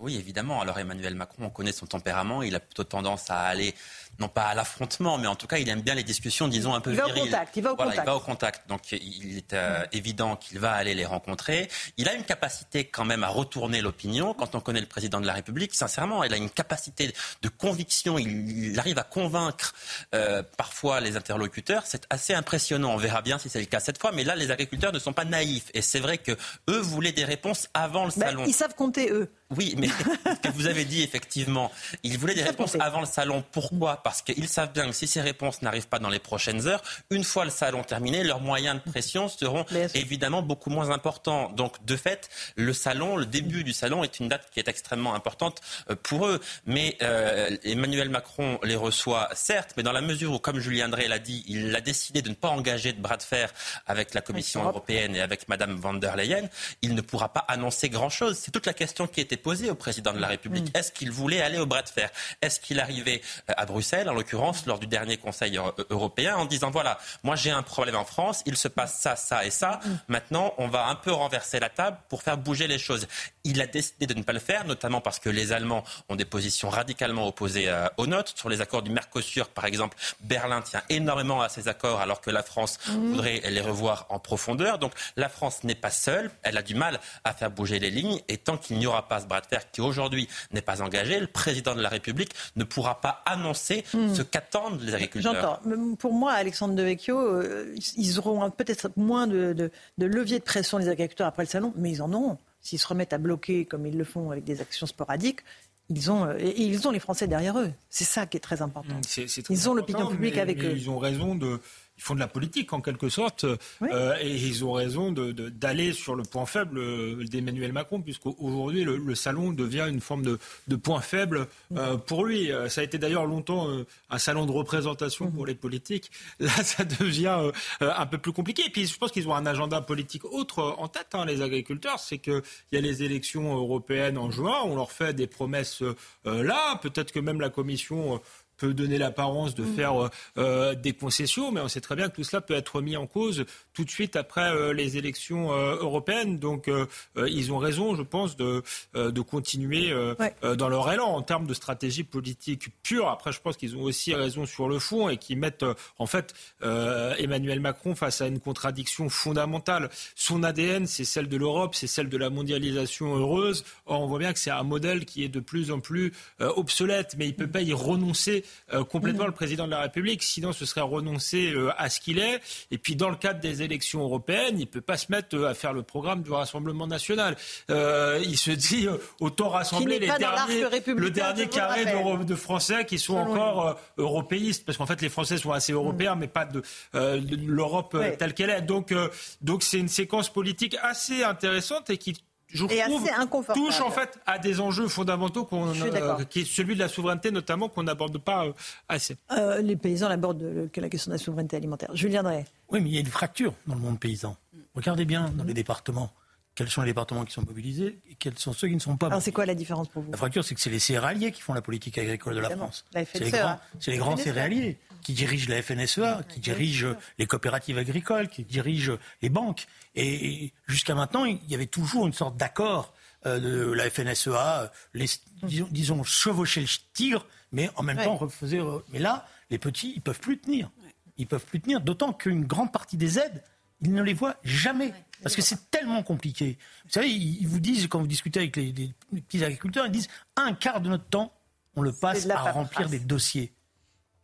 Oui, 0.01 0.17
évidemment. 0.17 0.63
Alors 0.63 0.79
Emmanuel 0.79 1.15
Macron, 1.15 1.45
on 1.45 1.51
connaît 1.51 1.73
son 1.73 1.87
tempérament. 1.87 2.43
Il 2.43 2.55
a 2.55 2.61
plutôt 2.61 2.85
tendance 2.85 3.31
à 3.31 3.41
aller, 3.43 3.75
non 4.21 4.29
pas 4.29 4.45
à 4.45 4.55
l'affrontement, 4.55 5.19
mais 5.19 5.27
en 5.27 5.35
tout 5.35 5.47
cas, 5.47 5.59
il 5.59 5.69
aime 5.69 5.81
bien 5.81 5.95
les 5.95 6.03
discussions, 6.05 6.47
disons, 6.49 6.75
un 6.75 6.81
peu 6.81 6.91
Il 6.91 6.97
va 6.97 7.07
au 7.09 7.13
contact, 7.13 7.57
il 7.57 7.63
va 7.63 7.73
au 7.73 7.77
Voilà, 7.77 7.91
contact. 7.93 8.07
Il 8.07 8.11
va 8.11 8.17
au 8.17 8.21
contact. 8.21 8.69
Donc 8.69 8.93
il 8.93 9.39
est 9.39 9.53
euh, 9.55 9.85
évident 9.93 10.37
qu'il 10.37 10.59
va 10.59 10.73
aller 10.73 10.95
les 10.95 11.07
rencontrer. 11.07 11.69
Il 11.97 12.09
a 12.09 12.15
une 12.15 12.25
capacité 12.25 12.85
quand 12.85 13.05
même 13.05 13.25
à 13.25 13.29
retourner 13.29 13.81
l'opinion. 13.81 14.35
Quand 14.35 14.55
on 14.55 14.61
connaît 14.61 14.81
le 14.81 14.87
président 14.87 15.21
de 15.21 15.27
la 15.27 15.33
République, 15.33 15.75
sincèrement, 15.75 16.23
il 16.25 16.33
a 16.35 16.37
une 16.37 16.51
capacité 16.51 17.13
de 17.43 17.49
conviction. 17.49 18.19
Il, 18.19 18.69
il 18.73 18.79
arrive 18.79 18.99
à 18.99 19.03
convaincre 19.05 19.75
euh, 20.15 20.43
parfois 20.57 21.01
les 21.01 21.17
interlocuteurs. 21.17 21.85
C'est 21.87 22.07
assez 22.11 22.35
impressionnant. 22.35 22.93
On 22.93 22.97
verra 22.99 23.23
bien 23.23 23.39
si 23.39 23.49
c'est 23.49 23.61
le 23.61 23.67
cas 23.67 23.81
cette 23.81 23.99
fois. 24.01 24.13
Mais 24.13 24.25
là, 24.25 24.37
les 24.37 24.51
agriculteurs 24.51 24.93
ne 24.93 24.99
sont 24.99 25.13
pas 25.13 25.25
naïfs. 25.25 25.71
Et 25.75 25.81
c'est 25.83 26.01
vrai 26.01 26.19
que 26.19 26.33
eux 26.69 26.81
voulaient 26.81 27.13
des 27.13 27.25
réponses 27.25 27.69
avant 27.75 28.05
le 28.05 28.11
Ben, 28.17 28.27
salon. 28.27 28.45
ils 28.47 28.53
savent 28.53 28.75
compter, 28.75 29.11
eux. 29.11 29.31
Oui, 29.57 29.75
mais 29.79 29.89
ce 29.89 30.49
que 30.49 30.53
vous 30.55 30.67
avez 30.67 30.85
dit, 30.85 31.03
effectivement, 31.03 31.73
ils 32.05 32.19
voulaient 32.19 32.35
des 32.35 32.43
réponses 32.45 32.77
avant 32.79 33.01
le 33.01 33.07
salon. 33.07 33.45
Pourquoi? 33.51 34.03
Parce 34.03 34.10
qu'ils 34.23 34.49
savent 34.49 34.73
bien 34.73 34.87
que 34.87 34.93
si 34.93 35.07
ces 35.07 35.21
réponses 35.21 35.63
n'arrivent 35.63 35.89
pas 35.89 35.99
dans 35.99 36.09
les 36.09 36.19
prochaines 36.19 36.67
heures, 36.67 36.83
une 37.11 37.25
fois 37.25 37.45
le 37.45 37.51
salon 37.51 37.83
terminé, 37.83 38.25
leurs 38.25 38.41
moyens 38.41 38.81
de 38.85 38.91
pression 38.91 39.29
seront 39.29 39.65
évidemment 39.95 40.43
beaucoup 40.43 40.71
moins 40.71 40.91
importants. 40.91 41.51
Donc, 41.51 41.85
de 41.85 41.97
fait, 41.97 42.29
le 42.57 42.73
salon, 42.73 43.17
le 43.17 43.27
début 43.27 43.65
du 43.65 43.73
salon 43.73 44.05
est 44.05 44.21
une 44.21 44.29
date 44.29 44.49
qui 44.51 44.61
est 44.61 44.69
extrêmement 44.69 45.15
importante 45.15 45.61
euh, 45.91 45.97
pour 46.03 46.27
eux. 46.27 46.41
Mais 46.67 46.97
euh, 47.03 47.57
Emmanuel 47.65 48.09
Macron 48.09 48.59
les 48.63 48.77
reçoit, 48.77 49.29
certes, 49.35 49.75
mais 49.77 49.83
dans 49.83 49.93
la 49.93 50.01
mesure 50.01 50.33
où, 50.33 50.39
comme 50.39 50.59
Julien 50.59 50.89
Drey 50.89 51.09
l'a 51.09 51.19
dit, 51.19 51.45
il 51.49 51.75
a 51.75 51.81
décidé 51.81 52.23
de 52.23 52.29
ne 52.29 52.35
pas 52.35 52.49
engager 52.49 52.93
de 52.93 53.01
bras 53.01 53.17
de 53.17 53.23
fer 53.23 53.53
avec 53.87 54.15
la 54.15 54.21
Commission 54.21 54.65
européenne 54.65 55.15
et 55.15 55.21
avec 55.21 55.49
Madame 55.49 55.77
van 55.77 55.95
der 55.95 56.17
Leyen, 56.17 56.49
il 56.83 56.95
ne 56.95 57.01
pourra 57.01 57.33
pas 57.33 57.45
annoncer 57.49 57.89
grand-chose. 57.89 58.39
C'est 58.39 58.51
toute 58.51 58.67
la 58.67 58.75
question 58.75 59.07
qui 59.07 59.21
était 59.21 59.37
posée 59.37 59.71
au 59.71 59.75
président 59.75 60.13
de 60.13 60.19
la 60.19 60.29
République. 60.29 60.77
Est-ce 60.77 60.93
qu'il 60.93 61.11
voulait 61.11 61.43
aller 61.43 61.59
au 61.59 61.67
bras 61.67 61.83
de 61.83 61.89
fer? 61.89 62.11
Est-ce 62.43 62.61
qu'il 62.61 62.81
arrivait 62.81 63.21
euh, 63.49 63.55
à 63.57 63.67
Bruxelles, 63.67 64.00
en 64.09 64.15
l'occurrence, 64.15 64.67
lors 64.67 64.79
du 64.79 64.87
dernier 64.87 65.17
Conseil 65.17 65.57
euro- 65.57 65.73
européen, 65.91 66.37
en 66.37 66.45
disant 66.47 66.71
voilà, 66.71 66.99
moi 67.23 67.37
j'ai 67.37 67.51
un 67.51 67.63
problème 67.63 67.97
en 67.97 68.05
France, 68.05 68.43
il 68.47 68.57
se 68.57 68.69
passe 68.69 68.99
ça, 69.01 69.17
ça 69.17 69.45
et 69.45 69.51
ça. 69.51 69.81
Maintenant, 70.09 70.55
on 70.59 70.69
va 70.69 70.87
un 70.87 70.95
peu 70.95 71.13
renverser 71.13 71.61
la 71.61 71.69
table 71.69 71.99
pour 72.09 72.23
faire 72.23 72.37
bouger 72.39 72.67
les 72.67 72.79
choses. 72.79 73.07
Il 73.45 73.61
a 73.61 73.67
décidé 73.67 74.07
de 74.07 74.15
ne 74.15 74.23
pas 74.23 74.33
le 74.33 74.39
faire, 74.39 74.67
notamment 74.67 75.01
parce 75.01 75.19
que 75.19 75.31
les 75.31 75.53
Allemands 75.53 75.83
ont 76.09 76.17
des 76.17 76.25
positions 76.25 76.69
radicalement 76.69 77.27
opposées 77.27 77.69
euh, 77.69 77.89
aux 77.97 78.07
nôtres. 78.07 78.33
Sur 78.37 78.49
les 78.49 78.61
accords 78.61 78.83
du 78.83 78.91
Mercosur, 78.91 79.49
par 79.49 79.65
exemple, 79.65 79.97
Berlin 80.21 80.61
tient 80.61 80.83
énormément 80.91 81.41
à 81.41 81.49
ces 81.49 81.69
accords, 81.69 82.01
alors 82.01 82.21
que 82.21 82.31
la 82.31 82.43
France 82.43 82.79
voudrait 82.87 83.41
les 83.51 83.61
revoir 83.61 84.07
en 84.11 84.19
profondeur. 84.19 84.79
Donc 84.79 84.93
la 85.17 85.29
France 85.29 85.65
n'est 85.65 85.75
pas 85.75 85.91
seule, 85.91 86.31
elle 86.43 86.59
a 86.59 86.63
du 86.63 86.75
mal 86.75 87.01
à 87.25 87.33
faire 87.33 87.51
bouger 87.51 87.79
les 87.79 87.91
lignes, 87.91 88.21
et 88.29 88.37
tant 88.37 88.57
qu'il 88.59 88.79
n'y 88.79 88.87
aura 88.87 89.09
pas 89.09 89.21
ce 89.21 89.27
bras 89.27 89.41
de 89.41 89.47
fer 89.47 89.71
qui 89.71 89.81
aujourd'hui 89.81 90.29
n'est 90.53 90.63
pas 90.63 90.83
engagé, 90.83 91.19
le 91.19 91.27
président 91.27 91.75
de 91.75 91.81
la 91.81 91.89
République 91.89 92.35
ne 92.57 92.65
pourra 92.65 93.01
pas 93.01 93.23
annoncer 93.25 93.85
ce 93.93 94.23
qu'attendent 94.23 94.83
les 94.83 94.95
agriculteurs. 94.95 95.61
J'entends. 95.65 95.97
Pour 95.97 96.13
moi, 96.13 96.33
Alexandre 96.33 96.75
Devecchio, 96.75 97.19
euh, 97.19 97.75
ils 97.97 98.19
auront 98.19 98.51
peut-être 98.51 98.91
moins 98.97 99.27
de, 99.27 99.53
de, 99.53 99.71
de 99.99 100.07
levier 100.07 100.39
de 100.39 100.45
pression 100.45 100.79
les 100.79 100.89
agriculteurs 100.89 101.27
après 101.27 101.45
le 101.45 101.49
salon, 101.49 101.73
mais 101.77 101.91
ils 101.91 102.03
en 102.03 102.13
auront. 102.13 102.39
S'ils 102.63 102.79
se 102.79 102.87
remettent 102.87 103.13
à 103.13 103.19
bloquer 103.19 103.65
comme 103.65 103.87
ils 103.87 103.97
le 103.97 104.05
font 104.05 104.31
avec 104.31 104.45
des 104.45 104.61
actions 104.61 104.87
sporadiques, 104.87 105.41
ils 105.89 106.11
ont, 106.11 106.25
euh, 106.27 106.37
et 106.39 106.63
ils 106.63 106.87
ont 106.87 106.91
les 106.93 107.01
Français 107.01 107.27
derrière 107.27 107.59
eux. 107.59 107.73
C'est 107.89 108.05
ça 108.05 108.27
qui 108.27 108.37
est 108.37 108.41
très 108.41 108.63
important. 108.63 109.01
Très 109.01 109.53
Ils 109.55 109.69
ont 109.69 109.75
l'opinion 109.75 110.07
publique 110.09 110.35
mais- 110.37 110.41
avec 110.41 110.59
mais 110.59 110.65
eux. 110.67 110.77
Ils 110.77 110.89
ont 110.91 110.99
raison 110.99 111.35
de. 111.35 111.61
Ils 112.01 112.03
font 112.03 112.15
de 112.15 112.21
la 112.21 112.29
politique 112.29 112.73
en 112.73 112.81
quelque 112.81 113.11
sorte, 113.11 113.45
euh, 113.45 114.17
et 114.23 114.35
ils 114.35 114.65
ont 114.65 114.73
raison 114.73 115.13
d'aller 115.13 115.93
sur 115.93 116.15
le 116.15 116.23
point 116.23 116.47
faible 116.47 116.79
euh, 116.79 117.25
d'Emmanuel 117.25 117.75
Macron, 117.75 118.01
puisqu'aujourd'hui 118.01 118.85
le, 118.85 118.97
le, 118.97 119.15
salon 119.15 119.53
devient 119.53 119.87
une 119.87 120.01
forme 120.01 120.23
de, 120.23 120.77
point 120.77 121.03
faible 121.03 121.47
euh, 121.77 121.99
pour 121.99 122.25
lui. 122.25 122.51
Ça 122.71 122.81
a 122.81 122.85
été 122.85 122.97
d'ailleurs 122.97 123.27
longtemps 123.27 123.69
un 124.09 124.19
salon 124.19 124.47
de 124.47 124.51
représentation 124.51 125.31
pour 125.31 125.45
les 125.45 125.55
politiques. 125.55 126.11
Là, 126.41 126.51
ça 126.65 126.85
devient 126.85 127.51
un 127.81 128.07
peu 128.07 128.17
plus 128.17 128.33
compliqué. 128.33 128.63
Et 128.67 128.71
puis, 128.71 128.87
je 128.87 128.97
pense 128.97 129.13
qu'ils 129.13 129.29
ont 129.29 129.35
un 129.35 129.45
agenda 129.45 129.83
politique 129.83 130.25
autre 130.25 130.75
en 130.79 130.89
tête, 130.89 131.09
hein, 131.13 131.27
les 131.27 131.43
agriculteurs. 131.43 131.99
C'est 131.99 132.17
qu'il 132.17 132.41
y 132.73 132.79
a 132.79 132.81
les 132.81 133.03
élections 133.03 133.55
européennes 133.55 134.17
en 134.17 134.31
juin. 134.31 134.61
On 134.65 134.75
leur 134.75 134.91
fait 134.91 135.13
des 135.13 135.27
promesses 135.27 135.83
là. 136.25 136.79
Peut-être 136.81 137.13
que 137.13 137.21
même 137.21 137.43
la 137.43 137.51
Commission 137.51 138.23
peut 138.61 138.75
donner 138.75 138.99
l'apparence 138.99 139.55
de 139.55 139.65
mm. 139.65 139.75
faire 139.75 140.05
euh, 140.05 140.09
euh, 140.39 140.75
des 140.75 140.93
concessions, 140.93 141.51
mais 141.51 141.61
on 141.61 141.69
sait 141.69 141.81
très 141.81 141.97
bien 141.97 142.09
que 142.09 142.17
tout 142.17 142.25
cela 142.25 142.43
peut 142.43 142.55
être 142.55 142.83
mis 142.83 142.97
en 142.97 143.07
cause 143.07 143.47
tout 143.73 143.85
de 143.85 143.91
suite 143.91 144.17
après 144.17 144.51
euh, 144.51 144.73
les 144.73 144.99
élections 144.99 145.51
européennes. 145.51 146.39
Donc 146.39 146.71
ils 147.17 147.53
ont 147.53 147.59
raison, 147.59 147.95
je 147.95 148.03
pense, 148.03 148.37
de, 148.37 148.63
de 148.95 149.21
continuer 149.21 149.95
dans 150.43 150.69
leur 150.69 150.93
élan 150.93 151.07
en 151.07 151.23
termes 151.23 151.47
de 151.47 151.55
stratégie 151.55 152.05
politique 152.05 152.69
pure. 152.83 153.09
Après, 153.09 153.33
je 153.33 153.41
pense 153.41 153.57
qu'ils 153.57 153.77
ont 153.77 153.83
aussi 153.83 154.15
raison 154.15 154.45
sur 154.45 154.69
le 154.69 154.79
fond 154.79 155.09
et 155.09 155.17
qu'ils 155.17 155.39
mettent 155.39 155.65
en 155.99 156.07
fait 156.07 156.35
Emmanuel 156.63 157.61
Macron 157.61 157.95
face 157.95 158.21
à 158.21 158.27
une 158.27 158.41
contradiction 158.41 159.09
fondamentale. 159.09 159.89
Son 160.15 160.43
ADN, 160.43 160.87
c'est 160.87 161.05
celle 161.05 161.29
de 161.29 161.37
l'Europe, 161.37 161.75
c'est 161.75 161.87
celle 161.87 162.09
de 162.09 162.17
la 162.19 162.29
mondialisation 162.29 163.17
heureuse. 163.17 163.65
Or, 163.87 164.03
on 164.03 164.07
voit 164.07 164.19
bien 164.19 164.33
que 164.33 164.39
c'est 164.39 164.51
un 164.51 164.65
modèle 164.65 165.07
qui 165.07 165.25
est 165.25 165.29
de 165.29 165.41
plus 165.41 165.71
en 165.71 165.81
plus 165.81 166.13
obsolète, 166.39 167.15
mais 167.19 167.27
il 167.27 167.33
ne 167.33 167.37
peut 167.37 167.51
pas 167.51 167.63
y 167.63 167.73
renoncer 167.73 168.45
euh, 168.73 168.85
complètement 168.85 169.27
le 169.27 169.33
président 169.33 169.67
de 169.67 169.71
la 169.71 169.81
République, 169.81 170.23
sinon 170.23 170.53
ce 170.53 170.65
serait 170.65 170.81
renoncer 170.81 171.53
euh, 171.53 171.71
à 171.77 171.89
ce 171.89 172.01
qu'il 172.01 172.19
est. 172.19 172.41
Et 172.71 172.79
puis 172.79 172.97
dans 172.97 173.11
le 173.11 173.17
cadre 173.17 173.41
des 173.41 173.63
élections 173.63 174.01
européennes, 174.03 174.57
il 174.57 174.61
ne 174.61 174.65
peut 174.65 174.81
pas 174.81 174.97
se 174.97 175.11
mettre 175.11 175.37
euh, 175.37 175.49
à 175.49 175.55
faire 175.55 175.73
le 175.73 175.83
programme 175.83 176.23
du 176.23 176.31
Rassemblement 176.31 176.87
national. 176.87 177.37
il 177.69 178.37
se 178.37 178.51
dit 178.51 178.87
autant 179.21 179.49
rassembler 179.49 179.99
les 179.99 180.07
derniers, 180.07 180.65
le 180.87 181.11
dernier 181.11 181.49
carré 181.49 181.85
de, 181.85 182.25
de, 182.25 182.35
Français 182.35 182.85
qui 182.85 182.99
sont 182.99 183.17
encore 183.17 183.79
européistes, 183.99 184.65
parce 184.65 184.79
qu'en 184.79 184.87
fait 184.87 185.01
les 185.03 185.09
Français 185.09 185.39
sont 185.39 185.53
assez 185.53 185.73
européens, 185.73 186.15
mm. 186.15 186.19
mais 186.19 186.29
pas 186.29 186.45
de, 186.45 186.63
l'Europe 186.95 187.97
telle 188.19 188.35
qu'elle 188.35 188.51
est. 188.51 188.63
Donc 188.63 188.95
donc 189.41 189.63
c'est 189.63 189.79
une 189.79 189.89
séquence 189.89 190.33
politique 190.33 190.77
assez 190.83 191.23
intéressante 191.23 191.91
et 191.91 191.99
qui 191.99 192.15
je 192.53 192.65
et 192.65 192.81
trouve, 192.81 193.47
touche 193.55 193.81
en 193.81 193.91
fait 193.91 194.19
à 194.27 194.39
des 194.39 194.61
enjeux 194.61 194.89
fondamentaux 194.89 195.45
qu'on, 195.45 195.69
euh, 195.69 196.25
qui 196.25 196.41
est 196.41 196.45
celui 196.45 196.75
de 196.75 196.81
la 196.81 196.89
souveraineté 196.89 197.31
notamment 197.31 197.69
qu'on 197.69 197.83
n'aborde 197.83 198.19
pas 198.19 198.47
euh, 198.47 198.53
assez. 198.89 199.17
Euh, 199.33 199.61
les 199.61 199.77
paysans 199.77 200.09
l'abordent 200.09 200.71
la 200.75 200.89
question 200.89 201.11
de 201.11 201.15
la 201.15 201.19
souveraineté 201.19 201.57
alimentaire. 201.57 201.91
Julien 201.95 202.23
Drey. 202.23 202.45
Oui, 202.71 202.81
mais 202.81 202.89
il 202.89 202.95
y 202.95 202.99
a 202.99 203.01
une 203.01 203.07
fracture 203.07 203.55
dans 203.67 203.75
le 203.75 203.81
monde 203.81 203.99
paysan. 203.99 204.37
Regardez 204.75 205.05
bien 205.05 205.31
dans 205.37 205.45
les 205.45 205.55
départements. 205.55 206.13
Quels 206.55 206.69
sont 206.69 206.83
les 206.83 206.89
départements 206.89 207.25
qui 207.25 207.33
sont 207.33 207.45
mobilisés 207.47 208.01
et 208.11 208.17
quels 208.17 208.39
sont 208.39 208.53
ceux 208.53 208.69
qui 208.69 208.75
ne 208.75 208.81
sont 208.81 208.97
pas 208.97 209.07
Alors 209.07 209.23
c'est 209.23 209.33
quoi 209.33 209.47
la 209.47 209.55
différence 209.55 209.89
pour 209.89 210.03
vous 210.03 210.11
La 210.11 210.19
fracture, 210.19 210.45
c'est 210.45 210.55
que 210.55 210.61
c'est 210.61 210.71
les 210.71 210.81
céréaliers 210.81 211.33
qui 211.33 211.41
font 211.41 211.55
la 211.55 211.63
politique 211.63 211.97
agricole 211.97 212.35
de 212.35 212.41
la 212.41 212.51
France. 212.51 212.85
c'est 212.93 213.21
les 213.21 213.31
grands, 213.31 213.59
c'est 213.79 213.93
les 213.93 213.99
grands 213.99 214.17
céréaliers 214.17 214.79
qui 215.03 215.13
dirigent 215.13 215.49
la 215.49 215.63
FNSEA, 215.63 216.23
qui 216.29 216.41
dirigent 216.41 216.95
les 217.19 217.27
coopératives 217.27 217.79
agricoles, 217.79 218.29
qui 218.29 218.45
dirigent 218.45 218.99
les 219.23 219.29
banques. 219.29 219.67
Et 219.95 220.53
jusqu'à 220.67 220.95
maintenant, 220.95 221.25
il 221.25 221.41
y 221.49 221.55
avait 221.55 221.67
toujours 221.67 222.07
une 222.07 222.13
sorte 222.13 222.37
d'accord 222.37 222.95
euh, 223.27 223.39
de 223.39 223.73
la 223.73 223.91
FNSEA, 223.91 224.73
les, 224.95 225.07
disons, 225.43 226.03
chevaucher 226.05 226.63
le 226.63 226.69
tigre, 226.95 227.27
mais 227.53 227.71
en 227.77 227.83
même 227.83 227.99
temps 227.99 228.17
refaisait. 228.17 228.61
Mais 228.93 228.99
là, 228.99 229.27
les 229.51 229.59
petits, 229.59 229.93
ils 229.95 230.01
peuvent 230.01 230.21
plus 230.21 230.39
tenir. 230.39 230.71
Ils 231.19 231.27
peuvent 231.27 231.45
plus 231.45 231.61
tenir, 231.61 231.81
d'autant 231.81 232.15
qu'une 232.15 232.47
grande 232.47 232.73
partie 232.73 232.97
des 232.97 233.19
aides, 233.19 233.43
ils 233.83 233.93
ne 233.93 234.03
les 234.03 234.15
voient 234.15 234.37
jamais. 234.43 234.95
Parce 235.23 235.37
que 235.37 235.43
c'est 235.43 235.71
tellement 235.71 236.03
compliqué. 236.03 236.57
Vous 236.85 236.93
savez, 236.93 237.11
ils 237.11 237.47
vous 237.47 237.61
disent, 237.61 237.89
quand 237.89 238.01
vous 238.01 238.07
discutez 238.07 238.41
avec 238.41 238.57
les, 238.57 238.95
petits 239.13 239.45
agriculteurs, 239.45 239.87
ils 239.87 239.93
disent 239.93 240.09
un 240.37 240.55
quart 240.55 240.81
de 240.81 240.89
notre 240.89 241.05
temps, 241.05 241.33
on 241.77 241.83
le 241.83 241.93
passe 241.93 242.29
à 242.31 242.53
remplir 242.53 242.89
des 242.89 243.01
dossiers. 243.01 243.53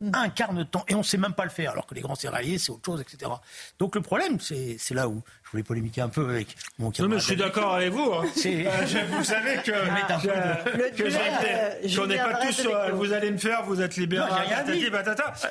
Mm. 0.01 0.65
temps, 0.65 0.85
et 0.89 0.95
on 0.95 1.03
sait 1.03 1.17
même 1.17 1.33
pas 1.33 1.45
le 1.45 1.51
faire, 1.51 1.73
alors 1.73 1.87
que 1.87 1.95
les 1.95 2.03
grands 2.03 2.15
céréaliers, 2.15 2.59
c'est 2.59 2.71
autre 2.71 2.85
chose, 2.85 3.01
etc. 3.01 3.31
Donc 3.79 3.95
le 3.95 4.03
problème, 4.03 4.39
c'est 4.41 4.95
là 4.95 5.09
où 5.09 5.23
je 5.47 5.53
voulais 5.53 5.63
polémiquer 5.63 6.01
un 6.01 6.09
peu 6.09 6.29
avec 6.29 6.49
mon 6.81 6.91
Non, 6.99 7.09
mais 7.09 7.21
je 7.21 7.25
suis 7.25 7.37
d'accord 7.37 7.75
avec 7.75 7.93
vous. 7.93 8.13
Hein. 8.13 8.25
Euh, 8.47 9.05
vous 9.17 9.23
savez 9.23 9.55
que, 9.65 9.71
que 10.91 11.97
qu'on 11.97 12.07
n'est 12.09 12.17
pas 12.17 12.35
tous. 12.45 12.67
Euh, 12.67 12.91
vous 12.93 13.13
allez 13.13 13.31
me 13.31 13.39
faire, 13.39 13.63
vous 13.63 13.81
êtes 13.81 13.97
libéral. 13.97 14.29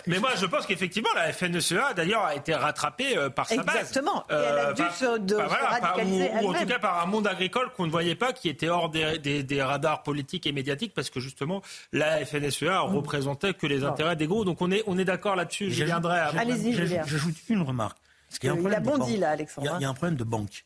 Mais 0.05 0.19
moi, 0.19 0.31
je 0.37 0.45
pense 0.47 0.65
qu'effectivement, 0.65 1.09
la 1.15 1.31
FNSEA, 1.31 1.93
d'ailleurs, 1.95 2.25
a 2.25 2.35
été 2.35 2.53
rattrapée 2.53 3.17
euh, 3.17 3.29
par 3.29 3.47
sa 3.47 3.63
base. 3.63 3.75
Exactement. 3.77 4.25
et 4.29 4.33
elle 4.33 4.59
a 4.59 4.73
dû 4.73 4.83
se, 4.93 5.17
de, 5.17 5.35
radicaliser 5.35 6.29
ou, 6.41 6.49
en 6.49 6.53
tout 6.53 6.65
cas 6.65 6.79
par 6.79 7.01
un 7.01 7.05
monde 7.05 7.27
agricole 7.27 7.69
qu'on 7.71 7.85
ne 7.85 7.91
voyait 7.91 8.15
pas, 8.15 8.33
qui 8.33 8.49
était 8.49 8.67
hors 8.67 8.89
des, 8.89 9.17
des, 9.19 9.63
radars 9.63 10.03
politiques 10.03 10.45
et 10.45 10.51
médiatiques, 10.51 10.93
parce 10.93 11.09
que 11.09 11.21
justement, 11.21 11.61
la 11.93 12.25
FNSEA 12.25 12.83
mm. 12.83 12.95
représentait 12.95 13.53
que 13.53 13.65
les 13.65 13.85
intérêts 13.85 14.17
des 14.17 14.27
gros. 14.27 14.43
Donc 14.43 14.61
on 14.61 14.71
est, 14.71 14.83
on 14.87 14.97
est 14.97 15.05
d'accord 15.05 15.37
là-dessus. 15.37 15.71
Je 15.71 15.85
viendrai 15.85 16.19
à. 16.19 16.31
Allez-y, 16.37 16.73
J'ajoute 16.73 17.35
une 17.47 17.61
remarque. 17.61 17.97
Il, 18.43 18.47
y 18.47 18.49
a 18.49 18.79
bondi 18.79 19.17
là, 19.17 19.31
Alexandre. 19.31 19.77
Il 19.79 19.81
y, 19.81 19.86
a, 19.86 19.89
un 19.89 19.93
problème 19.93 20.17
de 20.17 20.23
banque. 20.23 20.65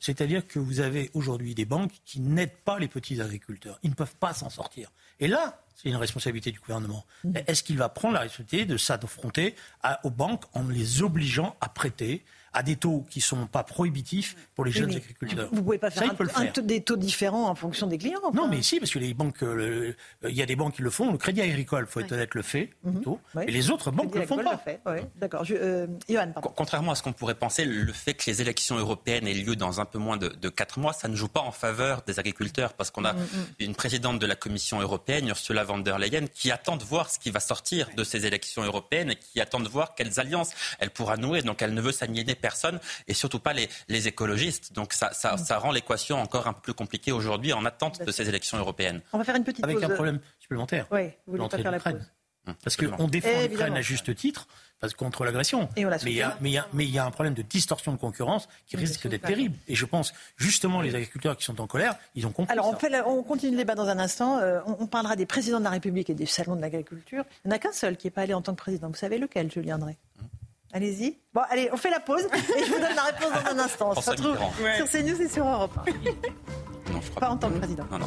C'est-à-dire 0.00 0.46
que 0.46 0.58
vous 0.58 0.80
avez 0.80 1.10
aujourd'hui 1.14 1.54
des 1.54 1.64
banques 1.64 1.92
qui 2.04 2.20
n'aident 2.20 2.56
pas 2.64 2.78
les 2.78 2.88
petits 2.88 3.20
agriculteurs. 3.20 3.78
Ils 3.82 3.90
ne 3.90 3.94
peuvent 3.94 4.16
pas 4.16 4.34
s'en 4.34 4.50
sortir. 4.50 4.90
Et 5.20 5.28
là, 5.28 5.62
c'est 5.76 5.88
une 5.88 5.96
responsabilité 5.96 6.50
du 6.50 6.58
gouvernement. 6.58 7.06
Mm. 7.24 7.34
Est-ce 7.46 7.62
qu'il 7.62 7.78
va 7.78 7.88
prendre 7.88 8.14
la 8.14 8.20
responsabilité 8.20 8.66
de 8.66 8.76
s'affronter 8.76 9.54
aux 10.02 10.10
banques 10.10 10.44
en 10.54 10.66
les 10.66 11.02
obligeant 11.02 11.56
à 11.60 11.68
prêter 11.68 12.24
à 12.52 12.62
des 12.62 12.76
taux 12.76 13.06
qui 13.10 13.20
ne 13.20 13.24
sont 13.24 13.46
pas 13.46 13.64
prohibitifs 13.64 14.36
pour 14.54 14.64
les 14.64 14.72
jeunes 14.72 14.94
agriculteurs. 14.94 15.48
Vous 15.50 15.56
ne 15.56 15.62
pouvez 15.62 15.78
pas 15.78 15.90
faire 15.90 16.14
des 16.62 16.80
taux 16.82 16.96
différents 16.96 17.48
en 17.48 17.54
fonction 17.54 17.86
des 17.86 17.98
clients. 17.98 18.20
Non, 18.34 18.48
mais 18.48 18.62
si, 18.62 18.78
parce 18.78 18.90
que 18.90 18.98
les 18.98 19.14
banques, 19.14 19.42
euh, 19.42 19.94
il 20.24 20.34
y 20.34 20.42
a 20.42 20.46
des 20.46 20.56
banques 20.56 20.74
qui 20.74 20.82
le 20.82 20.90
font. 20.90 21.10
Le 21.12 21.18
Crédit 21.18 21.40
Agricole, 21.40 21.86
il 21.88 21.92
faut 21.92 22.00
être 22.00 22.12
honnête, 22.12 22.34
le 22.34 22.42
fait, 22.42 22.70
mhm. 22.84 23.02
et 23.46 23.50
les 23.50 23.70
autres 23.70 23.90
banques 23.90 24.14
ne 24.14 24.20
le 24.20 24.26
font 24.26 24.36
pas. 24.36 24.62
D'accord. 25.16 25.44
Euh, 25.50 25.86
Contrairement 26.56 26.92
à 26.92 26.94
ce 26.94 27.02
qu'on 27.02 27.12
pourrait 27.12 27.34
penser, 27.34 27.64
le 27.64 27.92
fait 27.92 28.14
que 28.14 28.24
les 28.26 28.40
élections 28.40 28.76
européennes 28.76 29.26
aient 29.26 29.34
lieu 29.34 29.56
dans 29.56 29.80
un 29.80 29.84
peu 29.84 29.98
moins 29.98 30.16
de, 30.16 30.48
quatre 30.48 30.78
mois, 30.78 30.92
ça 30.92 31.08
ne 31.08 31.16
joue 31.16 31.28
pas 31.28 31.40
en 31.40 31.52
faveur 31.52 32.02
des 32.06 32.18
agriculteurs, 32.18 32.74
parce 32.74 32.90
qu'on 32.90 33.04
a 33.04 33.14
mm, 33.14 33.18
mm. 33.18 33.46
une 33.60 33.74
présidente 33.74 34.18
de 34.18 34.26
la 34.26 34.36
Commission 34.36 34.80
européenne, 34.80 35.28
Ursula 35.28 35.64
von 35.64 35.78
der 35.78 35.98
Leyen, 35.98 36.26
qui 36.26 36.50
attend 36.50 36.76
de 36.76 36.84
voir 36.84 37.10
ce 37.10 37.18
qui 37.18 37.30
va 37.30 37.40
sortir 37.40 37.88
de 37.96 38.04
ces 38.04 38.26
élections 38.26 38.62
européennes 38.62 39.10
et 39.10 39.16
qui 39.16 39.40
attend 39.40 39.60
de 39.60 39.68
voir 39.68 39.94
quelles 39.94 40.20
alliances 40.20 40.50
elle 40.78 40.90
pourra 40.90 41.16
nouer. 41.16 41.42
Donc 41.42 41.62
elle 41.62 41.74
ne 41.74 41.80
veut 41.80 41.92
s'aliéner 41.92 42.34
personne 42.42 42.78
et 43.08 43.14
surtout 43.14 43.40
pas 43.40 43.54
les, 43.54 43.70
les 43.88 44.08
écologistes. 44.08 44.74
Donc 44.74 44.92
ça, 44.92 45.12
ça, 45.14 45.38
ça 45.38 45.58
rend 45.58 45.72
l'équation 45.72 46.20
encore 46.20 46.46
un 46.46 46.52
peu 46.52 46.60
plus 46.60 46.74
compliquée 46.74 47.12
aujourd'hui 47.12 47.54
en 47.54 47.64
attente 47.64 48.02
de 48.02 48.12
ces 48.12 48.28
élections 48.28 48.58
européenires. 48.58 49.00
On 49.14 49.18
va 49.18 49.24
faire 49.24 49.36
une 49.36 49.44
petite 49.44 49.64
Avec 49.64 49.82
un 49.82 49.88
problème 49.88 50.20
supplémentaire. 50.38 50.86
Oui, 50.90 51.06
vous 51.26 51.36
voulez 51.36 51.48
pas 51.48 51.56
faire 51.56 51.70
la 51.70 51.80
pause. 51.80 52.12
Parce 52.64 52.76
qu'on 52.76 53.06
défend 53.06 53.40
l'Ukraine 53.42 53.76
à 53.76 53.82
juste 53.82 54.14
titre 54.16 54.48
parce, 54.80 54.94
contre 54.94 55.24
l'agression. 55.24 55.68
Mais 55.76 55.82
il 55.82 56.12
y, 56.12 56.22
a, 56.22 56.36
mais, 56.40 56.56
mais 56.72 56.84
il 56.84 56.90
y 56.90 56.98
a 56.98 57.04
un 57.04 57.12
problème 57.12 57.34
de 57.34 57.42
distorsion 57.42 57.92
de 57.92 57.98
concurrence 57.98 58.48
qui 58.66 58.76
risque 58.76 59.06
d'être 59.06 59.24
terrible. 59.24 59.54
Et 59.68 59.76
je 59.76 59.86
pense 59.86 60.12
justement 60.36 60.80
les 60.80 60.94
agriculteurs 60.96 61.36
qui 61.36 61.44
sont 61.44 61.60
en 61.60 61.68
colère, 61.68 61.94
ils 62.16 62.26
ont 62.26 62.32
compris. 62.32 62.52
Alors 62.52 62.66
on, 62.68 62.76
fait 62.76 62.92
on 63.06 63.22
continue 63.22 63.52
le 63.52 63.58
débat 63.58 63.76
dans 63.76 63.86
un 63.86 64.00
instant. 64.00 64.38
Euh, 64.38 64.60
on, 64.66 64.88
parlera 64.88 65.14
des 65.14 65.26
présidents 65.26 65.60
de 65.60 65.64
la 65.64 65.70
République 65.70 66.10
et 66.10 66.14
des 66.14 66.26
salons 66.26 66.56
de 66.56 66.60
l'agriculture. 66.60 67.24
Il 67.44 67.48
n'y 67.48 67.54
en 67.54 67.56
a 67.56 67.58
qu'un 67.60 67.72
seul 67.72 67.96
qui 67.96 68.08
n'est 68.08 68.10
pas 68.10 68.22
allé 68.22 68.34
en 68.34 68.42
tant 68.42 68.54
que 68.54 68.58
président. 68.58 68.88
Vous 68.88 68.96
savez 68.96 69.18
lequel, 69.18 69.50
Julien 69.52 69.78
Drey? 69.78 69.96
Allez-y. 70.72 71.18
Bon, 71.34 71.42
allez, 71.50 71.68
on 71.72 71.76
fait 71.76 71.90
la 71.90 72.00
pause 72.00 72.22
et 72.32 72.64
je 72.64 72.72
vous 72.72 72.80
donne 72.80 72.94
la 72.96 73.02
réponse 73.02 73.44
dans 73.44 73.50
un 73.50 73.58
instant. 73.64 73.92
On 73.96 74.00
se 74.00 74.10
retrouve 74.10 74.38
sur 74.76 74.88
CNews 74.88 75.20
et 75.20 75.28
sur 75.28 75.46
Europe. 75.46 75.72
Non, 76.92 77.00
je 77.00 77.10
pas. 77.10 77.30
en 77.30 77.36
tant 77.36 77.50
que 77.50 77.58
président. 77.58 77.84
Non, 77.90 77.98
non, 77.98 78.06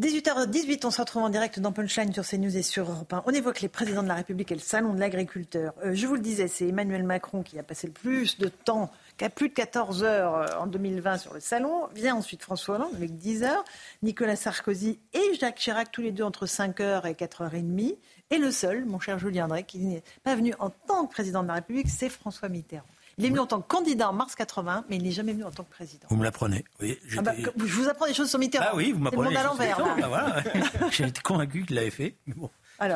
18h18, 0.00 0.86
on 0.86 0.92
se 0.92 1.00
retrouve 1.00 1.24
en 1.24 1.28
direct 1.28 1.58
dans 1.58 1.72
Punchline 1.72 2.12
sur 2.12 2.24
CNews 2.24 2.56
et 2.56 2.62
sur 2.62 2.88
Europe 2.88 3.12
1. 3.12 3.24
On 3.26 3.32
évoque 3.32 3.60
les 3.62 3.68
présidents 3.68 4.04
de 4.04 4.08
la 4.08 4.14
République 4.14 4.52
et 4.52 4.54
le 4.54 4.60
salon 4.60 4.94
de 4.94 5.00
l'agriculteur. 5.00 5.74
Euh, 5.84 5.90
je 5.92 6.06
vous 6.06 6.14
le 6.14 6.20
disais, 6.20 6.46
c'est 6.46 6.68
Emmanuel 6.68 7.02
Macron 7.02 7.42
qui 7.42 7.58
a 7.58 7.64
passé 7.64 7.88
le 7.88 7.92
plus 7.92 8.38
de 8.38 8.46
temps, 8.46 8.92
qui 9.16 9.24
a 9.24 9.28
plus 9.28 9.48
de 9.48 9.54
14 9.54 10.04
heures 10.04 10.36
euh, 10.36 10.46
en 10.60 10.68
2020 10.68 11.18
sur 11.18 11.34
le 11.34 11.40
salon. 11.40 11.88
Vient 11.96 12.14
ensuite 12.14 12.42
François 12.44 12.76
Hollande 12.76 12.94
avec 12.94 13.16
10 13.16 13.42
heures, 13.42 13.64
Nicolas 14.04 14.36
Sarkozy 14.36 15.00
et 15.14 15.34
Jacques 15.34 15.56
Chirac, 15.56 15.90
tous 15.90 16.02
les 16.02 16.12
deux 16.12 16.22
entre 16.22 16.46
5 16.46 16.78
heures 16.78 17.06
et 17.06 17.14
4h30. 17.14 17.96
Et 18.30 18.38
le 18.38 18.50
seul, 18.50 18.84
mon 18.84 19.00
cher 19.00 19.18
Julien 19.18 19.48
Drey, 19.48 19.64
qui 19.64 19.78
n'est 19.78 20.02
pas 20.22 20.34
venu 20.34 20.54
en 20.58 20.70
tant 20.70 21.06
que 21.06 21.12
président 21.12 21.42
de 21.42 21.48
la 21.48 21.54
République, 21.54 21.88
c'est 21.88 22.10
François 22.10 22.48
Mitterrand. 22.48 22.84
Il 23.18 23.24
est 23.24 23.28
venu 23.28 23.40
en 23.40 23.46
tant 23.46 23.60
que 23.60 23.66
candidat 23.66 24.10
en 24.10 24.12
mars 24.12 24.36
80, 24.36 24.84
mais 24.88 24.96
il 24.96 25.02
n'est 25.02 25.10
jamais 25.10 25.32
venu 25.32 25.44
en 25.44 25.50
tant 25.50 25.64
que 25.64 25.70
président. 25.70 26.06
Vous 26.08 26.16
me 26.16 26.22
l'apprenez. 26.22 26.64
Oui, 26.80 26.96
ah 27.16 27.22
bah, 27.22 27.32
je 27.56 27.74
vous 27.74 27.88
apprends 27.88 28.06
des 28.06 28.14
choses 28.14 28.30
sur 28.30 28.38
Mitterrand. 28.38 28.66
Ah 28.70 28.76
oui, 28.76 28.92
vous 28.92 29.00
m'apprenez. 29.00 29.36
À 29.36 29.42
l'envers. 29.42 29.78
Bah 29.96 30.36
J'ai 30.92 31.04
été 31.04 31.20
convaincu 31.20 31.64
qu'il 31.64 31.74
l'avait 31.74 31.90
fait. 31.90 32.14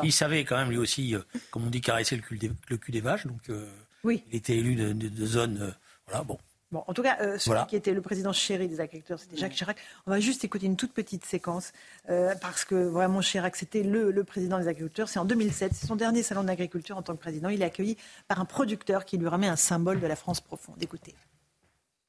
Il 0.04 0.12
savait 0.12 0.44
quand 0.44 0.56
même 0.56 0.70
lui 0.70 0.78
aussi, 0.78 1.16
euh, 1.16 1.20
comme 1.50 1.66
on 1.66 1.70
dit, 1.70 1.80
caresser 1.80 2.14
le 2.14 2.22
cul 2.22 2.38
des, 2.38 2.52
le 2.68 2.76
cul 2.76 2.92
des 2.92 3.00
vaches. 3.00 3.26
Donc, 3.26 3.50
euh, 3.50 3.68
oui. 4.04 4.22
il 4.30 4.36
était 4.36 4.56
élu 4.56 4.76
de, 4.76 4.92
de, 4.92 5.26
zone. 5.26 5.58
Euh, 5.60 5.70
voilà, 6.06 6.22
bon. 6.22 6.38
Bon, 6.72 6.82
en 6.86 6.94
tout 6.94 7.02
cas, 7.02 7.18
euh, 7.20 7.36
celui 7.36 7.64
qui 7.66 7.76
était 7.76 7.92
le 7.92 8.00
président 8.00 8.32
chéri 8.32 8.66
des 8.66 8.80
agriculteurs, 8.80 9.18
c'était 9.18 9.36
Jacques 9.36 9.52
Chirac. 9.52 9.76
On 10.06 10.10
va 10.10 10.20
juste 10.20 10.42
écouter 10.42 10.64
une 10.64 10.76
toute 10.76 10.94
petite 10.94 11.24
séquence, 11.26 11.72
euh, 12.08 12.34
parce 12.40 12.64
que 12.64 12.74
vraiment 12.74 13.20
Chirac, 13.20 13.56
c'était 13.56 13.82
le, 13.82 14.10
le, 14.10 14.24
président 14.24 14.58
des 14.58 14.68
agriculteurs. 14.68 15.08
C'est 15.10 15.18
en 15.18 15.26
2007, 15.26 15.74
c'est 15.74 15.86
son 15.86 15.96
dernier 15.96 16.22
salon 16.22 16.44
d'agriculture 16.44 16.96
en 16.96 17.02
tant 17.02 17.14
que 17.14 17.20
président. 17.20 17.50
Il 17.50 17.60
est 17.60 17.66
accueilli 17.66 17.98
par 18.26 18.40
un 18.40 18.46
producteur 18.46 19.04
qui 19.04 19.18
lui 19.18 19.28
remet 19.28 19.48
un 19.48 19.56
symbole 19.56 20.00
de 20.00 20.06
la 20.06 20.16
France 20.16 20.40
profonde. 20.40 20.76
Écoutez. 20.80 21.14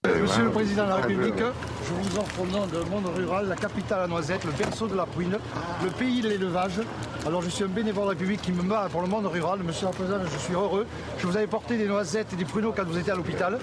Monsieur 0.06 0.44
le 0.44 0.50
Président 0.50 0.84
de 0.84 0.90
la 0.90 0.96
République, 0.96 1.38
je 1.38 1.94
vous 1.94 2.18
offre 2.18 2.42
au 2.42 2.46
nom 2.46 2.68
de 2.68 2.90
monde 2.90 3.06
rural 3.16 3.48
la 3.48 3.56
capitale 3.56 4.02
à 4.02 4.08
Noisette, 4.08 4.44
le 4.44 4.52
berceau 4.52 4.88
de 4.88 4.98
la 4.98 5.06
Pruine, 5.06 5.38
le 5.82 5.90
pays 5.92 6.22
de 6.22 6.28
l'élevage. 6.28 6.82
Alors 7.26 7.42
je 7.42 7.50
suis 7.50 7.64
un 7.64 7.68
bénévole 7.68 8.04
de 8.04 8.08
la 8.08 8.10
République 8.10 8.42
qui 8.42 8.52
me 8.52 8.64
bat 8.64 8.90
pour 8.92 9.02
le 9.02 9.08
monde 9.08 9.28
rural. 9.28 9.60
Monsieur 9.64 9.88
le 9.88 9.94
Président, 9.94 10.18
je 10.26 10.38
suis 10.40 10.54
heureux. 10.54 10.86
Je 11.20 11.26
vous 11.26 11.38
avais 11.38 11.48
porté 11.48 11.78
des 11.78 11.86
noisettes 11.86 12.34
et 12.34 12.36
des 12.36 12.44
pruneaux 12.44 12.74
quand 12.76 12.84
vous 12.84 12.98
étiez 12.98 13.14
à 13.14 13.16
l'hôpital. 13.16 13.60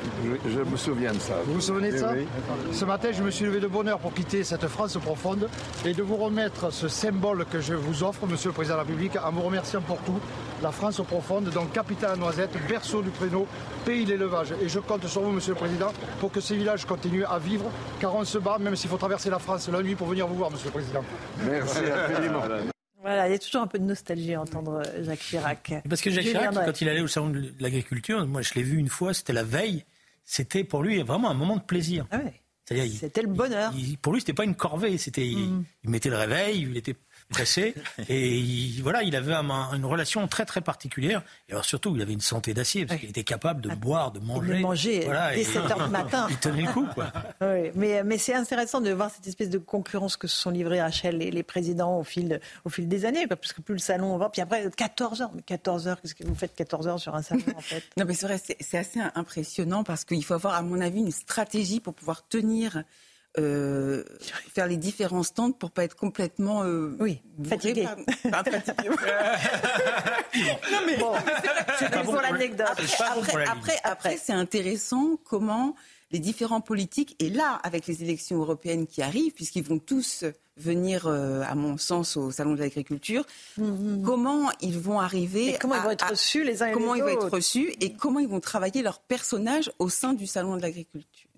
Je, 0.47 0.61
me 0.61 0.77
souviens 0.79 1.13
de 1.13 1.19
ça. 1.19 1.35
Vous 1.45 1.55
vous 1.55 1.61
souvenez 1.61 1.93
de 1.93 1.99
ça 1.99 2.15
Ce 2.73 2.87
matin, 2.87 3.11
je 3.13 3.23
me 3.23 3.31
suis 3.31 3.45
levé 3.45 3.61
de 3.61 3.67
bonheur 3.67 3.99
pour 3.99 4.15
quitter 4.15 4.43
cette 4.43 4.67
France 4.67 4.97
profonde 4.97 5.47
et 5.85 5.93
de 5.93 6.03
vous 6.03 6.17
remettre 6.17 6.73
ce 6.73 6.89
symbole 6.89 7.45
que 7.53 7.61
je 7.61 7.75
vous 7.75 8.03
offre, 8.03 8.27
Monsieur 8.27 8.49
le 8.49 8.55
Président 8.55 8.77
de 8.77 8.81
la 8.81 8.85
République, 8.85 9.19
en 9.23 9.31
vous 9.31 9.43
remerciant 9.43 9.83
pour 9.83 9.99
tout. 9.99 10.19
La 10.63 10.73
France 10.73 11.01
profonde, 11.07 11.49
donc 11.51 11.73
capitale 11.73 12.13
à 12.13 12.17
Noisette, 12.17 12.51
berceau 12.69 13.03
du 13.03 13.11
pruneau, 13.11 13.47
pays 13.85 14.05
de 14.05 14.11
l'élevage. 14.11 14.53
Et 14.63 14.69
je 14.69 14.79
compte 14.79 15.07
sur 15.07 15.23
vous, 15.23 15.33
Monsieur 15.33 15.53
le 15.55 15.59
Président, 15.59 15.93
pour 16.19 16.31
que 16.31 16.41
ces 16.41 16.57
villages 16.57 16.85
continuent 16.85 17.25
à 17.25 17.39
vivre, 17.39 17.71
car 17.99 18.15
on 18.15 18.25
se 18.25 18.37
bat, 18.39 18.59
même 18.59 18.77
s'il 18.77 18.91
faut 18.91 18.99
traverser 18.99 19.31
la 19.31 19.39
France 19.39 19.69
la 19.69 19.83
nuit 19.83 19.95
pour 19.95 20.07
venir 20.07 20.27
vous 20.27 20.35
voir, 20.35 20.51
Monsieur 20.51 20.67
le 20.67 20.73
Président. 20.73 21.05
Merci 21.45 21.79
infiniment. 21.79 22.43
Voilà, 23.01 23.29
il 23.29 23.33
y 23.33 23.35
a 23.35 23.39
toujours 23.39 23.63
un 23.63 23.67
peu 23.67 23.79
de 23.79 23.85
nostalgie 23.85 24.35
à 24.35 24.43
entendre 24.43 24.83
euh, 24.87 25.05
Jacques 25.05 25.21
Chirac. 25.21 25.73
Parce 25.89 26.03
que 26.03 26.11
Jacques 26.11 26.27
Chirac, 26.27 26.53
quand 26.53 26.81
il 26.81 26.89
allait 26.89 27.01
au 27.01 27.09
salon 27.09 27.31
de 27.31 27.53
l'agriculture, 27.59 28.27
moi 28.27 28.43
je 28.43 28.53
l'ai 28.55 28.63
vu 28.63 28.77
une 28.77 28.91
fois, 28.91 29.15
c'était 29.15 29.33
la 29.33 29.43
veille, 29.43 29.85
c'était 30.25 30.65
pour 30.65 30.83
lui 30.83 31.03
vraiment 31.03 31.31
un 31.31 31.35
moment 31.35 31.57
de 31.57 31.63
plaisir. 31.63 32.07
Ah 32.11 32.19
C'était 32.67 33.23
le 33.23 33.29
bonheur. 33.29 33.73
pour 34.03 34.13
lui, 34.13 34.21
c'était 34.21 34.35
pas 34.35 34.45
une 34.45 34.55
corvée, 34.55 34.99
c'était 34.99 35.23
mm. 35.23 35.65
il, 35.85 35.91
mettait 35.91 36.11
le 36.11 36.19
réveil, 36.19 36.61
il 36.61 36.77
était 36.77 36.95
pressé. 37.31 37.75
et 38.09 38.43
voilà, 38.83 39.03
il 39.03 39.17
avait 39.17 39.33
une 39.33 39.85
relation 39.85 40.27
très 40.29 40.45
très 40.45 40.61
particulière. 40.61 41.23
Et 41.49 41.53
alors 41.53 41.65
surtout, 41.65 41.95
il 41.97 42.03
avait 42.03 42.13
une 42.13 42.21
santé 42.21 42.53
d'acier 42.53 42.85
parce 42.85 43.01
qu'il 43.01 43.09
était 43.09 43.25
capable 43.25 43.63
de 43.63 43.71
boire, 43.71 44.13
de 44.13 44.21
manger. 44.21 44.55
De 44.55 44.61
manger 44.61 45.01
voilà, 45.05 45.35
dès 45.35 45.45
7 45.45 45.57
heures 45.57 45.85
du 45.87 45.91
matin. 45.91 46.27
Il 46.29 46.37
tenait 46.37 46.63
le 46.63 46.73
coup, 46.73 46.87
quoi. 46.95 47.13
oui, 47.41 47.71
mais, 47.75 48.03
mais 48.05 48.19
c'est 48.19 48.35
intéressant 48.35 48.81
de 48.81 48.91
voir 48.91 49.11
cette 49.11 49.27
espèce 49.27 49.51
de 49.51 49.59
concurrence 49.59 50.17
que 50.17 50.27
se 50.27 50.37
sont 50.37 50.51
livrés 50.51 50.81
Rachel 50.81 51.23
et 51.23 51.31
les 51.31 51.43
présidents 51.43 51.99
au 51.99 52.05
fil, 52.05 52.41
au 52.65 52.69
fil 52.69 52.89
des 52.89 53.05
années, 53.05 53.27
parce 53.27 53.53
que 53.53 53.63
plus 53.63 53.75
le 53.75 53.81
salon 53.81 54.17
va. 54.19 54.29
Puis 54.29 54.43
après, 54.43 54.69
14 54.77 55.23
heures. 55.23 55.31
Mais 55.35 55.43
14 55.43 55.89
heures, 55.89 56.01
qu'est-ce 56.01 56.15
que 56.15 56.25
vous 56.25 56.35
faites 56.35 56.55
14 56.55 56.89
heures 56.89 57.01
sur 57.01 57.15
un 57.15 57.23
salon, 57.23 57.43
en 57.57 57.61
fait? 57.61 57.85
Non, 57.97 58.05
mais 58.07 58.15
c'est 58.15 58.27
vrai, 58.27 58.39
c'est 58.39 58.79
assez 58.79 59.01
impressionnant 59.15 59.85
parce 59.85 60.05
qu'il 60.05 60.25
faut 60.25 60.35
avoir, 60.35 60.55
à 60.55 60.63
mon 60.63 60.81
avis, 60.81 61.01
une 61.01 61.13
stratégie 61.13 61.81
pour 61.81 61.95
pouvoir 61.95 62.27
tenir 62.27 62.83
euh, 63.39 64.05
faire 64.53 64.67
les 64.67 64.77
différents 64.77 65.23
stands 65.23 65.53
pour 65.53 65.71
pas 65.71 65.85
être 65.85 65.97
complètement 65.97 66.65
euh, 66.65 66.97
oui 66.99 67.21
fatigué. 67.49 67.83
non 68.25 68.41
mais 70.87 70.97
bon, 70.97 71.13
c'est 71.79 72.03
pour 72.03 72.21
l'anecdote. 72.21 72.67
Après, 72.71 73.47
après, 73.47 73.77
après, 73.85 74.17
c'est 74.17 74.33
intéressant 74.33 75.19
comment 75.25 75.77
les 76.13 76.19
différents 76.19 76.61
politiques 76.61 77.15
et 77.19 77.31
là 77.31 77.61
avec 77.63 77.87
les 77.87 78.03
élections 78.03 78.39
européennes 78.39 78.87
qui 78.87 79.01
arrivent 79.03 79.33
puisqu'ils 79.33 79.63
vont 79.63 79.79
tous 79.79 80.25
venir 80.57 81.07
euh, 81.07 81.43
à 81.43 81.55
mon 81.55 81.79
sens 81.79 82.17
au 82.17 82.31
salon 82.31 82.55
de 82.55 82.61
l'agriculture 82.61 83.25
mm-hmm. 83.59 84.03
comment 84.03 84.51
ils 84.61 84.79
vont 84.79 85.01
arriver 85.01 85.51
et 85.51 85.59
comment 85.59 85.77
ils 85.77 85.83
vont 85.83 85.91
être 85.91 86.11
reçus 86.11 86.45
les 86.45 86.63
uns 86.63 86.67
et 86.67 86.73
comment 86.73 86.95
les 86.95 87.01
ils 87.01 87.03
vont 87.05 87.11
être 87.11 87.31
reçus 87.31 87.73
et 87.81 87.93
comment 87.93 88.19
ils 88.19 88.29
vont 88.29 88.41
travailler 88.41 88.83
leur 88.83 88.99
personnage 89.01 89.71
au 89.79 89.89
sein 89.89 90.13
du 90.13 90.27
salon 90.27 90.57
de 90.57 90.63
l'agriculture 90.63 91.29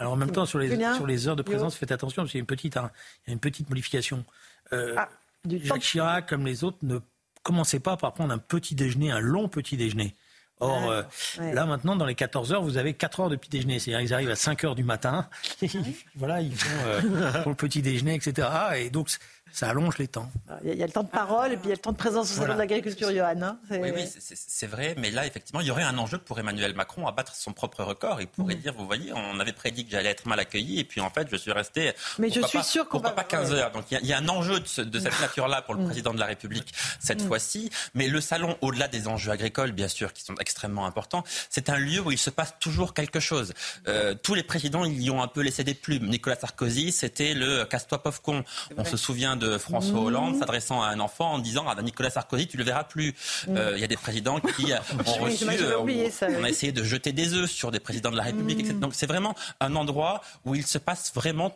alors 0.00 0.14
en 0.14 0.16
même 0.16 0.32
temps, 0.32 0.46
sur 0.46 0.58
les, 0.58 0.74
sur 0.94 1.06
les 1.06 1.28
heures 1.28 1.36
de 1.36 1.42
présence, 1.42 1.76
faites 1.76 1.92
attention, 1.92 2.22
parce 2.22 2.30
qu'il 2.30 2.38
y 2.38 2.40
a 2.40 2.42
une 2.42 2.46
petite, 2.46 2.78
hein, 2.78 2.90
une 3.26 3.38
petite 3.38 3.68
modification. 3.68 4.24
Euh, 4.72 4.94
ah, 4.96 5.10
Jacques 5.46 5.82
Chirac, 5.82 6.26
comme 6.26 6.46
les 6.46 6.64
autres, 6.64 6.78
ne 6.82 7.00
commençait 7.42 7.80
pas 7.80 7.98
par 7.98 8.14
prendre 8.14 8.32
un 8.32 8.38
petit 8.38 8.74
déjeuner, 8.74 9.10
un 9.10 9.20
long 9.20 9.48
petit 9.48 9.76
déjeuner. 9.76 10.16
Or, 10.58 10.90
euh, 10.90 11.02
là 11.38 11.66
maintenant, 11.66 11.96
dans 11.96 12.06
les 12.06 12.14
14 12.14 12.52
heures, 12.52 12.62
vous 12.62 12.78
avez 12.78 12.94
4 12.94 13.20
heures 13.20 13.28
de 13.28 13.36
petit 13.36 13.50
déjeuner. 13.50 13.78
C'est-à-dire 13.78 14.00
qu'ils 14.00 14.14
arrivent 14.14 14.30
à 14.30 14.36
5 14.36 14.64
heures 14.64 14.74
du 14.74 14.84
matin. 14.84 15.28
voilà, 16.16 16.40
ils 16.40 16.56
font 16.56 16.86
euh, 16.86 17.32
pour 17.42 17.50
le 17.50 17.56
petit 17.56 17.82
déjeuner, 17.82 18.14
etc. 18.14 18.48
Et 18.76 18.88
donc, 18.88 19.10
ça 19.52 19.68
allonge 19.68 19.98
les 19.98 20.08
temps. 20.08 20.30
Il 20.64 20.74
y, 20.74 20.82
a 20.82 20.86
le 20.86 20.92
temps 20.92 21.02
de 21.02 21.08
parole 21.08 21.52
et 21.52 21.56
puis 21.56 21.66
il 21.66 21.68
y 21.70 21.72
a 21.72 21.76
le 21.76 21.80
temps 21.80 21.92
de 21.92 21.96
présence 21.96 22.30
au 22.32 22.34
salon 22.34 22.54
de 22.54 22.58
l'agriculture, 22.58 23.10
Johan. 23.10 23.42
Hein. 23.42 23.58
oui, 23.70 23.90
oui 23.94 24.08
c'est 24.34 24.66
vrai, 24.66 24.94
mais 24.98 25.10
là, 25.10 25.26
effectivement, 25.26 25.60
il 25.60 25.66
y 25.66 25.70
aurait 25.70 25.82
un 25.82 25.96
enjeu 25.98 26.18
pour 26.18 26.38
Emmanuel 26.38 26.74
Macron 26.74 27.06
à 27.06 27.12
battre 27.12 27.34
son 27.34 27.52
propre 27.52 27.82
record. 27.82 28.20
Il 28.20 28.26
pourrait 28.26 28.56
mm. 28.56 28.60
dire, 28.60 28.74
vous 28.76 28.86
voyez, 28.86 29.12
on 29.12 29.40
avait 29.40 29.52
prédit 29.52 29.84
que 29.84 29.90
j'allais 29.90 30.10
être 30.10 30.26
mal 30.26 30.40
accueilli 30.40 30.80
et 30.80 30.84
puis 30.84 31.00
en 31.00 31.10
fait, 31.10 31.28
je 31.30 31.36
suis 31.36 31.52
resté. 31.52 31.92
Mais 32.18 32.30
je 32.30 32.40
suis 32.42 32.62
sûr 32.62 32.88
qu'on 32.88 32.98
va 32.98 33.10
pas 33.10 33.24
15 33.24 33.52
heures. 33.52 33.70
Donc 33.72 33.84
il 33.90 34.06
y, 34.06 34.12
a 34.12 34.18
un 34.18 34.28
enjeu 34.28 34.60
de, 34.60 34.66
cette 34.66 35.20
nature-là 35.20 35.62
pour 35.62 35.74
le 35.74 35.82
mm. 35.82 35.86
président 35.86 36.14
de 36.14 36.20
la 36.20 36.26
République 36.26 36.72
cette 37.00 37.22
mm. 37.22 37.26
fois-ci. 37.26 37.70
Mais 37.94 38.08
le 38.08 38.20
salon, 38.20 38.56
au-delà 38.60 38.88
des 38.88 39.08
enjeux 39.08 39.32
agricoles, 39.32 39.72
bien 39.72 39.88
sûr, 39.88 40.12
qui 40.12 40.22
sont 40.22 40.34
extrêmement 40.36 40.86
importants, 40.86 41.24
c'est 41.48 41.70
un 41.70 41.78
lieu 41.78 42.00
où 42.00 42.10
il 42.10 42.18
se 42.18 42.30
passe 42.30 42.54
toujours 42.60 42.94
quelque 42.94 43.20
chose. 43.20 43.52
Euh, 43.88 44.14
tous 44.14 44.34
les 44.34 44.42
présidents, 44.42 44.84
ils 44.84 45.02
y 45.02 45.10
ont 45.10 45.22
un 45.22 45.28
peu 45.28 45.40
laissé 45.40 45.64
des 45.64 45.74
plumes. 45.74 46.08
Nicolas 46.08 46.36
Sarkozy, 46.36 46.92
c'était 46.92 47.34
le 47.34 47.64
casse-toi 47.64 48.02
pauvre 48.02 48.22
con. 48.22 48.44
On 48.76 48.84
se 48.84 48.96
souvient 48.96 49.36
de 49.40 49.58
François 49.58 50.00
Hollande 50.00 50.38
s'adressant 50.38 50.82
à 50.82 50.88
un 50.88 51.00
enfant 51.00 51.32
en 51.32 51.38
disant 51.38 51.68
à 51.68 51.80
Nicolas 51.82 52.10
Sarkozy, 52.10 52.46
tu 52.46 52.56
le 52.56 52.64
verras 52.64 52.84
plus. 52.84 53.14
Mm. 53.48 53.56
Euh, 53.56 53.72
il 53.74 53.80
y 53.80 53.84
a 53.84 53.88
des 53.88 53.96
présidents 53.96 54.38
qui 54.38 54.72
ont 55.06 55.24
reçu, 55.24 55.44
euh, 55.48 55.78
on, 55.78 56.44
a 56.44 56.48
essayé 56.48 56.72
de 56.72 56.84
jeter 56.84 57.12
des 57.12 57.34
œufs 57.34 57.50
sur 57.50 57.70
des 57.72 57.80
présidents 57.80 58.12
de 58.12 58.16
la 58.16 58.22
République, 58.22 58.60
etc. 58.60 58.74
Donc 58.74 58.94
c'est 58.94 59.06
vraiment 59.06 59.34
un 59.58 59.74
endroit 59.74 60.20
où 60.44 60.54
il 60.54 60.64
se 60.64 60.78
passe 60.78 61.12
vraiment 61.14 61.52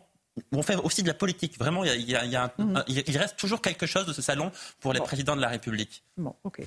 on 0.50 0.62
fait 0.62 0.74
aussi 0.74 1.04
de 1.04 1.08
la 1.08 1.14
politique. 1.14 1.56
Vraiment, 1.58 1.84
il, 1.84 2.10
y 2.10 2.16
a, 2.16 2.52
mm. 2.58 2.82
il 2.88 3.18
reste 3.18 3.36
toujours 3.36 3.60
quelque 3.60 3.86
chose 3.86 4.04
de 4.04 4.12
ce 4.12 4.20
salon 4.20 4.50
pour 4.80 4.92
les 4.92 4.98
présidents 4.98 5.36
de 5.36 5.40
la 5.40 5.48
République. 5.48 6.02
Bon, 6.16 6.34
ok. 6.42 6.66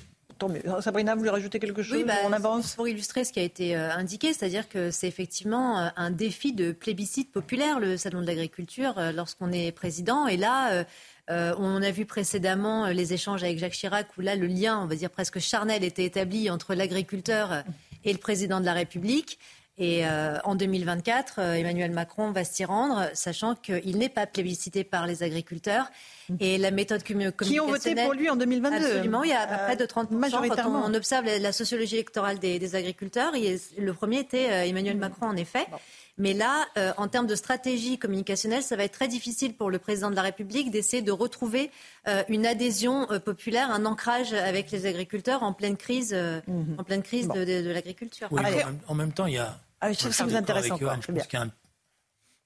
Sabrina, 0.80 1.14
vous 1.14 1.20
voulez 1.20 1.30
rajouter 1.30 1.58
quelque 1.58 1.82
chose 1.82 1.98
oui, 1.98 2.04
bah, 2.04 2.14
On 2.24 2.32
avance? 2.32 2.74
Pour 2.74 2.88
illustrer 2.88 3.24
ce 3.24 3.32
qui 3.32 3.40
a 3.40 3.42
été 3.42 3.76
euh, 3.76 3.92
indiqué, 3.92 4.32
c'est-à-dire 4.32 4.68
que 4.68 4.90
c'est 4.90 5.08
effectivement 5.08 5.90
un 5.96 6.10
défi 6.10 6.52
de 6.52 6.72
plébiscite 6.72 7.32
populaire, 7.32 7.80
le 7.80 7.96
Salon 7.96 8.20
de 8.20 8.26
l'agriculture, 8.26 8.94
lorsqu'on 9.14 9.52
est 9.52 9.72
président. 9.72 10.26
Et 10.26 10.36
là, 10.36 10.84
euh, 11.30 11.54
on 11.58 11.82
a 11.82 11.90
vu 11.90 12.06
précédemment 12.06 12.86
euh, 12.86 12.92
les 12.92 13.12
échanges 13.12 13.42
avec 13.42 13.58
Jacques 13.58 13.72
Chirac 13.72 14.06
où 14.16 14.22
là, 14.22 14.34
le 14.34 14.46
lien, 14.46 14.80
on 14.82 14.86
va 14.86 14.94
dire 14.94 15.10
presque 15.10 15.38
charnel, 15.38 15.84
était 15.84 16.04
établi 16.04 16.48
entre 16.48 16.74
l'agriculteur 16.74 17.64
et 18.04 18.12
le 18.12 18.18
président 18.18 18.60
de 18.60 18.64
la 18.64 18.72
République. 18.72 19.38
Et 19.78 20.06
euh, 20.06 20.38
en 20.44 20.54
2024, 20.56 21.38
Emmanuel 21.38 21.92
Macron 21.92 22.32
va 22.32 22.44
s'y 22.44 22.64
rendre, 22.64 23.08
sachant 23.14 23.54
qu'il 23.54 23.96
n'est 23.96 24.08
pas 24.08 24.26
plébiscité 24.26 24.84
par 24.84 25.06
les 25.06 25.22
agriculteurs. 25.22 25.90
Et 26.40 26.58
la 26.58 26.70
méthode 26.70 27.04
communicationnelle... 27.04 27.54
Qui 27.54 27.60
ont 27.60 27.68
voté 27.68 27.94
pour 27.94 28.12
lui 28.12 28.28
en 28.28 28.36
2022 28.36 28.76
Absolument, 28.76 29.22
il 29.22 29.30
y 29.30 29.32
a 29.32 29.40
à 29.40 29.58
près 29.58 29.76
de 29.76 29.86
30 29.86 30.10
majoritairement. 30.10 30.82
Quand 30.82 30.90
on, 30.90 30.94
observe 30.94 31.24
la, 31.24 31.52
sociologie 31.52 31.94
électorale 31.94 32.38
des, 32.38 32.74
agriculteurs, 32.74 33.32
le 33.32 33.92
premier 33.92 34.18
était 34.18 34.68
Emmanuel 34.68 34.96
Macron, 34.96 35.26
en 35.26 35.36
effet. 35.36 35.66
Mais 36.18 36.34
là, 36.34 36.66
euh, 36.76 36.92
en 36.96 37.06
termes 37.06 37.28
de 37.28 37.36
stratégie 37.36 37.96
communicationnelle, 37.96 38.62
ça 38.62 38.76
va 38.76 38.84
être 38.84 38.92
très 38.92 39.08
difficile 39.08 39.54
pour 39.54 39.70
le 39.70 39.78
président 39.78 40.10
de 40.10 40.16
la 40.16 40.22
République 40.22 40.70
d'essayer 40.70 41.00
de 41.00 41.12
retrouver 41.12 41.70
euh, 42.08 42.24
une 42.28 42.44
adhésion 42.44 43.10
euh, 43.12 43.20
populaire, 43.20 43.70
un 43.70 43.86
ancrage 43.86 44.32
avec 44.32 44.72
les 44.72 44.86
agriculteurs 44.86 45.44
en 45.44 45.52
pleine 45.52 45.76
crise, 45.76 46.12
mhm. 46.12 46.76
en 46.76 46.84
pleine 46.84 47.02
crise 47.02 47.28
de, 47.28 47.70
l'agriculture. 47.70 48.28
en, 48.88 48.94
même 48.94 49.12
temps, 49.12 49.26
il 49.26 49.34
y 49.34 49.38
a. 49.38 49.58
Ah, 49.80 49.92
je 49.92 49.98
trouve 49.98 50.12
ça 50.12 50.24
intéressant. 50.24 50.78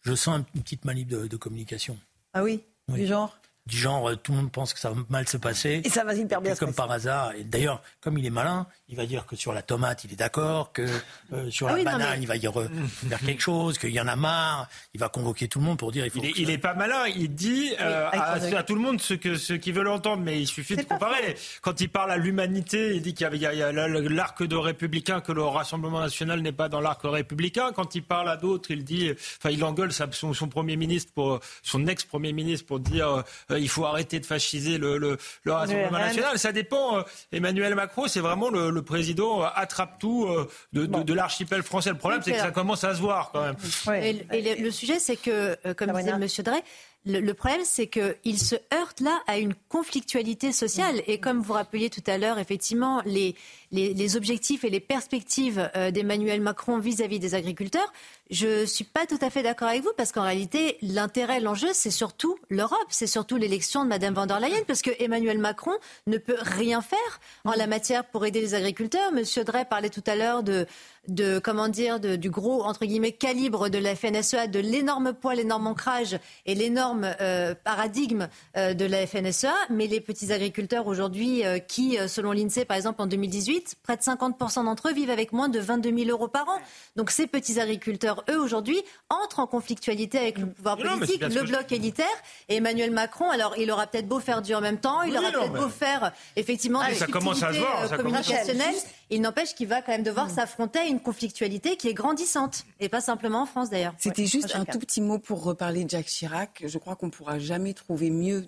je, 0.03 0.14
sens 0.14 0.45
une 0.55 0.62
petite 0.62 0.85
manip 0.85 1.09
de, 1.09 1.37
communication. 1.37 1.99
Ah 2.33 2.43
oui, 2.43 2.62
oui. 2.89 3.01
du 3.01 3.07
genre 3.07 3.37
du 3.66 3.76
genre 3.76 4.10
euh, 4.10 4.16
tout 4.16 4.32
le 4.32 4.38
monde 4.38 4.50
pense 4.50 4.74
que 4.74 4.80
ça 4.80 4.90
va 4.90 4.96
mal 5.08 5.28
se 5.28 5.36
passer. 5.36 5.80
Et 5.84 5.88
ça 5.88 6.02
va 6.04 6.14
hyper 6.14 6.40
bien. 6.40 6.54
comme 6.56 6.74
par 6.74 6.90
hasard. 6.90 7.32
Et 7.36 7.44
d'ailleurs, 7.44 7.80
comme 8.00 8.18
il 8.18 8.26
est 8.26 8.30
malin, 8.30 8.66
il 8.88 8.96
va 8.96 9.06
dire 9.06 9.24
que 9.24 9.36
sur 9.36 9.52
la 9.52 9.62
tomate, 9.62 10.04
il 10.04 10.12
est 10.12 10.16
d'accord, 10.16 10.72
que 10.72 10.86
euh, 11.32 11.50
sur 11.50 11.68
ah 11.68 11.76
la 11.76 11.84
banane, 11.84 12.20
il 12.20 12.26
va 12.26 12.36
y 12.36 12.40
faire 13.08 13.20
quelque 13.20 13.40
chose, 13.40 13.78
qu'il 13.78 13.90
y 13.90 14.00
en 14.00 14.08
a 14.08 14.16
marre. 14.16 14.68
Il 14.94 15.00
va 15.00 15.08
convoquer 15.08 15.46
tout 15.46 15.60
le 15.60 15.64
monde 15.64 15.78
pour 15.78 15.92
dire. 15.92 16.04
Il, 16.04 16.10
faut 16.10 16.20
il, 16.22 16.50
est, 16.50 16.58
pas 16.58 16.74
malin. 16.74 17.06
Il 17.06 17.34
dit 17.34 17.72
euh, 17.80 18.08
à, 18.12 18.62
tout 18.64 18.74
le 18.74 18.80
monde 18.80 19.00
ce 19.00 19.14
que 19.14 19.36
ce 19.36 19.52
qu'il 19.52 19.74
veut 19.74 19.84
l'entendre, 19.84 20.22
mais 20.22 20.40
il 20.40 20.46
suffit 20.46 20.76
de 20.76 20.82
comparer. 20.82 21.36
Quand 21.60 21.80
il 21.80 21.88
parle 21.88 22.10
à 22.10 22.16
l'humanité, 22.16 22.96
il 22.96 23.02
dit 23.02 23.14
qu'il 23.14 23.28
y 23.36 23.44
a, 23.62 23.72
l'arc 23.72 24.42
de 24.42 24.56
républicain 24.56 25.20
que 25.20 25.32
le 25.32 25.42
Rassemblement 25.42 26.00
national 26.00 26.40
n'est 26.40 26.52
pas 26.52 26.68
dans 26.68 26.80
l'arc 26.80 27.00
républicain. 27.04 27.70
Quand 27.72 27.94
il 27.94 28.02
parle 28.02 28.28
à 28.28 28.36
d'autres, 28.36 28.72
il 28.72 28.82
dit, 28.82 29.10
enfin, 29.38 29.50
il 29.50 29.62
engueule 29.62 29.92
son, 29.92 30.34
son 30.34 30.48
premier 30.48 30.76
ministre 30.76 31.12
pour 31.14 31.38
son 31.62 31.86
ex 31.86 32.04
premier 32.04 32.32
ministre 32.32 32.66
pour 32.66 32.80
dire 32.80 33.22
euh, 33.51 33.51
il 33.59 33.68
faut 33.68 33.84
arrêter 33.84 34.20
de 34.20 34.26
fasciser 34.26 34.78
le, 34.78 34.98
le, 34.98 35.16
le 35.44 35.53
Rassemblement 35.53 35.98
national. 35.98 36.38
Ça 36.38 36.53
dépend. 36.53 36.98
Euh, 36.98 37.03
Emmanuel 37.32 37.74
Macron, 37.74 38.09
c'est 38.09 38.20
vraiment 38.20 38.50
le, 38.50 38.82
président 38.82 39.42
euh, 39.42 39.46
attrape-tout 39.55 40.28
de, 40.72 40.86
de, 40.86 41.14
l'archipel 41.14 41.62
français. 41.62 41.90
Le 41.90 41.98
problème, 41.98 42.20
c'est 42.22 42.32
que 42.32 42.38
ça 42.38 42.50
commence 42.50 42.84
à 42.84 42.94
se 42.94 43.00
voir 43.00 43.30
quand 43.32 43.42
même. 43.42 43.57
Et, 44.03 44.61
le, 44.61 44.70
sujet, 44.70 44.98
c'est 44.98 45.16
que, 45.16 45.57
comme 45.74 45.92
disait 45.92 46.11
M. 46.11 46.26
Drey, 46.44 46.62
Le, 47.05 47.32
problème, 47.32 47.62
c'est 47.64 47.88
qu'il 47.88 48.38
se 48.38 48.55
heurte 48.72 49.00
là 49.00 49.20
à 49.26 49.38
une 49.38 49.55
conflictualité 49.68 50.53
sociale. 50.53 51.03
Et 51.09 51.18
comme 51.18 51.40
vous 51.40 51.53
rappeliez 51.53 51.90
tout 51.90 52.03
à 52.07 52.16
l'heure, 52.16 52.38
effectivement, 52.38 53.03
les, 53.05 53.34
les, 53.72 54.16
objectifs 54.16 54.62
et 54.62 54.70
les 54.70 54.78
perspectives 54.78 55.68
euh, 55.74 55.90
d'Emmanuel 55.90 56.40
Macron 56.40 56.78
vis-à-vis 56.78 57.18
des 57.18 57.34
agriculteurs, 57.34 57.92
je 58.30 58.61
ne 58.61 58.66
suis 58.66 58.84
pas 58.84 59.07
tout 59.07 59.18
à 59.20 59.30
fait 59.30 59.42
d'accord 59.42 59.68
avec 59.68 59.82
vous 59.82 59.92
parce 59.96 60.12
qu'en 60.12 60.22
réalité, 60.22 60.78
l'intérêt, 60.80 61.40
l'enjeu, 61.40 61.68
c'est 61.72 61.90
surtout 61.90 62.38
l'Europe, 62.50 62.86
c'est 62.88 63.09
surtout 63.09 63.36
l'élection 63.36 63.83
de 63.83 63.88
Mme 63.88 64.14
van 64.14 64.26
der 64.26 64.38
Leyen 64.38 64.62
parce 64.66 64.80
que 64.80 64.91
Emmanuel 65.00 65.38
Macron 65.38 65.72
ne 66.07 66.18
peut 66.18 66.38
rien 66.41 66.83
faire 66.83 67.20
en 67.45 67.53
la 67.53 67.66
matière 67.66 68.04
pour 68.04 68.24
aider 68.24 68.41
les 68.41 68.54
agriculteurs. 68.54 69.11
Monsieur 69.12 69.42
Drey 69.42 69.64
parlait 69.64 69.91
tout 69.91 70.04
à 70.07 70.14
l'heure 70.14 70.45
de, 70.45 70.66
de 71.08 71.41
comment 71.41 71.68
dire 71.68 71.99
du 71.99 72.30
gros 72.30 72.62
entre 72.62 72.84
guillemets 72.84 73.12
calibre 73.12 73.68
de 73.68 73.79
la 73.79 73.96
FNSEA, 73.96 74.46
de 74.46 74.61
l'énorme 74.61 75.12
poids, 75.12 75.34
l'énorme 75.34 75.66
ancrage 75.66 76.18
et 76.46 76.54
l'énorme 76.54 77.14
euh, 77.20 77.54
paradigme 77.64 78.29
euh, 78.57 78.72
de 78.72 78.84
la 78.84 79.07
FNSEA, 79.07 79.53
mais 79.68 79.88
les 79.88 80.00
petits 80.00 80.33
agriculteurs 80.33 80.87
aujourd'hui 80.87 81.45
euh, 81.45 81.58
qui, 81.58 81.99
selon 82.07 82.30
l'Insee 82.30 82.64
par 82.64 82.76
exemple 82.76 83.03
en 83.03 83.07
2018, 83.07 83.76
près 83.83 83.96
de 83.96 84.03
50% 84.03 84.64
d'entre 84.64 84.88
eux 84.91 84.92
vivent 84.92 85.11
avec 85.11 85.33
moins 85.33 85.49
de 85.49 85.58
22 85.58 86.04
000 86.04 86.11
euros 86.11 86.29
par 86.29 86.49
an. 86.49 86.58
Donc 86.95 87.11
ces 87.11 87.26
petits 87.26 87.58
agriculteurs, 87.58 88.24
eux 88.30 88.41
aujourd'hui, 88.41 88.80
entrent 89.08 89.41
en 89.41 89.49
conflictualité 89.49 90.18
avec 90.18 90.38
le 90.38 90.46
pouvoir 90.46 90.76
politique, 90.76 91.22
le 91.22 91.42
bloc 91.42 91.72
élitaire 91.72 92.07
et 92.49 92.57
Emmanuel 92.57 92.92
Macron. 92.92 93.29
Alors 93.30 93.54
il 93.58 93.70
aura 93.72 93.88
peut-être 93.88 94.07
beau 94.07 94.20
faire 94.20 94.41
du 94.41 94.54
en 94.54 94.61
même 94.61 94.79
temps, 94.79 95.03
il 95.03 95.16
aura 95.16 95.33
peut-être 95.33 95.53
beau 95.53 95.68
faire 95.68 96.12
effectivement 96.37 96.80
ah, 96.80 96.91
des 96.91 96.95
ça 96.95 97.07
commence 97.08 97.42
à 97.42 97.53
se 97.53 97.58
voir, 97.58 97.96
communicationnelles. 97.96 98.74
Il 99.11 99.20
n'empêche 99.20 99.54
qu'il 99.54 99.68
va 99.68 99.83
quand 99.83 99.92
même 99.92 100.04
devoir 100.04 100.30
s'affronter 100.30 100.79
à 100.79 100.84
une 100.84 100.91
conflictualité 101.00 101.76
qui 101.76 101.88
est 101.88 101.94
grandissante, 101.94 102.64
et 102.80 102.88
pas 102.88 103.00
simplement 103.00 103.42
en 103.42 103.46
France 103.46 103.70
d'ailleurs. 103.70 103.94
C'était 103.98 104.26
juste 104.26 104.54
un 104.54 104.64
tout 104.64 104.78
petit 104.78 105.00
mot 105.00 105.18
pour 105.18 105.42
reparler 105.42 105.84
de 105.84 105.90
Jacques 105.90 106.06
Chirac. 106.06 106.64
Je 106.66 106.78
crois 106.78 106.96
qu'on 106.96 107.06
ne 107.06 107.10
pourra 107.10 107.38
jamais 107.38 107.74
trouver 107.74 108.10
mieux 108.10 108.44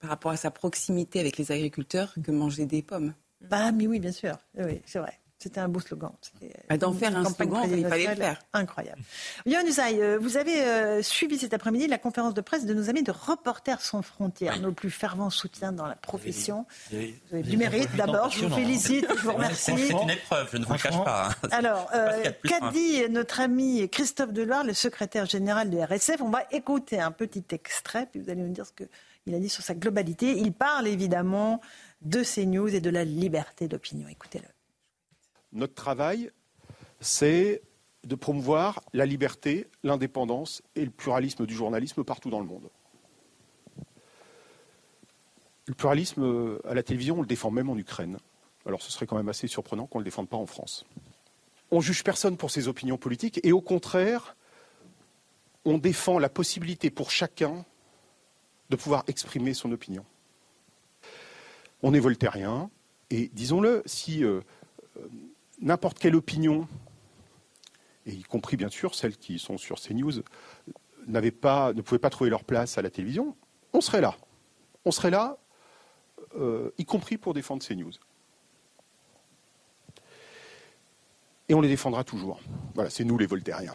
par 0.00 0.10
rapport 0.10 0.30
à 0.30 0.36
sa 0.36 0.50
proximité 0.50 1.20
avec 1.20 1.36
les 1.38 1.52
agriculteurs 1.52 2.14
que 2.22 2.30
manger 2.30 2.66
des 2.66 2.82
pommes. 2.82 3.14
Bah, 3.40 3.72
mais 3.72 3.86
oui, 3.86 4.00
bien 4.00 4.12
sûr. 4.12 4.36
Oui, 4.56 4.80
c'est 4.86 4.98
vrai. 4.98 5.18
C'était 5.38 5.60
un 5.60 5.68
beau 5.68 5.78
slogan. 5.78 6.10
Bah, 6.68 6.76
d'en 6.78 6.92
faire 6.92 7.16
un 7.16 7.24
slogan, 7.24 7.62
il 7.70 7.86
fallait 7.86 8.08
le 8.08 8.16
faire. 8.16 8.40
Incroyable. 8.52 9.00
Yann 9.46 9.64
Usaï, 9.68 10.02
euh, 10.02 10.18
vous 10.18 10.36
avez 10.36 10.62
euh, 10.62 11.00
suivi 11.00 11.38
cet 11.38 11.54
après-midi 11.54 11.86
la 11.86 11.98
conférence 11.98 12.34
de 12.34 12.40
presse 12.40 12.66
de 12.66 12.74
nos 12.74 12.90
amis 12.90 13.04
de 13.04 13.12
Reporters 13.12 13.80
sans 13.80 14.02
frontières, 14.02 14.58
nos 14.60 14.72
plus 14.72 14.90
fervents 14.90 15.30
soutiens 15.30 15.70
dans 15.70 15.86
la 15.86 15.94
profession. 15.94 16.66
Vous 16.90 16.96
avez 17.32 17.42
du 17.44 17.56
mérite 17.56 17.94
d'abord, 17.94 18.30
je 18.30 18.46
vous 18.46 18.54
félicite, 18.54 19.06
je 19.16 19.22
vous 19.22 19.32
remercie. 19.32 19.72
C'est 19.76 19.92
une 19.92 20.10
épreuve, 20.10 20.48
je 20.52 20.56
ne 20.56 20.64
vous 20.64 20.72
le 20.72 20.78
cache 20.78 21.04
pas. 21.04 21.28
Hein. 21.28 21.48
Alors, 21.52 21.88
euh, 21.94 22.24
qu'a 22.42 22.72
dit 22.72 23.08
notre 23.08 23.38
ami 23.38 23.88
Christophe 23.90 24.32
Deloire, 24.32 24.64
le 24.64 24.74
secrétaire 24.74 25.26
général 25.26 25.70
de 25.70 25.78
RSF 25.78 26.20
On 26.20 26.30
va 26.30 26.42
écouter 26.50 26.98
un 26.98 27.12
petit 27.12 27.44
extrait, 27.52 28.08
puis 28.10 28.20
vous 28.20 28.28
allez 28.28 28.42
nous 28.42 28.52
dire 28.52 28.66
ce 28.66 28.72
qu'il 28.72 29.34
a 29.36 29.38
dit 29.38 29.48
sur 29.48 29.62
sa 29.62 29.74
globalité. 29.74 30.36
Il 30.36 30.52
parle 30.52 30.88
évidemment 30.88 31.60
de 32.02 32.24
CNews 32.24 32.74
et 32.74 32.80
de 32.80 32.90
la 32.90 33.04
liberté 33.04 33.68
d'opinion. 33.68 34.08
Écoutez-le. 34.08 34.48
Notre 35.52 35.74
travail, 35.74 36.30
c'est 37.00 37.62
de 38.04 38.14
promouvoir 38.14 38.82
la 38.92 39.06
liberté, 39.06 39.66
l'indépendance 39.82 40.62
et 40.76 40.84
le 40.84 40.90
pluralisme 40.90 41.46
du 41.46 41.54
journalisme 41.54 42.04
partout 42.04 42.30
dans 42.30 42.40
le 42.40 42.46
monde. 42.46 42.68
Le 45.66 45.74
pluralisme 45.74 46.22
euh, 46.22 46.58
à 46.66 46.74
la 46.74 46.82
télévision, 46.82 47.18
on 47.18 47.20
le 47.20 47.26
défend 47.26 47.50
même 47.50 47.68
en 47.68 47.76
Ukraine. 47.76 48.18
Alors 48.66 48.82
ce 48.82 48.90
serait 48.90 49.06
quand 49.06 49.16
même 49.16 49.28
assez 49.28 49.46
surprenant 49.46 49.86
qu'on 49.86 49.98
ne 49.98 50.04
le 50.04 50.06
défende 50.06 50.28
pas 50.28 50.36
en 50.36 50.46
France. 50.46 50.86
On 51.70 51.80
juge 51.80 52.02
personne 52.02 52.36
pour 52.36 52.50
ses 52.50 52.68
opinions 52.68 52.96
politiques 52.96 53.40
et 53.42 53.52
au 53.52 53.60
contraire, 53.60 54.36
on 55.64 55.76
défend 55.76 56.18
la 56.18 56.30
possibilité 56.30 56.90
pour 56.90 57.10
chacun 57.10 57.64
de 58.70 58.76
pouvoir 58.76 59.04
exprimer 59.06 59.52
son 59.54 59.72
opinion. 59.72 60.04
On 61.82 61.92
est 61.92 62.00
voltairien 62.00 62.70
et 63.10 63.30
disons-le, 63.32 63.82
si 63.84 64.24
euh, 64.24 64.40
n'importe 65.60 65.98
quelle 65.98 66.16
opinion, 66.16 66.68
et 68.06 68.12
y 68.12 68.22
compris 68.22 68.56
bien 68.56 68.68
sûr 68.68 68.94
celles 68.94 69.16
qui 69.16 69.38
sont 69.38 69.58
sur 69.58 69.80
CNews, 69.80 70.22
pas, 71.40 71.72
ne 71.72 71.82
pouvaient 71.82 71.98
pas 71.98 72.10
trouver 72.10 72.30
leur 72.30 72.44
place 72.44 72.78
à 72.78 72.82
la 72.82 72.90
télévision, 72.90 73.36
on 73.72 73.80
serait 73.80 74.00
là. 74.00 74.16
On 74.84 74.90
serait 74.90 75.10
là, 75.10 75.38
euh, 76.36 76.70
y 76.78 76.84
compris 76.84 77.18
pour 77.18 77.34
défendre 77.34 77.66
CNews. 77.66 77.92
Et 81.48 81.54
on 81.54 81.60
les 81.60 81.68
défendra 81.68 82.04
toujours. 82.04 82.40
Voilà, 82.74 82.90
c'est 82.90 83.04
nous 83.04 83.16
les 83.16 83.26
Voltairiens. 83.26 83.74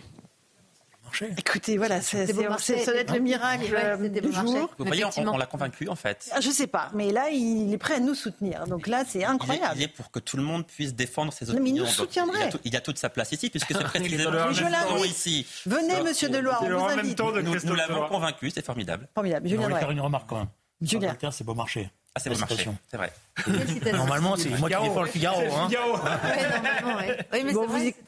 Écoutez, 1.38 1.78
voilà, 1.78 2.02
c'est 2.02 2.26
le 2.28 3.20
miracle 3.20 3.76
euh, 3.76 4.10
du 4.10 4.32
jour. 4.32 4.70
Vous 4.78 4.86
voyez, 4.86 5.06
on, 5.18 5.38
l'a 5.38 5.46
convaincu 5.46 5.88
en 5.88 5.96
fait. 5.96 6.30
Ah, 6.32 6.42
je 6.42 6.50
sais 6.50 6.68
pas, 6.68 6.90
mais 6.94 7.12
là, 7.12 7.30
il 7.30 7.74
est 7.74 7.78
prêt 7.78 7.96
à 7.96 8.00
nous 8.00 8.16
soutenir. 8.16 8.66
Donc 8.68 8.88
là, 8.88 9.04
c'est 9.08 9.24
incroyable. 9.24 9.74
Il 9.76 9.84
est, 9.84 9.88
pour 9.88 10.12
que 10.12 10.20
tout 10.20 10.38
le 10.38 10.44
monde 10.44 10.66
puisse 10.66 10.94
défendre 10.94 11.34
ses 11.34 11.50
opinions. 11.50 11.64
mais 11.64 11.70
il 11.70 11.76
nous 11.76 11.86
soutiendrait. 11.86 12.50
Il, 12.64 12.76
a 12.76 12.82
toute 12.82 12.98
sa 12.98 13.10
place 13.10 13.32
ici, 13.32 13.50
puisque 13.50 13.74
c'est 13.74 13.84
précisément 13.84 15.04
ici. 15.04 15.46
Venez, 15.66 16.02
Monsieur 16.02 16.30
Deloire, 16.30 16.64
on 16.64 16.68
vous 16.68 17.00
invite. 17.00 17.20
Nous, 17.66 17.76
l'avons 17.76 18.08
convaincu, 18.08 18.50
c'est 18.50 18.66
formidable. 18.66 19.08
Formidable. 19.14 19.48
Julien, 19.48 19.70
je 19.70 19.76
faire 19.76 19.92
une 19.92 20.02
remarque 20.02 20.30
quand 20.30 20.38
même. 20.38 20.48
Julien, 20.82 21.16
c'est 21.32 21.44
beau 21.44 21.54
marché. 21.54 21.90
Ah, 22.16 22.20
c'est 22.20 22.40
marché, 22.40 22.70
c'est 22.90 22.98
vrai. 22.98 23.12
Normalement, 23.92 24.36
c'est 24.36 24.50
moi 24.60 24.70
qui 24.70 24.76
défends 24.76 25.02
le 25.02 25.08
Figaro. 25.08 25.42
Hein. 25.42 25.68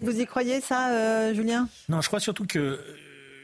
vous, 0.02 0.20
y, 0.20 0.26
croyez, 0.28 0.62
ça, 0.62 0.92
euh, 0.92 1.34
Julien? 1.34 1.68
Non, 1.90 2.02
je 2.02 2.08
crois 2.08 2.20
surtout 2.20 2.46
que 2.46 2.80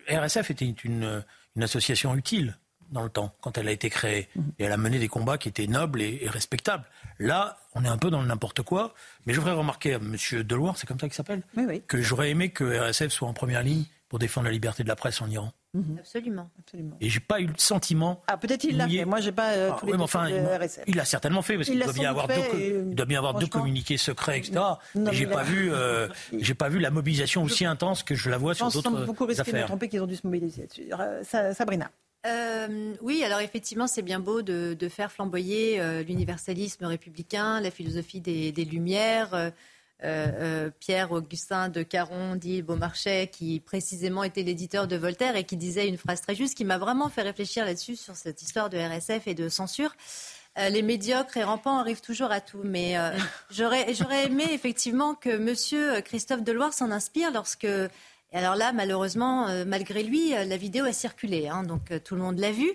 RSF 0.08 0.52
était 0.52 0.72
une, 0.84 1.24
association 1.60 2.16
utile 2.16 2.58
dans 2.92 3.02
le 3.02 3.10
temps, 3.10 3.34
quand 3.42 3.58
elle 3.58 3.68
a 3.70 3.72
été 3.72 3.90
créée. 3.90 4.30
Mhm. 4.36 4.52
Et 4.60 4.66
elle 4.66 4.72
a 4.72 4.78
mené 4.78 5.00
des 5.00 5.08
combats 5.08 5.40
qui 5.40 5.50
étaient 5.50 5.66
nobles 5.66 6.02
et, 6.02 6.28
respectables. 6.28 6.86
Là, 7.18 7.58
on 7.74 7.84
est 7.84 7.90
un 7.90 7.98
peu 7.98 8.12
dans 8.12 8.22
le 8.22 8.28
n'importe 8.28 8.62
quoi. 8.62 8.94
Mais 9.26 9.34
je 9.34 9.40
voudrais 9.40 9.56
remarquer 9.56 9.96
à 9.96 9.98
M. 9.98 10.16
Deloire, 10.44 10.78
c'est 10.78 10.86
comme 10.86 11.00
ça 11.00 11.08
qu'il 11.08 11.16
s'appelle, 11.16 11.42
que 11.88 12.02
j'aurais 12.04 12.30
aimé 12.30 12.50
que 12.50 12.64
RSF 12.64 13.10
soit 13.10 13.28
en 13.28 13.34
première 13.34 13.64
ligne 13.64 13.86
pour 14.10 14.20
défendre 14.20 14.46
la 14.46 14.52
liberté 14.52 14.84
de 14.84 14.90
la 14.90 14.96
presse 14.96 15.22
en 15.22 15.30
Iran. 15.30 15.54
Mhm. 15.73 15.99
Absolument. 15.99 16.49
Absolument. 16.60 16.98
Et 16.99 17.10
j'ai 17.10 17.22
pas 17.22 17.39
eu 17.39 17.48
le 17.48 17.53
sentiment. 17.57 18.22
Ah, 18.27 18.38
peut-être 18.38 18.65
il 18.65 18.76
l'a 18.76 18.89
fait. 18.89 19.06
Moi, 19.06 19.22
j'ai 19.22 19.31
pas 19.31 19.52
euh, 19.52 19.69
ah, 19.72 19.77
tous 19.80 19.85
les 19.85 19.93
enfin, 19.95 20.27
il, 20.85 20.95
l'a 20.95 21.06
certainement 21.06 21.41
fait 21.41 21.56
parce 21.56 21.69
qu'il 21.69 21.80
doit 21.80 21.93
bien 21.93 22.10
avoir 22.10 22.27
deux, 22.27 22.85
il 22.89 22.95
doit 22.95 23.06
bien 23.06 23.19
avoir 23.19 23.35
deux 23.35 23.48
communiqués 23.48 23.98
secrets, 23.98 24.39
etc. 24.39 24.60
mais 24.95 25.14
j'ai 25.14 25.27
pas 25.27 25.43
vu, 25.43 25.72
euh, 25.72 26.10
j'ai 26.38 26.56
pas 26.56 26.68
vu 26.68 26.80
la 26.80 26.91
mobilisation 26.91 27.43
aussi 27.43 27.65
intense 27.65 28.03
que 28.03 28.15
je 28.15 28.30
la 28.30 28.38
vois 28.38 28.53
sur 28.53 28.69
d'autres 28.69 28.93
affaires. 28.93 29.06
beaucoup 29.06 29.26
risqué 29.26 29.52
de 29.52 29.64
tromper 29.64 29.88
qu'ils 29.88 30.02
ont 30.02 30.07
dû 30.07 30.15
se 30.15 30.27
mobiliser. 30.27 30.68
Euh, 30.99 31.23
Sabrina. 31.53 31.89
oui, 33.02 33.23
alors 33.23 33.39
effectivement, 33.39 33.88
c'est 33.88 34.02
bien 34.02 34.19
beau 34.19 34.41
de, 34.41 34.89
faire 34.89 35.10
flamboyer 35.10 36.03
l'universalisme 36.03 36.84
républicain, 36.84 37.61
la 37.61 37.72
philosophie 37.72 38.19
des, 38.19 38.52
des 38.52 38.65
Lumières, 38.65 39.34
euh, 39.34 39.41
euh, 39.41 39.52
Pierre-Augustin 40.80 41.69
de 41.69 41.84
Caron, 41.84 42.36
dit 42.36 42.61
Beaumarchais, 42.61 43.30
qui 43.32 43.60
précisément 43.60 44.23
était 44.23 44.44
l'éditeur 44.44 44.88
de 44.88 44.95
Voltaire 44.95 45.36
et 45.36 45.44
qui 45.44 45.57
disait 45.57 45.88
une 45.88 45.98
phrase 45.98 46.22
très 46.22 46.36
juste 46.36 46.56
qui 46.56 46.65
m'a 46.65 46.78
vraiment 46.78 47.10
fait 47.10 47.22
réfléchir 47.22 47.65
là-dessus, 47.65 47.95
sur 47.95 48.15
cette 48.15 48.41
histoire 48.41 48.69
de 48.69 48.78
RSF 48.78 49.28
et 49.28 49.36
de 49.36 49.49
censure. 49.49 49.94
Euh, 50.57 50.69
les 50.69 50.82
médiocres 50.82 51.38
et 51.38 51.44
rampants 51.44 51.78
arrivent 51.78 52.02
toujours 52.02 52.32
à 52.32 52.41
tout. 52.41 52.61
Mais 52.64 52.95
j'aurais, 53.52 53.94
j'aurais 53.94 54.26
aimé 54.26 54.45
effectivement 54.52 55.14
que 55.14 55.38
Monsieur 55.38 56.02
Christophe 56.02 56.44
Deloire 56.44 56.73
s'en 56.73 56.91
inspire 56.91 57.32
lorsque. 57.32 57.68
alors 58.34 58.56
là, 58.56 58.73
malheureusement, 58.73 59.48
malgré 59.65 60.03
lui, 60.03 60.32
la 60.32 60.57
vidéo 60.57 60.86
a 60.86 60.94
circulé, 60.94 61.48
hein, 61.48 61.64
donc 61.64 61.91
tout 62.03 62.15
le 62.15 62.22
monde 62.22 62.40
l'a 62.40 62.52
vu. 62.52 62.72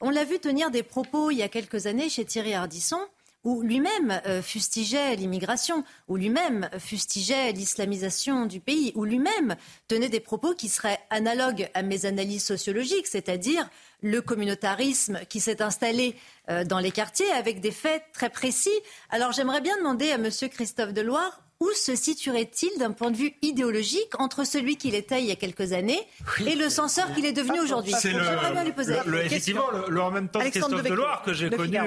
On 0.00 0.10
l'a 0.10 0.24
vu 0.24 0.38
tenir 0.38 0.70
des 0.70 0.82
propos 0.82 1.30
il 1.30 1.38
y 1.38 1.42
a 1.42 1.48
quelques 1.48 1.86
années 1.86 2.08
chez 2.08 2.24
Thierry 2.24 2.54
Ardisson, 2.54 3.00
où 3.44 3.62
lui-même 3.62 4.20
euh, 4.26 4.42
fustigeait 4.42 5.14
l'immigration, 5.16 5.84
où 6.08 6.16
lui-même 6.16 6.68
fustigeait 6.78 7.52
l'islamisation 7.52 8.46
du 8.46 8.60
pays, 8.60 8.92
où 8.94 9.04
lui-même 9.04 9.56
tenait 9.86 10.08
des 10.08 10.20
propos 10.20 10.54
qui 10.54 10.68
seraient 10.68 10.98
analogues 11.10 11.68
à 11.74 11.82
mes 11.82 12.06
analyses 12.06 12.44
sociologiques, 12.44 13.06
c'est-à-dire 13.06 13.68
le 14.02 14.20
communautarisme 14.20 15.20
qui 15.28 15.40
s'est 15.40 15.62
installé 15.62 16.16
euh, 16.50 16.64
dans 16.64 16.78
les 16.78 16.90
quartiers 16.90 17.30
avec 17.32 17.60
des 17.60 17.70
faits 17.70 18.02
très 18.12 18.30
précis. 18.30 18.70
Alors 19.10 19.32
j'aimerais 19.32 19.60
bien 19.60 19.76
demander 19.78 20.10
à 20.10 20.16
M. 20.16 20.28
Christophe 20.50 20.92
Deloire 20.92 21.40
où 21.60 21.70
se 21.72 21.94
situerait-il 21.94 22.78
d'un 22.78 22.90
point 22.90 23.10
de 23.10 23.16
vue 23.16 23.32
idéologique 23.40 24.18
entre 24.18 24.44
celui 24.44 24.76
qu'il 24.76 24.94
était 24.94 25.20
il 25.20 25.26
y 25.26 25.30
a 25.30 25.36
quelques 25.36 25.72
années 25.72 26.00
et 26.44 26.56
le 26.56 26.68
censeur 26.68 27.12
qu'il 27.14 27.24
est 27.24 27.32
devenu 27.32 27.60
aujourd'hui? 27.60 27.94
C'est 27.98 28.12
le, 28.12 29.24
effectivement 29.24 29.70
le, 29.88 30.00
en 30.00 30.10
même 30.10 30.28
temps 30.28 30.40
Christophe 30.40 30.82
Deloire 30.82 31.22
que 31.22 31.32
j'ai 31.32 31.50
connu 31.50 31.78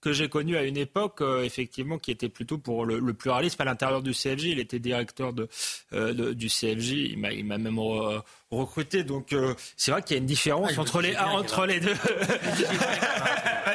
que 0.00 0.12
j'ai 0.12 0.28
connu 0.28 0.56
à 0.56 0.62
une 0.62 0.76
époque, 0.76 1.20
euh, 1.20 1.42
effectivement, 1.42 1.98
qui 1.98 2.10
était 2.10 2.28
plutôt 2.28 2.58
pour 2.58 2.86
le, 2.86 3.12
pluralisme 3.12 3.60
à 3.62 3.64
l'intérieur 3.64 4.02
du 4.02 4.12
CFJ. 4.12 4.44
Il 4.44 4.58
était 4.58 4.78
directeur 4.78 5.32
de, 5.32 5.48
euh, 5.92 6.34
du 6.34 6.48
CFJ. 6.48 6.92
Il 6.92 7.18
m'a 7.18 7.58
même 7.58 7.78
recruter. 8.50 9.04
Donc 9.04 9.32
euh, 9.32 9.54
c'est 9.76 9.90
vrai 9.90 10.02
qu'il 10.02 10.16
y 10.16 10.18
a 10.18 10.20
une 10.20 10.26
différence 10.26 10.72
ah, 10.76 10.80
entre, 10.80 11.00
les, 11.00 11.16
entre 11.16 11.66
les 11.66 11.80
deux. 11.80 11.94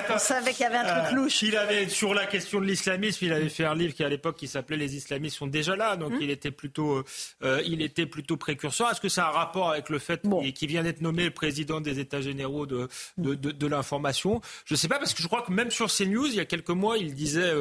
On 0.07 0.17
savait 0.17 0.53
qu'il 0.53 0.63
y 0.63 0.67
avait 0.67 0.77
un 0.77 0.83
truc 1.01 1.13
euh, 1.13 1.15
louche. 1.15 1.41
Il 1.41 1.57
avait 1.57 1.89
sur 1.89 2.13
la 2.13 2.25
question 2.25 2.61
de 2.61 2.65
l'islamisme, 2.65 3.25
il 3.25 3.33
avait 3.33 3.49
fait 3.49 3.65
un 3.65 3.75
livre 3.75 3.93
qui 3.93 4.03
à 4.03 4.09
l'époque 4.09 4.37
qui 4.37 4.47
s'appelait 4.47 4.77
Les 4.77 4.95
islamistes 4.95 5.37
sont 5.37 5.47
déjà 5.47 5.75
là, 5.75 5.97
donc 5.97 6.13
hum. 6.13 6.19
il 6.21 6.29
était 6.29 6.51
plutôt, 6.51 7.03
euh, 7.43 7.61
il 7.65 7.81
était 7.81 8.05
plutôt 8.05 8.37
précurseur. 8.37 8.89
Est-ce 8.91 9.01
que 9.01 9.09
ça 9.09 9.25
a 9.25 9.29
un 9.29 9.31
rapport 9.31 9.71
avec 9.71 9.89
le 9.89 9.99
fait 9.99 10.21
qu'il 10.53 10.69
vient 10.69 10.83
d'être 10.83 11.01
nommé 11.01 11.25
le 11.25 11.31
président 11.31 11.81
des 11.81 11.99
États 11.99 12.21
généraux 12.21 12.65
de 12.65 12.87
de, 13.17 13.33
de, 13.35 13.67
l'information? 13.67 14.41
Je 14.65 14.75
ne 14.75 14.77
sais 14.77 14.87
pas 14.87 14.99
parce 14.99 15.13
que 15.13 15.21
je 15.21 15.27
crois 15.27 15.41
que 15.41 15.51
même 15.51 15.71
sur 15.71 15.89
CNews 16.15 16.27
il 16.27 16.35
y 16.35 16.39
a 16.39 16.45
quelques 16.45 16.69
mois 16.69 16.97
il 16.97 17.13
disait 17.13 17.51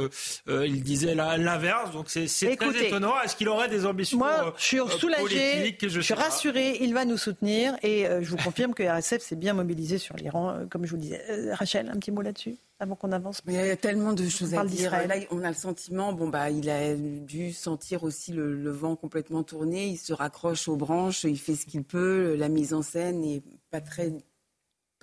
il 0.47 0.83
disait 0.83 1.15
l'inverse, 1.15 1.93
donc 1.93 2.09
c'est 2.11 2.57
très 2.57 2.87
étonnant. 2.87 3.21
Est-ce 3.23 3.37
qu'il 3.37 3.49
aurait 3.49 3.69
des 3.69 3.87
ambitions 3.87 4.19
Moi, 4.19 4.55
je 4.59 4.65
suis 4.65 4.79
soulagé, 4.99 5.77
je, 5.81 5.89
je 5.89 6.01
suis 6.01 6.15
rassuré. 6.15 6.79
Il 6.81 6.95
va 6.95 7.05
nous 7.05 7.17
soutenir. 7.17 7.77
Et 7.83 8.07
euh, 8.07 8.23
je 8.23 8.31
vous 8.31 8.37
confirme 8.37 8.75
que 8.75 8.83
RSF 8.83 9.23
s'est 9.23 9.37
bien 9.37 9.55
mobilisé 9.55 9.99
sur 9.99 10.17
l'Iran, 10.17 10.51
euh, 10.51 10.67
comme 10.67 10.85
je 10.85 10.91
vous 10.91 10.97
le 10.97 11.03
disais. 11.03 11.23
Euh, 11.31 11.55
Rachel, 11.55 11.91
un 11.91 11.99
petit 11.99 12.11
mot 12.11 12.23
là-dessus 12.23 12.57
avant 12.81 12.97
qu'on 12.97 13.13
avance? 13.13 13.41
il 13.47 13.55
y 13.55 13.59
a 13.59 13.77
tellement 13.77 14.13
de 14.13 14.29
choses 14.29 14.55
à 14.55 14.65
dire. 14.65 14.91
Là, 14.91 15.15
on 15.31 15.43
a 15.45 15.49
le 15.49 15.55
sentiment, 15.55 16.13
bon 16.13 16.29
bah, 16.29 16.51
il 16.51 16.69
a 16.69 16.95
dû 16.95 17.53
sentir 17.53 18.03
aussi 18.03 18.33
le, 18.33 18.71
vent 18.71 18.97
complètement 18.97 19.43
tourner. 19.43 19.87
Il 19.89 19.97
se 19.97 20.13
raccroche 20.13 20.69
aux 20.69 20.77
branches, 20.77 21.25
il 21.25 21.39
fait 21.39 21.55
ce 21.55 21.67
qu'il 21.67 21.85
peut. 21.85 22.35
La 22.35 22.49
mise 22.49 22.75
en 22.75 22.83
scène 22.83 23.21
n'est 23.21 23.43
pas 23.71 23.81
très 23.81 24.13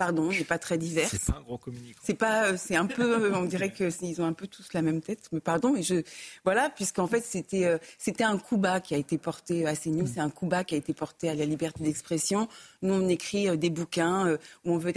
pardon, 0.02 0.30
n'est 0.30 0.42
pas 0.42 0.58
très 0.58 0.78
diverse. 0.78 1.10
C'est 1.12 1.32
pas 1.32 1.38
un 1.38 1.42
gros 1.42 1.58
communicant. 1.58 2.00
C'est 2.02 2.14
pas, 2.14 2.46
euh, 2.46 2.56
c'est 2.56 2.74
un 2.74 2.86
peu, 2.86 3.26
euh, 3.26 3.36
on 3.36 3.44
dirait 3.44 3.70
que 3.70 3.88
ils 4.02 4.20
ont 4.20 4.24
un 4.24 4.32
peu 4.32 4.48
tous 4.48 4.72
la 4.72 4.82
même 4.82 5.00
tête. 5.00 5.28
Mais 5.30 5.38
pardon, 5.38 5.72
mais 5.72 5.84
je, 5.84 6.02
voilà, 6.44 6.70
puisqu'en 6.70 7.06
fait 7.06 7.24
c'était, 7.24 7.66
euh, 7.66 7.78
c'était 7.98 8.24
un 8.24 8.36
coup 8.36 8.56
bas 8.56 8.80
qui 8.80 8.94
a 8.94 8.96
été 8.96 9.16
porté 9.16 9.64
à 9.64 9.76
CNews, 9.76 10.08
c'est 10.12 10.20
un 10.20 10.30
coup 10.30 10.46
bas 10.46 10.64
qui 10.64 10.74
a 10.74 10.78
été 10.78 10.92
porté 10.92 11.28
à 11.28 11.36
la 11.36 11.44
liberté 11.44 11.84
d'expression. 11.84 12.48
Nous 12.82 12.92
on 12.92 13.08
écrit 13.08 13.56
des 13.56 13.70
bouquins 13.70 14.36
où 14.64 14.72
on 14.72 14.78
veut 14.78 14.92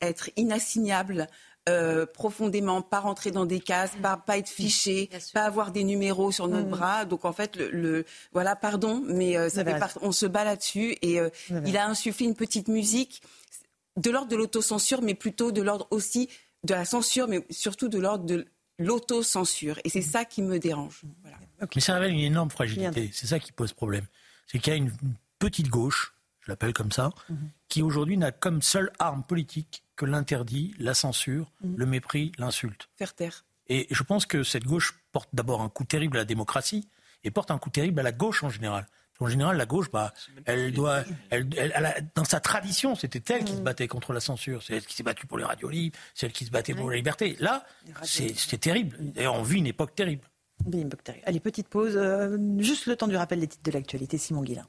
être 0.00 0.30
inassignable. 0.36 1.26
profondément, 2.14 2.82
pas 2.82 3.00
rentrer 3.00 3.30
dans 3.30 3.46
des 3.46 3.60
cases, 3.60 3.92
pas, 4.02 4.16
pas 4.16 4.36
être 4.38 4.48
fiché, 4.48 5.08
pas 5.32 5.44
avoir 5.44 5.70
des 5.70 5.84
numéros 5.84 6.32
sur 6.32 6.48
notre 6.48 6.66
mmh. 6.66 6.76
bras. 6.78 7.04
Donc 7.04 7.24
en 7.24 7.32
fait, 7.32 7.56
le, 7.56 8.04
voilà, 8.32 8.56
pardon, 8.56 9.02
mais 9.06 9.32
ça 9.48 9.64
fait 9.64 9.78
on 10.02 10.12
se 10.12 10.26
bat 10.26 10.44
là-dessus 10.44 10.96
et 11.00 11.20
il 11.64 11.76
a 11.76 11.86
insufflé 11.86 12.26
une 12.26 12.34
petite 12.34 12.68
musique 12.68 13.22
de 13.96 14.10
l'ordre 14.10 14.28
de 14.28 14.36
l'autocensure, 14.36 15.02
mais 15.02 15.14
plutôt 15.14 15.52
de 15.52 15.62
l'ordre 15.62 15.86
aussi 15.90 16.28
de 16.64 16.74
la 16.74 16.84
censure, 16.84 17.28
mais 17.28 17.44
surtout 17.50 17.88
de 17.88 17.98
l'ordre 17.98 18.24
de 18.24 18.46
l'autocensure. 18.78 19.78
Et 19.84 19.88
c'est 19.88 20.02
ça 20.02 20.24
qui 20.24 20.42
me 20.42 20.58
dérange. 20.58 21.02
Mais 21.74 21.80
ça 21.80 21.94
révèle 21.94 22.12
une 22.12 22.20
énorme 22.20 22.50
fragilité. 22.50 23.10
C'est 23.12 23.26
ça 23.26 23.38
qui 23.38 23.52
pose 23.52 23.72
problème. 23.72 24.06
C'est 24.46 24.58
qu'il 24.58 24.72
y 24.72 24.74
a 24.74 24.78
une 24.78 24.92
petite 25.38 25.68
gauche, 25.68 26.14
je 26.40 26.50
l'appelle 26.50 26.72
comme 26.72 26.92
ça, 26.92 27.10
mhm. 27.28 27.50
qui 27.68 27.82
aujourd'hui 27.82 28.16
n'a 28.16 28.32
comme 28.32 28.62
seule 28.62 28.92
arme 28.98 29.22
politique 29.22 29.84
que 29.96 30.06
l'interdit, 30.06 30.74
la 30.78 30.94
censure, 30.94 31.52
mhm. 31.62 31.76
le 31.76 31.86
mépris, 31.86 32.32
l'insulte. 32.38 32.88
Faire 32.96 33.14
taire. 33.14 33.44
Et 33.68 33.86
je 33.90 34.02
pense 34.02 34.26
que 34.26 34.42
cette 34.42 34.64
gauche 34.64 34.98
porte 35.12 35.28
d'abord 35.32 35.60
un 35.60 35.68
coup 35.68 35.84
terrible 35.84 36.16
à 36.16 36.20
la 36.20 36.24
démocratie 36.24 36.88
et 37.22 37.30
porte 37.30 37.50
un 37.50 37.58
coup 37.58 37.70
terrible 37.70 38.00
à 38.00 38.02
la 38.02 38.12
gauche 38.12 38.42
en 38.42 38.50
général. 38.50 38.86
En 39.20 39.28
général, 39.28 39.56
la 39.56 39.66
gauche, 39.66 39.90
bah, 39.90 40.12
elle 40.46 40.72
doit, 40.72 41.04
elle, 41.28 41.48
dans 42.14 42.24
sa 42.24 42.40
tradition, 42.40 42.94
c'était 42.94 43.34
elle 43.34 43.44
qui 43.44 43.52
se 43.52 43.60
mm. 43.60 43.64
battait 43.64 43.88
contre 43.88 44.12
la 44.12 44.20
censure. 44.20 44.62
C'est 44.62 44.76
elle 44.76 44.86
qui 44.86 44.94
s'est 44.94 45.02
battue 45.02 45.26
pour 45.26 45.38
les 45.38 45.44
radios 45.44 45.68
libres, 45.68 45.98
c'est 46.14 46.26
elle 46.26 46.32
qui 46.32 46.46
se 46.46 46.50
battait 46.50 46.74
pour 46.74 46.90
la 46.90 46.96
liberté. 46.96 47.36
Là, 47.38 47.64
c'est 48.02 48.58
terrible. 48.58 48.96
D'ailleurs, 48.98 49.34
on 49.34 49.42
vit 49.42 49.58
une 49.58 49.66
époque 49.66 49.94
terrible. 49.94 50.24
Une 50.66 50.80
époque 50.80 51.04
terrible. 51.04 51.24
Allez, 51.26 51.40
petite 51.40 51.68
pause. 51.68 51.96
Euh, 51.96 52.36
juste 52.58 52.86
le 52.86 52.96
temps 52.96 53.08
du 53.08 53.16
rappel 53.16 53.40
des 53.40 53.46
titres 53.46 53.62
de 53.62 53.70
l'actualité. 53.70 54.18
Simon 54.18 54.42
Guillain. 54.42 54.66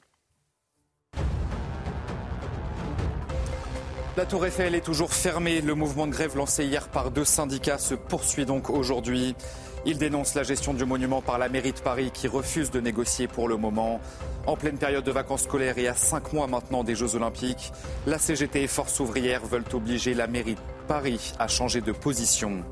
La 4.17 4.25
Tour 4.25 4.45
Eiffel 4.45 4.75
est 4.75 4.81
toujours 4.81 5.13
fermée. 5.13 5.61
Le 5.61 5.73
mouvement 5.73 6.05
de 6.05 6.11
grève 6.11 6.35
lancé 6.35 6.65
hier 6.65 6.89
par 6.89 7.11
deux 7.11 7.23
syndicats 7.23 7.77
se 7.77 7.95
poursuit 7.95 8.45
donc 8.45 8.69
aujourd'hui. 8.69 9.38
Il 9.85 9.97
dénonce 9.97 10.35
la 10.35 10.43
gestion 10.43 10.73
du 10.73 10.83
monument 10.83 11.21
par 11.21 11.38
la 11.38 11.47
mairie 11.47 11.71
de 11.71 11.79
Paris 11.79 12.11
qui 12.13 12.27
refuse 12.27 12.71
de 12.71 12.81
négocier 12.81 13.29
pour 13.29 13.47
le 13.47 13.55
moment. 13.55 14.01
En 14.47 14.57
pleine 14.57 14.77
période 14.77 15.05
de 15.05 15.11
vacances 15.11 15.43
scolaires 15.43 15.77
et 15.77 15.88
à 15.88 15.93
cinq 15.93 16.33
mois 16.33 16.47
maintenant 16.47 16.83
des 16.83 16.93
Jeux 16.93 17.15
Olympiques, 17.15 17.71
la 18.05 18.19
CGT 18.19 18.63
et 18.63 18.67
Force 18.67 18.99
ouvrière 18.99 19.45
veulent 19.45 19.63
obliger 19.71 20.13
la 20.13 20.27
mairie 20.27 20.55
de 20.55 20.61
Paris 20.89 21.31
à 21.39 21.47
changer 21.47 21.79
de 21.79 21.93
position. 21.93 22.65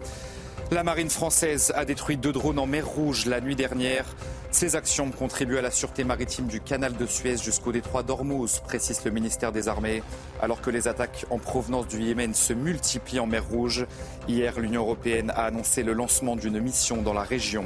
La 0.72 0.84
marine 0.84 1.10
française 1.10 1.74
a 1.76 1.84
détruit 1.84 2.16
deux 2.16 2.32
drones 2.32 2.60
en 2.60 2.68
mer 2.68 2.88
Rouge 2.88 3.26
la 3.26 3.41
nuit 3.41 3.56
dernière. 3.56 4.06
Ces 4.52 4.76
actions 4.76 5.10
contribuent 5.10 5.58
à 5.58 5.64
la 5.64 5.72
sûreté 5.72 6.04
maritime 6.04 6.46
du 6.46 6.62
canal 6.62 6.96
de 6.96 7.08
Suez 7.08 7.38
jusqu'au 7.38 7.72
détroit 7.72 8.04
d'Ormuz, 8.04 8.60
précise 8.60 9.04
le 9.04 9.10
ministère 9.10 9.52
des 9.52 9.68
Armées. 9.68 10.04
Alors 10.44 10.62
que 10.62 10.70
les 10.70 10.88
attaques 10.88 11.26
en 11.32 11.40
provenance 11.40 11.88
du 11.88 12.00
Yémen 12.00 12.36
se 12.36 12.54
multiplient 12.54 13.20
en 13.20 13.26
mer 13.26 13.46
Rouge, 13.50 13.88
hier 14.28 14.60
l'Union 14.60 14.82
européenne 14.82 15.32
a 15.32 15.46
annoncé 15.46 15.82
le 15.82 15.94
lancement 15.94 16.36
d'une 16.36 16.60
mission 16.60 17.02
dans 17.02 17.14
la 17.14 17.24
région. 17.24 17.66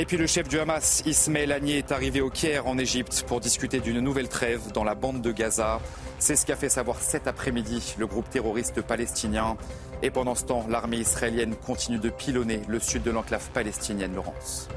Et 0.00 0.04
puis 0.04 0.16
le 0.16 0.28
chef 0.28 0.46
du 0.46 0.60
Hamas, 0.60 1.02
Ismaël 1.06 1.50
Agnier, 1.50 1.78
est 1.78 1.90
arrivé 1.90 2.20
au 2.20 2.30
Caire 2.30 2.68
en 2.68 2.78
Égypte 2.78 3.24
pour 3.26 3.40
discuter 3.40 3.80
d'une 3.80 3.98
nouvelle 3.98 4.28
trêve 4.28 4.70
dans 4.72 4.84
la 4.84 4.94
bande 4.94 5.22
de 5.22 5.32
Gaza. 5.32 5.80
C'est 6.20 6.36
ce 6.36 6.46
qu'a 6.46 6.54
fait 6.54 6.68
savoir 6.68 7.00
cet 7.00 7.26
après-midi 7.26 7.96
le 7.98 8.06
groupe 8.06 8.30
terroriste 8.30 8.80
palestinien. 8.80 9.56
Et 10.04 10.12
pendant 10.12 10.36
ce 10.36 10.44
temps, 10.44 10.64
l'armée 10.68 10.98
israélienne 10.98 11.56
continue 11.56 11.98
de 11.98 12.10
pilonner 12.10 12.62
le 12.68 12.78
sud 12.78 13.02
de 13.02 13.10
l'enclave 13.10 13.50
palestinienne, 13.50 14.14
Laurence. 14.14 14.68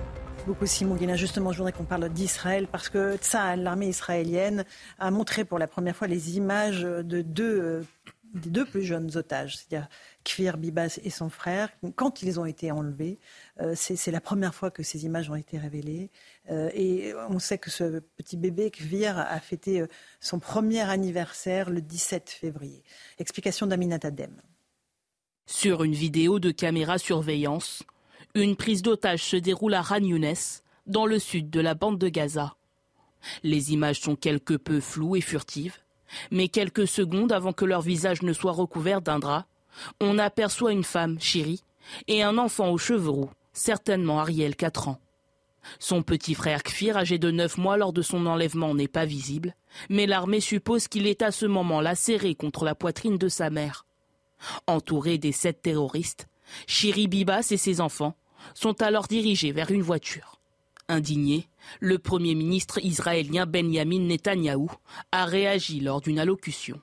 Beaucoup 0.47 0.65
Simon 0.65 0.95
Guillain. 0.95 1.17
Justement, 1.17 1.51
je 1.51 1.59
voudrais 1.59 1.71
qu'on 1.71 1.83
parle 1.83 2.09
d'Israël 2.09 2.65
parce 2.65 2.89
que 2.89 3.15
ça, 3.21 3.55
l'armée 3.55 3.89
israélienne, 3.89 4.65
a 4.97 5.11
montré 5.11 5.45
pour 5.45 5.59
la 5.59 5.67
première 5.67 5.95
fois 5.95 6.07
les 6.07 6.37
images 6.37 6.81
de 6.81 7.21
deux, 7.21 7.85
des 8.33 8.49
deux 8.49 8.65
plus 8.65 8.81
jeunes 8.81 9.15
otages, 9.15 9.59
Kfir 10.23 10.57
Bibas 10.57 10.99
et 11.03 11.09
son 11.09 11.29
frère, 11.29 11.69
quand 11.95 12.21
ils 12.21 12.39
ont 12.39 12.45
été 12.45 12.71
enlevés. 12.71 13.17
Euh, 13.59 13.73
c'est 13.75 14.11
la 14.11 14.21
première 14.21 14.53
fois 14.53 14.71
que 14.71 14.83
ces 14.83 15.05
images 15.05 15.29
ont 15.29 15.35
été 15.35 15.57
révélées. 15.57 16.09
Euh, 16.49 16.69
et 16.73 17.13
on 17.29 17.39
sait 17.39 17.57
que 17.57 17.69
ce 17.69 17.99
petit 18.17 18.37
bébé, 18.37 18.71
Kfir, 18.71 19.17
a 19.17 19.39
fêté 19.39 19.81
euh, 19.81 19.87
son 20.19 20.39
premier 20.39 20.81
anniversaire 20.81 21.69
le 21.69 21.81
17 21.81 22.29
février. 22.29 22.83
Explication 23.19 23.67
d'Aminat 23.67 23.99
Adem. 24.03 24.41
Sur 25.45 25.83
une 25.83 25.93
vidéo 25.93 26.39
de 26.39 26.51
caméra 26.51 26.97
surveillance, 26.97 27.83
une 28.35 28.55
prise 28.55 28.81
d'otage 28.81 29.23
se 29.23 29.35
déroule 29.35 29.73
à 29.73 29.81
Ran 29.81 29.97
Younes, 29.97 30.35
dans 30.87 31.05
le 31.05 31.19
sud 31.19 31.49
de 31.49 31.59
la 31.59 31.73
bande 31.73 31.97
de 31.97 32.09
Gaza. 32.09 32.55
Les 33.43 33.73
images 33.73 33.99
sont 33.99 34.15
quelque 34.15 34.53
peu 34.53 34.79
floues 34.79 35.15
et 35.15 35.21
furtives, 35.21 35.77
mais 36.31 36.47
quelques 36.47 36.87
secondes 36.87 37.31
avant 37.31 37.53
que 37.53 37.65
leur 37.65 37.81
visage 37.81 38.21
ne 38.21 38.33
soit 38.33 38.51
recouvert 38.51 39.01
d'un 39.01 39.19
drap, 39.19 39.45
on 39.99 40.17
aperçoit 40.17 40.71
une 40.71 40.83
femme, 40.83 41.19
Chérie, 41.19 41.63
et 42.07 42.23
un 42.23 42.37
enfant 42.37 42.69
aux 42.69 42.77
cheveux 42.77 43.09
roux, 43.09 43.31
certainement 43.53 44.19
Ariel, 44.19 44.55
4 44.55 44.87
ans. 44.89 44.99
Son 45.79 46.01
petit 46.01 46.33
frère 46.33 46.63
Kfir, 46.63 46.97
âgé 46.97 47.19
de 47.19 47.31
9 47.31 47.57
mois 47.57 47.77
lors 47.77 47.93
de 47.93 48.01
son 48.01 48.25
enlèvement, 48.25 48.73
n'est 48.73 48.87
pas 48.87 49.05
visible, 49.05 49.55
mais 49.89 50.07
l'armée 50.07 50.39
suppose 50.39 50.87
qu'il 50.87 51.07
est 51.07 51.21
à 51.21 51.31
ce 51.31 51.45
moment-là 51.45 51.93
contre 52.37 52.65
la 52.65 52.75
poitrine 52.75 53.17
de 53.17 53.29
sa 53.29 53.49
mère. 53.49 53.85
Entouré 54.67 55.17
des 55.17 55.31
sept 55.31 55.61
terroristes, 55.61 56.27
Shiri 56.67 57.07
Bibas 57.07 57.47
et 57.51 57.57
ses 57.57 57.79
enfants 57.79 58.15
sont 58.53 58.81
alors 58.81 59.07
dirigés 59.07 59.51
vers 59.51 59.71
une 59.71 59.83
voiture. 59.83 60.39
Indigné, 60.87 61.47
le 61.79 61.99
Premier 61.99 62.35
ministre 62.35 62.83
israélien 62.83 63.45
Benjamin 63.45 63.99
Netanyahou 63.99 64.69
a 65.11 65.25
réagi 65.25 65.79
lors 65.79 66.01
d'une 66.01 66.19
allocution. 66.19 66.81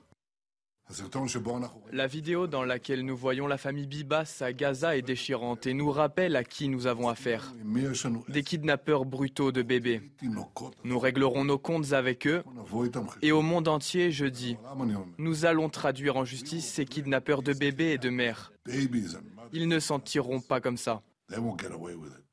La 1.91 2.07
vidéo 2.07 2.47
dans 2.47 2.63
laquelle 2.63 3.05
nous 3.05 3.15
voyons 3.15 3.45
la 3.45 3.57
famille 3.57 3.85
Bibas 3.85 4.37
à 4.41 4.53
Gaza 4.53 4.97
est 4.97 5.03
déchirante 5.03 5.67
et 5.67 5.73
nous 5.73 5.91
rappelle 5.91 6.35
à 6.35 6.43
qui 6.43 6.67
nous 6.67 6.87
avons 6.87 7.09
affaire. 7.09 7.53
Des 8.27 8.43
kidnappeurs 8.43 9.05
brutaux 9.05 9.51
de 9.51 9.61
bébés. 9.61 10.01
Nous 10.83 10.99
réglerons 10.99 11.45
nos 11.45 11.59
comptes 11.59 11.93
avec 11.93 12.25
eux 12.25 12.43
et 13.21 13.31
au 13.31 13.41
monde 13.41 13.67
entier, 13.67 14.11
je 14.11 14.25
dis, 14.25 14.57
nous 15.17 15.45
allons 15.45 15.69
traduire 15.69 16.17
en 16.17 16.25
justice 16.25 16.67
ces 16.67 16.85
kidnappeurs 16.85 17.43
de 17.43 17.53
bébés 17.53 17.91
et 17.91 17.97
de 17.97 18.09
mères. 18.09 18.51
Ils 19.53 19.67
ne 19.67 19.79
s'en 19.79 19.99
tireront 19.99 20.41
pas 20.41 20.59
comme 20.59 20.77
ça. 20.77 21.03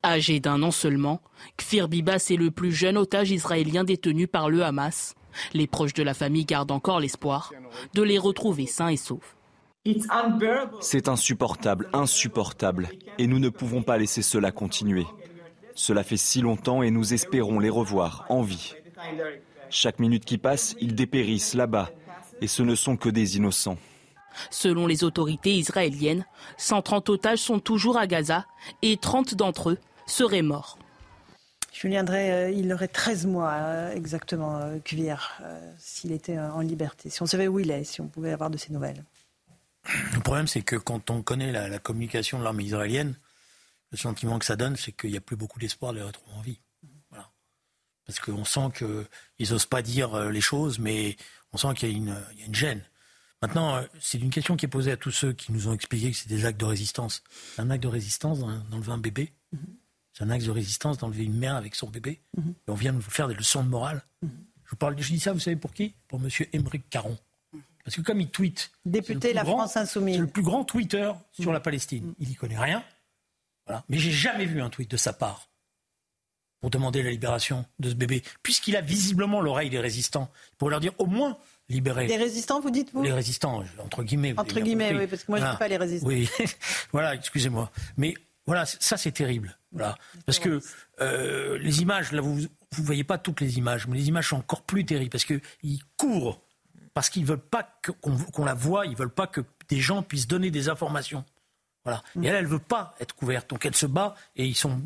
Âgé 0.03 0.39
d'un 0.39 0.63
an 0.63 0.71
seulement, 0.71 1.21
Kfir 1.57 1.87
Bibas 1.87 2.27
est 2.31 2.37
le 2.37 2.49
plus 2.49 2.71
jeune 2.71 2.97
otage 2.97 3.29
israélien 3.29 3.83
détenu 3.83 4.27
par 4.27 4.49
le 4.49 4.63
Hamas. 4.63 5.13
Les 5.53 5.67
proches 5.67 5.93
de 5.93 6.03
la 6.03 6.13
famille 6.13 6.45
gardent 6.45 6.71
encore 6.71 6.99
l'espoir 6.99 7.51
de 7.93 8.01
les 8.01 8.17
retrouver 8.17 8.65
sains 8.65 8.89
et 8.89 8.97
saufs. 8.97 9.35
C'est 10.81 11.07
insupportable, 11.07 11.89
insupportable, 11.93 12.89
et 13.17 13.27
nous 13.27 13.39
ne 13.39 13.49
pouvons 13.49 13.83
pas 13.83 13.97
laisser 13.97 14.21
cela 14.21 14.51
continuer. 14.51 15.05
Cela 15.75 16.03
fait 16.03 16.17
si 16.17 16.41
longtemps 16.41 16.83
et 16.83 16.91
nous 16.91 17.13
espérons 17.13 17.59
les 17.59 17.69
revoir 17.69 18.25
en 18.29 18.41
vie. 18.41 18.73
Chaque 19.69 19.99
minute 19.99 20.25
qui 20.25 20.37
passe, 20.37 20.75
ils 20.81 20.95
dépérissent 20.95 21.53
là-bas, 21.53 21.91
et 22.41 22.47
ce 22.47 22.63
ne 22.63 22.75
sont 22.75 22.97
que 22.97 23.09
des 23.09 23.37
innocents. 23.37 23.77
Selon 24.49 24.87
les 24.87 25.03
autorités 25.03 25.53
israéliennes, 25.53 26.25
130 26.57 27.09
otages 27.09 27.39
sont 27.39 27.59
toujours 27.59 27.97
à 27.97 28.07
Gaza 28.07 28.45
et 28.81 28.97
30 28.97 29.35
d'entre 29.35 29.71
eux 29.71 29.77
seraient 30.05 30.41
morts. 30.41 30.76
Julien 31.79 32.03
Drey, 32.03 32.55
il 32.55 32.73
aurait 32.73 32.87
13 32.87 33.27
mois 33.27 33.93
exactement, 33.93 34.79
Cuvier, 34.83 35.15
s'il 35.77 36.11
était 36.11 36.39
en 36.39 36.61
liberté. 36.61 37.11
Si 37.11 37.21
on 37.21 37.27
savait 37.27 37.47
où 37.47 37.59
il 37.59 37.69
est, 37.69 37.83
si 37.83 38.01
on 38.01 38.07
pouvait 38.07 38.31
avoir 38.31 38.49
de 38.49 38.57
ses 38.57 38.73
nouvelles. 38.73 39.03
Le 40.13 40.19
problème, 40.19 40.47
c'est 40.47 40.61
que 40.61 40.75
quand 40.75 41.09
on 41.09 41.21
connaît 41.21 41.51
la, 41.51 41.79
communication 41.79 42.39
de 42.39 42.43
l'armée 42.43 42.63
israélienne, 42.63 43.15
le 43.91 43.97
sentiment 43.97 44.39
que 44.39 44.45
ça 44.45 44.55
donne, 44.55 44.75
c'est 44.75 44.91
qu'il 44.91 45.11
n'y 45.11 45.17
a 45.17 45.21
plus 45.21 45.35
beaucoup 45.35 45.59
d'espoir 45.59 45.93
de 45.93 45.99
les 45.99 46.03
retrouver 46.03 46.35
en 46.35 46.41
vie. 46.41 46.59
Voilà. 47.09 47.29
Parce 48.05 48.19
qu'on 48.19 48.43
sent 48.43 48.69
qu'ils 48.75 49.51
n'osent 49.51 49.65
pas 49.65 49.81
dire 49.81 50.13
euh, 50.15 50.31
les 50.31 50.41
choses, 50.41 50.79
mais 50.79 51.15
on 51.53 51.57
sent 51.57 51.73
qu'il 51.75 51.89
y, 51.89 51.93
a 51.93 51.95
une 51.95 52.55
gêne. 52.55 52.83
Maintenant, 53.41 53.75
euh, 53.75 53.83
c'est 54.01 54.17
une 54.17 54.31
question 54.31 54.57
qui 54.57 54.65
est 54.65 54.69
posée 54.69 54.91
à 54.91 54.97
tous 54.97 55.11
ceux 55.11 55.31
qui 55.31 55.51
nous 55.51 55.67
ont 55.67 55.73
expliqué 55.73 56.11
que 56.11 56.17
c'est 56.17 56.27
des 56.27 56.45
actes 56.45 56.59
de 56.59 56.65
résistance. 56.65 57.23
Un 57.57 57.69
acte 57.69 57.83
de 57.83 57.87
résistance 57.87 58.39
d'enlever 58.39 58.91
un 58.91 58.97
bébé. 58.97 59.31
C'est 60.17 60.23
un 60.23 60.31
acte 60.31 60.45
de 60.45 60.51
résistance 60.51 60.97
d'enlever 60.97 61.25
une 61.25 61.37
mère 61.37 61.55
avec 61.55 61.75
son 61.75 61.89
bébé. 61.89 62.21
Et 62.37 62.71
on 62.71 62.73
vient 62.73 62.91
de 62.91 62.97
vous 62.97 63.11
faire 63.11 63.27
des 63.27 63.35
leçons 63.35 63.63
de 63.63 63.69
morale. 63.69 64.01
Je, 64.23 64.27
vous 64.71 64.75
parle, 64.75 64.99
je 64.99 65.13
dis 65.13 65.19
ça, 65.19 65.31
vous 65.31 65.39
savez 65.39 65.55
pour 65.55 65.73
qui? 65.73 65.93
Pour 66.07 66.19
M. 66.19 66.27
Émeric 66.53 66.89
Caron. 66.89 67.15
Parce 67.83 67.95
que 67.95 68.01
comme 68.01 68.19
il 68.19 68.29
tweet. 68.29 68.71
Député 68.83 69.31
La 69.31 69.45
France 69.45 69.77
Insoumise. 69.77 70.15
C'est 70.15 70.21
le 70.21 70.27
plus 70.27 70.41
grand 70.41 70.63
tweeter 70.63 71.11
sur 71.33 71.53
la 71.53 71.59
Palestine. 71.59 72.15
Il 72.17 72.29
n'y 72.29 72.33
connaît 72.33 72.57
rien. 72.57 72.83
Voilà. 73.67 73.83
Mais 73.89 73.99
j'ai 73.99 74.11
jamais 74.11 74.45
vu 74.45 74.59
un 74.59 74.71
tweet 74.71 74.89
de 74.89 74.97
sa 74.97 75.13
part 75.13 75.49
pour 76.61 76.71
demander 76.71 77.03
la 77.03 77.11
libération 77.11 77.65
de 77.77 77.91
ce 77.91 77.93
bébé. 77.93 78.23
Puisqu'il 78.41 78.75
a 78.75 78.81
visiblement 78.81 79.39
l'oreille 79.39 79.69
des 79.69 79.79
résistants. 79.79 80.31
Pour 80.57 80.71
leur 80.71 80.79
dire 80.79 80.93
au 80.97 81.05
moins 81.05 81.37
libérer. 81.69 82.07
Les 82.07 82.17
résistants, 82.17 82.59
vous 82.59 82.71
dites, 82.71 82.91
vous 82.91 83.03
Les 83.03 83.13
résistants, 83.13 83.63
entre 83.77 84.01
guillemets. 84.01 84.33
Entre 84.35 84.59
guillemets, 84.61 84.95
oui, 84.95 85.05
parce 85.05 85.23
que 85.23 85.31
moi, 85.31 85.39
je 85.39 85.45
ne 85.45 85.51
dis 85.51 85.57
pas 85.57 85.67
les 85.67 85.77
résistants. 85.77 86.07
Oui, 86.07 86.27
voilà, 86.91 87.13
excusez-moi. 87.13 87.71
Mais 87.97 88.15
voilà, 88.47 88.65
ça, 88.65 88.97
c'est 88.97 89.11
terrible. 89.11 89.57
Voilà. 89.71 89.97
Parce 90.25 90.39
que 90.39 90.61
euh, 91.01 91.57
les 91.59 91.81
images, 91.81 92.11
là, 92.13 92.21
vous 92.21 92.39
ne 92.39 92.47
voyez 92.83 93.03
pas 93.03 93.17
toutes 93.17 93.41
les 93.41 93.57
images, 93.57 93.87
mais 93.87 93.97
les 93.97 94.07
images 94.07 94.29
sont 94.29 94.37
encore 94.37 94.63
plus 94.63 94.85
terribles 94.85 95.11
parce 95.11 95.25
qu'ils 95.25 95.83
courent 95.97 96.41
parce 96.93 97.11
qu'ils 97.11 97.25
veulent 97.25 97.37
pas 97.37 97.69
qu'on 98.01 98.43
la 98.43 98.55
voie, 98.55 98.87
ils 98.87 98.95
veulent 98.95 99.11
pas 99.11 99.27
que 99.27 99.41
des 99.69 99.79
gens 99.79 100.01
puissent 100.01 100.27
donner 100.27 100.49
des 100.49 100.67
informations. 100.67 101.23
Voilà. 101.83 102.01
Et 102.19 102.25
elle, 102.25 102.35
elle 102.35 102.47
veut 102.47 102.57
pas 102.57 102.95
être 102.99 103.13
couverte, 103.13 103.51
donc 103.51 103.67
elle 103.67 103.75
se 103.75 103.85
bat 103.85 104.15
et 104.35 104.47
ils 104.47 104.55
sont 104.55 104.81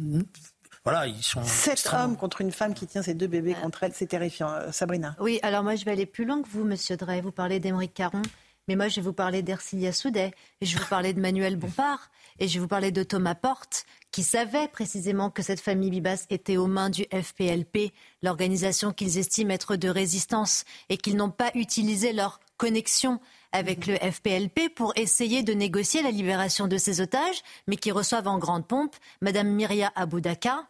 voilà, 0.84 1.06
ils 1.06 1.22
sont. 1.22 1.44
Sept 1.44 1.90
hommes 1.94 2.18
contre 2.18 2.42
une 2.42 2.52
femme 2.52 2.74
qui 2.74 2.88
tient 2.88 3.04
ses 3.04 3.14
deux 3.14 3.28
bébés 3.28 3.54
contre 3.54 3.84
elle, 3.84 3.94
c'est 3.94 4.08
terrifiant. 4.08 4.50
Euh, 4.50 4.72
Sabrina. 4.72 5.16
Oui, 5.20 5.40
alors 5.44 5.64
moi 5.64 5.76
je 5.76 5.86
vais 5.86 5.92
aller 5.92 6.08
plus 6.08 6.26
loin 6.26 6.42
que 6.42 6.48
vous, 6.48 6.64
Monsieur 6.64 6.98
Drey. 6.98 7.22
Vous 7.22 7.32
parlez 7.32 7.60
d'Émeric 7.60 7.94
Caron, 7.94 8.24
mais 8.68 8.76
moi 8.76 8.88
je 8.88 8.98
vais 8.98 9.02
vous 9.02 9.14
parler 9.14 9.42
d'Ercilia 9.42 9.94
Soudet, 9.94 10.32
et 10.62 10.66
je 10.66 10.76
vais 10.76 10.84
vous 10.84 10.90
parler 10.90 11.14
de 11.14 11.20
Manuel 11.20 11.56
Bompard, 11.56 12.10
et 12.40 12.48
je 12.48 12.56
vais 12.56 12.60
vous 12.60 12.68
parler 12.68 12.92
de 12.92 13.04
Thomas 13.04 13.36
Porte, 13.36 13.86
qui 14.12 14.24
savait 14.24 14.68
précisément 14.68 15.30
que 15.30 15.42
cette 15.42 15.62
famille 15.62 15.90
Bibas 15.90 16.26
était 16.30 16.58
aux 16.58 16.68
mains 16.68 16.90
du 16.90 17.06
FPLP, 17.12 17.94
l'organisation 18.24 18.92
qu'ils 18.92 19.18
estiment 19.18 19.52
être 19.52 19.76
de 19.76 19.90
résistance, 19.90 20.64
et 20.90 20.98
qu'ils 20.98 21.16
n'ont 21.16 21.30
pas 21.30 21.52
utilisé 21.56 22.14
leur 22.14 22.40
connexion 22.58 23.20
avec 23.52 23.88
le 23.88 23.96
FPLP 23.96 24.74
pour 24.74 24.94
essayer 24.96 25.44
de 25.44 25.54
négocier 25.54 26.04
la 26.04 26.12
libération 26.12 26.68
de 26.68 26.78
ces 26.78 27.02
otages, 27.02 27.42
mais 27.68 27.76
qui 27.76 27.92
reçoivent 27.92 28.28
en 28.28 28.38
grande 28.38 28.68
pompe 28.68 28.96
Madame 29.22 29.50
Myria 29.50 29.92
Aboudaka, 29.96 30.68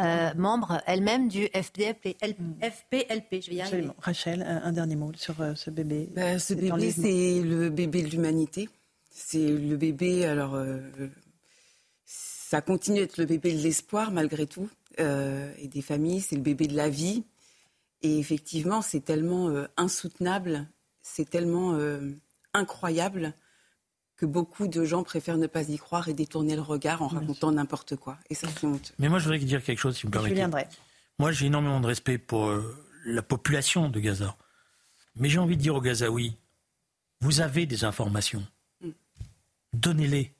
euh, 0.00 0.34
membre 0.34 0.80
elle-même 0.86 1.28
du 1.28 1.46
FPLP. 1.46 2.16
FPLP 2.62 3.42
je 3.42 3.50
vais 3.50 3.56
y 3.56 3.60
arriver. 3.60 3.88
Rachel, 3.98 4.42
un, 4.42 4.72
dernier 4.72 4.96
mot 4.96 5.12
sur 5.14 5.40
euh, 5.40 5.54
ce 5.54 5.70
bébé. 5.70 6.08
Bah, 6.14 6.38
ce 6.38 6.54
bébé, 6.54 6.90
c'est 6.90 7.42
le 7.42 7.70
bébé 7.70 8.02
de 8.02 8.08
l'humanité. 8.08 8.68
C'est 9.20 9.48
le 9.48 9.76
bébé, 9.76 10.26
alors, 10.26 10.54
euh, 10.54 10.78
ça 12.04 12.60
continue 12.60 13.00
d'être 13.00 13.18
le 13.18 13.26
bébé 13.26 13.52
de 13.52 13.58
l'espoir 13.58 14.12
malgré 14.12 14.46
tout, 14.46 14.70
euh, 15.00 15.52
et 15.58 15.66
des 15.66 15.82
familles, 15.82 16.20
c'est 16.20 16.36
le 16.36 16.42
bébé 16.42 16.68
de 16.68 16.76
la 16.76 16.88
vie. 16.88 17.24
Et 18.02 18.20
effectivement, 18.20 18.80
c'est 18.80 19.04
tellement 19.04 19.48
euh, 19.48 19.66
insoutenable, 19.76 20.68
c'est 21.02 21.28
tellement 21.28 21.76
incroyable 22.54 23.34
que 24.18 24.26
beaucoup 24.26 24.66
de 24.66 24.84
gens 24.84 25.04
préfèrent 25.04 25.38
ne 25.38 25.46
pas 25.46 25.62
y 25.62 25.78
croire 25.78 26.08
et 26.08 26.12
détourner 26.12 26.56
le 26.56 26.62
regard 26.62 27.02
en 27.02 27.08
racontant 27.08 27.52
n'importe 27.52 27.96
quoi. 27.96 28.18
Et 28.28 28.34
ça, 28.34 28.48
c'est 28.48 28.66
honteux. 28.66 28.92
Mais 28.98 29.08
moi, 29.08 29.18
je 29.20 29.24
voudrais 29.24 29.38
dire 29.38 29.62
quelque 29.62 29.78
chose, 29.78 29.96
si 29.96 30.02
vous 30.02 30.08
me 30.08 30.12
permettez. 30.12 30.66
Moi, 31.18 31.32
j'ai 31.32 31.46
énormément 31.46 31.80
de 31.80 31.86
respect 31.86 32.18
pour 32.18 32.52
la 33.06 33.22
population 33.22 33.88
de 33.88 34.00
Gaza. 34.00 34.36
Mais 35.16 35.28
j'ai 35.28 35.38
envie 35.38 35.56
de 35.56 35.62
dire 35.62 35.74
aux 35.74 35.80
Gazaouis, 35.80 36.36
vous 37.20 37.40
avez 37.40 37.66
des 37.66 37.84
informations. 37.84 38.46
Mm. 38.80 38.90
Donnez-les. 39.72 40.34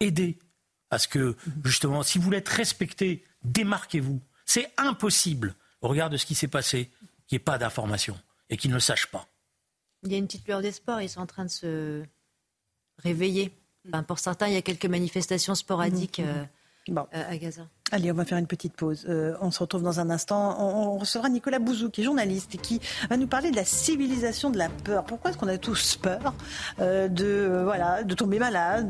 Aidez 0.00 0.38
à 0.90 0.98
ce 0.98 1.08
que, 1.08 1.36
justement, 1.64 2.02
si 2.02 2.18
vous 2.18 2.24
voulez 2.24 2.38
être 2.38 2.48
respecté, 2.48 3.24
démarquez-vous. 3.44 4.20
C'est 4.44 4.72
impossible, 4.76 5.54
au 5.80 5.88
regard 5.88 6.10
de 6.10 6.16
ce 6.16 6.26
qui 6.26 6.34
s'est 6.34 6.48
passé, 6.48 6.90
qu'il 7.26 7.36
n'y 7.36 7.40
ait 7.40 7.44
pas 7.44 7.56
d'information 7.56 8.18
et 8.50 8.56
qu'ils 8.56 8.70
ne 8.70 8.76
le 8.76 8.80
sachent 8.80 9.06
pas. 9.06 9.28
Il 10.02 10.12
y 10.12 10.16
a 10.16 10.18
une 10.18 10.26
petite 10.26 10.46
lueur 10.46 10.60
d'espoir, 10.60 11.00
ils 11.00 11.08
sont 11.08 11.20
en 11.20 11.26
train 11.26 11.44
de 11.44 11.50
se 11.50 12.04
réveiller. 12.98 13.52
pour 14.06 14.18
certains, 14.18 14.48
il 14.48 14.54
y 14.54 14.56
a 14.56 14.62
quelques 14.62 14.86
manifestations 14.86 15.54
sporadiques. 15.54 16.20
Mmh. 16.20 16.28
Euh, 16.28 16.44
bon. 16.88 17.06
Euh, 17.14 17.30
à 17.30 17.36
Gaza. 17.36 17.62
Allez, 17.90 18.10
on 18.10 18.14
va 18.14 18.24
faire 18.24 18.38
une 18.38 18.46
petite 18.46 18.72
pause. 18.72 19.04
Euh, 19.08 19.36
on 19.42 19.50
se 19.50 19.58
retrouve 19.58 19.82
dans 19.82 20.00
un 20.00 20.08
instant. 20.08 20.56
On, 20.58 20.96
recevra 20.96 21.28
Nicolas 21.28 21.58
Bouzou, 21.58 21.90
qui 21.90 22.00
est 22.00 22.04
journaliste 22.04 22.54
et 22.54 22.58
qui 22.58 22.80
va 23.10 23.18
nous 23.18 23.26
parler 23.26 23.50
de 23.50 23.56
la 23.56 23.66
civilisation 23.66 24.48
de 24.48 24.56
la 24.56 24.70
peur. 24.70 25.04
Pourquoi 25.04 25.30
est-ce 25.30 25.38
qu'on 25.38 25.48
a 25.48 25.58
tous 25.58 25.96
peur 25.96 26.34
euh, 26.80 27.08
de, 27.08 27.60
voilà, 27.64 28.02
de 28.02 28.14
tomber 28.14 28.38
malade, 28.38 28.88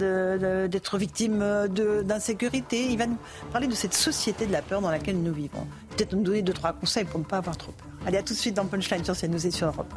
d'être 0.70 0.98
victime 0.98 1.68
d'insécurité? 2.04 2.92
Il 2.92 2.98
va 2.98 3.06
nous 3.06 3.18
parler 3.50 3.66
de 3.66 3.74
cette 3.74 3.94
société 3.94 4.46
de 4.46 4.52
la 4.52 4.62
peur 4.62 4.80
dans 4.80 4.90
laquelle 4.90 5.20
nous 5.20 5.34
vivons. 5.34 5.66
Peut-être 5.96 6.12
nous 6.14 6.22
donner 6.22 6.42
deux, 6.42 6.52
trois 6.52 6.72
conseils 6.72 7.04
pour 7.04 7.18
ne 7.18 7.24
pas 7.24 7.38
avoir 7.38 7.56
trop 7.56 7.72
peur. 7.72 7.88
Allez, 8.06 8.18
à 8.18 8.22
tout 8.22 8.34
de 8.34 8.38
suite 8.38 8.54
dans 8.54 8.66
Punchline 8.66 9.04
sur 9.04 9.16
CNews 9.16 9.46
et 9.46 9.50
sur 9.50 9.66
Europe 9.66 9.92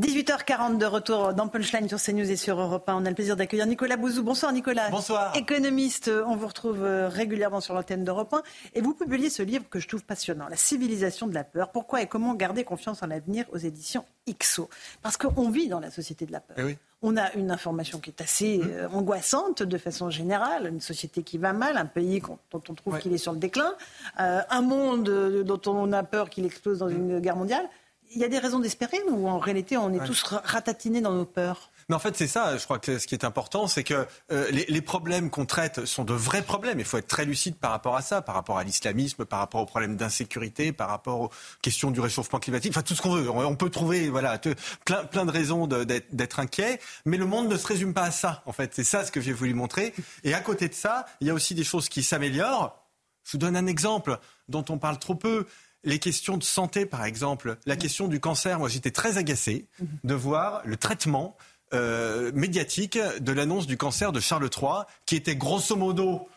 18h40 0.00 0.78
de 0.78 0.86
retour 0.86 1.34
dans 1.34 1.46
Punchline 1.46 1.88
sur 1.88 2.02
CNews 2.02 2.28
et 2.28 2.34
sur 2.34 2.60
Europe 2.60 2.88
1. 2.88 2.96
On 2.96 3.04
a 3.06 3.08
le 3.10 3.14
plaisir 3.14 3.36
d'accueillir 3.36 3.64
Nicolas 3.64 3.96
Bouzou. 3.96 4.24
Bonsoir 4.24 4.52
Nicolas. 4.52 4.90
Bonsoir. 4.90 5.36
Économiste, 5.36 6.10
on 6.26 6.34
vous 6.34 6.48
retrouve 6.48 6.82
euh, 6.82 7.08
régulièrement 7.08 7.60
sur 7.60 7.74
l'antenne 7.74 8.02
d'Europe 8.02 8.34
1 8.34 8.42
et 8.74 8.80
vous 8.80 8.92
publiez 8.92 9.30
ce 9.30 9.44
livre 9.44 9.66
que 9.70 9.78
je 9.78 9.86
trouve 9.86 10.02
passionnant, 10.02 10.48
La 10.48 10.56
civilisation 10.56 11.28
de 11.28 11.34
la 11.34 11.44
peur. 11.44 11.70
Pourquoi 11.70 12.02
et 12.02 12.08
comment 12.08 12.34
garder 12.34 12.64
confiance 12.64 13.04
en 13.04 13.06
l'avenir 13.06 13.44
aux 13.52 13.56
éditions 13.56 14.04
XO 14.28 14.68
Parce 15.00 15.16
qu'on 15.16 15.48
vit 15.48 15.68
dans 15.68 15.78
la 15.78 15.92
société 15.92 16.26
de 16.26 16.32
la 16.32 16.40
peur. 16.40 16.56
Eh 16.58 16.76
on 17.06 17.16
a 17.16 17.32
une 17.34 17.50
information 17.50 18.00
qui 18.00 18.10
est 18.10 18.20
assez 18.20 18.58
mmh. 18.58 18.70
euh, 18.72 18.88
angoissante 18.88 19.62
de 19.62 19.78
façon 19.78 20.10
générale, 20.10 20.66
une 20.66 20.80
société 20.80 21.22
qui 21.22 21.38
va 21.38 21.52
mal, 21.52 21.76
un 21.76 21.86
pays 21.86 22.20
dont 22.50 22.62
on 22.68 22.74
trouve 22.74 22.98
qu'il 22.98 23.12
est 23.12 23.18
sur 23.18 23.32
le 23.32 23.38
déclin, 23.38 23.74
euh, 24.18 24.40
un 24.50 24.62
monde 24.62 25.44
dont 25.44 25.60
on 25.66 25.92
a 25.92 26.02
peur 26.02 26.30
qu'il 26.30 26.46
explose 26.46 26.78
dans 26.78 26.88
une 26.88 27.20
guerre 27.20 27.36
mondiale 27.36 27.68
il 28.12 28.20
y 28.20 28.24
a 28.24 28.28
des 28.28 28.38
raisons 28.38 28.60
d'espérer 28.60 29.00
ou 29.08 29.28
en 29.28 29.38
réalité 29.38 29.76
on 29.76 29.92
est 29.92 30.04
tous 30.04 30.22
ratatinés 30.22 31.00
dans 31.00 31.12
nos 31.12 31.24
peurs? 31.24 31.70
Mais 31.88 31.94
en 31.94 31.98
fait, 31.98 32.16
c'est 32.16 32.26
ça, 32.26 32.56
je 32.56 32.64
crois 32.64 32.78
que 32.78 32.98
ce 32.98 33.06
qui 33.06 33.14
est 33.14 33.24
important, 33.24 33.66
c'est 33.66 33.84
que 33.84 34.06
euh, 34.32 34.50
les, 34.50 34.80
problèmes 34.80 35.30
qu'on 35.30 35.44
traite 35.44 35.84
sont 35.84 36.04
de 36.04 36.14
vrais 36.14 36.42
problèmes. 36.42 36.78
Il 36.78 36.84
faut 36.84 36.96
être 36.96 37.06
très 37.06 37.24
lucide 37.24 37.56
par 37.56 37.70
rapport 37.70 37.96
à 37.96 38.02
ça, 38.02 38.22
par 38.22 38.34
rapport 38.34 38.58
à 38.58 38.64
l'islamisme, 38.64 39.24
par 39.24 39.38
rapport 39.40 39.60
aux 39.60 39.66
problèmes 39.66 39.96
d'insécurité, 39.96 40.72
par 40.72 40.88
rapport 40.88 41.20
aux 41.20 41.30
questions 41.62 41.90
du 41.90 42.00
réchauffement 42.00 42.38
climatique, 42.38 42.72
enfin 42.72 42.82
tout 42.82 42.94
ce 42.94 43.02
qu'on 43.02 43.14
veut. 43.14 43.28
On, 43.28 43.56
peut 43.56 43.70
trouver 43.70 44.08
voilà, 44.08 44.38
plein, 44.84 45.04
plein 45.04 45.26
de 45.26 45.30
raisons 45.30 45.66
d'être 45.66 46.40
inquiet, 46.40 46.80
mais 47.04 47.16
le 47.16 47.26
monde 47.26 47.48
ne 47.48 47.56
se 47.56 47.66
résume 47.66 47.92
pas 47.92 48.04
à 48.04 48.10
ça, 48.10 48.42
en 48.46 48.52
fait. 48.52 48.72
C'est 48.74 48.84
ça 48.84 49.04
ce 49.04 49.12
que 49.12 49.20
j'ai 49.20 49.32
voulu 49.32 49.54
montrer. 49.54 49.94
Et 50.22 50.34
à 50.34 50.40
côté 50.40 50.68
de 50.68 50.74
ça, 50.74 51.06
il 51.20 51.26
y 51.26 51.30
a 51.30 51.34
aussi 51.34 51.54
des 51.54 51.64
choses 51.64 51.88
qui 51.88 52.02
s'améliorent. 52.02 52.80
Je 53.24 53.32
vous 53.32 53.38
donne 53.38 53.56
un 53.56 53.66
exemple 53.66 54.18
dont 54.48 54.64
on 54.68 54.78
parle 54.78 54.98
trop 54.98 55.14
peu 55.14 55.46
les 55.84 55.98
questions 55.98 56.36
de 56.36 56.42
santé, 56.42 56.86
par 56.86 57.04
exemple, 57.04 57.56
la 57.66 57.76
question 57.76 58.08
du 58.08 58.20
cancer, 58.20 58.58
moi 58.58 58.68
j'étais 58.68 58.90
très 58.90 59.18
agacé 59.18 59.66
de 60.02 60.14
voir 60.14 60.62
le 60.64 60.76
traitement 60.76 61.36
euh, 61.72 62.32
médiatique 62.34 62.98
de 63.20 63.32
l'annonce 63.32 63.66
du 63.66 63.76
cancer 63.76 64.12
de 64.12 64.20
Charles 64.20 64.48
III, 64.54 64.84
qui 65.06 65.16
était 65.16 65.36
grosso 65.36 65.76
modo, 65.76 66.28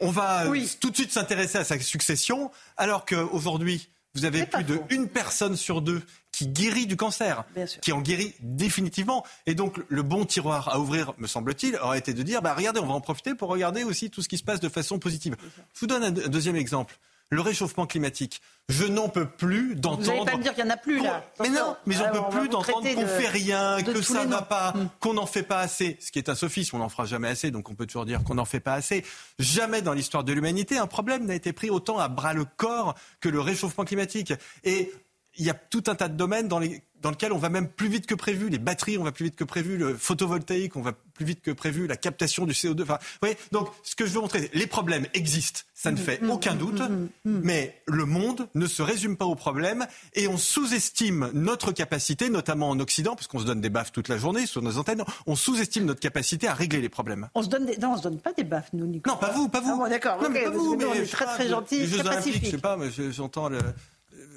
on 0.00 0.10
va 0.10 0.44
tout 0.80 0.90
de 0.90 0.96
suite 0.96 1.12
s'intéresser 1.12 1.58
à 1.58 1.64
sa 1.64 1.78
succession, 1.80 2.50
alors 2.76 3.04
qu'aujourd'hui, 3.04 3.88
vous 4.14 4.24
avez 4.24 4.46
plus 4.46 4.64
de 4.64 4.80
une 4.90 5.08
personne 5.08 5.56
sur 5.56 5.82
deux 5.82 6.02
qui 6.32 6.46
guérit 6.46 6.86
du 6.86 6.96
cancer, 6.96 7.44
qui 7.82 7.92
en 7.92 8.00
guérit 8.00 8.34
définitivement. 8.40 9.24
Et 9.46 9.54
donc, 9.54 9.78
le 9.88 10.02
bon 10.02 10.24
tiroir 10.24 10.68
à 10.68 10.80
ouvrir, 10.80 11.12
me 11.18 11.26
semble-t-il, 11.26 11.76
aurait 11.76 11.98
été 11.98 12.12
de 12.14 12.22
dire, 12.22 12.42
bah, 12.42 12.54
regardez, 12.54 12.80
on 12.80 12.86
va 12.86 12.94
en 12.94 13.00
profiter 13.00 13.34
pour 13.34 13.48
regarder 13.48 13.84
aussi 13.84 14.10
tout 14.10 14.22
ce 14.22 14.28
qui 14.28 14.38
se 14.38 14.42
passe 14.42 14.60
de 14.60 14.68
façon 14.68 14.98
positive. 14.98 15.36
Je 15.74 15.80
vous 15.80 15.86
donne 15.86 16.04
un 16.04 16.10
deuxième 16.10 16.56
exemple 16.56 16.98
le 17.30 17.40
réchauffement 17.40 17.86
climatique. 17.86 18.40
Je 18.68 18.84
n'en 18.84 19.08
peux 19.08 19.26
plus 19.26 19.76
d'entendre. 19.76 20.02
Vous 20.02 20.10
n'allez 20.10 20.24
pas 20.24 20.36
me 20.36 20.42
dire 20.42 20.54
qu'il 20.54 20.64
n'y 20.64 20.70
en 20.70 20.74
a 20.74 20.76
plus 20.76 21.00
là. 21.00 21.24
Mais 21.40 21.50
non, 21.50 21.76
mais 21.86 21.94
j'en 21.94 22.10
peux 22.10 22.36
plus 22.36 22.48
d'entendre 22.48 22.82
qu'on 22.82 23.00
ne 23.00 23.06
fait 23.06 23.28
rien, 23.28 23.82
que 23.82 24.02
ça 24.02 24.24
ne 24.24 24.30
va 24.30 24.42
pas, 24.42 24.72
mm. 24.72 24.88
qu'on 24.98 25.14
n'en 25.14 25.26
fait 25.26 25.44
pas 25.44 25.60
assez. 25.60 25.96
Ce 26.00 26.10
qui 26.10 26.18
est 26.18 26.28
un 26.28 26.34
sophisme, 26.34 26.76
on 26.76 26.78
n'en 26.80 26.88
fera 26.88 27.04
jamais 27.04 27.28
assez, 27.28 27.50
donc 27.50 27.70
on 27.70 27.74
peut 27.74 27.86
toujours 27.86 28.06
dire 28.06 28.24
qu'on 28.24 28.34
n'en 28.34 28.44
fait 28.44 28.60
pas 28.60 28.74
assez. 28.74 29.04
Jamais 29.38 29.82
dans 29.82 29.92
l'histoire 29.92 30.24
de 30.24 30.32
l'humanité, 30.32 30.78
un 30.78 30.88
problème 30.88 31.26
n'a 31.26 31.34
été 31.34 31.52
pris 31.52 31.70
autant 31.70 31.98
à 31.98 32.08
bras 32.08 32.32
le 32.32 32.44
corps 32.44 32.96
que 33.20 33.28
le 33.28 33.40
réchauffement 33.40 33.84
climatique. 33.84 34.32
Et 34.64 34.92
il 35.38 35.44
y 35.44 35.50
a 35.50 35.54
tout 35.54 35.84
un 35.86 35.94
tas 35.94 36.08
de 36.08 36.16
domaines 36.16 36.48
dans, 36.48 36.58
les, 36.58 36.82
dans 37.02 37.10
lesquels 37.10 37.32
on 37.32 37.38
va 37.38 37.48
même 37.48 37.68
plus 37.68 37.88
vite 37.88 38.06
que 38.06 38.14
prévu. 38.14 38.48
Les 38.48 38.58
batteries, 38.58 38.98
on 38.98 39.04
va 39.04 39.12
plus 39.12 39.26
vite 39.26 39.36
que 39.36 39.44
prévu. 39.44 39.76
Le 39.76 39.96
photovoltaïque, 39.96 40.76
on 40.76 40.82
va 40.82 40.92
plus 40.92 41.24
vite 41.24 41.42
que 41.42 41.50
prévu. 41.50 41.86
La 41.86 41.96
captation 41.96 42.46
du 42.46 42.52
CO2. 42.52 42.82
Enfin, 42.82 42.98
vous 43.00 43.18
voyez, 43.20 43.36
donc, 43.52 43.68
ce 43.82 43.94
que 43.96 44.06
je 44.06 44.12
veux 44.12 44.20
montrer, 44.20 44.50
les 44.52 44.66
problèmes 44.66 45.06
existent. 45.14 45.60
Ça 45.74 45.90
ne 45.90 45.96
fait 45.96 46.20
aucun 46.26 46.54
doute. 46.54 46.82
Mais 47.24 47.80
le 47.86 48.04
monde 48.06 48.48
ne 48.54 48.66
se 48.66 48.82
résume 48.82 49.16
pas 49.16 49.26
aux 49.26 49.34
problèmes 49.34 49.86
et 50.14 50.26
on 50.26 50.38
sous-estime 50.38 51.30
notre 51.34 51.72
capacité, 51.72 52.30
notamment 52.30 52.70
en 52.70 52.80
Occident, 52.80 53.14
parce 53.14 53.26
qu'on 53.26 53.38
se 53.38 53.44
donne 53.44 53.60
des 53.60 53.70
baffes 53.70 53.92
toute 53.92 54.08
la 54.08 54.16
journée 54.16 54.46
sur 54.46 54.62
nos 54.62 54.78
antennes. 54.78 55.04
On 55.26 55.36
sous-estime 55.36 55.84
notre 55.84 56.00
capacité 56.00 56.48
à 56.48 56.54
régler 56.54 56.80
les 56.80 56.88
problèmes. 56.88 57.28
On 57.34 57.42
se 57.42 57.48
donne 57.48 57.66
des... 57.66 57.76
Non, 57.76 57.92
on 57.92 57.96
se 57.98 58.02
donne 58.02 58.18
pas 58.18 58.32
des 58.32 58.44
baffes, 58.44 58.70
nous, 58.72 58.86
Nicolas. 58.86 59.14
Non, 59.14 59.20
pas 59.20 59.32
vous, 59.32 59.48
pas 59.48 59.60
vous. 59.60 59.82
Ah 59.84 59.88
d'accord. 59.88 60.22
Non, 60.22 60.30
mais 60.30 60.44
pas 60.44 60.50
vous, 60.50 60.76
mais 60.76 60.84
on 60.86 60.94
est 60.94 61.06
très, 61.06 61.26
très 61.26 61.48
gentils, 61.48 61.88
très 61.88 62.02
pacifiques. 62.02 62.46
Je 62.46 62.50
sais 62.52 62.58
pas, 62.58 62.76
mais 62.76 62.88
j'entends 63.12 63.48
le 63.48 63.58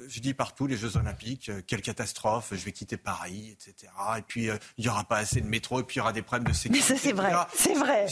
je 0.08 0.20
dis 0.20 0.34
partout 0.34 0.66
les 0.66 0.76
Jeux 0.76 0.96
Olympiques, 0.96 1.48
euh, 1.48 1.62
quelle 1.66 1.82
catastrophe, 1.82 2.48
je 2.52 2.64
vais 2.64 2.72
quitter 2.72 2.96
Paris, 2.96 3.52
etc. 3.52 3.92
Et 4.18 4.22
puis 4.22 4.50
euh, 4.50 4.56
il 4.78 4.84
n'y 4.84 4.90
aura 4.90 5.04
pas 5.04 5.18
assez 5.18 5.40
de 5.40 5.46
métro, 5.46 5.80
et 5.80 5.84
puis 5.84 5.96
il 5.96 5.98
y 5.98 6.02
aura 6.02 6.12
des 6.12 6.22
problèmes 6.22 6.48
de 6.48 6.56
sécurité. 6.56 6.92
Mais 6.92 6.96
ça 6.96 7.02
c'est 7.02 7.12
vrai, 7.12 7.32
c'est 7.54 7.74
vrai. 7.74 8.06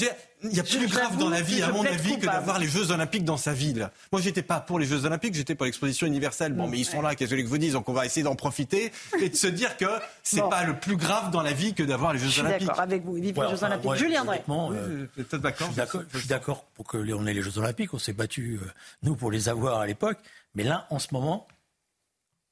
Il 0.44 0.56
y 0.56 0.60
a 0.60 0.62
plus 0.62 0.86
grave 0.86 1.16
dans 1.16 1.28
la 1.28 1.42
vie, 1.42 1.62
à 1.62 1.72
mon 1.72 1.84
avis, 1.84 2.18
que 2.18 2.26
d'avoir 2.26 2.60
les 2.60 2.68
Jeux 2.68 2.92
Olympiques 2.92 3.24
dans 3.24 3.36
sa 3.36 3.52
ville. 3.52 3.90
Moi, 4.12 4.20
j'étais 4.20 4.42
pas 4.42 4.60
pour 4.60 4.78
les 4.78 4.86
Jeux 4.86 5.04
Olympiques, 5.04 5.34
j'étais 5.34 5.56
pour 5.56 5.66
l'exposition 5.66 6.06
universelle. 6.06 6.52
Bon, 6.52 6.68
mais 6.68 6.78
ils 6.78 6.84
sont 6.84 7.02
là, 7.02 7.16
qu'est-ce 7.16 7.34
que 7.34 7.40
je 7.40 7.46
vous 7.46 7.58
dise? 7.58 7.72
Donc, 7.72 7.88
on 7.88 7.92
va 7.92 8.06
essayer 8.06 8.22
d'en 8.22 8.36
profiter 8.36 8.92
et 9.20 9.30
de 9.30 9.34
se 9.34 9.48
dire 9.48 9.76
que 9.76 9.86
c'est 10.22 10.48
pas 10.48 10.62
le 10.62 10.78
plus 10.78 10.96
grave 10.96 11.32
dans 11.32 11.42
la 11.42 11.52
vie 11.52 11.74
que 11.74 11.82
d'avoir 11.82 12.12
les 12.12 12.20
Jeux 12.20 12.40
Olympiques. 12.40 12.68
D'accord 12.68 12.80
avec 12.82 13.04
vous. 13.04 13.14
Vive 13.14 13.40
les 13.42 13.50
Jeux 13.50 13.64
Olympiques. 13.64 13.94
Julien 13.94 14.24
Drey. 14.24 14.44
Euh. 14.48 15.06
Je 15.16 16.18
suis 16.18 16.28
d'accord 16.28 16.64
pour 16.74 16.86
que 16.86 16.98
on 17.12 17.26
ait 17.26 17.34
les 17.34 17.42
Jeux 17.42 17.58
Olympiques. 17.58 17.92
On 17.94 17.98
s'est 17.98 18.12
battu 18.12 18.60
nous 19.02 19.16
pour 19.16 19.32
les 19.32 19.48
avoir 19.48 19.80
à 19.80 19.86
l'époque, 19.86 20.18
mais 20.54 20.62
là, 20.62 20.86
en 20.90 21.00
ce 21.00 21.08
moment, 21.12 21.48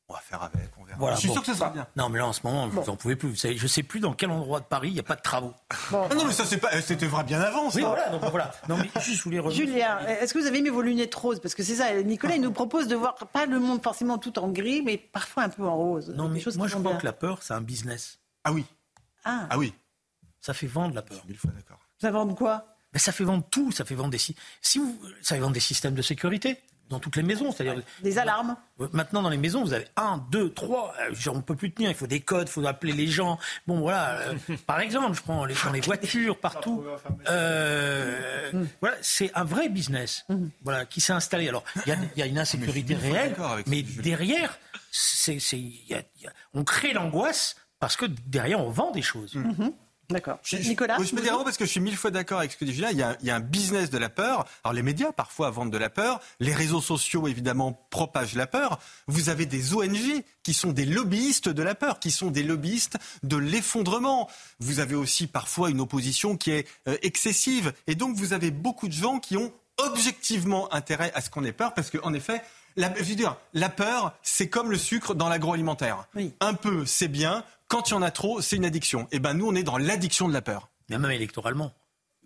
on 0.08 0.14
va 0.14 0.20
faire 0.20 0.42
avec, 0.42 0.70
on 0.78 0.84
verra. 0.84 0.98
Voilà, 0.98 1.16
je 1.16 1.20
suis 1.20 1.30
sûr 1.30 1.40
que 1.40 1.48
ce 1.48 1.54
sera 1.54 1.70
bien. 1.70 1.86
Non, 1.96 2.08
mais 2.08 2.18
là, 2.18 2.26
en 2.26 2.32
ce 2.32 2.40
moment, 2.44 2.68
vous 2.68 2.84
n'en 2.84 2.96
pouvez 2.96 3.16
plus. 3.16 3.30
Vous 3.30 3.36
savez, 3.36 3.56
je 3.56 3.62
ne 3.64 3.68
sais 3.68 3.82
plus 3.82 4.00
dans 4.00 4.12
quel 4.12 4.30
endroit 4.30 4.60
de 4.60 4.64
Paris 4.64 4.88
il 4.88 4.94
n'y 4.94 5.00
a 5.00 5.02
pas 5.02 5.16
de 5.16 5.22
travaux. 5.22 5.52
Ah 5.92 6.08
non, 6.14 6.26
mais 6.26 6.32
ça, 6.32 6.44
c'est 6.44 6.58
pas, 6.58 6.80
c'était 6.80 7.06
vrai 7.06 7.24
bien 7.24 7.40
avant, 7.40 7.70
ça. 7.70 7.78
Oui, 7.78 7.84
voilà, 7.84 8.08
donc 8.10 8.22
voilà. 8.30 8.52
Non, 8.68 8.76
mais 8.76 8.88
juste, 9.00 9.18
je 9.18 9.22
voulais 9.24 9.40
revenir. 9.40 9.66
Julien, 9.66 9.98
est-ce 10.06 10.32
que 10.32 10.38
vous 10.38 10.46
avez 10.46 10.60
mis 10.60 10.68
vos 10.68 10.82
lunettes 10.82 11.14
roses? 11.14 11.40
Parce 11.40 11.54
que 11.54 11.62
c'est 11.62 11.76
ça, 11.76 11.92
Nicolas, 12.02 12.36
il 12.36 12.42
nous 12.42 12.52
propose 12.52 12.86
de 12.86 12.94
voir 12.94 13.14
pas 13.14 13.46
le 13.46 13.58
monde 13.58 13.82
forcément 13.82 14.18
tout 14.18 14.38
en 14.38 14.48
gris, 14.48 14.82
mais 14.82 14.96
parfois 14.96 15.42
un 15.42 15.48
peu 15.48 15.64
en 15.64 15.76
rose. 15.76 16.10
Non, 16.10 16.28
mais 16.28 16.40
moi, 16.56 16.68
je 16.68 16.76
crois 16.76 16.94
que 16.94 17.04
la 17.04 17.12
peur, 17.12 17.42
c'est 17.42 17.54
un 17.54 17.60
business. 17.60 18.18
Ah 18.44 18.52
oui. 18.52 18.64
Ah. 19.24 19.46
Ah 19.50 19.58
oui. 19.58 19.74
Ça 20.40 20.54
fait 20.54 20.68
vendre 20.68 20.94
la 20.94 21.02
peur. 21.02 21.24
Mille 21.26 21.36
fois 21.36 21.50
d'accord. 21.50 21.80
Ça 22.00 22.12
vend 22.12 22.32
quoi? 22.32 22.66
Mais 22.92 23.00
ça 23.00 23.10
fait 23.10 23.24
vendre 23.24 23.44
tout, 23.50 23.72
ça 23.72 23.84
fait 23.84 23.96
vendre 23.96 24.10
des 24.10 24.18
si 24.18 24.34
vous, 24.76 24.98
ça 25.20 25.34
fait 25.34 25.40
vendre 25.40 25.54
des 25.54 25.60
systèmes 25.60 25.94
de 25.94 26.02
sécurité 26.02 26.62
dans 26.88 26.98
toutes 26.98 27.16
les 27.16 27.22
maisons. 27.22 27.52
C'est-à-dire 27.52 27.82
des 28.02 28.18
alarmes. 28.18 28.56
Maintenant, 28.92 29.22
dans 29.22 29.30
les 29.30 29.36
maisons, 29.36 29.64
vous 29.64 29.72
avez 29.72 29.86
un, 29.96 30.18
deux, 30.30 30.50
trois. 30.50 30.94
Euh, 31.00 31.30
on 31.30 31.36
ne 31.36 31.40
peut 31.40 31.56
plus 31.56 31.72
tenir. 31.72 31.90
Il 31.90 31.96
faut 31.96 32.06
des 32.06 32.20
codes, 32.20 32.48
il 32.48 32.50
faut 32.50 32.66
appeler 32.66 32.92
les 32.92 33.06
gens. 33.06 33.38
Bon, 33.66 33.80
voilà. 33.80 34.18
Euh, 34.18 34.34
par 34.66 34.80
exemple, 34.80 35.16
je 35.16 35.22
prends 35.22 35.44
les, 35.44 35.54
dans 35.64 35.72
les 35.72 35.80
voitures 35.80 36.38
partout. 36.38 36.84
Euh, 37.28 38.52
voilà, 38.80 38.96
c'est 39.00 39.32
un 39.34 39.44
vrai 39.44 39.68
business. 39.68 40.24
Mm. 40.28 40.46
Voilà, 40.62 40.86
qui 40.86 41.00
s'est 41.00 41.12
installé. 41.12 41.48
Alors, 41.48 41.64
il 41.86 41.96
y, 42.16 42.22
a 42.22 42.26
une 42.26 42.38
insécurité 42.38 42.94
réelle, 42.94 43.34
mais 43.66 43.82
derrière, 43.82 44.58
c'est, 44.90 45.38
on 46.54 46.62
crée 46.64 46.92
l'angoisse 46.92 47.56
parce 47.80 47.96
que 47.96 48.06
derrière, 48.26 48.60
on 48.60 48.70
vend 48.70 48.92
des 48.92 49.02
choses. 49.02 49.34
Mm-hmm. 49.34 49.72
D'accord. 50.08 50.38
Nicolas 50.52 50.98
Je 51.02 51.14
peux 51.14 51.20
dire 51.20 51.34
un 51.34 51.38
mot 51.38 51.44
parce 51.44 51.56
que 51.56 51.64
je 51.64 51.70
suis 51.70 51.80
mille 51.80 51.96
fois 51.96 52.10
d'accord 52.10 52.38
avec 52.38 52.52
ce 52.52 52.56
que 52.56 52.64
dit 52.64 52.72
Julien. 52.72 52.90
Il 52.90 52.98
y, 52.98 53.02
a, 53.02 53.16
il 53.20 53.26
y, 53.26 53.30
a, 53.30 53.36
un 53.36 53.40
business 53.40 53.90
de 53.90 53.98
la 53.98 54.08
peur. 54.08 54.46
Alors 54.62 54.72
les 54.72 54.82
médias 54.82 55.12
parfois 55.12 55.50
vendent 55.50 55.72
de 55.72 55.78
la 55.78 55.90
peur. 55.90 56.20
Les 56.40 56.52
réseaux 56.54 56.80
sociaux 56.80 57.26
évidemment 57.26 57.72
propagent 57.90 58.36
la 58.36 58.46
peur. 58.46 58.78
Vous 59.08 59.28
avez 59.28 59.46
des 59.46 59.74
ONG 59.74 60.22
qui 60.42 60.54
sont 60.54 60.72
des 60.72 60.84
lobbyistes 60.84 61.48
de 61.48 61.62
la 61.62 61.74
peur, 61.74 61.98
qui 61.98 62.10
sont 62.10 62.30
des 62.30 62.42
lobbyistes 62.42 62.98
de 63.22 63.36
l'effondrement. 63.36 64.30
Vous 64.60 64.78
avez 64.80 64.94
aussi 64.94 65.26
parfois 65.26 65.70
une 65.70 65.80
opposition 65.80 66.36
qui 66.36 66.52
est 66.52 66.68
euh, 66.88 66.96
excessive. 67.02 67.72
Et 67.86 67.94
donc 67.94 68.16
vous 68.16 68.32
avez 68.32 68.50
beaucoup 68.50 68.88
de 68.88 68.92
gens 68.92 69.18
qui 69.18 69.36
ont 69.36 69.52
objectivement 69.78 70.72
intérêt 70.72 71.12
à 71.14 71.20
ce 71.20 71.30
qu'on 71.30 71.44
ait 71.44 71.52
peur 71.52 71.74
parce 71.74 71.90
qu'en 71.90 72.14
effet, 72.14 72.42
la, 72.76 72.92
je 72.94 73.04
veux 73.04 73.14
dire, 73.14 73.36
la 73.54 73.68
peur, 73.68 74.14
c'est 74.22 74.48
comme 74.48 74.70
le 74.70 74.76
sucre 74.76 75.14
dans 75.14 75.28
l'agroalimentaire. 75.28 76.06
Un 76.40 76.54
peu, 76.54 76.84
c'est 76.84 77.08
bien. 77.08 77.42
Quand 77.68 77.90
il 77.90 77.94
y 77.94 77.96
en 77.96 78.02
a 78.02 78.10
trop, 78.10 78.40
c'est 78.40 78.56
une 78.56 78.64
addiction. 78.64 79.02
Et 79.04 79.16
eh 79.16 79.18
ben 79.18 79.34
nous, 79.34 79.46
on 79.48 79.54
est 79.54 79.62
dans 79.62 79.78
l'addiction 79.78 80.28
de 80.28 80.32
la 80.32 80.42
peur. 80.42 80.70
Mais 80.88 80.98
même 80.98 81.10
électoralement. 81.10 81.72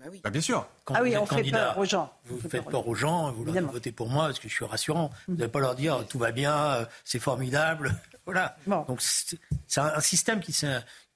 Bah 0.01 0.07
oui. 0.11 0.21
Bah 0.25 0.31
bien 0.31 0.41
sûr. 0.41 0.67
ah 0.87 1.03
oui, 1.03 1.15
on 1.17 1.27
fait 1.27 1.51
peur 1.51 1.77
aux 1.77 1.85
gens. 1.85 2.13
Vous 2.25 2.49
faites 2.49 2.65
peur 2.65 2.89
aux 2.89 2.95
gens, 2.95 3.33
vous 3.33 3.45
leur 3.45 3.71
votez 3.71 3.93
pour 3.93 4.09
moi 4.09 4.27
parce 4.27 4.39
que 4.39 4.49
je 4.49 4.55
suis 4.55 4.65
rassurant. 4.65 5.11
Vous 5.29 5.35
n'allez 5.35 5.51
pas 5.51 5.61
leur 5.61 5.75
dire 5.75 6.07
tout 6.09 6.19
va 6.19 6.33
bien, 6.33 6.57
euh, 6.57 6.85
c'est 7.05 7.19
formidable. 7.19 7.95
voilà. 8.25 8.57
Donc 8.67 9.03
c'est 9.03 9.81
un 9.81 10.01
système 10.01 10.41
qui 10.41 10.59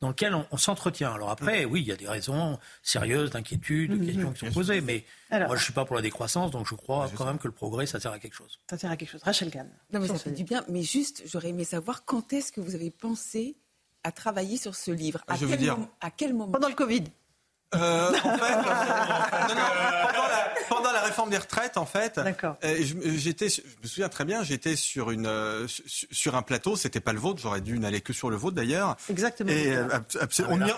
dans 0.01 0.09
lequel 0.09 0.35
on, 0.35 0.57
s'entretient. 0.59 1.15
Alors 1.15 1.31
après, 1.31 1.65
oui, 1.65 1.81
il 1.81 1.87
y 1.87 1.93
a 1.93 1.97
des 1.97 2.07
raisons 2.07 2.59
sérieuses 2.83 3.31
d'inquiétude, 3.31 3.99
de 3.99 4.05
questions 4.05 4.33
qui 4.33 4.47
sont 4.47 4.53
posées, 4.53 4.83
mais 4.83 5.05
moi 5.31 5.49
je 5.49 5.53
ne 5.55 5.59
suis 5.59 5.73
pas 5.73 5.87
pour 5.87 5.97
la 5.97 6.03
décroissance, 6.03 6.51
donc 6.51 6.69
je 6.69 6.75
crois 6.75 7.11
quand 7.17 7.25
même 7.25 7.39
que 7.39 7.49
le 7.49 7.55
progrès, 7.55 7.87
ça 7.87 8.01
sert 8.01 8.13
à 8.13 8.19
quelque 8.19 8.35
chose. 8.35 8.61
Ça 8.69 8.77
sert 8.77 8.91
à 8.91 8.99
quelque 8.99 9.13
chose. 9.13 9.23
Rachel 9.23 9.51
Kahn. 9.51 9.71
Non, 9.95 10.01
mais 10.01 10.09
ça 10.09 10.19
fait 10.19 10.31
du 10.31 10.45
bien, 10.45 10.63
mais 10.69 10.83
juste, 10.83 11.23
j'aurais 11.25 11.49
aimé 11.49 11.65
savoir 11.65 12.05
quand 12.05 12.35
est-ce 12.35 12.53
que 12.53 12.61
vous 12.61 12.75
avez 12.75 12.91
pensé 12.91 13.57
à 14.05 14.13
travailler 14.13 14.57
sur 14.57 14.75
ce 14.75 14.91
livre 14.91 15.21
à, 15.27 15.37
quel, 15.37 15.57
dire... 15.57 15.77
à 16.01 16.11
quel 16.11 16.35
moment 16.35 16.53
Pendant 16.53 16.69
le 16.69 16.75
Covid. 16.75 17.05
Euh, 17.75 18.11
en 18.23 18.39
fait, 18.39 18.55
non, 18.57 18.63
non, 18.63 19.63
pendant, 20.07 20.29
la, 20.29 20.53
pendant, 20.69 20.93
la, 20.93 21.01
réforme 21.01 21.31
des 21.31 21.39
retraites, 21.39 21.77
en 21.77 21.87
fait, 21.87 22.19
euh, 22.19 22.85
j'étais, 23.17 23.49
je 23.49 23.63
me 23.83 23.89
souviens 23.89 24.09
très 24.09 24.25
bien, 24.25 24.45
j'étais 24.45 24.77
sur 24.77 25.11
une 25.11 25.27
euh, 25.27 25.67
sur 25.67 26.37
un 26.37 26.43
plateau, 26.43 26.77
c'était 26.77 27.01
pas 27.01 27.13
le 27.13 27.19
vôtre, 27.19 27.41
j'aurais 27.43 27.61
dû 27.61 27.79
n'aller 27.79 28.01
que 28.01 28.13
sur 28.13 28.31
le 28.31 28.37
vôtre 28.37 28.55
d'ailleurs. 28.55 28.97
Exactement. 29.11 29.51
Et 29.51 29.77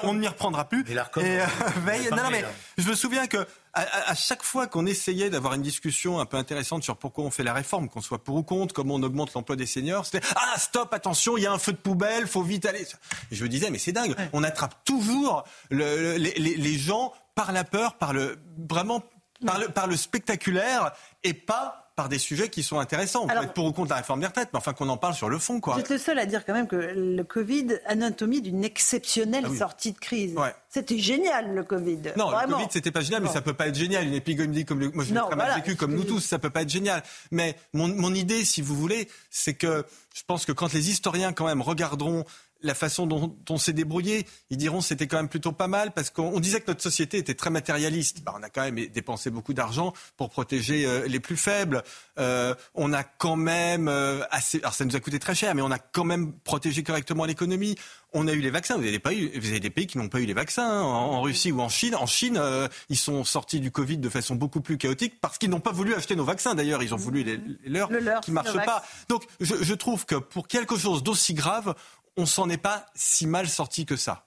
on 0.02 0.14
n'y 0.14 0.28
reprendra 0.28 0.68
plus. 0.68 0.84
Et, 0.88 0.94
veille, 1.84 2.08
non, 2.10 2.16
non, 2.16 2.30
mais 2.30 2.44
je 2.78 2.88
me 2.88 2.94
souviens 2.94 3.26
que 3.26 3.46
à, 3.76 4.14
chaque 4.14 4.42
fois 4.42 4.66
qu'on 4.66 4.86
essayait 4.86 5.28
d'avoir 5.28 5.54
une 5.54 5.62
discussion 5.62 6.18
un 6.18 6.26
peu 6.26 6.36
intéressante 6.36 6.82
sur 6.82 6.96
pourquoi 6.96 7.24
on 7.24 7.30
fait 7.30 7.42
la 7.42 7.52
réforme, 7.52 7.88
qu'on 7.88 8.00
soit 8.00 8.24
pour 8.24 8.36
ou 8.36 8.42
contre, 8.42 8.74
comment 8.74 8.94
on 8.94 9.02
augmente 9.02 9.34
l'emploi 9.34 9.54
des 9.54 9.66
seniors, 9.66 10.06
c'était 10.06 10.26
ah 10.34 10.58
stop, 10.58 10.92
attention, 10.94 11.36
il 11.36 11.42
y 11.42 11.46
a 11.46 11.52
un 11.52 11.58
feu 11.58 11.72
de 11.72 11.78
poubelle, 11.78 12.26
faut 12.26 12.42
vite 12.42 12.64
aller. 12.64 12.86
Et 13.30 13.36
je 13.36 13.44
me 13.44 13.48
disais 13.48 13.70
mais 13.70 13.78
c'est 13.78 13.92
dingue, 13.92 14.14
on 14.32 14.42
attrape 14.42 14.84
toujours 14.84 15.44
le, 15.70 16.16
les, 16.16 16.32
les, 16.34 16.78
gens 16.78 17.12
par 17.34 17.52
la 17.52 17.64
peur, 17.64 17.98
par 17.98 18.12
le 18.12 18.38
vraiment 18.68 19.02
par 19.44 19.58
le, 19.58 19.68
par 19.68 19.86
le 19.86 19.96
spectaculaire 19.96 20.92
et 21.22 21.34
pas 21.34 21.85
par 21.96 22.10
des 22.10 22.18
sujets 22.18 22.50
qui 22.50 22.62
sont 22.62 22.78
intéressants. 22.78 23.26
Être 23.28 23.54
pour 23.54 23.64
ou 23.64 23.72
contre 23.72 23.90
la 23.90 23.96
réforme 23.96 24.20
des 24.20 24.26
retraites, 24.26 24.50
mais 24.52 24.58
enfin 24.58 24.74
qu'on 24.74 24.88
en 24.90 24.98
parle 24.98 25.14
sur 25.14 25.30
le 25.30 25.38
fond. 25.38 25.60
Quoi. 25.60 25.74
Vous 25.74 25.80
êtes 25.80 25.90
le 25.90 25.98
seul 25.98 26.18
à 26.18 26.26
dire 26.26 26.44
quand 26.44 26.52
même 26.52 26.68
que 26.68 26.76
le 26.76 27.24
Covid, 27.24 27.78
anatomie 27.86 28.42
d'une 28.42 28.64
exceptionnelle 28.64 29.46
ah 29.50 29.56
sortie 29.56 29.92
de 29.92 29.98
crise. 29.98 30.34
C'était 30.68 30.98
génial 30.98 31.54
le 31.54 31.64
Covid. 31.64 31.98
Non, 32.16 32.30
le 32.30 32.52
Covid 32.52 32.66
c'était 32.70 32.90
pas 32.90 33.00
génial, 33.00 33.22
mais 33.22 33.30
ça 33.30 33.40
peut 33.40 33.54
pas 33.54 33.68
être 33.68 33.74
génial. 33.74 34.06
Une 34.06 34.14
épidémie 34.14 34.66
comme 34.66 34.80
le... 34.80 34.90
moi 34.90 35.04
je 35.04 35.14
l'ai 35.14 35.20
très 35.20 35.36
mal 35.36 35.56
vécu 35.56 35.74
comme 35.74 35.94
nous 35.94 36.04
tous, 36.04 36.20
ça 36.20 36.38
peut 36.38 36.50
pas 36.50 36.62
être 36.62 36.68
génial. 36.68 37.02
Mais 37.30 37.56
mon, 37.72 37.88
mon 37.88 38.14
idée, 38.14 38.44
si 38.44 38.60
vous 38.60 38.76
voulez, 38.76 39.08
c'est 39.30 39.54
que 39.54 39.84
je 40.14 40.22
pense 40.26 40.44
que 40.44 40.52
quand 40.52 40.72
les 40.74 40.90
historiens 40.90 41.32
quand 41.32 41.46
même 41.46 41.62
regarderont 41.62 42.24
la 42.66 42.74
façon 42.74 43.06
dont 43.06 43.34
on 43.48 43.58
s'est 43.58 43.72
débrouillé, 43.72 44.26
ils 44.50 44.56
diront 44.56 44.80
c'était 44.80 45.06
quand 45.06 45.16
même 45.16 45.28
plutôt 45.28 45.52
pas 45.52 45.68
mal 45.68 45.92
parce 45.92 46.10
qu'on 46.10 46.40
disait 46.40 46.60
que 46.60 46.66
notre 46.68 46.82
société 46.82 47.18
était 47.18 47.34
très 47.34 47.50
matérialiste. 47.50 48.22
Bah, 48.22 48.34
on 48.38 48.42
a 48.42 48.50
quand 48.50 48.62
même 48.62 48.86
dépensé 48.86 49.30
beaucoup 49.30 49.54
d'argent 49.54 49.92
pour 50.16 50.30
protéger 50.30 50.86
euh, 50.86 51.06
les 51.06 51.20
plus 51.20 51.36
faibles. 51.36 51.82
Euh, 52.18 52.54
on 52.74 52.92
a 52.92 53.04
quand 53.04 53.36
même 53.36 53.88
euh, 53.88 54.22
assez, 54.30 54.58
alors 54.58 54.74
ça 54.74 54.84
nous 54.84 54.96
a 54.96 55.00
coûté 55.00 55.18
très 55.18 55.34
cher, 55.34 55.54
mais 55.54 55.62
on 55.62 55.70
a 55.70 55.78
quand 55.78 56.04
même 56.04 56.32
protégé 56.32 56.82
correctement 56.82 57.24
l'économie. 57.24 57.76
On 58.12 58.28
a 58.28 58.32
eu 58.32 58.40
les 58.40 58.50
vaccins. 58.50 58.78
Vous 58.78 58.86
avez, 58.86 58.98
pas 58.98 59.12
eu, 59.12 59.30
vous 59.38 59.48
avez 59.48 59.60
des 59.60 59.68
pays 59.70 59.86
qui 59.86 59.98
n'ont 59.98 60.08
pas 60.08 60.20
eu 60.20 60.24
les 60.24 60.32
vaccins 60.32 60.66
hein, 60.66 60.80
en, 60.82 61.20
Russie 61.20 61.52
ou 61.52 61.60
en 61.60 61.68
Chine. 61.68 61.94
En 61.94 62.06
Chine, 62.06 62.40
ils 62.88 62.96
sont 62.96 63.24
sortis 63.24 63.60
du 63.60 63.70
Covid 63.70 63.98
de 63.98 64.08
façon 64.08 64.36
beaucoup 64.36 64.62
plus 64.62 64.78
chaotique 64.78 65.20
parce 65.20 65.36
qu'ils 65.36 65.50
n'ont 65.50 65.60
pas 65.60 65.72
voulu 65.72 65.94
acheter 65.94 66.16
nos 66.16 66.24
vaccins. 66.24 66.54
D'ailleurs, 66.54 66.82
ils 66.82 66.94
ont 66.94 66.98
voulu 66.98 67.24
les, 67.24 67.38
leurs 67.66 67.90
qui 68.22 68.32
marchent 68.32 68.64
pas. 68.64 68.82
Donc, 69.08 69.24
je, 69.40 69.56
je 69.60 69.74
trouve 69.74 70.06
que 70.06 70.14
pour 70.14 70.48
quelque 70.48 70.78
chose 70.78 71.02
d'aussi 71.02 71.34
grave, 71.34 71.74
on 72.16 72.26
s'en 72.26 72.48
est 72.48 72.58
pas 72.58 72.86
si 72.94 73.26
mal 73.26 73.48
sorti 73.48 73.86
que 73.86 73.96
ça. 73.96 74.25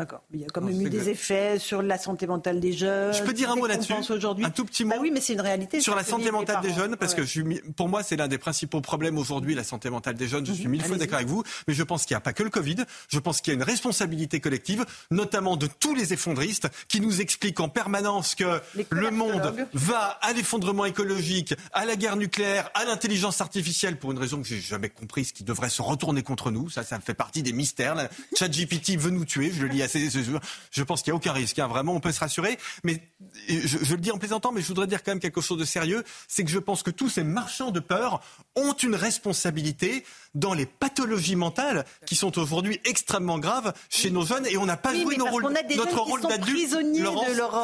D'accord. 0.00 0.22
Il 0.32 0.40
y 0.40 0.44
a 0.44 0.46
quand 0.46 0.62
même 0.62 0.80
eu 0.80 0.88
des 0.88 1.10
effets 1.10 1.58
sur 1.58 1.82
la 1.82 1.98
santé 1.98 2.26
mentale 2.26 2.58
des 2.58 2.72
jeunes. 2.72 3.12
Je 3.12 3.22
peux 3.22 3.34
dire 3.34 3.50
un 3.50 3.56
mot 3.56 3.66
là-dessus 3.66 3.92
aujourd'hui. 4.08 4.46
Un 4.46 4.50
tout 4.50 4.64
petit 4.64 4.82
mot. 4.82 4.92
Bah 4.92 4.96
oui, 4.98 5.10
mais 5.12 5.20
c'est 5.20 5.34
une 5.34 5.42
réalité. 5.42 5.82
Sur 5.82 5.94
la 5.94 6.04
santé 6.04 6.30
mentale 6.30 6.62
des 6.62 6.72
jeunes, 6.72 6.96
parce 6.96 7.14
que 7.14 7.22
je 7.22 7.42
pour 7.76 7.90
moi, 7.90 8.02
c'est 8.02 8.16
l'un 8.16 8.26
des 8.26 8.38
principaux 8.38 8.80
problèmes 8.80 9.18
aujourd'hui, 9.18 9.54
la 9.54 9.62
santé 9.62 9.90
mentale 9.90 10.14
des 10.14 10.26
jeunes. 10.26 10.46
Je 10.46 10.52
suis 10.52 10.68
mille 10.68 10.82
fois 10.82 10.96
d'accord 10.96 11.16
avec 11.16 11.28
vous, 11.28 11.42
mais 11.68 11.74
je 11.74 11.82
pense 11.82 12.06
qu'il 12.06 12.14
n'y 12.14 12.18
a 12.18 12.22
pas 12.22 12.32
que 12.32 12.42
le 12.42 12.48
Covid. 12.48 12.76
Je 13.08 13.18
pense 13.18 13.42
qu'il 13.42 13.52
y 13.52 13.56
a 13.56 13.58
une 13.58 13.62
responsabilité 13.62 14.40
collective, 14.40 14.86
notamment 15.10 15.58
de 15.58 15.66
tous 15.66 15.94
les 15.94 16.14
effondristes, 16.14 16.68
qui 16.88 17.02
nous 17.02 17.20
expliquent 17.20 17.60
en 17.60 17.68
permanence 17.68 18.34
que 18.34 18.58
le 18.88 19.10
monde 19.10 19.54
va 19.74 20.18
à 20.22 20.32
l'effondrement 20.32 20.86
écologique, 20.86 21.54
à 21.74 21.84
la 21.84 21.96
guerre 21.96 22.16
nucléaire, 22.16 22.70
à 22.72 22.86
l'intelligence 22.86 23.42
artificielle, 23.42 23.98
pour 23.98 24.12
une 24.12 24.18
raison 24.18 24.40
que 24.40 24.48
j'ai 24.48 24.60
jamais 24.60 24.88
comprise, 24.88 25.32
qui 25.32 25.44
devrait 25.44 25.68
se 25.68 25.82
retourner 25.82 26.22
contre 26.22 26.50
nous. 26.50 26.70
Ça, 26.70 26.84
ça 26.84 26.98
fait 27.00 27.12
partie 27.12 27.42
des 27.42 27.52
mystères. 27.52 28.08
ChatGPT 28.38 28.96
veut 28.96 29.10
nous 29.10 29.26
tuer. 29.26 29.52
Je 29.54 29.62
le 29.62 29.68
lis 29.68 29.82
je 29.92 30.82
pense 30.82 31.02
qu'il 31.02 31.12
n'y 31.12 31.14
a 31.14 31.16
aucun 31.16 31.32
risque. 31.32 31.58
Hein. 31.58 31.68
Vraiment, 31.68 31.94
on 31.94 32.00
peut 32.00 32.12
se 32.12 32.20
rassurer. 32.20 32.58
Mais 32.84 33.02
je, 33.48 33.78
je, 33.82 33.94
le 33.94 34.00
dis 34.00 34.10
en 34.10 34.18
plaisantant, 34.18 34.52
mais 34.52 34.60
je 34.60 34.68
voudrais 34.68 34.86
dire 34.86 35.02
quand 35.02 35.12
même 35.12 35.20
quelque 35.20 35.40
chose 35.40 35.58
de 35.58 35.64
sérieux. 35.64 36.04
C'est 36.28 36.44
que 36.44 36.50
je 36.50 36.58
pense 36.58 36.82
que 36.82 36.90
tous 36.90 37.08
ces 37.08 37.24
marchands 37.24 37.70
de 37.70 37.80
peur 37.80 38.20
ont 38.56 38.72
une 38.72 38.94
responsabilité 38.94 40.04
dans 40.34 40.54
les 40.54 40.66
pathologies 40.66 41.36
mentales 41.36 41.84
qui 42.06 42.14
sont 42.14 42.38
aujourd'hui 42.38 42.80
extrêmement 42.84 43.38
graves 43.38 43.72
chez 43.88 44.10
nos 44.10 44.24
jeunes 44.24 44.46
et 44.46 44.56
on 44.56 44.66
n'a 44.66 44.76
pas 44.76 44.94
joué 44.94 45.16
nos 45.16 45.26
rôles, 45.26 45.52
notre 45.76 45.98
rôle 46.00 46.22
d'adulte. 46.22 46.76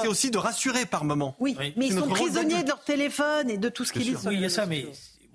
C'est 0.02 0.08
aussi 0.08 0.30
de 0.30 0.38
rassurer 0.38 0.86
par 0.86 1.04
moment. 1.04 1.36
Oui, 1.38 1.56
mais 1.76 1.86
ils 1.86 1.94
sont 1.94 2.08
prisonniers 2.08 2.62
de 2.62 2.68
leur 2.68 2.82
téléphone 2.82 3.50
et 3.50 3.58
de 3.58 3.68
tout 3.68 3.84
ce 3.84 3.92
qu'ils 3.92 4.02
disent. 4.02 4.26
Oui, 4.26 4.34
il 4.34 4.40
y 4.40 4.46
a 4.46 4.50
ça, 4.50 4.66
mais 4.66 4.86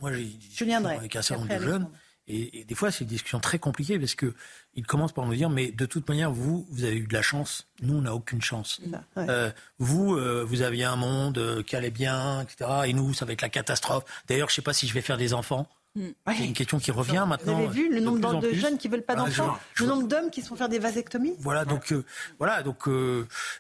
moi 0.02 0.12
j'ai 0.14 0.74
avec 0.74 1.16
un 1.16 1.22
certain 1.22 1.46
nombre 1.46 1.58
de 1.58 1.64
jeunes. 1.64 1.90
Et, 2.28 2.66
des 2.66 2.76
fois, 2.76 2.92
c'est 2.92 3.04
une 3.04 3.10
discussion 3.10 3.40
très 3.40 3.60
compliquée 3.60 4.00
parce 4.00 4.16
que 4.16 4.34
ils 4.74 4.86
commencent 4.86 5.14
par 5.14 5.26
nous 5.26 5.36
dire, 5.36 5.50
mais 5.50 5.72
de 5.72 5.86
toute 5.86 6.08
manière, 6.08 6.32
vous, 6.32 6.66
vous 6.70 6.84
avez 6.84 6.96
eu 6.96 7.08
de 7.08 7.14
la 7.14 7.22
chance. 7.22 7.68
Nous, 7.82 7.96
on 7.96 8.02
n'a 8.02 8.16
aucune 8.16 8.42
chance. 8.42 8.80
Euh, 9.18 9.52
vous, 9.80 10.16
euh, 10.16 10.46
vous 10.48 10.62
aviez 10.62 10.86
un 10.86 10.96
monde 10.96 11.38
euh, 11.38 11.64
qui 11.64 11.76
allait 11.76 11.92
bien, 11.92 12.42
etc. 12.42 12.70
Et 12.86 12.94
nous, 12.94 13.14
ça 13.14 13.26
va 13.26 13.34
être 13.34 13.42
la 13.42 13.50
catastrophe. 13.50 14.06
D'ailleurs, 14.28 14.50
je 14.50 14.54
ne 14.54 14.56
sais 14.56 14.62
pas 14.62 14.74
si 14.74 14.88
je 14.88 14.94
vais 14.94 15.02
faire 15.02 15.18
des 15.18 15.34
enfants. 15.34 15.68
Mm. 15.96 16.08
C'est 16.28 16.46
une 16.46 16.54
question 16.54 16.80
qui 16.80 16.92
revient 16.92 17.26
maintenant. 17.28 17.56
Vous 17.58 17.66
avez 17.66 17.74
vu 17.74 17.94
le 17.94 18.00
nombre 18.00 18.40
de, 18.40 18.54
jeunes 18.54 18.78
qui 18.78 18.88
veulent 18.88 19.04
pas 19.04 19.16
d'enfants, 19.16 19.58
le 19.78 19.86
nombre 19.88 20.08
d'hommes 20.08 20.30
qui 20.30 20.42
se 20.42 20.48
font 20.48 20.56
faire 20.56 20.70
des 20.70 20.80
vasectomies? 20.80 21.36
Voilà, 21.40 21.66
donc 21.66 21.94
voilà, 22.40 22.64
donc 22.64 22.88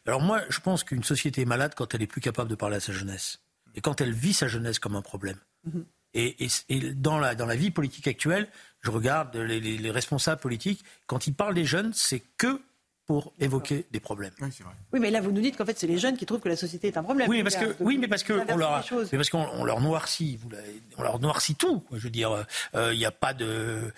alors 0.08 0.22
moi, 0.22 0.42
je 0.48 0.60
pense 0.62 0.86
qu'une 0.86 1.04
société 1.04 1.42
est 1.42 1.46
malade 1.46 1.74
quand 1.76 1.94
elle 1.94 2.02
est 2.02 2.08
plus 2.08 2.22
capable 2.22 2.50
de 2.50 2.56
parler 2.56 2.78
à 2.78 2.80
sa 2.80 2.94
jeunesse 2.94 3.42
et 3.76 3.82
quand 3.82 4.00
elle 4.00 4.14
vit 4.14 4.32
sa 4.32 4.48
jeunesse 4.48 4.80
comme 4.80 4.96
un 4.96 5.02
problème. 5.02 5.38
Mm-hmm. 5.68 5.84
Et, 6.14 6.36
dans, 6.96 7.20
la, 7.20 7.36
dans 7.36 7.46
la 7.46 7.56
vie 7.56 7.72
politique 7.72 8.08
actuelle, 8.08 8.48
je 8.82 8.92
regarde 8.92 9.36
les, 9.36 9.92
responsables 9.92 10.42
politiques, 10.42 10.84
quand 11.08 11.28
ils 11.28 11.34
parlent 11.34 11.54
des 11.54 11.66
jeunes, 11.66 11.92
c'est 11.94 12.22
que 12.38 12.62
pour 13.08 13.34
évoquer 13.40 13.86
des 13.92 14.00
problèmes. 14.00 14.32
Oui, 14.94 15.00
mais 15.02 15.12
là, 15.12 15.20
vous 15.20 15.32
nous 15.32 15.42
dites 15.42 15.58
qu'en 15.58 15.66
fait, 15.66 15.78
c'est 15.78 15.88
les 15.88 15.98
jeunes 15.98 16.16
qui 16.16 16.26
trouvent 16.26 16.40
que 16.40 16.48
la 16.48 16.56
société 16.56 16.88
est 16.88 16.98
un 16.98 17.04
problème. 17.04 17.30
Oui, 17.30 17.44
parce 17.44 17.58
que, 17.58 17.76
oui 17.82 17.98
mais 17.98 18.08
parce 18.08 18.24
que 18.24 18.34
on 18.50 18.56
leur, 18.56 18.86
parce 19.12 19.30
qu'on 19.30 19.66
leur 19.66 19.82
noircit, 19.82 20.40
on 20.98 21.04
leur 21.04 21.20
noircit 21.20 21.56
tout. 21.56 21.84
Je 21.92 21.98
veux 21.98 22.10
dire, 22.10 22.46
euh, 22.76 22.94
il 22.94 23.00
n'y 23.00 23.06
a 23.06 23.12
pas 23.12 23.34
de, 23.34 23.92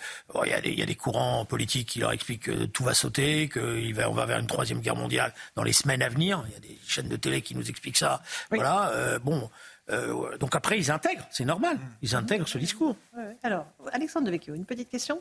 il 0.44 0.78
y, 0.78 0.82
a 0.82 0.86
des 0.86 0.94
courants 0.96 1.44
politiques 1.44 1.90
qui 1.90 2.00
leur 2.00 2.10
expliquent 2.10 2.44
que 2.44 2.64
tout 2.64 2.82
va 2.82 2.94
sauter, 2.94 3.48
qu'on 3.48 3.92
va, 3.92 4.10
on 4.10 4.14
va 4.14 4.26
vers 4.26 4.38
une 4.38 4.48
troisième 4.48 4.80
guerre 4.80 4.96
mondiale 4.96 5.32
dans 5.54 5.62
les 5.62 5.72
semaines 5.72 6.02
à 6.02 6.08
venir. 6.08 6.42
Il 6.48 6.52
y 6.52 6.56
a 6.56 6.60
des 6.60 6.78
chaînes 6.84 7.08
de 7.08 7.16
télé 7.16 7.40
qui 7.40 7.54
nous 7.54 7.68
expliquent 7.70 7.98
ça. 7.98 8.20
Voilà, 8.50 8.88
euh, 8.94 9.18
bon. 9.20 9.48
Euh, 9.90 10.36
donc 10.38 10.54
après, 10.54 10.78
ils 10.78 10.90
intègrent, 10.90 11.26
c'est 11.30 11.44
normal, 11.44 11.78
ils 12.02 12.14
intègrent 12.14 12.48
ce 12.48 12.58
discours. 12.58 12.96
Alors, 13.42 13.66
Alexandre 13.92 14.26
Devecchio, 14.26 14.54
une 14.54 14.64
petite 14.64 14.88
question? 14.88 15.20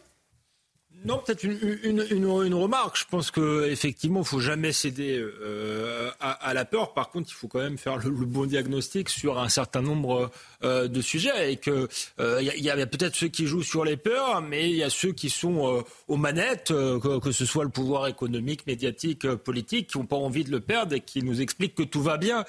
Non, 1.06 1.18
peut-être 1.18 1.44
une, 1.44 2.06
une, 2.12 2.56
remarque. 2.56 2.98
Je 2.98 3.04
pense 3.10 3.30
qu'effectivement, 3.30 4.20
il 4.20 4.24
ne 4.24 4.28
faut 4.28 4.40
jamais 4.40 4.72
céder 4.72 5.18
euh, 5.20 6.10
à, 6.22 6.54
la 6.54 6.64
peur. 6.64 6.94
Par 6.94 7.10
contre, 7.10 7.28
il 7.30 7.34
faut 7.34 7.50
quand 7.50 7.60
même 7.60 7.78
faire 7.78 7.98
le, 7.98 8.12
bon 8.12 8.46
diagnostic 8.46 9.10
sur 9.10 9.38
un 9.38 9.50
certain 9.50 9.82
nombre 9.82 10.32
euh, 10.64 10.88
de 10.88 11.02
sujets. 11.02 11.52
Et 11.52 11.58
qu'il 11.58 11.88
euh, 12.22 12.42
y, 12.42 12.70
a, 12.70 12.88
peut-être 12.88 13.16
ceux 13.16 13.28
qui 13.28 13.48
jouent 13.48 13.64
sur 13.64 13.84
les 13.84 13.98
peurs, 13.98 14.42
mais 14.42 14.70
il 14.70 14.78
y 14.78 14.84
a 14.84 14.90
ceux 14.90 15.12
qui 15.12 15.30
sont 15.30 15.84
aux 16.08 16.18
manettes, 16.18 16.70
que, 16.70 17.32
ce 17.32 17.46
soit 17.46 17.66
le 17.66 17.70
pouvoir 17.70 18.08
économique, 18.08 18.66
médiatique, 18.66 19.28
politique, 19.36 19.90
qui 19.90 19.98
n'ont 19.98 20.06
pas 20.06 20.16
envie 20.16 20.46
de 20.46 20.52
le 20.52 20.62
perdre 20.62 20.96
et 20.96 21.02
qui 21.02 21.22
nous 21.22 21.42
expliquent 21.42 21.76
que 21.76 21.84
tout 21.84 22.02
va 22.02 22.18
bien 22.18 22.46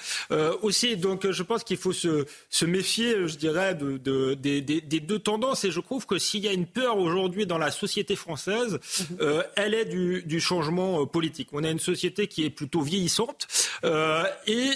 aussi. 0.62 0.96
Donc, 0.96 1.28
je 1.28 1.42
pense 1.42 1.64
qu'il 1.64 1.76
faut 1.76 1.92
se, 1.92 2.24
se, 2.50 2.64
méfier, 2.64 3.26
je 3.26 3.36
dirais, 3.36 3.74
de, 3.74 4.34
des, 4.34 4.60
des 4.60 5.00
deux 5.00 5.18
tendances. 5.18 5.64
Et 5.64 5.72
je 5.72 5.80
trouve 5.80 6.06
que 6.06 6.18
s'il 6.18 6.44
y 6.44 6.48
a 6.48 6.52
une 6.52 6.66
peur 6.66 6.98
aujourd'hui 6.98 7.46
dans 7.46 7.58
la 7.58 7.72
société 7.72 8.14
française, 8.14 8.43
euh, 8.48 9.42
elle 9.56 9.74
est 9.74 9.84
du, 9.84 10.40
changement 10.40 11.02
euh, 11.02 11.06
politique. 11.06 11.48
On 11.52 11.64
a 11.64 11.70
une 11.70 11.78
société 11.78 12.26
qui 12.26 12.44
est 12.44 12.50
plutôt 12.50 12.80
vieillissante 12.80 13.46
euh, 13.84 14.24
et 14.46 14.70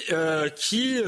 qui 0.57 0.99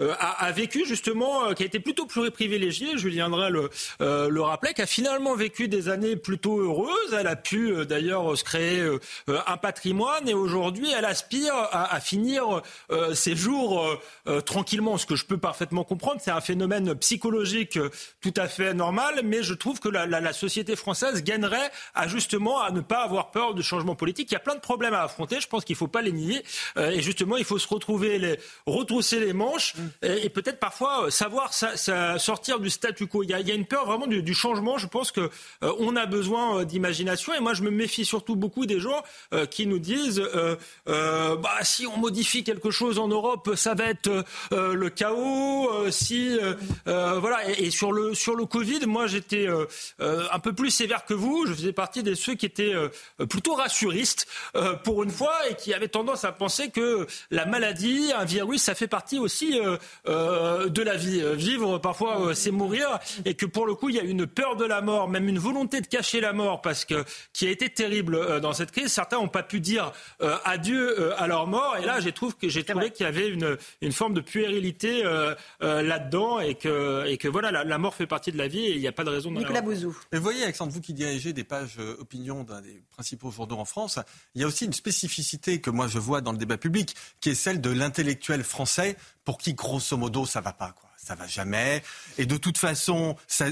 a, 0.00 0.52
vécu 0.52 0.84
justement, 0.86 1.52
qui 1.54 1.62
a 1.62 1.66
été 1.66 1.80
plutôt 1.80 2.06
plus 2.06 2.30
privilégiée, 2.30 2.96
Julien 2.96 3.28
Drey 3.28 3.50
le, 3.50 3.70
le 4.00 4.40
rappelait, 4.40 4.74
qui 4.74 4.82
a 4.82 4.86
finalement 4.86 5.34
vécu 5.34 5.68
des 5.68 5.88
années 5.88 6.16
plutôt 6.16 6.60
heureuses. 6.60 7.14
Elle 7.18 7.26
a 7.26 7.36
pu 7.36 7.86
d'ailleurs 7.86 8.36
se 8.36 8.44
créer 8.44 8.82
un 9.28 9.56
patrimoine 9.56 10.28
et 10.28 10.34
aujourd'hui 10.34 10.90
elle 10.96 11.04
aspire 11.04 11.54
à, 11.54 12.00
finir 12.00 12.62
ses 13.14 13.36
jours 13.36 14.00
tranquillement, 14.44 14.98
ce 14.98 15.06
que 15.06 15.16
je 15.16 15.24
peux 15.24 15.38
parfaitement 15.38 15.84
comprendre. 15.84 16.20
C'est 16.22 16.30
un 16.30 16.40
phénomène 16.40 16.94
psychologique 16.96 17.78
tout 18.20 18.34
à 18.36 18.48
fait 18.48 18.74
normal, 18.74 19.20
mais 19.24 19.42
je 19.42 19.54
trouve 19.54 19.80
que 19.80 19.88
la 19.88 20.32
société 20.32 20.76
française 20.76 21.22
gagnerait 21.22 21.70
à 21.94 22.08
justement 22.08 22.60
à 22.60 22.70
ne 22.70 22.80
pas 22.80 23.04
avoir 23.04 23.30
peur 23.30 23.54
du 23.54 23.62
changement 23.62 23.94
politique. 23.94 24.30
Il 24.30 24.34
y 24.34 24.36
a 24.36 24.40
plein 24.40 24.54
de 24.54 24.60
problèmes 24.60 24.94
à 24.94 25.02
affronter. 25.02 25.40
Je 25.40 25.48
pense 25.48 25.64
qu'il 25.64 25.74
ne 25.74 25.78
faut 25.78 25.88
pas 25.88 26.02
les 26.02 26.12
nier. 26.12 26.42
Euh, 26.76 26.90
et 26.90 27.00
justement, 27.00 27.36
il 27.36 27.44
faut 27.44 27.58
se 27.58 27.68
retrouver, 27.68 28.18
les, 28.18 28.38
retrousser 28.66 29.20
les 29.20 29.32
manches 29.32 29.74
et, 30.02 30.28
peut-être 30.28 30.58
parfois 30.58 31.06
euh, 31.06 31.10
savoir 31.10 31.52
sortir 31.54 32.58
du 32.58 32.70
statu 32.70 33.06
quo. 33.06 33.22
Il 33.22 33.30
y, 33.30 33.34
a, 33.34 33.54
une 33.54 33.66
peur 33.66 33.86
vraiment 33.86 34.06
du, 34.06 34.34
changement. 34.34 34.78
Je 34.78 34.88
pense 34.88 35.12
que 35.12 35.20
euh, 35.20 35.72
on 35.78 35.94
a 35.96 36.06
besoin 36.06 36.64
d'imagination. 36.64 37.32
Et 37.34 37.40
moi, 37.40 37.54
je 37.54 37.62
me 37.62 37.70
méfie 37.70 38.04
surtout 38.04 38.36
beaucoup 38.36 38.66
des 38.66 38.80
gens 38.80 39.02
qui 39.50 39.66
nous 39.66 39.78
disent 39.78 40.22
bah, 40.86 41.58
si 41.62 41.86
on 41.86 41.96
modifie 41.96 42.42
quelque 42.44 42.70
chose 42.70 42.98
en 42.98 43.08
Europe, 43.08 43.54
ça 43.54 43.74
va 43.74 43.84
être 43.84 44.24
le 44.50 44.88
chaos. 44.90 45.90
si 45.90 46.38
voilà. 46.84 47.48
Et, 47.50 47.66
et, 47.66 47.70
sur 47.70 47.92
le 47.92 48.14
sur 48.14 48.34
le 48.34 48.46
Covid, 48.46 48.86
moi, 48.86 49.06
j'étais 49.06 49.46
un 50.00 50.38
peu 50.40 50.52
plus 50.52 50.70
sévère 50.70 51.04
que 51.04 51.14
vous. 51.14 51.46
Je 51.46 51.54
faisais 51.54 51.72
pas 51.72 51.83
partie 51.84 52.02
de 52.02 52.14
ceux 52.14 52.34
qui 52.34 52.46
étaient 52.46 52.72
euh, 52.72 52.88
plutôt 53.26 53.54
rassuristes 53.56 54.26
euh, 54.56 54.72
pour 54.72 55.02
une 55.02 55.10
fois 55.10 55.34
et 55.50 55.54
qui 55.54 55.74
avaient 55.74 55.88
tendance 55.88 56.24
à 56.24 56.32
penser 56.32 56.70
que 56.70 57.06
la 57.30 57.44
maladie, 57.44 58.10
un 58.16 58.24
virus, 58.24 58.62
ça 58.62 58.74
fait 58.74 58.88
partie 58.88 59.18
aussi 59.18 59.60
euh, 60.06 60.68
de 60.70 60.82
la 60.82 60.96
vie. 60.96 61.22
Vivre, 61.34 61.76
parfois, 61.76 62.34
c'est 62.34 62.50
mourir 62.50 62.98
et 63.26 63.34
que 63.34 63.44
pour 63.44 63.66
le 63.66 63.74
coup, 63.74 63.90
il 63.90 63.96
y 63.96 64.00
a 64.00 64.02
une 64.02 64.26
peur 64.26 64.56
de 64.56 64.64
la 64.64 64.80
mort, 64.80 65.10
même 65.10 65.28
une 65.28 65.38
volonté 65.38 65.82
de 65.82 65.86
cacher 65.86 66.22
la 66.22 66.32
mort 66.32 66.62
parce 66.62 66.86
que 66.86 67.04
qui 67.34 67.46
a 67.46 67.50
été 67.50 67.68
terrible 67.68 68.40
dans 68.40 68.54
cette 68.54 68.70
crise. 68.70 68.90
Certains 68.90 69.18
n'ont 69.18 69.28
pas 69.28 69.42
pu 69.42 69.60
dire 69.60 69.92
adieu 70.44 71.12
à 71.20 71.26
leur 71.26 71.46
mort 71.46 71.76
et 71.76 71.84
là, 71.84 72.00
j'ai 72.00 72.12
trouvé 72.12 72.32
que 72.40 72.48
j'ai 72.48 72.64
trouvé 72.64 72.92
qu'il 72.92 73.04
y 73.04 73.08
avait 73.10 73.28
une, 73.28 73.58
une 73.82 73.92
forme 73.92 74.14
de 74.14 74.22
puérilité 74.22 75.02
là-dedans 75.60 76.40
et 76.40 76.54
que, 76.54 77.04
et 77.06 77.18
que 77.18 77.28
voilà, 77.28 77.50
la, 77.50 77.78
mort 77.78 77.94
fait 77.94 78.06
partie 78.06 78.32
de 78.32 78.38
la 78.38 78.48
vie 78.48 78.64
et 78.64 78.72
il 78.72 78.80
n'y 78.80 78.88
a 78.88 78.92
pas 78.92 79.04
de 79.04 79.10
raison. 79.10 79.30
Nicolas 79.30 79.60
Bouzou. 79.60 79.94
Et 80.12 80.16
vous 80.16 80.22
voyez, 80.22 80.44
Alexandre, 80.44 80.72
vous 80.72 80.80
qui 80.80 80.94
dirigez 80.94 81.34
des 81.34 81.44
pages 81.44 81.73
euh, 81.78 81.96
opinion 82.00 82.44
d'un 82.44 82.60
des 82.60 82.82
principaux 82.90 83.30
journaux 83.30 83.58
en 83.58 83.64
France, 83.64 83.98
il 84.34 84.40
y 84.40 84.44
a 84.44 84.46
aussi 84.46 84.64
une 84.64 84.72
spécificité 84.72 85.60
que 85.60 85.70
moi 85.70 85.88
je 85.88 85.98
vois 85.98 86.20
dans 86.20 86.32
le 86.32 86.38
débat 86.38 86.58
public, 86.58 86.94
qui 87.20 87.30
est 87.30 87.34
celle 87.34 87.60
de 87.60 87.70
l'intellectuel 87.70 88.44
français 88.44 88.96
pour 89.24 89.38
qui, 89.38 89.54
grosso 89.54 89.96
modo, 89.96 90.26
ça 90.26 90.40
va 90.40 90.52
pas. 90.52 90.74
Ça 91.04 91.14
va 91.14 91.26
jamais. 91.26 91.82
Et 92.16 92.26
de 92.26 92.36
toute 92.36 92.56
façon, 92.56 93.16
ça, 93.26 93.46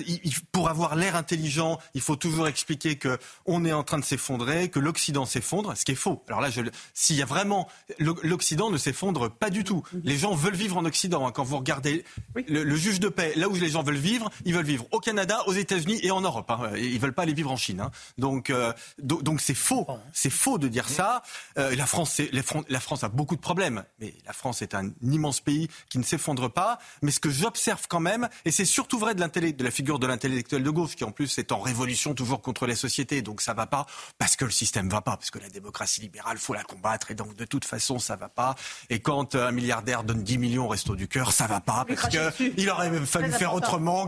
pour 0.53 0.69
avoir 0.69 0.97
l'air 0.97 1.17
intelligent, 1.17 1.79
il 1.95 2.01
faut 2.01 2.17
toujours 2.17 2.49
expliquer 2.49 2.97
que 2.97 3.19
on 3.45 3.65
est 3.65 3.73
en 3.73 3.83
train 3.83 3.99
de 3.99 4.05
s'effondrer, 4.05 4.71
que 4.71 4.79
l'Occident 4.79 5.27
s'effondre, 5.27 5.77
ce 5.77 5.85
qui 5.85 5.93
est 5.93 5.97
faux. 5.97 6.25
Alors 6.29 6.41
là, 6.41 6.49
s'il 6.95 7.17
y 7.17 7.23
a 7.23 7.27
vraiment, 7.27 7.69
l'Occident 7.99 8.71
ne 8.71 8.79
s'effondre 8.79 9.31
pas 9.31 9.51
du 9.51 9.65
tout. 9.65 9.83
Les 10.03 10.17
gens 10.17 10.35
veulent 10.35 10.57
vivre 10.57 10.79
en 10.79 10.85
Occident. 10.87 11.27
Hein. 11.27 11.33
Quand 11.33 11.45
vous 11.45 11.59
regardez 11.59 12.05
le, 12.49 12.77
juge 12.77 13.01
de 13.01 13.09
paix, 13.09 13.35
là 13.37 13.49
où 13.49 13.55
les 13.55 13.71
gens 13.71 13.83
veulent 13.83 13.97
vivre, 13.97 14.31
ils 14.45 14.55
veulent 14.55 14.65
vivre 14.65 14.87
au 14.91 14.99
Canada, 14.99 15.43
aux 15.47 15.53
États-Unis 15.53 16.01
et 16.03 16.11
en 16.11 16.23
Europe. 16.23 16.51
Hein. 16.51 16.71
Ils 16.77 16.99
veulent 16.99 17.13
pas 17.13 17.23
aller 17.23 17.35
vivre 17.35 17.51
en 17.51 17.57
Chine. 17.57 17.81
Hein. 17.81 17.91
Donc, 18.17 18.49
euh, 18.49 18.73
donc 18.99 19.41
c'est 19.41 19.55
faux. 19.55 19.87
C'est 20.15 20.31
faux 20.31 20.57
de 20.57 20.69
dire 20.69 20.89
ça. 20.89 21.23
Euh, 21.59 21.75
la 21.77 21.87
France, 21.87 22.21
la 22.33 22.81
France 22.81 23.05
a 23.05 23.09
beaucoup 23.09 23.37
de 23.37 23.41
problèmes, 23.41 23.85
mais 24.01 24.15
la 24.25 24.33
France 24.33 24.63
est 24.63 24.75
un 24.75 24.91
immense 25.03 25.41
pays 25.41 25.69
qui 25.91 25.99
ne 25.99 26.05
s'effondre 26.05 26.51
pas. 26.51 26.79
Mais 27.03 27.11
ce 27.11 27.21
que 27.21 27.29
je 27.29 27.42
j'observe 27.43 27.87
quand 27.89 27.99
même, 27.99 28.29
et 28.45 28.53
c'est 28.53 28.65
surtout 28.65 29.01
vrai 29.01 29.17
de, 29.17 29.51
de 29.51 29.65
la 29.65 29.71
figure 29.73 29.99
de 29.99 30.07
l'intellectuel 30.07 30.63
de 30.63 30.71
gauche, 30.71 30.95
qui 30.95 31.03
en 31.03 31.11
plus 31.11 31.39
est 31.39 31.51
en 31.51 31.59
révolution 31.59 32.15
toujours 32.15 32.41
contre 32.41 32.67
les 32.67 32.77
sociétés, 32.77 33.21
donc 33.21 33.41
ça 33.41 33.53
va 33.53 33.67
pas, 33.67 33.85
parce 34.17 34.37
que 34.37 34.45
le 34.45 34.53
système 34.53 34.89
va 34.89 35.01
pas, 35.01 35.17
parce 35.17 35.33
que 35.33 35.41
la 35.41 35.49
démocratie 35.49 36.03
libérale, 36.03 36.39
faut 36.39 36.55
la 36.55 36.63
combattre, 36.63 37.11
et 37.11 37.17
donc 37.17 37.35
de 37.35 37.45
toute 37.45 37.65
façon, 37.65 37.99
ça 37.99 38.15
va 38.15 38.29
pas. 38.29 38.55
Et 38.91 39.01
quand 39.01 39.35
euh, 39.35 39.49
un 39.49 39.51
milliardaire 39.51 40.05
donne 40.05 40.23
10 40.23 40.39
millions 40.39 40.67
au 40.67 40.69
resto 40.69 40.95
du 40.95 41.09
cœur, 41.09 41.33
ça 41.33 41.49
va 41.49 41.61
pas, 41.61 41.85
parce 41.85 42.09
qu'il 42.09 42.71
aurait 42.71 42.91
même 42.91 43.07
fallu 43.07 43.33
faire 43.33 43.55
autrement, 43.55 44.07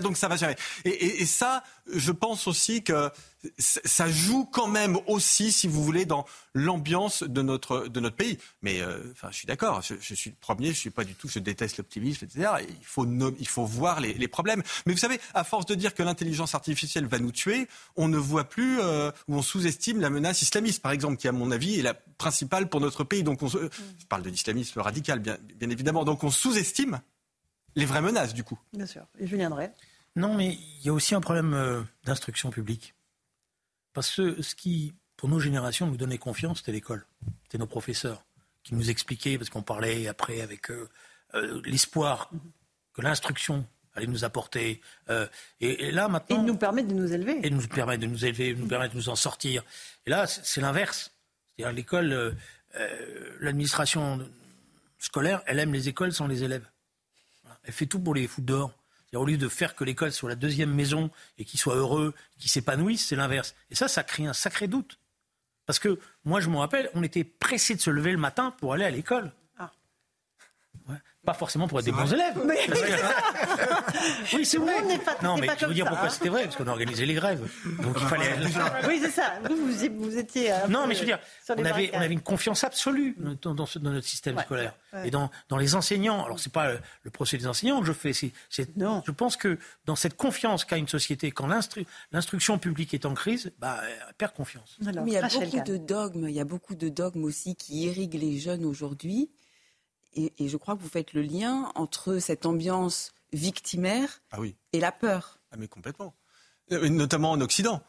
donc 0.00 0.16
ça 0.16 0.28
va 0.28 0.36
jamais. 0.36 0.56
et 0.84 1.26
ça, 1.26 1.64
je 1.92 2.12
pense 2.12 2.46
aussi 2.46 2.84
que 2.84 3.10
ça 3.58 4.08
joue 4.08 4.44
quand 4.44 4.66
même 4.66 4.98
aussi, 5.06 5.52
si 5.52 5.66
vous 5.66 5.82
voulez, 5.82 6.04
dans 6.04 6.26
l'ambiance 6.54 7.22
de 7.22 7.42
notre, 7.42 7.88
de 7.88 8.00
notre 8.00 8.16
pays. 8.16 8.38
Mais 8.62 8.80
euh, 8.80 8.98
enfin, 9.12 9.28
je 9.30 9.36
suis 9.36 9.46
d'accord, 9.46 9.82
je, 9.82 10.14
suis 10.14 10.30
le 10.30 10.36
premier, 10.40 10.68
je 10.68 10.78
suis 10.78 10.90
pas 10.90 11.04
du 11.04 11.14
tout, 11.14 11.28
je 11.28 11.38
déteste 11.38 11.78
l'optimisme, 11.78 12.24
etc. 12.24 12.50
Il 12.68 12.84
faut, 12.84 13.06
il 13.38 13.48
faut 13.48 13.64
voir 13.64 14.00
les, 14.00 14.28
problèmes. 14.28 14.62
Mais 14.86 14.92
vous 14.92 14.98
savez, 14.98 15.20
à 15.34 15.44
force 15.44 15.66
de 15.66 15.74
dire 15.74 15.94
que 15.94 16.02
l'intelligence 16.02 16.54
artificielle 16.54 17.06
va 17.06 17.18
nous 17.18 17.32
tuer, 17.32 17.66
on 17.96 18.08
ne 18.08 18.18
voit 18.18 18.44
plus 18.44 18.78
euh, 18.80 19.10
ou 19.28 19.36
on 19.36 19.42
sous-estime 19.42 20.00
la 20.00 20.10
menace 20.10 20.42
islamiste, 20.42 20.82
par 20.82 20.92
exemple, 20.92 21.16
qui, 21.16 21.28
à 21.28 21.32
mon 21.32 21.50
avis, 21.50 21.78
est 21.78 21.82
la 21.82 21.94
principale 21.94 22.68
pour 22.68 22.80
notre 22.80 23.04
pays. 23.04 23.22
Donc, 23.22 23.42
on, 23.42 23.48
je 23.48 23.68
parle 24.08 24.22
de 24.22 24.30
l'islamisme 24.30 24.80
radical, 24.80 25.18
bien, 25.18 25.38
bien 25.56 25.70
évidemment. 25.70 26.04
Donc, 26.04 26.24
on 26.24 26.30
sous-estime 26.30 27.00
les 27.74 27.86
vraies 27.86 28.02
menaces, 28.02 28.34
du 28.34 28.44
coup. 28.44 28.58
Bien 28.72 28.86
sûr. 28.86 29.06
Et 29.18 29.26
je 29.26 29.36
viendrai. 29.36 29.70
Non, 30.16 30.34
mais 30.34 30.58
il 30.80 30.86
y 30.86 30.88
a 30.88 30.92
aussi 30.92 31.14
un 31.14 31.20
problème 31.20 31.54
euh, 31.54 31.82
d'instruction 32.04 32.50
publique. 32.50 32.94
Parce 33.92 34.14
que 34.14 34.40
ce 34.42 34.54
qui 34.54 34.94
pour 35.20 35.28
nos 35.28 35.38
générations, 35.38 35.86
nous 35.86 35.98
donner 35.98 36.16
confiance, 36.16 36.60
c'était 36.60 36.72
l'école. 36.72 37.04
C'était 37.42 37.58
nos 37.58 37.66
professeurs 37.66 38.24
qui 38.62 38.74
nous 38.74 38.88
expliquaient, 38.88 39.36
parce 39.36 39.50
qu'on 39.50 39.62
parlait 39.62 40.08
après 40.08 40.40
avec 40.40 40.70
eux, 40.70 40.88
euh, 41.34 41.60
l'espoir 41.66 42.30
que 42.94 43.02
l'instruction 43.02 43.66
allait 43.92 44.06
nous 44.06 44.24
apporter. 44.24 44.80
Euh, 45.10 45.26
et, 45.60 45.90
là, 45.90 46.08
maintenant. 46.08 46.42
Et 46.42 46.46
nous 46.46 46.56
permet 46.56 46.84
de 46.84 46.94
nous 46.94 47.12
élever. 47.12 47.38
Et 47.42 47.50
nous 47.50 47.68
permet 47.68 47.98
de 47.98 48.06
nous 48.06 48.24
élever, 48.24 48.54
nous 48.54 48.66
permet 48.66 48.88
de 48.88 48.94
nous 48.94 49.10
en 49.10 49.14
sortir. 49.14 49.62
Et 50.06 50.10
là, 50.10 50.26
c'est 50.26 50.62
l'inverse. 50.62 51.12
C'est-à-dire 51.54 51.76
l'école, 51.76 52.34
euh, 52.76 53.36
l'administration 53.40 54.26
scolaire, 54.98 55.42
elle 55.44 55.58
aime 55.58 55.74
les 55.74 55.90
écoles 55.90 56.14
sans 56.14 56.28
les 56.28 56.44
élèves. 56.44 56.66
Elle 57.64 57.74
fait 57.74 57.84
tout 57.84 58.00
pour 58.00 58.14
les 58.14 58.26
foutre 58.26 58.46
dehors. 58.46 58.72
Au 59.14 59.24
lieu 59.24 59.36
de 59.36 59.48
faire 59.48 59.74
que 59.74 59.82
l'école 59.82 60.12
soit 60.12 60.28
la 60.28 60.36
deuxième 60.36 60.72
maison 60.72 61.10
et 61.36 61.44
qu'ils 61.44 61.58
soient 61.58 61.74
heureux, 61.74 62.14
qu'ils 62.38 62.50
s'épanouissent, 62.50 63.06
c'est 63.06 63.16
l'inverse. 63.16 63.54
Et 63.70 63.74
ça, 63.74 63.88
ça 63.88 64.04
crée 64.04 64.26
un 64.26 64.32
sacré 64.32 64.68
doute. 64.68 64.98
Parce 65.66 65.78
que 65.78 65.98
moi, 66.24 66.40
je 66.40 66.48
me 66.48 66.56
rappelle, 66.56 66.90
on 66.94 67.02
était 67.02 67.24
pressé 67.24 67.74
de 67.74 67.80
se 67.80 67.90
lever 67.90 68.12
le 68.12 68.18
matin 68.18 68.52
pour 68.58 68.72
aller 68.72 68.84
à 68.84 68.90
l'école. 68.90 69.32
Pas 71.24 71.34
forcément 71.34 71.68
pour 71.68 71.78
être 71.78 71.84
des 71.84 71.92
bons 71.92 72.10
élèves. 72.10 72.34
oui, 74.34 74.46
c'est 74.46 74.56
vrai. 74.56 74.82
non, 75.22 75.36
mais 75.36 75.48
je 75.58 75.66
veux 75.66 75.74
dire 75.74 75.86
pourquoi 75.86 76.06
hein. 76.06 76.10
c'était 76.10 76.30
vrai, 76.30 76.44
parce 76.44 76.56
qu'on 76.56 76.66
organisait 76.66 77.04
les 77.04 77.12
grèves. 77.12 77.46
Donc 77.82 77.98
il 78.00 78.06
fallait. 78.06 78.32
oui, 78.88 79.00
c'est 79.02 79.10
ça. 79.10 79.34
Vous, 79.46 79.56
vous, 79.56 80.16
étiez. 80.16 80.50
non, 80.70 80.86
mais 80.86 80.94
je 80.94 81.00
veux 81.00 81.06
dire, 81.06 81.18
on 81.50 81.64
avait, 81.64 81.90
on 81.92 82.00
avait 82.00 82.14
une 82.14 82.22
confiance 82.22 82.64
absolue 82.64 83.16
dans, 83.42 83.54
dans, 83.54 83.66
notre 83.82 84.06
système 84.06 84.38
scolaire 84.38 84.72
et 85.04 85.10
dans, 85.10 85.30
dans 85.50 85.58
les 85.58 85.74
enseignants. 85.74 86.24
Alors 86.24 86.40
c'est 86.40 86.52
pas 86.52 86.72
le, 87.04 87.10
procès 87.10 87.36
des 87.36 87.46
enseignants 87.46 87.80
que 87.80 87.86
je 87.86 87.92
fais. 87.92 88.12
C'est, 88.14 88.32
non. 88.78 89.02
Je 89.06 89.12
pense 89.12 89.36
que 89.36 89.58
dans 89.84 89.96
cette 89.96 90.16
confiance 90.16 90.64
qu'a 90.64 90.78
une 90.78 90.88
société, 90.88 91.32
quand 91.32 91.48
l'instruction 92.12 92.58
publique 92.58 92.94
est 92.94 93.04
en 93.04 93.12
crise, 93.12 93.52
bah, 93.58 93.80
elle 93.84 94.14
perd 94.14 94.32
confiance. 94.32 94.78
mais 94.80 94.92
il 95.06 95.12
y 95.12 95.18
a 95.18 95.28
beaucoup 95.28 95.60
de 95.60 95.76
dogmes. 95.76 96.28
Il 96.28 96.34
y 96.34 96.40
a 96.40 96.44
beaucoup 96.44 96.74
de 96.74 96.88
dogmes 96.88 97.24
aussi 97.24 97.56
qui 97.56 97.84
irriguent 97.84 98.18
les 98.18 98.38
jeunes 98.38 98.64
aujourd'hui 98.64 99.30
et, 100.14 100.48
je 100.48 100.56
crois 100.56 100.76
que 100.76 100.82
vous 100.82 100.88
faites 100.88 101.12
le 101.12 101.22
lien 101.22 101.70
entre 101.74 102.18
cette 102.18 102.46
ambiance 102.46 103.12
victimaire 103.32 104.22
ah 104.32 104.40
oui. 104.40 104.56
et 104.72 104.80
la 104.80 104.92
peur. 104.92 105.38
Ah 105.52 105.56
mais 105.58 105.68
complètement. 105.68 106.14
Euh, 106.72 106.88
notamment 106.88 107.32
en 107.32 107.40
Occident. 107.40 107.82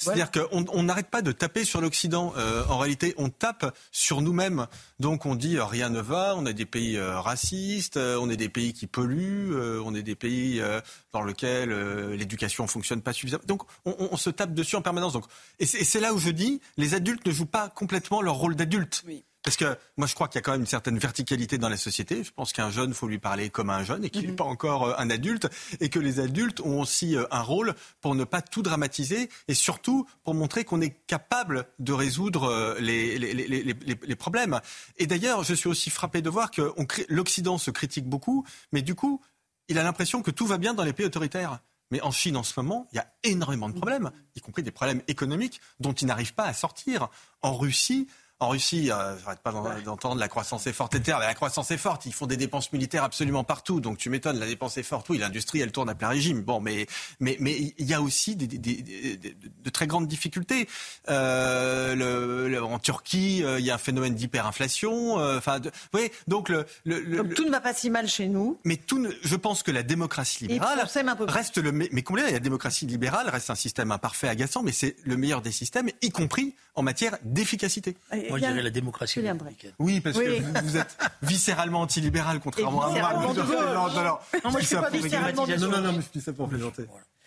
C'est-à-dire 0.00 0.30
qu'on 0.30 0.82
n'arrête 0.84 1.08
pas 1.08 1.22
de 1.22 1.32
taper 1.32 1.64
sur 1.64 1.80
l'Occident. 1.80 2.32
Euh, 2.36 2.64
en 2.68 2.78
réalité, 2.78 3.14
on 3.16 3.30
tape 3.30 3.76
sur 3.90 4.22
nous-mêmes. 4.22 4.68
Donc 5.00 5.26
on 5.26 5.34
dit 5.34 5.56
euh, 5.56 5.64
rien 5.64 5.90
ne 5.90 6.00
va, 6.00 6.36
on 6.36 6.46
a 6.46 6.52
des 6.52 6.66
pays 6.66 6.96
racistes, 7.00 7.96
on 7.96 8.30
est 8.30 8.36
des 8.36 8.48
pays 8.48 8.72
qui 8.72 8.86
polluent, 8.86 9.56
on 9.84 9.96
est 9.96 10.04
des 10.04 10.14
pays 10.14 10.62
dans 11.12 11.22
lesquels 11.22 11.70
l'éducation 12.12 12.68
fonctionne 12.68 13.02
pas 13.02 13.12
suffisamment. 13.12 13.42
Donc 13.46 13.62
on, 13.86 13.96
on, 14.12 14.16
se 14.16 14.30
tape 14.30 14.54
dessus 14.54 14.76
en 14.76 14.82
permanence. 14.82 15.14
Donc, 15.14 15.24
et 15.58 15.66
c'est 15.66 16.00
là 16.00 16.14
où 16.14 16.18
je 16.18 16.30
dis, 16.30 16.60
les 16.76 16.94
adultes 16.94 17.26
ne 17.26 17.32
jouent 17.32 17.46
pas 17.46 17.68
complètement 17.68 18.22
leur 18.22 18.34
rôle 18.34 18.54
d'adulte. 18.54 19.02
Oui. 19.04 19.24
Parce 19.48 19.56
que 19.56 19.78
moi, 19.96 20.06
je 20.06 20.14
crois 20.14 20.28
qu'il 20.28 20.34
y 20.34 20.40
a 20.40 20.42
quand 20.42 20.52
même 20.52 20.60
une 20.60 20.66
certaine 20.66 20.98
verticalité 20.98 21.56
dans 21.56 21.70
la 21.70 21.78
société. 21.78 22.22
Je 22.22 22.30
pense 22.30 22.52
qu'un 22.52 22.70
jeune, 22.70 22.92
faut 22.92 23.08
lui 23.08 23.18
parler 23.18 23.48
comme 23.48 23.70
un 23.70 23.82
jeune 23.82 24.04
et 24.04 24.10
qu'il 24.10 24.24
n'est 24.26 24.32
mhm. 24.32 24.36
pas 24.36 24.44
encore 24.44 24.88
euh, 24.88 24.94
un 24.98 25.08
adulte. 25.08 25.48
Et 25.80 25.88
que 25.88 25.98
les 25.98 26.20
adultes 26.20 26.60
ont 26.60 26.82
aussi 26.82 27.16
euh, 27.16 27.24
un 27.30 27.40
rôle 27.40 27.74
pour 28.02 28.14
ne 28.14 28.24
pas 28.24 28.42
tout 28.42 28.60
dramatiser 28.60 29.30
et 29.48 29.54
surtout 29.54 30.06
pour 30.22 30.34
montrer 30.34 30.66
qu'on 30.66 30.82
est 30.82 30.94
capable 31.06 31.64
de 31.78 31.94
résoudre 31.94 32.44
euh, 32.44 32.78
les, 32.78 33.18
les, 33.18 33.32
les, 33.32 33.74
les 33.84 34.16
problèmes. 34.16 34.60
Et 34.98 35.06
d'ailleurs, 35.06 35.44
je 35.44 35.54
suis 35.54 35.70
aussi 35.70 35.88
frappé 35.88 36.20
de 36.20 36.28
voir 36.28 36.50
que 36.50 36.74
l'Occident 37.08 37.56
se 37.56 37.70
critique 37.70 38.04
beaucoup, 38.04 38.44
mais 38.72 38.82
du 38.82 38.94
coup, 38.94 39.22
il 39.68 39.78
a 39.78 39.82
l'impression 39.82 40.20
que 40.20 40.30
tout 40.30 40.46
va 40.46 40.58
bien 40.58 40.74
dans 40.74 40.84
les 40.84 40.92
pays 40.92 41.06
autoritaires. 41.06 41.60
Mais 41.90 42.02
en 42.02 42.10
Chine, 42.10 42.36
en 42.36 42.42
ce 42.42 42.52
moment, 42.58 42.86
il 42.92 42.96
y 42.96 42.98
a 42.98 43.10
énormément 43.22 43.70
de 43.70 43.74
problèmes, 43.74 44.10
y 44.36 44.42
compris 44.42 44.62
des 44.62 44.72
problèmes 44.72 45.00
économiques 45.08 45.62
dont 45.80 45.94
ils 45.94 46.06
n'arrivent 46.06 46.34
pas 46.34 46.44
à 46.44 46.52
sortir. 46.52 47.08
En 47.40 47.56
Russie, 47.56 48.08
en 48.40 48.50
Russie, 48.50 48.90
euh, 48.90 49.18
j'arrête 49.18 49.40
pas 49.40 49.52
d'entendre 49.84 50.20
la 50.20 50.28
croissance 50.28 50.66
est 50.66 50.72
forte, 50.72 50.94
etc. 50.94 51.18
la 51.20 51.34
croissance 51.34 51.70
est 51.70 51.76
forte. 51.76 52.06
Ils 52.06 52.12
font 52.12 52.26
des 52.26 52.36
dépenses 52.36 52.72
militaires 52.72 53.02
absolument 53.02 53.42
partout. 53.42 53.80
Donc 53.80 53.98
tu 53.98 54.10
m'étonnes, 54.10 54.38
la 54.38 54.46
dépense 54.46 54.78
est 54.78 54.84
forte. 54.84 55.08
Oui, 55.08 55.18
l'industrie, 55.18 55.60
elle 55.60 55.72
tourne 55.72 55.88
à 55.88 55.94
plein 55.94 56.08
régime. 56.08 56.42
Bon, 56.42 56.60
mais 56.60 56.86
mais 57.18 57.36
mais 57.40 57.74
il 57.76 57.86
y 57.86 57.94
a 57.94 58.00
aussi 58.00 58.36
des, 58.36 58.46
des, 58.46 58.58
des, 58.58 59.16
de 59.16 59.70
très 59.70 59.88
grandes 59.88 60.06
difficultés. 60.06 60.68
Euh, 61.08 61.94
le, 61.96 62.62
en 62.62 62.78
Turquie, 62.78 63.42
euh, 63.42 63.58
il 63.58 63.66
y 63.66 63.70
a 63.70 63.74
un 63.74 63.78
phénomène 63.78 64.14
d'hyperinflation. 64.14 65.18
Euh, 65.18 65.38
enfin, 65.38 65.58
vous 65.58 65.70
voyez, 65.92 66.12
donc 66.28 66.48
le, 66.48 66.64
le, 66.84 67.16
donc 67.16 67.34
tout 67.34 67.44
ne 67.44 67.50
va 67.50 67.60
pas 67.60 67.74
si 67.74 67.90
mal 67.90 68.08
chez 68.08 68.28
nous. 68.28 68.58
Mais 68.64 68.76
tout, 68.76 68.98
ne, 68.98 69.10
je 69.22 69.36
pense 69.36 69.62
que 69.64 69.72
la 69.72 69.82
démocratie 69.82 70.46
libérale 70.46 70.86
reste 71.26 71.58
le. 71.58 71.72
Mais, 71.72 71.88
mais 71.92 72.02
combien 72.02 72.30
la 72.30 72.38
démocratie 72.38 72.86
libérale 72.86 73.28
reste 73.28 73.50
un 73.50 73.56
système 73.56 73.90
imparfait, 73.90 74.28
agaçant, 74.28 74.62
mais 74.62 74.72
c'est 74.72 74.94
le 75.04 75.16
meilleur 75.16 75.42
des 75.42 75.52
systèmes, 75.52 75.88
y 76.02 76.10
compris 76.10 76.54
en 76.78 76.82
matière 76.82 77.18
d'efficacité. 77.24 77.96
Moi, 78.12 78.38
je 78.38 78.46
dirais 78.46 78.62
la 78.62 78.70
démocratie 78.70 79.20
républicaine. 79.20 79.72
Oui, 79.78 80.00
parce 80.00 80.16
que 80.16 80.62
vous, 80.62 80.76
êtes 80.76 80.96
viscéralement 81.22 81.80
antilibéral, 81.80 82.38
contrairement 82.40 82.82
à 82.84 82.90
moi. 82.90 83.12
Non, 83.12 83.34
non, 83.34 84.50
moi, 84.50 84.60
je 84.60 84.66
suis 84.66 84.76
pas 84.76 84.90
viscéralement 84.90 85.46
Non, 85.46 85.56
non, 85.56 85.80
non, 85.80 85.92
mais 85.92 86.02
je 86.02 86.18
dis 86.18 86.24
ça 86.24 86.32
pour 86.32 86.48
plaisanter. 86.48 86.84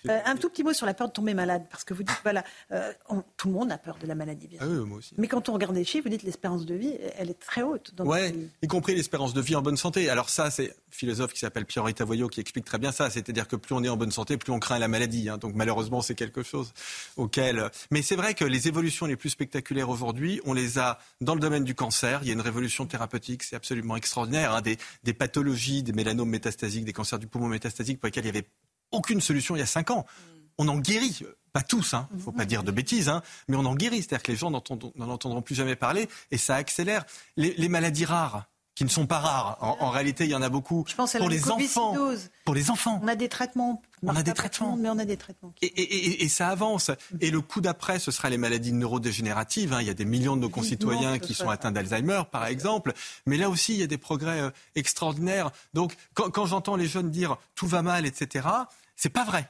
Euh, 0.09 0.19
un 0.25 0.35
tout 0.35 0.49
petit 0.49 0.63
mot 0.63 0.73
sur 0.73 0.85
la 0.85 0.93
peur 0.93 1.07
de 1.07 1.13
tomber 1.13 1.33
malade, 1.33 1.63
parce 1.69 1.83
que 1.83 1.93
vous 1.93 2.03
dites, 2.03 2.19
voilà, 2.23 2.43
euh, 2.71 2.91
tout 3.37 3.47
le 3.47 3.53
monde 3.53 3.71
a 3.71 3.77
peur 3.77 3.97
de 4.01 4.07
la 4.07 4.15
maladie, 4.15 4.47
bien 4.47 4.59
ah 4.61 4.65
sûr. 4.65 4.87
moi 4.87 4.97
aussi. 4.97 5.13
Mais 5.17 5.27
quand 5.27 5.49
on 5.49 5.53
regarde 5.53 5.75
les 5.75 5.83
chiffres, 5.83 6.03
vous 6.03 6.09
dites 6.09 6.23
l'espérance 6.23 6.65
de 6.65 6.75
vie, 6.75 6.93
elle 7.17 7.29
est 7.29 7.39
très 7.39 7.61
haute. 7.61 7.93
Oui, 7.99 8.49
y 8.61 8.67
compris 8.67 8.95
l'espérance 8.95 9.33
de 9.33 9.41
vie 9.41 9.55
en 9.55 9.61
bonne 9.61 9.77
santé. 9.77 10.09
Alors 10.09 10.29
ça, 10.29 10.49
c'est 10.51 10.71
un 10.71 10.73
philosophe 10.89 11.33
qui 11.33 11.39
s'appelle 11.39 11.65
Pierre 11.65 11.93
Tavoyot 11.93 12.27
qui 12.27 12.39
explique 12.39 12.65
très 12.65 12.77
bien 12.77 12.91
ça. 12.91 13.09
C'est-à-dire 13.09 13.47
que 13.47 13.55
plus 13.55 13.75
on 13.75 13.83
est 13.83 13.89
en 13.89 13.97
bonne 13.97 14.11
santé, 14.11 14.37
plus 14.37 14.51
on 14.51 14.59
craint 14.59 14.79
la 14.79 14.87
maladie. 14.87 15.29
Hein. 15.29 15.37
Donc 15.37 15.55
malheureusement, 15.55 16.01
c'est 16.01 16.15
quelque 16.15 16.43
chose 16.43 16.73
auquel... 17.17 17.69
Mais 17.91 18.01
c'est 18.01 18.15
vrai 18.15 18.33
que 18.33 18.45
les 18.45 18.67
évolutions 18.67 19.05
les 19.05 19.15
plus 19.15 19.29
spectaculaires 19.29 19.89
aujourd'hui, 19.89 20.41
on 20.45 20.53
les 20.53 20.79
a 20.79 20.99
dans 21.19 21.33
le 21.33 21.39
domaine 21.39 21.63
du 21.63 21.75
cancer. 21.75 22.19
Il 22.23 22.27
y 22.27 22.31
a 22.31 22.33
une 22.33 22.41
révolution 22.41 22.85
thérapeutique, 22.85 23.43
c'est 23.43 23.55
absolument 23.55 23.95
extraordinaire. 23.95 24.53
Hein. 24.53 24.61
Des, 24.61 24.77
des 25.03 25.13
pathologies, 25.13 25.83
des 25.83 25.93
mélanomes 25.93 26.29
métastasiques, 26.29 26.85
des 26.85 26.93
cancers 26.93 27.19
du 27.19 27.27
poumon 27.27 27.47
métastasiques 27.47 27.99
pour 27.99 28.07
lesquels 28.07 28.25
il 28.25 28.31
n'y 28.31 28.37
avait 28.37 28.47
aucune 28.91 29.21
solution 29.21 29.55
il 29.55 29.59
y 29.59 29.63
a 29.63 29.67
cinq 29.67 29.91
ans 29.91 30.05
on 30.61 30.67
en 30.67 30.77
guérit. 30.77 31.23
Pas 31.53 31.63
tous, 31.63 31.93
hein, 31.93 32.07
faut 32.17 32.31
pas 32.31 32.45
dire 32.45 32.63
de 32.63 32.71
bêtises, 32.71 33.09
hein, 33.09 33.21
mais 33.49 33.57
on 33.57 33.65
en 33.65 33.75
guérit. 33.75 33.97
C'est-à-dire 33.97 34.23
que 34.23 34.31
les 34.31 34.37
gens 34.37 34.51
n'en 34.51 35.09
entendront 35.09 35.41
plus 35.41 35.55
jamais 35.55 35.75
parler 35.75 36.07
et 36.31 36.37
ça 36.37 36.55
accélère. 36.55 37.03
Les, 37.35 37.67
maladies 37.67 38.05
rares, 38.05 38.45
qui 38.73 38.85
ne 38.85 38.89
sont 38.89 39.05
pas 39.05 39.19
rares. 39.19 39.57
En, 39.59 39.89
réalité, 39.89 40.23
il 40.23 40.29
y 40.29 40.35
en 40.35 40.41
a 40.41 40.47
beaucoup. 40.47 40.85
Je 40.87 40.95
pense 40.95 41.17
pour 41.17 41.27
les 41.27 41.51
enfants. 41.51 41.93
Pour 42.45 42.55
les 42.55 42.71
enfants. 42.71 43.01
On 43.03 43.07
a 43.09 43.15
des 43.15 43.27
traitements. 43.27 43.81
On 44.01 44.15
a 44.15 44.23
des 44.23 44.33
traitements. 44.33 44.77
Mais 44.77 44.87
on 44.87 44.97
a 44.97 45.03
des 45.03 45.17
traitements. 45.17 45.53
Et, 45.61 46.29
ça 46.29 46.47
avance. 46.47 46.89
Et 47.19 47.31
le 47.31 47.41
coup 47.41 47.59
d'après, 47.59 47.99
ce 47.99 48.11
sera 48.11 48.29
les 48.29 48.37
maladies 48.37 48.71
neurodégénératives. 48.71 49.73
Hein. 49.73 49.81
Il 49.81 49.87
y 49.87 49.91
a 49.91 49.93
des 49.93 50.05
millions 50.05 50.37
de 50.37 50.41
nos 50.41 50.49
concitoyens 50.49 51.19
qui 51.19 51.33
sont 51.33 51.49
atteints 51.49 51.73
d'Alzheimer, 51.73 52.21
par 52.31 52.45
exemple. 52.45 52.93
Mais 53.25 53.35
là 53.35 53.49
aussi, 53.49 53.73
il 53.73 53.79
y 53.81 53.83
a 53.83 53.87
des 53.87 53.97
progrès 53.97 54.39
euh, 54.39 54.51
extraordinaires. 54.75 55.51
Donc, 55.73 55.97
quand, 56.13 56.29
quand 56.29 56.45
j'entends 56.45 56.77
les 56.77 56.87
jeunes 56.87 57.11
dire 57.11 57.35
tout 57.55 57.67
va 57.67 57.81
mal, 57.81 58.05
etc., 58.05 58.47
c'est 58.95 59.09
pas 59.09 59.25
vrai 59.25 59.49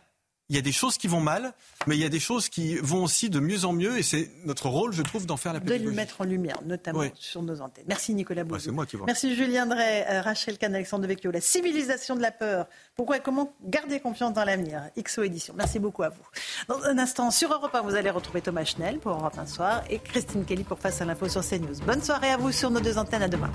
il 0.51 0.55
y 0.55 0.57
a 0.57 0.61
des 0.61 0.73
choses 0.73 0.97
qui 0.97 1.07
vont 1.07 1.21
mal, 1.21 1.53
mais 1.87 1.95
il 1.95 2.01
y 2.01 2.05
a 2.05 2.09
des 2.09 2.19
choses 2.19 2.49
qui 2.49 2.75
vont 2.75 3.05
aussi 3.05 3.29
de 3.29 3.39
mieux 3.39 3.63
en 3.63 3.71
mieux, 3.71 3.97
et 3.97 4.03
c'est 4.03 4.29
notre 4.43 4.67
rôle, 4.67 4.91
je 4.91 5.01
trouve, 5.01 5.25
d'en 5.25 5.37
faire 5.37 5.53
la 5.53 5.61
pédagogie. 5.61 5.85
De 5.85 5.89
le 5.89 5.95
mettre 5.95 6.19
en 6.19 6.25
lumière, 6.25 6.59
notamment 6.65 7.03
sur 7.15 7.41
nos 7.41 7.61
antennes. 7.61 7.85
Merci 7.87 8.13
Nicolas 8.13 8.43
Bouzou. 8.43 8.65
c'est 8.65 8.71
moi 8.71 8.85
qui 8.85 8.97
Merci 8.97 9.33
Julien 9.33 9.65
Drey, 9.65 10.05
euh, 10.09 10.21
Rachel 10.21 10.57
Kahn, 10.57 10.75
Alexandre 10.75 11.03
Devecchio. 11.03 11.31
La 11.31 11.39
civilisation 11.39 12.17
de 12.17 12.21
la 12.21 12.31
peur. 12.31 12.67
Pourquoi 12.95 13.17
et 13.17 13.19
comment 13.21 13.55
garder 13.63 14.01
confiance 14.01 14.33
dans 14.33 14.43
l'avenir? 14.43 14.81
XO 15.01 15.23
Édition. 15.23 15.53
Merci 15.55 15.79
beaucoup 15.79 16.03
à 16.03 16.09
vous. 16.09 16.25
Dans 16.67 16.83
un 16.83 16.97
instant, 16.97 17.31
sur 17.31 17.53
Europe 17.53 17.73
1, 17.73 17.81
vous 17.83 17.95
allez 17.95 18.09
retrouver 18.09 18.41
Thomas 18.41 18.65
Schnell 18.65 18.99
pour 18.99 19.13
Europe 19.13 19.37
1 19.37 19.45
Soir 19.45 19.83
et 19.89 19.99
Christine 19.99 20.43
Kelly 20.43 20.65
pour 20.65 20.79
Face 20.79 20.99
à 20.99 21.05
l'info 21.05 21.29
sur 21.29 21.47
CNews. 21.47 21.79
Bonne 21.85 22.03
soirée 22.03 22.31
à 22.31 22.35
vous 22.35 22.51
sur 22.51 22.69
nos 22.69 22.81
deux 22.81 22.97
antennes. 22.97 23.23
À 23.23 23.29
demain. 23.29 23.51